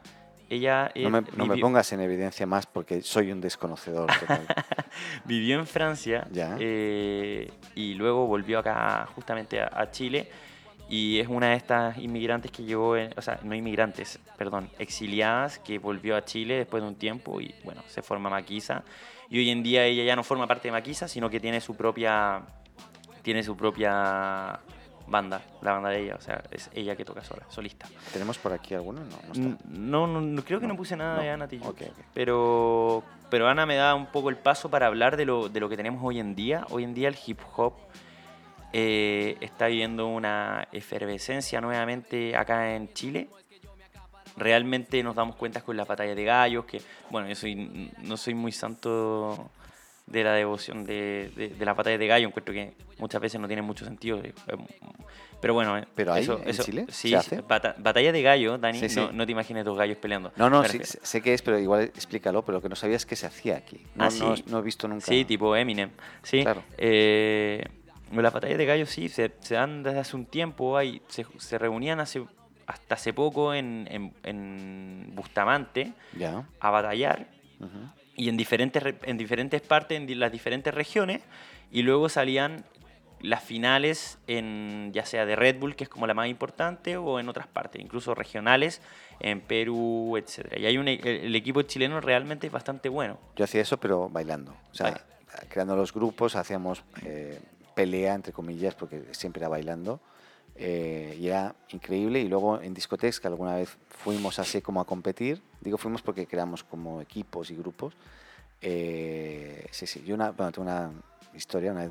ella 0.48 0.90
No 0.96 1.10
me, 1.10 1.22
no 1.36 1.46
me 1.46 1.58
pongas 1.58 1.92
en 1.92 2.00
evidencia 2.00 2.46
más 2.46 2.66
porque 2.66 3.02
soy 3.02 3.32
un 3.32 3.40
desconocedor 3.40 4.10
total. 4.18 4.46
vivió 5.24 5.58
en 5.58 5.66
Francia 5.66 6.26
eh, 6.58 7.52
y 7.74 7.94
luego 7.94 8.26
volvió 8.26 8.58
acá 8.58 9.06
justamente 9.14 9.60
a, 9.60 9.70
a 9.74 9.90
Chile 9.90 10.30
y 10.88 11.20
es 11.20 11.28
una 11.28 11.50
de 11.50 11.56
estas 11.56 11.96
inmigrantes 11.98 12.50
que 12.50 12.64
llegó, 12.64 12.96
en- 12.96 13.12
o 13.16 13.22
sea, 13.22 13.38
no 13.42 13.54
inmigrantes, 13.54 14.18
perdón, 14.36 14.68
exiliadas 14.78 15.58
que 15.58 15.78
volvió 15.78 16.16
a 16.16 16.24
Chile 16.24 16.56
después 16.56 16.82
de 16.82 16.88
un 16.88 16.96
tiempo 16.96 17.40
y 17.40 17.54
bueno, 17.64 17.82
se 17.86 18.02
forma 18.02 18.28
Maquisa 18.28 18.82
y 19.30 19.38
hoy 19.38 19.50
en 19.50 19.62
día 19.62 19.84
ella 19.84 20.04
ya 20.04 20.16
no 20.16 20.22
forma 20.22 20.46
parte 20.46 20.68
de 20.68 20.72
Maquisa, 20.72 21.08
sino 21.08 21.30
que 21.30 21.40
tiene 21.40 21.60
su 21.60 21.74
propia 21.76 22.42
tiene 23.22 23.42
su 23.42 23.56
propia 23.56 24.58
banda, 25.06 25.42
la 25.62 25.72
banda 25.72 25.90
de 25.90 26.00
ella, 26.04 26.16
o 26.16 26.20
sea, 26.20 26.42
es 26.50 26.70
ella 26.74 26.96
que 26.96 27.04
toca 27.04 27.22
sola, 27.22 27.42
solista. 27.48 27.86
¿Tenemos 28.12 28.38
por 28.38 28.52
aquí 28.52 28.74
alguno? 28.74 29.00
No, 29.04 29.16
no 29.26 29.32
está. 29.32 29.64
No, 29.68 30.06
no, 30.06 30.20
no, 30.20 30.42
creo 30.44 30.58
que 30.60 30.66
no, 30.66 30.76
puse 30.76 30.96
nada 30.96 31.20
de 31.20 31.30
Ana 31.30 31.46
Tijoux. 31.48 31.68
Ok, 31.68 31.82
ok. 31.82 32.04
Pero, 32.14 33.02
pero 33.30 33.48
Ana 33.48 33.66
me 33.66 33.76
da 33.76 33.94
un 33.94 34.06
poco 34.06 34.28
el 34.30 34.36
paso 34.36 34.70
para 34.70 34.86
hablar 34.86 35.16
de 35.16 35.24
lo, 35.24 35.48
de 35.48 35.60
lo 35.60 35.68
que 35.68 35.76
tenemos 35.76 36.00
hoy 36.02 36.18
en 36.18 36.34
día. 36.34 36.66
Hoy 36.70 36.84
en 36.84 36.94
día 36.94 37.08
el 37.08 37.16
hip 37.26 37.38
hop 37.56 37.74
eh, 38.72 39.36
está 39.40 39.66
viviendo 39.66 40.06
una 40.08 40.66
efervescencia 40.72 41.60
nuevamente 41.60 42.34
acá 42.36 42.74
en 42.74 42.92
Chile. 42.94 43.28
Realmente 44.36 45.02
nos 45.02 45.14
damos 45.14 45.36
cuenta 45.36 45.60
con 45.60 45.76
las 45.76 45.86
batallas 45.86 46.16
de 46.16 46.24
gallos, 46.24 46.64
que, 46.64 46.80
bueno, 47.10 47.28
yo 47.28 47.34
soy, 47.34 47.90
no 47.98 48.16
soy 48.16 48.32
muy 48.34 48.50
santo 48.50 49.50
de 50.06 50.24
la 50.24 50.32
devoción 50.32 50.84
de, 50.84 51.30
de, 51.36 51.48
de 51.50 51.64
las 51.64 51.76
batallas 51.76 51.98
de 52.00 52.06
gallos, 52.06 52.28
encuentro 52.28 52.54
que 52.54 52.72
muchas 52.98 53.20
veces 53.20 53.40
no 53.40 53.46
tienen 53.46 53.64
mucho 53.64 53.84
sentido. 53.84 54.18
eh, 54.24 54.32
Pero 55.40 55.52
bueno, 55.54 55.76
eh, 55.76 55.86
¿Pero 55.94 56.16
eso, 56.16 56.40
en 56.42 56.48
eso- 56.48 56.62
Chile? 56.62 56.86
Sí, 56.88 57.14
bata- 57.46 57.74
batalla 57.78 58.10
de 58.10 58.22
gallo, 58.22 58.56
Dani, 58.56 58.78
Sí, 58.78 58.88
sí. 58.88 58.96
No, 58.96 59.12
no 59.12 59.26
te 59.26 59.32
imagines 59.32 59.64
dos 59.66 59.76
gallos 59.76 59.98
peleando. 59.98 60.32
No, 60.36 60.48
no, 60.48 60.64
sí, 60.64 60.80
sé 60.82 61.20
que 61.20 61.34
es, 61.34 61.42
pero 61.42 61.58
igual 61.58 61.82
explícalo, 61.82 62.42
pero 62.42 62.58
lo 62.58 62.62
que 62.62 62.70
no 62.70 62.76
sabía 62.76 62.96
es 62.96 63.04
que 63.04 63.16
se 63.16 63.26
hacía 63.26 63.56
aquí. 63.58 63.84
No, 63.94 64.06
Ah, 64.06 64.10
no, 64.18 64.34
no 64.46 64.58
he 64.60 64.62
visto 64.62 64.88
nunca. 64.88 65.04
Sí, 65.06 65.26
tipo 65.26 65.54
Eminem. 65.54 65.90
Sí. 66.22 66.42
Claro. 66.42 66.62
Eh, 66.78 67.62
las 68.20 68.32
batallas 68.32 68.58
de 68.58 68.66
gallos 68.66 68.90
sí, 68.90 69.08
se, 69.08 69.32
se 69.40 69.54
dan 69.54 69.82
desde 69.82 70.00
hace 70.00 70.16
un 70.16 70.26
tiempo. 70.26 70.76
Hay, 70.76 71.00
se, 71.08 71.24
se 71.38 71.56
reunían 71.56 72.00
hace, 72.00 72.24
hasta 72.66 72.94
hace 72.96 73.14
poco 73.14 73.54
en, 73.54 73.88
en, 73.90 74.12
en 74.24 75.12
Bustamante 75.14 75.92
Ya. 76.18 76.44
a 76.60 76.70
batallar 76.70 77.26
y 78.16 78.28
en 78.28 78.36
diferentes, 78.36 78.82
re- 78.82 78.98
en 79.04 79.16
diferentes 79.16 79.62
partes, 79.62 79.98
en 79.98 80.20
las 80.20 80.30
diferentes 80.32 80.74
regiones, 80.74 81.22
y 81.70 81.82
luego 81.82 82.08
salían 82.10 82.64
las 83.20 83.42
finales 83.42 84.18
en 84.26 84.90
ya 84.92 85.06
sea 85.06 85.24
de 85.24 85.36
Red 85.36 85.60
Bull, 85.60 85.76
que 85.76 85.84
es 85.84 85.88
como 85.90 86.06
la 86.08 86.12
más 86.12 86.26
importante, 86.28 86.96
o 86.96 87.20
en 87.20 87.28
otras 87.28 87.46
partes, 87.46 87.80
incluso 87.80 88.14
regionales, 88.16 88.82
en 89.20 89.40
Perú, 89.40 90.16
etcétera. 90.18 90.58
Y 90.60 90.66
hay 90.66 90.76
un, 90.76 90.88
e- 90.88 91.00
el, 91.24 91.34
equipo 91.36 91.62
chileno 91.62 92.00
realmente 92.00 92.48
es 92.48 92.52
bastante 92.52 92.88
bueno. 92.88 93.16
Yo 93.36 93.44
hacía 93.44 93.60
eso, 93.62 93.78
pero 93.78 94.08
bailando. 94.10 94.56
O 94.72 94.74
sea, 94.74 95.00
creando 95.48 95.76
los 95.76 95.94
grupos, 95.94 96.34
hacíamos 96.34 96.82
eh, 97.04 97.40
pelea, 97.74 98.14
entre 98.14 98.32
comillas, 98.32 98.74
porque 98.74 99.04
siempre 99.12 99.40
era 99.40 99.48
bailando. 99.48 100.00
eh, 100.54 101.16
y 101.18 101.28
era 101.28 101.54
increíble. 101.70 102.20
Y 102.20 102.28
luego 102.28 102.60
en 102.60 102.74
discotecas, 102.74 103.20
que 103.20 103.26
alguna 103.28 103.54
vez 103.56 103.76
fuimos 103.88 104.38
así 104.38 104.60
como 104.60 104.80
a 104.80 104.84
competir, 104.84 105.40
digo 105.62 105.78
fuimos 105.78 106.02
porque 106.02 106.26
creamos 106.26 106.62
como 106.64 107.00
equipos 107.00 107.50
y 107.50 107.56
grupos. 107.56 107.94
eh, 108.60 109.66
sí, 109.70 109.86
sí. 109.86 110.02
Yo 110.04 110.14
una, 110.14 110.30
bueno, 110.30 110.52
tengo 110.52 110.68
una 110.68 110.90
historia. 111.34 111.72
Una 111.72 111.82
vez 111.82 111.90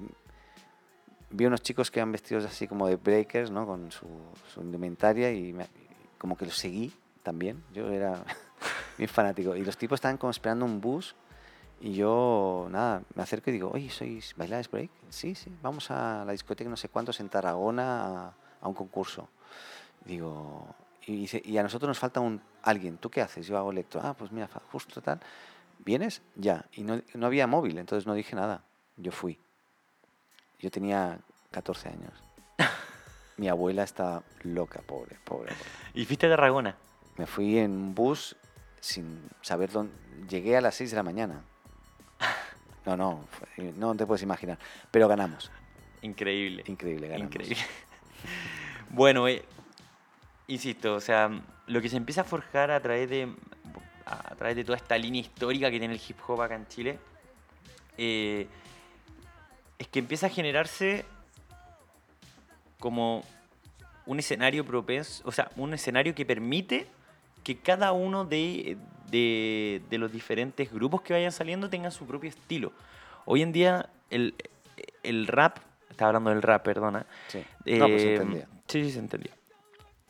vi 1.32 1.45
unos 1.45 1.62
chicos 1.62 1.90
que 1.90 1.99
eran 1.99 2.12
vestidos 2.12 2.45
así 2.45 2.68
como 2.68 2.88
de 2.88 2.98
breakers, 2.98 3.52
¿no? 3.52 3.66
Con 3.66 3.91
su, 3.91 4.08
su 4.53 4.62
indumentaria 4.62 5.32
y 5.32 5.53
me- 5.53 5.68
como 6.18 6.36
que 6.38 6.45
los 6.45 6.58
seguí 6.58 6.94
también. 7.24 7.64
Yo 7.74 7.90
era 7.90 8.24
bien 8.98 9.10
fanático. 9.10 9.56
Y 9.56 9.64
los 9.64 9.78
tipos 9.78 9.98
estaban 9.98 10.18
como 10.18 10.32
esperando 10.32 10.66
un 10.66 10.80
bus 10.82 11.16
y 11.82 11.94
yo, 11.94 12.68
nada, 12.70 13.02
me 13.16 13.24
acerco 13.24 13.49
y 13.49 13.53
digo, 13.53 13.72
oye, 13.74 13.90
¿sois 13.90 14.36
bailáis 14.38 14.70
break? 14.70 14.91
Sí, 15.10 15.36
sí, 15.36 15.52
vamos 15.62 15.90
a 15.90 16.24
la 16.26 16.32
discoteca 16.32 16.70
no 16.70 16.78
sé 16.78 16.90
cuántos 16.90 17.20
en 17.20 17.30
Tarragona 17.30 18.06
a, 18.06 18.34
a 18.62 18.68
un 18.68 18.74
concurso. 18.76 19.28
Digo, 20.06 20.76
y, 21.06 21.16
dice, 21.16 21.41
y 21.44 21.58
a 21.58 21.64
nosotros 21.64 21.88
nos 21.88 21.99
falta 21.99 22.20
un 22.20 22.41
alguien. 22.64 22.98
¿Tú 22.98 23.10
qué 23.10 23.22
haces? 23.22 23.48
Yo 23.48 23.58
hago 23.58 23.72
electro. 23.72 24.02
Ah, 24.03 24.14
pues 24.14 24.32
mira, 24.32 24.48
justo 24.72 25.02
tal. 25.02 25.20
¿Vienes? 25.80 26.22
Ya. 26.36 26.66
Y 26.74 26.84
no, 26.84 27.02
no 27.16 27.26
había 27.26 27.48
móvil, 27.48 27.78
entonces 27.78 28.06
no 28.06 28.14
dije 28.14 28.36
nada. 28.36 28.64
Yo 28.98 29.12
fui. 29.12 29.40
Yo 30.60 30.70
tenía 30.70 31.20
14 31.52 31.90
años. 31.90 32.14
Mi 33.38 33.48
abuela 33.48 33.84
estaba 33.84 34.24
loca, 34.44 34.82
pobre, 34.82 35.18
pobre, 35.26 35.53
pobre. 35.53 35.56
Y 35.95 36.06
fuiste 36.06 36.28
a 36.28 36.30
Tarragona. 36.30 36.78
Me 37.18 37.26
fui 37.26 37.58
en 37.58 37.95
bus 37.95 38.36
sin 38.80 39.28
saber 39.41 39.72
dónde. 39.72 39.94
Llegué 40.30 40.58
a 40.58 40.62
las 40.62 40.76
6 40.76 40.91
de 40.91 40.98
la 40.98 41.03
mañana. 41.03 41.44
No, 42.86 42.98
no, 42.98 43.26
fue- 43.30 43.72
no 43.74 43.95
te 43.95 44.06
puedes 44.06 44.24
imaginar. 44.24 44.58
Pero 44.90 45.08
ganamos. 45.08 45.52
Increíble. 46.02 46.64
Increíble, 46.68 47.08
ganamos. 47.08 47.34
Increíble. 47.36 47.58
bueno, 48.90 49.28
eh, 49.28 49.44
insisto, 50.48 50.95
o 50.95 50.99
sea, 51.02 51.30
lo 51.68 51.82
que 51.82 51.90
se 51.90 51.98
empieza 51.98 52.22
a 52.22 52.24
forjar 52.24 52.72
a 52.72 52.80
través 52.82 53.10
de 53.10 53.34
a 54.06 54.36
través 54.36 54.56
de 54.58 54.64
toda 54.66 54.78
esta 54.78 54.98
línea 54.98 55.22
histórica 55.22 55.70
que 55.72 55.80
tiene 55.80 55.94
el 55.94 56.02
hip 56.06 56.18
hop 56.28 56.41
acá 56.41 56.56
en 56.56 56.68
Chile, 56.68 56.99
eh, 57.98 58.48
es 59.78 59.88
que 59.88 59.99
empieza 59.99 60.26
a 60.26 60.30
generarse 60.30 61.06
como 62.80 63.24
un 64.06 64.20
escenario 64.20 64.66
propenso, 64.66 65.22
o 65.26 65.32
sea, 65.32 65.49
un 65.56 65.74
escenario 65.74 66.14
que 66.16 66.26
permite 66.26 66.88
que 67.44 67.58
cada 67.60 67.91
uno 67.91 68.26
de, 68.26 68.78
de, 69.11 69.81
de 69.89 69.97
los 69.97 70.11
diferentes 70.11 70.71
grupos 70.71 71.01
que 71.01 71.13
vayan 71.13 71.31
saliendo 71.31 71.69
tengan 71.69 71.91
su 71.91 72.05
propio 72.05 72.29
estilo. 72.29 72.71
Hoy 73.25 73.41
en 73.41 73.51
día 73.51 73.89
el, 74.09 74.33
el 75.03 75.27
rap, 75.27 75.59
estaba 75.89 76.09
hablando 76.09 76.29
del 76.31 76.41
rap, 76.41 76.63
perdona. 76.63 77.05
Sí. 77.27 77.43
No, 77.65 77.88
pues 77.88 78.01
se 78.01 78.09
eh, 78.09 78.13
entendía. 78.15 78.47
Sí, 78.67 78.83
sí, 78.83 78.91
se 78.91 78.99
entendía. 78.99 79.31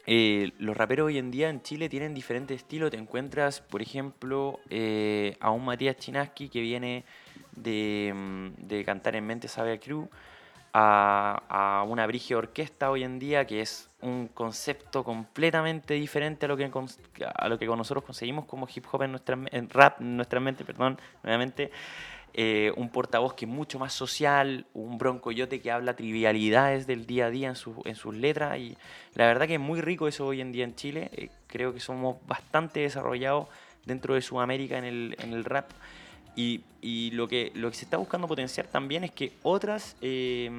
Eh, 0.07 0.51
los 0.57 0.75
raperos 0.75 1.07
hoy 1.07 1.17
en 1.17 1.31
día 1.31 1.49
en 1.49 1.61
Chile 1.61 1.89
tienen 1.89 2.13
diferentes 2.13 2.57
estilos. 2.57 2.91
Te 2.91 2.97
encuentras, 2.97 3.61
por 3.61 3.81
ejemplo, 3.81 4.59
eh, 4.69 5.37
a 5.39 5.51
un 5.51 5.65
Matías 5.65 5.97
Chinaski 5.97 6.49
que 6.49 6.61
viene 6.61 7.03
de, 7.55 8.11
mm, 8.15 8.67
de 8.67 8.83
cantar 8.83 9.15
en 9.15 9.25
Mente 9.25 9.47
Sabe 9.47 9.73
a 9.73 9.79
Crew, 9.79 10.09
a, 10.73 11.85
una 11.87 12.05
Brigia 12.07 12.37
Orquesta 12.37 12.89
hoy 12.89 13.03
en 13.03 13.19
día, 13.19 13.45
que 13.45 13.61
es 13.61 13.89
un 14.01 14.27
concepto 14.27 15.03
completamente 15.03 15.93
diferente 15.95 16.45
a 16.45 16.49
lo 16.49 16.57
que, 16.57 16.69
a 17.25 17.47
lo 17.47 17.59
que 17.59 17.65
nosotros 17.65 18.03
conseguimos 18.03 18.45
como 18.45 18.67
hip 18.73 18.85
hop 18.91 19.03
en 19.03 19.11
nuestra, 19.11 19.37
rap 19.69 19.99
nuestra 19.99 20.39
mente, 20.39 20.63
perdón, 20.65 20.97
nuevamente. 21.23 21.71
Eh, 22.33 22.71
un 22.77 22.87
portavoz 22.89 23.33
que 23.33 23.43
es 23.43 23.51
mucho 23.51 23.77
más 23.77 23.91
social, 23.91 24.65
un 24.73 24.97
broncoyote 24.97 25.59
que 25.59 25.69
habla 25.69 25.97
trivialidades 25.97 26.87
del 26.87 27.05
día 27.05 27.25
a 27.25 27.29
día 27.29 27.49
en, 27.49 27.57
su- 27.57 27.81
en 27.83 27.95
sus 27.95 28.15
letras 28.15 28.57
y 28.57 28.77
la 29.15 29.25
verdad 29.25 29.47
que 29.47 29.55
es 29.55 29.59
muy 29.59 29.81
rico 29.81 30.07
eso 30.07 30.27
hoy 30.27 30.39
en 30.39 30.53
día 30.53 30.63
en 30.63 30.73
Chile. 30.75 31.09
Eh, 31.11 31.29
creo 31.47 31.73
que 31.73 31.81
somos 31.81 32.25
bastante 32.25 32.79
desarrollados 32.79 33.49
dentro 33.85 34.13
de 34.13 34.21
Sudamérica 34.21 34.77
en 34.77 34.85
el, 34.85 35.15
en 35.19 35.33
el 35.33 35.43
rap 35.43 35.71
y, 36.35 36.61
y 36.81 37.11
lo, 37.11 37.27
que, 37.27 37.51
lo 37.55 37.69
que 37.69 37.77
se 37.77 37.85
está 37.85 37.97
buscando 37.97 38.27
potenciar 38.27 38.67
también 38.67 39.03
es 39.03 39.11
que 39.11 39.33
otras 39.43 39.95
eh, 40.01 40.49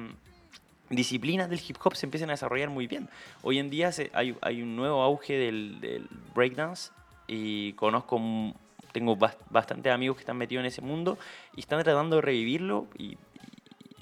disciplinas 0.89 1.49
del 1.49 1.61
hip 1.67 1.77
hop 1.83 1.95
se 1.95 2.05
empiecen 2.05 2.29
a 2.29 2.33
desarrollar 2.33 2.69
muy 2.69 2.87
bien. 2.87 3.09
Hoy 3.41 3.59
en 3.59 3.69
día 3.69 3.91
se- 3.91 4.11
hay, 4.13 4.35
hay 4.41 4.61
un 4.61 4.75
nuevo 4.75 5.01
auge 5.01 5.33
del, 5.37 5.79
del 5.81 6.07
breakdance 6.35 6.91
y 7.27 7.73
conozco, 7.73 8.19
tengo 8.91 9.17
bas- 9.17 9.37
bastantes 9.49 9.91
amigos 9.91 10.17
que 10.17 10.21
están 10.21 10.37
metidos 10.37 10.61
en 10.61 10.67
ese 10.67 10.81
mundo 10.81 11.17
y 11.55 11.61
están 11.61 11.81
tratando 11.83 12.17
de 12.17 12.21
revivirlo 12.21 12.87
y, 12.97 13.03
y- 13.05 13.17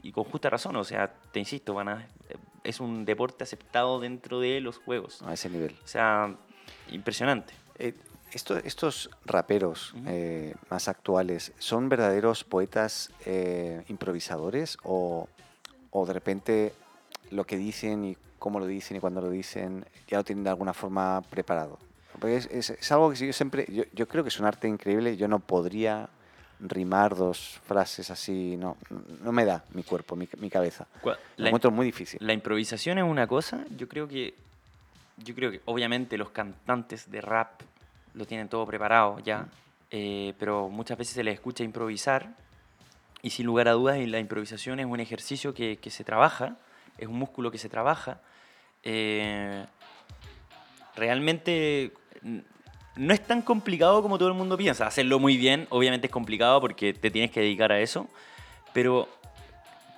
y 0.03 0.11
con 0.11 0.23
justa 0.25 0.49
razón. 0.49 0.75
O 0.75 0.83
sea, 0.83 1.13
te 1.31 1.39
insisto, 1.39 1.73
van 1.73 1.87
a- 1.89 2.07
es 2.63 2.79
un 2.79 3.05
deporte 3.05 3.43
aceptado 3.43 3.99
dentro 3.99 4.39
de 4.39 4.59
los 4.59 4.77
juegos. 4.77 5.21
A 5.23 5.33
ese 5.33 5.49
nivel. 5.49 5.75
O 5.83 5.87
sea, 5.87 6.35
impresionante. 6.91 7.53
Eh, 7.79 7.93
esto- 8.33 8.57
estos 8.57 9.09
raperos 9.25 9.93
eh, 10.07 10.55
más 10.69 10.87
actuales, 10.87 11.51
¿son 11.59 11.89
verdaderos 11.89 12.43
poetas 12.43 13.11
eh, 13.25 13.83
improvisadores 13.89 14.77
o, 14.83 15.27
o 15.91 16.05
de 16.05 16.13
repente 16.13 16.73
lo 17.31 17.45
que 17.45 17.57
dicen 17.57 18.05
y 18.05 18.17
cómo 18.39 18.59
lo 18.59 18.65
dicen 18.65 18.97
y 18.97 18.99
cuándo 18.99 19.21
lo 19.21 19.29
dicen 19.29 19.85
ya 20.07 20.17
lo 20.17 20.23
tienen 20.23 20.43
de 20.43 20.49
alguna 20.49 20.73
forma 20.73 21.21
preparado? 21.29 21.77
Porque 22.19 22.37
es, 22.37 22.45
es- 22.51 22.69
es 22.71 22.91
algo 22.91 23.11
que 23.11 23.25
yo 23.27 23.33
siempre, 23.33 23.65
yo, 23.69 23.83
yo 23.93 24.07
creo 24.07 24.23
que 24.23 24.29
es 24.29 24.39
un 24.39 24.45
arte 24.45 24.67
increíble, 24.67 25.17
yo 25.17 25.27
no 25.27 25.39
podría 25.39 26.09
rimar 26.59 27.15
dos 27.15 27.59
frases 27.65 28.11
así, 28.11 28.55
no, 28.55 28.77
no 29.23 29.31
me 29.31 29.45
da 29.45 29.63
mi 29.73 29.81
cuerpo, 29.83 30.15
mi, 30.15 30.29
mi 30.37 30.49
cabeza. 30.49 30.85
Cua- 31.01 31.17
Lo 31.37 31.43
la- 31.43 31.49
encuentro 31.49 31.71
muy 31.71 31.85
difícil. 31.87 32.19
La 32.21 32.33
improvisación 32.33 32.99
es 32.99 33.03
una 33.03 33.25
cosa, 33.27 33.65
yo 33.77 33.87
creo 33.87 34.07
que 34.07 34.35
yo 35.17 35.35
creo 35.35 35.51
que 35.51 35.61
obviamente 35.65 36.17
los 36.17 36.29
cantantes 36.31 37.09
de 37.11 37.21
rap 37.21 37.61
lo 38.13 38.25
tienen 38.25 38.49
todo 38.49 38.65
preparado 38.65 39.19
ya, 39.19 39.47
eh, 39.89 40.33
pero 40.39 40.69
muchas 40.69 40.97
veces 40.97 41.13
se 41.13 41.23
les 41.23 41.35
escucha 41.35 41.63
improvisar 41.63 42.35
y 43.21 43.29
sin 43.29 43.45
lugar 43.45 43.67
a 43.67 43.73
dudas 43.73 43.97
la 44.07 44.19
improvisación 44.19 44.79
es 44.79 44.85
un 44.85 44.99
ejercicio 44.99 45.53
que, 45.53 45.77
que 45.77 45.89
se 45.89 46.03
trabaja, 46.03 46.57
es 46.97 47.07
un 47.07 47.17
músculo 47.17 47.51
que 47.51 47.57
se 47.57 47.69
trabaja. 47.69 48.21
eh, 48.83 49.65
realmente 50.95 51.93
no 52.95 53.13
es 53.13 53.25
tan 53.25 53.41
complicado 53.41 54.01
como 54.01 54.17
todo 54.17 54.27
el 54.27 54.33
mundo 54.33 54.57
piensa. 54.57 54.85
Hacerlo 54.85 55.19
muy 55.19 55.37
bien 55.37 55.67
obviamente 55.69 56.07
es 56.07 56.13
complicado 56.13 56.59
porque 56.59 56.93
te 56.93 57.09
tienes 57.09 57.31
que 57.31 57.39
dedicar 57.39 57.71
a 57.71 57.79
eso, 57.79 58.09
pero 58.73 59.07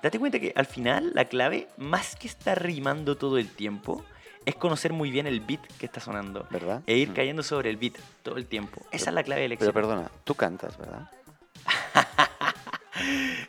Date 0.04 0.18
cuenta 0.18 0.38
que 0.38 0.52
al 0.54 0.66
final 0.66 1.12
la 1.14 1.24
clave, 1.24 1.66
más 1.78 2.14
que 2.14 2.26
estar 2.26 2.62
rimando 2.62 3.16
todo 3.16 3.38
el 3.38 3.48
tiempo, 3.48 4.04
es 4.46 4.54
conocer 4.56 4.92
muy 4.92 5.10
bien 5.10 5.26
el 5.26 5.40
beat 5.40 5.60
que 5.78 5.86
está 5.86 6.00
sonando. 6.00 6.46
¿Verdad? 6.50 6.82
E 6.86 6.96
ir 6.96 7.10
Mm. 7.10 7.14
cayendo 7.14 7.42
sobre 7.42 7.70
el 7.70 7.76
beat 7.76 7.94
todo 8.22 8.36
el 8.36 8.46
tiempo. 8.46 8.80
Esa 8.90 9.10
es 9.10 9.14
la 9.14 9.22
clave 9.22 9.42
del 9.42 9.56
Pero 9.58 9.70
éxito. 9.70 9.72
perdona, 9.72 10.10
tú 10.24 10.34
cantas, 10.34 10.76
¿verdad? 10.78 11.10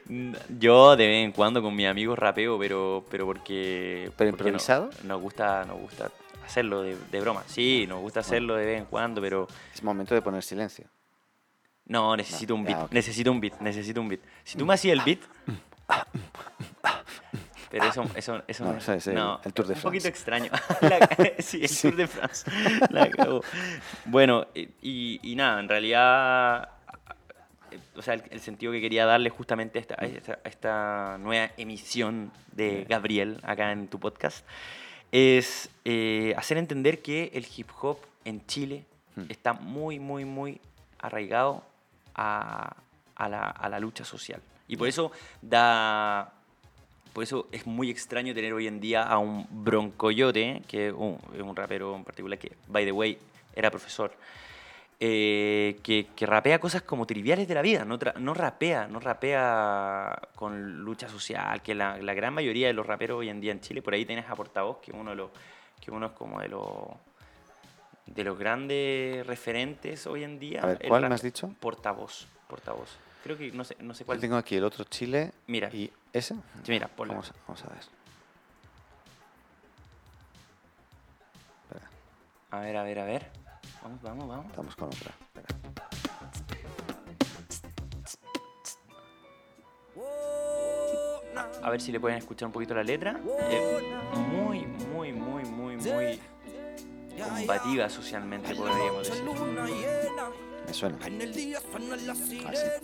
Mm, 0.08 0.34
Yo 0.60 0.96
de 0.96 1.08
vez 1.08 1.26
en 1.26 1.32
cuando 1.32 1.62
con 1.62 1.76
mis 1.76 1.88
amigos 1.88 2.18
rapeo, 2.18 2.58
pero, 2.60 3.06
pero 3.10 3.26
porque... 3.26 4.12
¿Pero 4.18 4.32
porque 4.32 4.44
no- 4.44 4.50
improvisado? 4.50 4.90
Nos 5.04 5.22
gusta, 5.22 5.66
nos 5.66 5.80
gusta 5.80 6.12
hacerlo 6.46 6.82
de, 6.82 6.96
de 7.12 7.20
broma. 7.22 7.44
Sí, 7.48 7.86
nos 7.88 8.00
gusta 8.02 8.20
hacerlo 8.22 8.56
de 8.56 8.66
vez 8.66 8.78
en 8.80 8.86
cuando, 8.86 9.22
pero... 9.22 9.48
Es 9.74 9.84
momento 9.84 10.14
de 10.16 10.22
poner 10.22 10.44
silencio. 10.44 10.86
No, 11.88 12.16
necesito 12.16 12.56
un 12.56 12.64
ya, 12.66 12.70
beat, 12.76 12.84
ok. 12.86 12.92
necesito 12.94 13.32
un 13.32 13.40
beat, 13.40 13.60
necesito 13.62 14.02
un 14.02 14.08
beat. 14.10 14.22
Si 14.44 14.58
tú 14.58 14.66
me 14.66 14.74
hacías 14.74 14.98
el 14.98 15.04
beat... 15.04 15.20
Pero 17.80 17.90
eso, 17.90 18.04
eso, 18.16 18.42
eso 18.48 18.64
No, 18.64 18.78
eso 18.78 18.94
es 18.94 19.08
el- 19.08 19.18
el 19.44 19.54
Tour 19.54 19.68
de 19.68 19.74
un 19.74 19.82
poquito 19.82 20.08
extraño. 20.08 20.50
La- 20.82 21.10
sí, 21.40 21.62
el 21.64 21.78
Tour 21.82 21.96
de 21.96 22.08
France. 22.08 22.50
La. 22.90 23.10
Bueno, 24.06 24.48
y, 24.54 25.20
y- 25.22 25.36
nada, 25.36 25.60
en 25.60 25.68
realidad, 25.68 26.70
o 27.96 28.02
sea, 28.02 28.14
el, 28.14 28.24
el 28.30 28.40
sentido 28.40 28.72
que 28.72 28.80
quería 28.82 29.06
darle 29.06 29.30
justamente 29.30 29.80
a 29.80 29.82
esta, 29.82 29.96
a 30.00 30.06
esta, 30.06 30.40
a 30.44 30.48
esta 30.48 31.18
nueva 31.20 31.52
emisión 31.58 32.32
de 32.54 32.86
Gabriel 32.88 33.40
acá 33.44 33.72
en 33.72 33.88
tu 33.90 34.00
podcast 34.00 34.46
es 35.12 35.70
eh, 35.84 36.34
hacer 36.38 36.58
entender 36.58 37.02
que 37.02 37.32
el 37.34 37.46
hip 37.56 37.70
hop 37.82 38.00
en 38.26 38.46
Chile 38.48 38.86
Hmm. 39.18 39.28
está 39.30 39.54
muy, 39.54 39.98
muy, 39.98 40.26
muy 40.26 40.60
arraigado 41.00 41.64
a, 42.16 42.76
a 43.16 43.30
la, 43.30 43.44
a 43.50 43.70
la 43.70 43.80
lucha 43.80 44.04
social. 44.04 44.42
Y 44.68 44.76
por 44.76 44.90
eso 44.90 45.10
da... 45.42 46.34
Por 47.16 47.24
eso 47.24 47.48
es 47.54 47.66
muy 47.66 47.90
extraño 47.90 48.34
tener 48.34 48.52
hoy 48.52 48.68
en 48.68 48.82
día 48.82 49.04
a 49.04 49.20
un 49.20 49.48
Broncoyote, 49.50 50.64
que 50.68 50.88
es 50.88 50.94
un, 50.94 51.18
un 51.40 51.56
rapero 51.56 51.96
en 51.96 52.04
particular 52.04 52.38
que, 52.38 52.52
by 52.68 52.84
the 52.84 52.92
way, 52.92 53.18
era 53.56 53.72
profesor, 53.72 54.12
eh, 55.00 55.80
que, 55.82 56.08
que 56.14 56.26
rapea 56.26 56.60
cosas 56.60 56.82
como 56.82 57.06
triviales 57.08 57.48
de 57.48 57.54
la 57.54 57.62
vida, 57.62 57.86
no, 57.86 57.98
no 58.20 58.34
rapea, 58.34 58.88
no 58.88 59.00
rapea 59.00 60.14
con 60.36 60.84
lucha 60.84 61.08
social, 61.08 61.62
que 61.62 61.74
la, 61.74 61.98
la 62.00 62.14
gran 62.14 62.34
mayoría 62.34 62.68
de 62.68 62.74
los 62.74 62.86
raperos 62.86 63.20
hoy 63.20 63.30
en 63.30 63.40
día 63.40 63.54
en 63.54 63.62
Chile, 63.62 63.82
por 63.82 63.94
ahí 63.94 64.06
tienes 64.06 64.30
a 64.30 64.36
Portavoz, 64.36 64.80
que 64.82 64.92
uno, 64.92 65.12
de 65.12 65.16
los, 65.16 65.32
que 65.80 65.92
uno 65.92 66.08
es 66.08 66.12
como 66.12 66.42
de 66.42 66.50
los, 66.50 66.68
de 68.08 68.24
los 68.26 68.38
grandes 68.38 69.26
referentes 69.26 70.06
hoy 70.06 70.26
en 70.26 70.38
día. 70.38 70.60
A 70.64 70.66
ver, 70.66 70.80
¿cuál 70.86 71.08
me 71.08 71.16
has 71.16 71.22
dicho? 71.22 71.50
Portavoz, 71.62 72.28
portavoz. 72.50 72.90
Creo 73.26 73.36
que 73.40 73.52
no 73.54 73.64
sé, 73.64 73.76
no 73.80 73.96
sé 73.96 74.02
Yo 74.04 74.06
cuál. 74.06 74.20
tengo 74.20 74.36
aquí 74.38 74.56
el 74.56 74.64
otro 74.64 74.84
Chile. 74.84 75.32
Mira. 75.48 75.70
¿Y 75.74 75.92
ese? 76.14 76.36
Sí, 76.36 76.42
Mira, 76.68 76.88
ponla. 76.88 77.16
Vamos, 77.16 77.32
a- 77.32 77.34
vamos 77.48 77.64
a 77.64 77.68
ver. 77.70 77.80
Espera, 81.64 81.90
A 82.52 82.60
ver, 82.60 82.78
a 82.78 82.84
ver, 82.84 83.00
a 83.00 83.06
ver. 83.06 83.32
Vamos, 83.82 84.00
vamos, 84.04 84.28
vamos. 84.28 84.46
estamos 84.46 84.76
con 84.76 84.90
otra. 84.90 85.12
Espera. 85.34 85.48
A 91.64 91.70
ver 91.70 91.82
si 91.82 91.92
le 91.92 92.00
pueden 92.00 92.18
escuchar 92.20 92.46
un 92.48 92.52
poquito 92.54 92.74
la 92.76 92.84
letra. 92.84 93.20
Eh, 93.50 93.96
muy, 94.32 94.66
muy, 94.94 95.12
muy, 95.14 95.44
muy, 95.46 95.78
muy. 95.78 96.20
combativa 97.18 97.90
socialmente, 97.90 98.54
podríamos 98.54 99.10
decir. 99.10 99.24
Me 100.68 100.74
suena. 100.74 100.98
Así. 102.48 102.80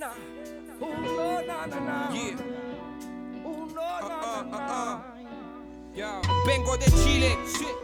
Vengo 6.45 6.78
de 6.78 6.86
Chile, 6.86 7.38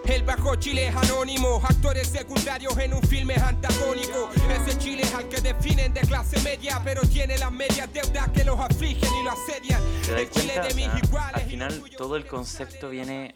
el 0.06 0.24
bajo 0.24 0.56
Chile 0.56 0.88
es 0.88 0.96
anónimo, 0.96 1.62
actores 1.64 2.08
secundarios 2.08 2.78
en 2.78 2.94
un 2.94 3.02
filme 3.04 3.36
antagónico. 3.36 4.30
Ese 4.66 4.78
Chile 4.78 5.04
es 5.04 5.14
al 5.14 5.28
que 5.28 5.42
definen 5.42 5.94
de 5.94 6.02
clase 6.02 6.40
media, 6.42 6.80
pero 6.84 7.02
tiene 7.02 7.38
las 7.38 7.52
medias 7.52 7.92
deudas 7.92 8.30
que 8.30 8.44
los 8.44 8.60
afligen 8.60 9.10
y 9.20 9.24
lo 9.24 9.32
asedian. 9.32 9.82
¿Te 10.06 10.12
das 10.12 10.22
El 10.22 10.30
Chile 10.32 10.54
cuenta? 10.54 10.68
de 10.68 10.74
O 10.74 10.76
mis 10.76 10.86
sea, 10.86 11.00
iguales. 11.04 11.36
al 11.44 11.50
final 11.50 11.84
todo 11.98 12.16
el 12.16 12.26
concepto 12.26 12.90
viene 12.90 13.34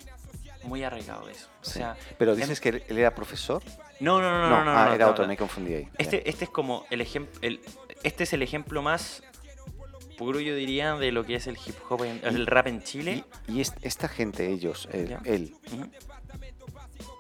muy 0.64 0.84
arraigado 0.84 1.28
eso. 1.30 1.48
O 1.62 1.66
Sí. 1.66 1.74
sea, 1.80 1.96
Pero 2.18 2.34
em- 2.34 2.40
dices 2.40 2.60
que 2.62 2.70
él 2.88 2.98
era 2.98 3.14
profesor. 3.16 3.62
No, 4.00 4.20
no, 4.22 4.32
no, 4.32 4.50
no, 4.50 4.66
no. 4.66 4.72
ah, 4.72 4.86
no, 4.88 4.94
era 4.94 5.06
no, 5.06 5.12
otro, 5.12 5.24
no. 5.24 5.28
me 5.30 5.38
confundí 5.38 5.74
ahí. 5.74 5.88
Este, 5.98 6.28
este 6.30 6.46
es 6.46 6.50
como 6.50 6.86
el 6.90 7.02
ejemplo. 7.02 7.40
Este 8.04 8.24
es 8.24 8.34
el 8.34 8.42
ejemplo 8.42 8.82
más 8.82 9.24
puro, 10.18 10.40
yo 10.40 10.56
diría, 10.56 10.96
de 10.96 11.12
lo 11.12 11.26
que 11.26 11.36
es 11.36 11.48
el 11.48 11.58
hip 11.66 11.76
hop, 11.90 12.04
en- 12.04 12.22
el 12.24 12.46
rap 12.48 12.68
en 12.68 12.82
Chile. 12.84 13.24
Y, 13.48 13.54
y 13.58 13.62
est- 13.62 13.78
esta 13.84 14.08
gente, 14.08 14.48
ellos, 14.50 14.88
él, 14.92 15.18
él, 15.26 15.56
Ujú. 15.74 15.90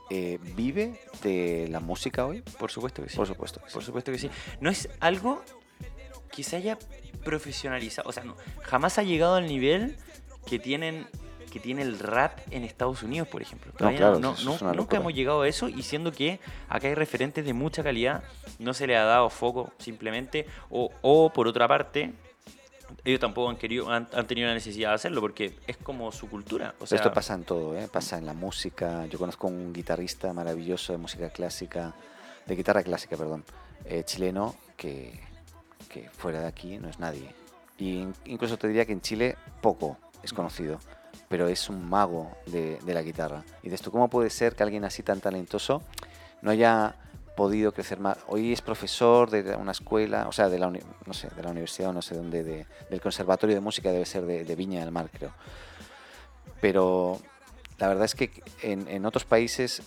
eh, 0.09 0.39
¿vive 0.55 0.99
de 1.23 1.67
la 1.69 1.79
música 1.79 2.25
hoy? 2.25 2.41
Por 2.59 2.69
supuesto 2.71 3.01
que 3.03 3.09
sí. 3.09 3.15
Por 3.17 3.27
supuesto 3.27 3.59
que 3.61 3.67
sí. 3.69 3.73
Por 3.73 3.83
supuesto 3.83 4.11
que 4.11 4.17
sí. 4.19 4.29
No 4.59 4.69
es 4.69 4.89
algo 4.99 5.43
que 6.31 6.43
se 6.43 6.55
haya 6.57 6.77
profesionalizado. 7.23 8.09
O 8.09 8.11
sea, 8.11 8.23
no, 8.23 8.35
jamás 8.63 8.97
ha 8.97 9.03
llegado 9.03 9.35
al 9.35 9.47
nivel 9.47 9.97
que 10.45 10.59
tienen 10.59 11.07
que 11.51 11.59
tiene 11.59 11.83
el 11.83 11.99
rap 11.99 12.39
en 12.49 12.63
Estados 12.63 13.03
Unidos, 13.03 13.27
por 13.27 13.41
ejemplo. 13.43 13.71
Todavía 13.77 13.99
claro, 13.99 14.19
no- 14.19 14.35
no- 14.43 14.51
nunca 14.57 14.73
locura. 14.73 14.97
hemos 14.99 15.13
llegado 15.13 15.41
a 15.43 15.47
eso 15.47 15.69
y 15.69 15.83
siendo 15.83 16.11
que 16.11 16.39
acá 16.69 16.87
hay 16.87 16.95
referentes 16.95 17.45
de 17.45 17.53
mucha 17.53 17.83
calidad, 17.83 18.23
no 18.57 18.73
se 18.73 18.87
le 18.87 18.97
ha 18.97 19.03
dado 19.03 19.29
foco 19.29 19.71
simplemente. 19.77 20.47
O, 20.71 20.89
o 21.01 21.31
por 21.31 21.47
otra 21.47 21.67
parte, 21.67 22.13
ellos 23.05 23.19
tampoco 23.19 23.49
han, 23.49 23.57
querido, 23.57 23.89
han, 23.91 24.07
han 24.13 24.27
tenido 24.27 24.47
la 24.47 24.53
necesidad 24.53 24.89
de 24.89 24.95
hacerlo 24.95 25.21
porque 25.21 25.55
es 25.67 25.77
como 25.77 26.11
su 26.11 26.29
cultura. 26.29 26.73
O 26.79 26.87
sea, 26.87 26.95
Esto 26.95 27.13
pasa 27.13 27.33
en 27.35 27.43
todo, 27.43 27.77
¿eh? 27.77 27.87
pasa 27.91 28.17
en 28.17 28.25
la 28.25 28.33
música. 28.33 29.05
Yo 29.05 29.19
conozco 29.19 29.47
un 29.47 29.71
guitarrista 29.73 30.33
maravilloso 30.33 30.91
de 30.93 30.97
música 30.97 31.29
clásica, 31.29 31.93
de 32.45 32.55
guitarra 32.55 32.81
clásica, 32.83 33.15
perdón, 33.17 33.43
eh, 33.85 34.03
chileno, 34.05 34.55
que, 34.77 35.19
que 35.89 36.09
fuera 36.09 36.41
de 36.41 36.47
aquí 36.47 36.77
no 36.79 36.89
es 36.89 36.99
nadie. 36.99 37.33
Y 37.77 37.99
in- 37.99 38.13
incluso 38.25 38.57
te 38.57 38.67
diría 38.67 38.85
que 38.85 38.93
en 38.93 39.01
Chile 39.01 39.35
poco 39.61 39.97
es 40.21 40.33
conocido, 40.33 40.79
pero 41.31 41.47
es 41.47 41.69
un 41.69 41.89
mago 41.89 42.29
de, 42.45 42.77
la 42.85 43.01
guitarra. 43.01 43.45
Y 43.63 43.69
de 43.69 43.75
esto, 43.75 43.89
¿cómo 43.89 44.09
puede 44.09 44.29
ser 44.29 44.53
que 44.53 44.63
alguien 44.63 44.83
así 44.83 45.01
tan 45.01 45.21
talentoso 45.21 45.81
no 46.41 46.51
haya 46.51 46.95
podido 47.37 47.71
crecer 47.71 48.01
más? 48.01 48.17
Hoy 48.27 48.51
es 48.51 48.61
profesor 48.61 49.31
de 49.31 49.55
una 49.55 49.71
escuela, 49.71 50.27
o 50.27 50.33
sea, 50.33 50.49
de 50.49 50.59
la, 50.59 50.69
no 50.69 51.13
sé, 51.13 51.29
de 51.29 51.41
la 51.41 51.51
universidad 51.51 51.91
o 51.91 51.93
no 51.93 52.01
sé 52.01 52.15
dónde, 52.15 52.43
de- 52.43 52.65
del 52.89 52.99
conservatorio 52.99 53.55
de 53.55 53.61
música 53.61 53.93
debe 53.93 54.05
ser 54.05 54.25
de, 54.25 54.55
Viña 54.55 54.81
del 54.81 54.91
Mar, 54.91 55.09
creo 55.09 55.31
pero 56.59 57.19
la 57.79 57.87
verdad 57.87 58.05
es 58.05 58.13
que 58.13 58.29
en, 58.61 58.87
en 58.87 59.05
otros 59.05 59.25
países, 59.25 59.81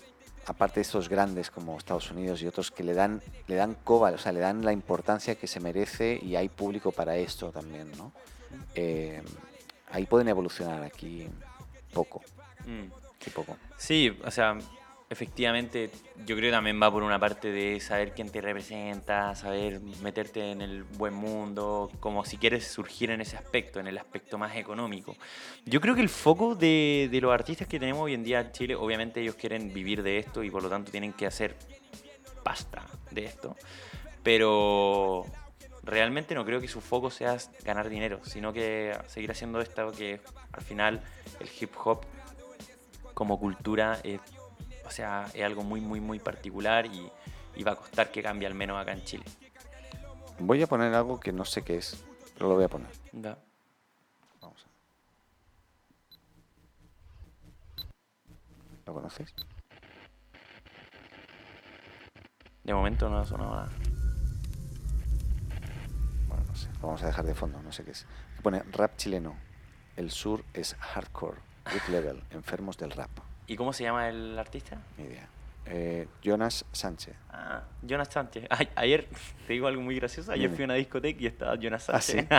aparte 0.46 0.76
de 0.76 0.80
estos 0.80 1.08
grandes 1.08 1.50
como 1.50 1.78
Estados 1.78 2.10
Unidos 2.10 2.42
y 2.42 2.48
otros 2.48 2.72
que 2.72 2.82
le 2.82 2.94
dan, 2.94 3.22
le 3.46 3.54
dan 3.54 3.76
coba, 3.84 4.10
o 4.10 4.18
sea, 4.18 4.32
le 4.32 4.40
dan 4.40 4.64
la 4.64 4.72
importancia 4.72 5.36
que 5.36 5.46
se 5.46 5.60
merece 5.60 6.18
y 6.20 6.34
hay 6.34 6.48
público 6.48 6.90
para 6.90 7.16
esto 7.16 7.52
también, 7.52 7.92
¿no? 7.96 8.12
Eh, 8.74 9.22
ahí 9.94 10.06
pueden 10.06 10.28
evolucionar, 10.28 10.82
aquí 10.82 11.26
poco, 11.92 12.20
mm. 12.66 12.92
aquí 13.16 13.30
poco. 13.30 13.56
Sí, 13.78 14.16
o 14.24 14.30
sea, 14.30 14.58
efectivamente, 15.08 15.90
yo 16.26 16.34
creo 16.34 16.48
que 16.48 16.50
también 16.50 16.82
va 16.82 16.90
por 16.90 17.04
una 17.04 17.18
parte 17.20 17.52
de 17.52 17.78
saber 17.78 18.12
quién 18.12 18.28
te 18.28 18.40
representa, 18.40 19.36
saber 19.36 19.80
meterte 20.02 20.50
en 20.50 20.60
el 20.62 20.82
buen 20.82 21.14
mundo, 21.14 21.90
como 22.00 22.24
si 22.24 22.38
quieres 22.38 22.66
surgir 22.66 23.10
en 23.12 23.20
ese 23.20 23.36
aspecto, 23.36 23.78
en 23.78 23.86
el 23.86 23.96
aspecto 23.96 24.36
más 24.36 24.56
económico. 24.56 25.16
Yo 25.64 25.80
creo 25.80 25.94
que 25.94 26.00
el 26.00 26.08
foco 26.08 26.56
de, 26.56 27.08
de 27.10 27.20
los 27.20 27.32
artistas 27.32 27.68
que 27.68 27.78
tenemos 27.78 28.02
hoy 28.02 28.14
en 28.14 28.24
día 28.24 28.40
en 28.40 28.50
Chile, 28.50 28.74
obviamente 28.74 29.20
ellos 29.20 29.36
quieren 29.36 29.72
vivir 29.72 30.02
de 30.02 30.18
esto 30.18 30.42
y 30.42 30.50
por 30.50 30.62
lo 30.62 30.68
tanto 30.68 30.90
tienen 30.90 31.12
que 31.12 31.26
hacer 31.26 31.54
pasta 32.42 32.84
de 33.12 33.24
esto, 33.24 33.56
pero 34.24 35.24
realmente 35.84 36.34
no 36.34 36.44
creo 36.44 36.60
que 36.60 36.68
su 36.68 36.80
foco 36.80 37.10
sea 37.10 37.36
ganar 37.62 37.88
dinero, 37.88 38.20
sino 38.24 38.52
que 38.52 38.96
seguir 39.06 39.30
haciendo 39.30 39.60
esto 39.60 39.92
que 39.92 40.20
al 40.52 40.62
final 40.62 41.00
el 41.40 41.48
hip 41.60 41.72
hop 41.84 42.04
como 43.12 43.38
cultura 43.38 44.00
es, 44.02 44.20
o 44.84 44.90
sea, 44.90 45.30
es 45.34 45.44
algo 45.44 45.62
muy, 45.62 45.80
muy, 45.80 46.00
muy 46.00 46.18
particular 46.18 46.86
y, 46.86 47.10
y 47.56 47.62
va 47.62 47.72
a 47.72 47.76
costar 47.76 48.10
que 48.10 48.22
cambie 48.22 48.46
al 48.46 48.54
menos 48.54 48.80
acá 48.80 48.92
en 48.92 49.04
Chile. 49.04 49.24
Voy 50.38 50.62
a 50.62 50.66
poner 50.66 50.92
algo 50.94 51.20
que 51.20 51.32
no 51.32 51.44
sé 51.44 51.62
qué 51.62 51.76
es, 51.76 52.02
pero 52.34 52.48
lo 52.48 52.56
voy 52.56 52.64
a 52.64 52.68
poner. 52.68 52.88
Da. 53.12 53.38
Vamos 54.40 54.64
a 54.64 54.68
¿Lo 58.86 58.94
conoces? 58.94 59.34
De 62.64 62.74
momento 62.74 63.08
no 63.08 63.18
ha 63.18 63.26
sonado 63.26 63.54
nada. 63.54 64.03
No 66.54 66.60
sé, 66.60 66.68
lo 66.80 66.86
vamos 66.86 67.02
a 67.02 67.06
dejar 67.06 67.24
de 67.24 67.34
fondo, 67.34 67.60
no 67.62 67.72
sé 67.72 67.84
qué 67.84 67.90
es. 67.90 68.06
Pone 68.42 68.62
rap 68.72 68.96
chileno. 68.96 69.36
El 69.96 70.10
sur 70.12 70.44
es 70.54 70.74
hardcore, 70.78 71.38
good 71.64 71.92
level, 71.92 72.22
enfermos 72.30 72.76
del 72.78 72.92
rap. 72.92 73.10
¿Y 73.48 73.56
cómo 73.56 73.72
se 73.72 73.82
llama 73.84 74.08
el 74.08 74.38
artista? 74.38 74.78
Ni 74.96 75.04
idea. 75.04 75.28
Eh, 75.66 76.06
Jonas 76.22 76.64
Sánchez. 76.72 77.14
Ah, 77.30 77.62
Jonas 77.82 78.08
Sánchez. 78.08 78.44
Ay, 78.50 78.68
ayer, 78.76 79.08
te 79.46 79.54
digo 79.54 79.66
algo 79.66 79.82
muy 79.82 79.96
gracioso, 79.96 80.30
ayer 80.30 80.50
fui 80.50 80.62
a 80.62 80.66
una 80.66 80.74
discoteca 80.74 81.20
y 81.22 81.26
estaba 81.26 81.56
Jonas 81.56 81.88
¿Ah, 81.90 82.00
Sánchez. 82.00 82.28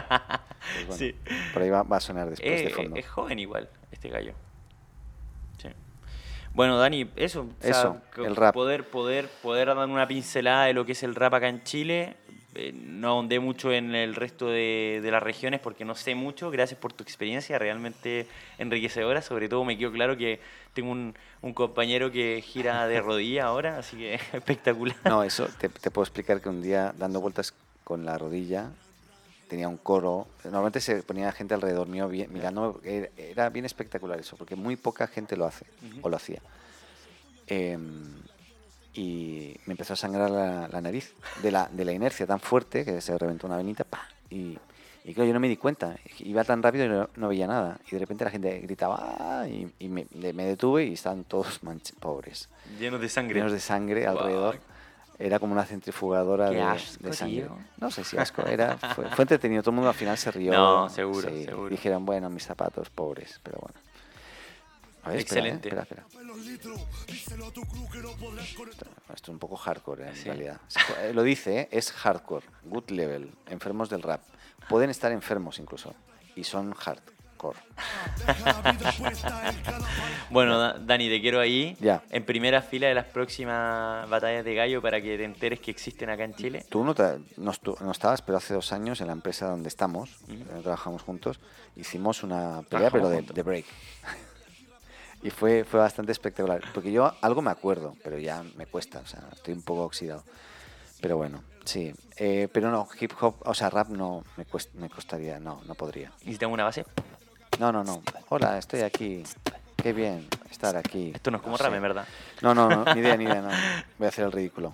Pues 0.66 0.88
bueno, 0.88 0.96
sí. 0.98 1.16
Por 1.54 1.62
ahí 1.62 1.70
va, 1.70 1.84
va 1.84 1.98
a 1.98 2.00
sonar 2.00 2.30
después 2.30 2.62
Eh, 2.62 2.64
de 2.66 2.70
fondo. 2.72 2.96
es 2.96 3.08
joven 3.08 3.38
igual, 3.40 3.70
este 3.92 4.10
gallo. 4.10 4.34
Sí. 5.60 5.68
Bueno, 6.54 6.78
Dani, 6.78 7.10
eso. 7.16 7.42
o 7.42 7.62
sea, 7.62 7.70
Eso, 7.72 8.02
el 8.24 8.36
rap. 8.36 8.54
Poder, 8.54 8.88
poder, 8.90 9.28
poder 9.44 9.68
dar 9.68 9.78
una 9.88 10.08
pincelada 10.08 10.66
de 10.66 10.74
lo 10.74 10.86
que 10.86 10.94
es 10.94 11.04
el 11.04 11.14
rap 11.14 11.34
acá 11.36 11.50
en 11.50 11.64
Chile. 11.64 12.16
Eh, 12.56 12.74
no 12.74 13.10
ahondé 13.10 13.40
mucho 13.40 13.72
en 13.72 13.94
el 13.96 14.16
resto 14.16 14.48
de, 14.48 15.02
de 15.04 15.12
las 15.12 15.22
regiones 15.22 15.60
porque 15.60 15.86
no 15.86 15.94
sé 15.96 16.16
mucho. 16.16 16.52
Gracias 16.52 16.80
por 16.80 16.94
tu 16.94 17.04
experiencia, 17.04 17.60
realmente 17.60 18.28
enriquecedora. 18.58 19.22
Sobre 19.22 19.50
todo 19.50 19.64
me 19.66 19.78
quedó 19.78 19.92
claro 19.92 20.16
que 20.18 20.40
tengo 20.74 20.92
un, 20.92 21.16
un 21.42 21.54
compañero 21.54 22.12
que 22.12 22.42
gira 22.42 22.88
de 22.88 23.02
rodilla 23.02 23.46
ahora, 23.46 23.78
así 23.78 23.98
que 23.98 24.16
espectacular. 24.34 24.96
No, 25.04 25.24
eso 25.24 25.48
te, 25.60 25.70
te 25.70 25.92
puedo 25.92 26.04
explicar 26.04 26.42
que 26.42 26.50
un 26.50 26.62
día 26.62 26.94
dando 26.98 27.22
vueltas 27.22 27.54
con 27.84 28.06
la 28.06 28.18
rodilla 28.18 28.72
tenía 29.48 29.68
un 29.68 29.78
coro. 29.78 30.28
Normalmente 30.44 30.82
se 30.82 31.04
ponía 31.04 31.32
gente 31.32 31.54
alrededor 31.54 31.88
mío 31.88 32.08
mirando. 32.08 32.80
Era, 32.84 33.10
era 33.18 33.50
bien 33.50 33.66
espectacular 33.66 34.20
eso, 34.20 34.38
porque 34.38 34.56
muy 34.56 34.76
poca 34.76 35.08
gente 35.08 35.36
lo 35.38 35.46
hace 35.46 35.66
o 36.02 36.10
lo 36.10 36.16
hacía. 36.16 36.42
Em, 37.48 38.04
y 38.96 39.56
me 39.66 39.74
empezó 39.74 39.94
a 39.94 39.96
sangrar 39.98 40.30
la, 40.32 40.68
la 40.68 40.82
nariz 40.82 41.14
de 41.44 41.52
la, 41.52 41.68
de 41.72 41.84
la 41.86 41.92
inercia 41.92 42.26
tan 42.26 42.40
fuerte 42.40 42.84
que 42.86 43.02
se 43.02 43.18
reventó 43.18 43.46
una 43.48 43.58
venita. 43.58 43.84
¡pa! 43.84 44.08
Y, 44.30 44.58
y 45.04 45.14
claro, 45.14 45.28
yo 45.28 45.34
no 45.34 45.40
me 45.40 45.48
di 45.50 45.58
cuenta. 45.58 45.96
Iba 46.20 46.44
tan 46.44 46.64
rápido 46.64 46.86
y 46.86 46.90
no, 46.90 47.10
no 47.16 47.28
veía 47.28 47.46
nada. 47.46 47.78
Y 47.88 47.92
de 47.92 48.00
repente 48.00 48.24
la 48.26 48.32
gente 48.32 48.60
gritaba 48.62 48.98
¡Ah! 49.20 49.48
y, 49.48 49.72
y 49.80 49.88
me, 49.90 50.06
detuve 50.46 50.86
y 50.86 50.94
estaban 50.94 51.26
todos 51.26 51.62
manch- 51.64 51.94
pobres 52.00 52.50
Llenos 52.80 53.02
de 53.02 53.10
sangre. 53.10 53.36
llenos 53.36 53.52
de 53.52 53.60
sangre 53.60 54.04
Guau. 54.04 54.18
alrededor. 54.18 54.60
Era 55.18 55.40
como 55.40 55.54
una 55.54 55.64
centrifugadora 55.64 56.50
Qué 56.50 56.56
de, 56.56 56.62
asco, 56.62 57.04
de 57.08 57.14
sangre. 57.14 57.36
tío. 57.44 57.58
No 57.78 57.90
sé 57.92 58.04
si 58.04 58.18
asco, 58.18 58.42
era, 58.48 58.78
fue, 58.78 59.10
fue 59.10 59.24
entretenido. 59.24 59.62
Todo 59.62 59.72
el 59.72 59.76
mundo 59.76 59.90
al 59.90 59.96
final 59.96 60.18
se 60.18 60.30
rió. 60.32 60.52
No, 60.54 60.90
seguro, 60.90 61.30
sí. 61.30 61.46
seguro. 61.46 61.70
Dijeron, 61.70 62.06
bueno, 62.06 62.30
mis 62.30 62.44
zapatos, 62.46 62.90
pobres, 62.90 63.40
pero 63.44 63.60
bueno. 63.62 63.80
A 65.06 65.10
ver, 65.10 65.20
espera, 65.20 65.46
¿eh? 65.46 65.50
Excelente. 65.54 65.70
espera, 65.70 65.84
espera. 65.84 66.06
Esto 69.14 69.14
es 69.14 69.30
un 69.30 69.40
poco 69.40 69.56
hardcore, 69.56 70.08
en 70.10 70.16
Sí. 70.16 70.24
realidad. 70.26 70.60
Eh, 71.02 71.12
Lo 71.14 71.24
dice, 71.24 71.62
¿eh? 71.62 71.68
es 71.72 71.92
hardcore, 71.92 72.46
good 72.64 72.90
level, 72.90 73.32
enfermos 73.48 73.90
del 73.90 74.02
rap. 74.02 74.22
Pueden 74.68 74.90
estar 74.90 75.12
enfermos 75.12 75.60
incluso, 75.60 75.94
y 76.36 76.44
son 76.44 76.74
hardcore. 76.74 77.60
Bueno, 80.32 80.58
Da- 80.58 80.80
Dani, 80.80 81.08
te 81.10 81.22
quiero 81.22 81.40
ahí, 81.40 81.78
Ya. 81.80 82.02
en 82.10 82.26
primera 82.26 82.62
fila 82.64 82.88
de 82.88 82.96
las 82.96 83.06
próximas 83.06 84.10
batallas 84.10 84.44
de 84.44 84.56
gallo 84.56 84.82
para 84.82 85.00
que 85.02 85.16
te 85.18 85.24
enteres 85.24 85.60
que 85.60 85.70
existen 85.70 86.10
acá 86.10 86.24
en 86.24 86.34
Chile. 86.34 86.66
Tú 86.70 86.84
no, 86.84 86.96
te- 86.96 87.20
no, 87.38 87.52
no 87.82 87.92
estabas, 87.92 88.24
pero 88.24 88.40
hace 88.40 88.56
dos 88.56 88.72
años 88.74 89.00
en 89.02 89.08
la 89.08 89.14
empresa 89.14 89.46
donde 89.48 89.68
estamos, 89.70 90.10
eh, 90.28 90.44
trabajamos 90.64 91.04
juntos, 91.04 91.40
hicimos 91.76 92.24
una 92.24 92.64
pelea, 92.64 92.90
pero 92.90 93.10
de, 93.10 93.22
de 93.22 93.44
break. 93.44 93.66
Y 95.26 95.32
fue, 95.32 95.64
fue 95.64 95.80
bastante 95.80 96.12
espectacular, 96.12 96.62
porque 96.74 96.92
yo 96.92 97.12
algo 97.22 97.42
me 97.42 97.52
acuerdo, 97.52 97.96
pero 98.04 98.18
ya 98.20 98.44
me 98.56 98.66
cuesta, 98.68 99.00
o 99.00 99.08
sea, 99.08 99.22
estoy 99.34 99.54
un 99.54 99.62
poco 99.64 99.84
oxidado. 99.84 100.24
Pero 101.02 101.18
bueno, 101.18 101.44
sí. 101.66 101.94
Eh, 102.18 102.48
pero 102.52 102.70
no, 102.72 102.88
hip 103.00 103.12
hop, 103.20 103.36
o 103.46 103.54
sea, 103.54 103.70
rap 103.70 103.90
no 103.90 104.24
me, 104.38 104.46
cuest- 104.48 104.74
me 104.74 104.90
costaría, 104.90 105.40
no, 105.40 105.62
no 105.66 105.76
podría. 105.76 106.12
¿Y 106.22 106.32
si 106.34 106.38
tengo 106.38 106.54
una 106.54 106.64
base? 106.64 106.86
No, 107.60 107.72
no, 107.72 107.84
no. 107.84 108.02
Hola, 108.30 108.58
estoy 108.58 108.82
aquí. 108.82 109.24
Qué 109.76 109.94
bien. 109.94 110.28
estar 110.50 110.76
aquí. 110.78 111.12
Esto 111.14 111.32
no 111.32 111.38
es 111.38 111.44
como 111.44 111.58
sé. 111.58 111.64
ramen, 111.64 111.82
¿verdad? 111.82 112.08
No, 112.42 112.56
no, 112.56 112.70
no, 112.70 112.94
ni 112.94 113.02
idea, 113.02 113.18
ni 113.18 113.26
idea. 113.26 113.42
No. 113.42 113.50
Voy 114.00 114.06
a 114.06 114.10
hacer 114.10 114.26
el 114.26 114.32
ridículo. 114.32 114.74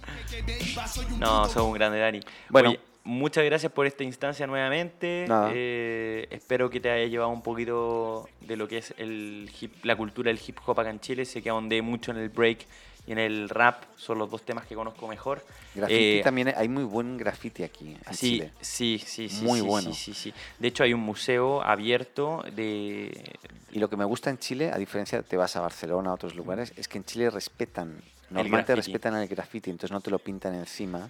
No, 1.17 1.45
sos 1.49 1.63
un 1.63 1.73
grande, 1.73 1.99
Dani. 1.99 2.19
Bueno. 2.49 2.69
Oye, 2.69 2.79
muchas 3.03 3.43
gracias 3.45 3.71
por 3.71 3.85
esta 3.85 4.03
instancia 4.03 4.45
nuevamente. 4.47 5.27
Eh, 5.53 6.27
espero 6.31 6.69
que 6.69 6.79
te 6.79 6.89
haya 6.89 7.05
llevado 7.07 7.29
un 7.31 7.41
poquito 7.41 8.27
de 8.41 8.55
lo 8.55 8.67
que 8.67 8.77
es 8.79 8.93
el 8.97 9.49
hip- 9.59 9.83
la 9.83 9.95
cultura 9.95 10.29
del 10.31 10.39
hip 10.45 10.57
hop 10.65 10.79
acá 10.79 10.89
en 10.89 10.99
Chile. 10.99 11.25
Sé 11.25 11.41
que 11.41 11.49
ahondé 11.49 11.81
mucho 11.81 12.11
en 12.11 12.17
el 12.17 12.29
break 12.29 12.65
y 13.07 13.11
en 13.13 13.17
el 13.19 13.49
rap. 13.49 13.83
Son 13.97 14.17
los 14.19 14.29
dos 14.29 14.43
temas 14.43 14.65
que 14.65 14.75
conozco 14.75 15.07
mejor. 15.07 15.43
Graffiti 15.73 16.17
Eh, 16.19 16.21
también, 16.23 16.53
hay 16.55 16.67
muy 16.69 16.83
buen 16.83 17.17
graffiti 17.17 17.63
aquí 17.63 17.95
en 18.05 18.13
Sí, 18.13 18.35
Chile. 18.37 18.51
sí, 18.61 19.01
sí, 19.05 19.29
sí. 19.29 19.43
Muy 19.45 19.61
sí, 19.61 19.65
bueno. 19.65 19.93
Sí, 19.93 20.13
sí, 20.13 20.13
sí. 20.13 20.33
De 20.59 20.67
hecho, 20.67 20.83
hay 20.83 20.93
un 20.93 20.99
museo 21.01 21.61
abierto 21.63 22.43
de. 22.55 23.33
Y 23.71 23.79
lo 23.79 23.89
que 23.89 23.95
me 23.97 24.03
gusta 24.05 24.29
en 24.29 24.37
Chile, 24.37 24.69
a 24.71 24.77
diferencia, 24.77 25.21
te 25.23 25.37
vas 25.37 25.55
a 25.55 25.61
Barcelona, 25.61 26.09
a 26.11 26.13
otros 26.13 26.35
lugares, 26.35 26.73
es 26.75 26.87
que 26.89 26.97
en 26.97 27.05
Chile 27.05 27.29
respetan, 27.29 28.01
normalmente 28.31 28.75
respetan 28.75 29.15
el 29.15 29.27
graffiti, 29.27 29.69
entonces 29.69 29.91
no 29.91 30.01
te 30.01 30.09
lo 30.09 30.19
pintan 30.19 30.55
encima. 30.55 31.09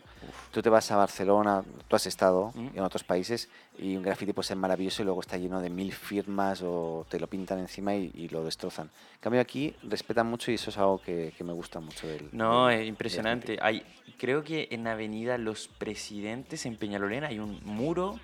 Tú 0.52 0.62
te 0.62 0.70
vas 0.70 0.92
a 0.92 0.98
Barcelona, 0.98 1.64
tú 1.88 1.96
has 1.96 2.06
estado 2.08 2.52
Mm. 2.56 2.70
en 2.76 2.80
otros 2.80 3.04
países 3.04 3.50
y 3.80 3.96
un 3.96 4.04
graffiti 4.04 4.34
puede 4.34 4.48
ser 4.48 4.58
maravilloso 4.58 5.02
y 5.02 5.06
luego 5.06 5.22
está 5.22 5.38
lleno 5.38 5.62
de 5.62 5.70
mil 5.70 5.94
firmas 5.94 6.62
o 6.64 7.06
te 7.10 7.20
lo 7.20 7.28
pintan 7.28 7.60
encima 7.60 7.96
y, 7.96 8.12
y 8.14 8.28
lo 8.30 8.44
destrozan. 8.44 8.88
En 9.16 9.20
cambio 9.20 9.40
aquí 9.42 9.76
respetan 9.84 10.28
mucho 10.28 10.52
y 10.52 10.56
eso 10.56 10.70
es 10.70 10.78
algo 10.78 11.02
que, 11.02 11.34
que 11.38 11.44
me 11.44 11.54
gusta 11.54 11.80
mucho 11.80 12.08
del 12.08 12.30
No, 12.32 12.68
del- 12.68 12.82
es 12.82 12.88
impresionante. 12.88 13.58
Hay, 13.62 13.84
creo 14.18 14.44
que 14.44 14.68
en 14.72 14.88
Avenida 14.88 15.38
Los 15.38 15.68
Presidentes, 15.68 16.66
en 16.66 16.76
Peñalolén, 16.78 17.24
hay 17.24 17.40
un 17.40 17.60
muro 17.64 18.20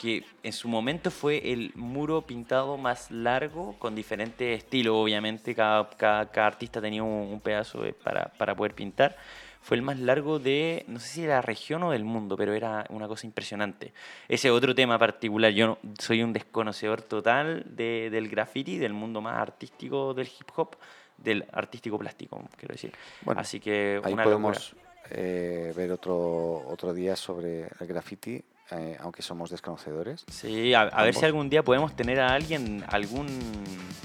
que 0.00 0.24
en 0.42 0.52
su 0.52 0.68
momento 0.68 1.10
fue 1.10 1.52
el 1.52 1.72
muro 1.74 2.22
pintado 2.22 2.76
más 2.76 3.10
largo, 3.10 3.76
con 3.78 3.94
diferentes 3.94 4.58
estilos, 4.58 4.94
obviamente. 4.96 5.54
Cada, 5.54 5.88
cada, 5.90 6.30
cada 6.30 6.46
artista 6.48 6.80
tenía 6.80 7.02
un, 7.02 7.32
un 7.32 7.40
pedazo 7.40 7.82
de- 7.82 7.92
para, 7.92 8.26
para 8.38 8.54
poder 8.54 8.74
pintar. 8.74 9.16
Fue 9.62 9.76
el 9.78 9.82
más 9.82 9.98
largo 9.98 10.38
de, 10.38 10.84
no 10.88 11.00
sé 11.00 11.08
si 11.08 11.22
de 11.22 11.28
la 11.28 11.40
región 11.40 11.82
o 11.84 11.90
del 11.90 12.04
mundo, 12.04 12.36
pero 12.36 12.52
era 12.52 12.84
una 12.90 13.08
cosa 13.08 13.26
impresionante. 13.26 13.94
Ese 14.28 14.50
otro 14.50 14.74
tema 14.74 14.98
particular, 14.98 15.52
yo 15.52 15.66
no- 15.66 15.78
soy 15.98 16.22
un 16.22 16.32
desconocedor 16.34 17.00
total 17.00 17.64
de- 17.74 18.10
del 18.10 18.28
graffiti, 18.28 18.76
del 18.78 18.92
mundo 18.92 19.20
más 19.22 19.38
artístico 19.40 20.12
del 20.12 20.26
hip 20.26 20.50
hop, 20.56 20.76
del 21.16 21.46
artístico 21.52 21.98
plástico, 21.98 22.42
quiero 22.58 22.74
decir. 22.74 22.92
Bueno, 23.22 23.40
Así 23.40 23.58
que 23.60 24.00
Ahí 24.04 24.12
una 24.12 24.24
podemos 24.24 24.74
eh, 25.10 25.72
ver 25.76 25.92
otro, 25.92 26.66
otro 26.68 26.92
día 26.92 27.16
sobre 27.16 27.62
el 27.80 27.86
graffiti, 27.86 28.42
eh, 28.70 28.96
aunque 29.00 29.22
somos 29.22 29.50
desconocedores. 29.50 30.24
Sí, 30.30 30.72
a, 30.74 30.82
a 30.82 31.02
ver 31.04 31.14
si 31.14 31.24
algún 31.26 31.48
día 31.50 31.62
podemos 31.62 31.94
tener 31.94 32.20
a 32.20 32.32
alguien, 32.34 32.84
algún 32.88 33.26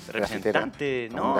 representante, 0.08 1.10
¿no? 1.14 1.34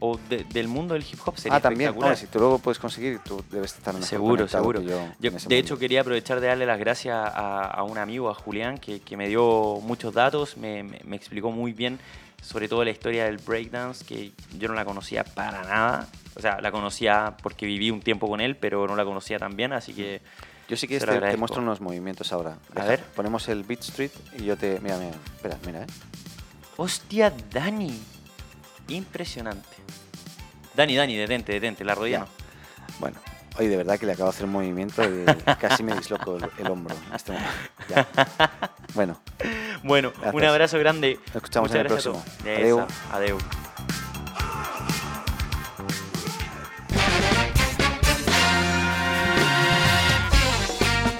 O 0.00 0.18
de- 0.28 0.44
del 0.44 0.68
mundo 0.68 0.94
del 0.94 1.02
hip 1.04 1.18
hop 1.24 1.36
sería 1.36 1.56
Ah, 1.56 1.60
también, 1.60 1.90
hombre, 1.90 2.16
si 2.16 2.26
tú 2.26 2.38
luego 2.38 2.58
puedes 2.58 2.78
conseguir, 2.78 3.18
tú 3.20 3.42
debes 3.50 3.74
estar 3.74 3.94
mejor 3.94 4.08
Seguro, 4.08 4.48
seguro. 4.48 4.80
que 4.80 4.86
yo 4.86 5.12
Yo, 5.20 5.30
de 5.48 5.58
hecho, 5.58 5.78
quería 5.78 6.00
aprovechar 6.00 6.40
de 6.40 6.48
darle 6.48 6.66
las 6.66 6.78
gracias 6.78 7.14
a, 7.16 7.66
a 7.66 7.82
un 7.84 7.98
amigo, 7.98 8.28
a 8.30 8.34
Julián, 8.34 8.78
que, 8.78 9.00
que 9.00 9.16
me 9.16 9.28
dio 9.28 9.78
muchos 9.82 10.12
datos, 10.14 10.56
me, 10.56 10.82
me- 10.82 11.00
me 11.04 11.16
explicó 11.16 11.50
muy 11.50 11.72
bien 11.72 11.98
sobre 12.42 12.68
todo 12.68 12.84
la 12.84 12.90
historia 12.90 13.24
del 13.24 13.38
breakdance, 13.38 14.04
que 14.04 14.32
yo 14.58 14.68
no 14.68 14.74
la 14.74 14.84
conocía 14.84 15.24
para 15.24 15.62
nada. 15.64 16.06
O 16.36 16.40
sea, 16.40 16.60
la 16.60 16.70
conocía 16.72 17.34
porque 17.42 17.64
viví 17.64 17.90
un 17.90 18.02
tiempo 18.02 18.28
con 18.28 18.40
él, 18.42 18.56
pero 18.56 18.86
no 18.86 18.96
la 18.96 19.04
conocía 19.04 19.38
tan 19.38 19.56
bien, 19.56 19.72
así 19.72 19.92
que... 19.94 20.20
Yo 20.68 20.76
sí 20.76 20.88
que 20.88 20.98
se 20.98 21.06
te, 21.06 21.36
muestro 21.36 21.60
unos 21.60 21.80
movimientos 21.80 22.32
ahora. 22.32 22.58
A 22.74 22.84
ver. 22.84 23.00
Ponemos 23.14 23.48
el 23.48 23.64
Beat 23.64 23.80
Street 23.82 24.10
y 24.38 24.44
yo 24.44 24.56
te... 24.56 24.80
Mira, 24.80 24.96
mira, 24.98 25.14
espera, 25.36 25.58
mira, 25.66 25.82
¿eh? 25.82 25.86
¡Hostia, 26.76 27.32
Dani! 27.52 28.00
Impresionante. 28.88 29.68
Dani, 30.74 30.96
Dani, 30.96 31.16
detente, 31.16 31.52
detente, 31.52 31.84
la 31.84 31.94
rodilla 31.94 32.18
Ya. 32.18 32.24
no. 32.24 32.28
Bueno, 32.98 33.16
hoy 33.58 33.68
de 33.68 33.76
verdad 33.76 33.98
que 33.98 34.06
le 34.06 34.12
acabo 34.12 34.30
de 34.30 34.34
hacer 34.36 34.46
un 34.46 34.52
movimiento 34.52 35.02
y 35.04 35.24
casi 35.60 35.82
me 35.82 35.94
disloco 35.96 36.36
el, 36.36 36.50
el 36.58 36.70
hombro. 36.70 36.94
este. 37.14 37.34
Ya. 37.88 38.06
Bueno, 38.94 39.20
Bueno, 39.82 40.12
un 40.32 40.44
abrazo 40.44 40.78
grande. 40.78 41.18
Nos 41.26 41.36
escuchamos 41.36 41.68
Muchas 41.68 41.80
en 41.80 41.86
el 41.86 41.92
próximo. 41.92 42.24
Esa, 42.44 42.86
adeu. 43.16 43.38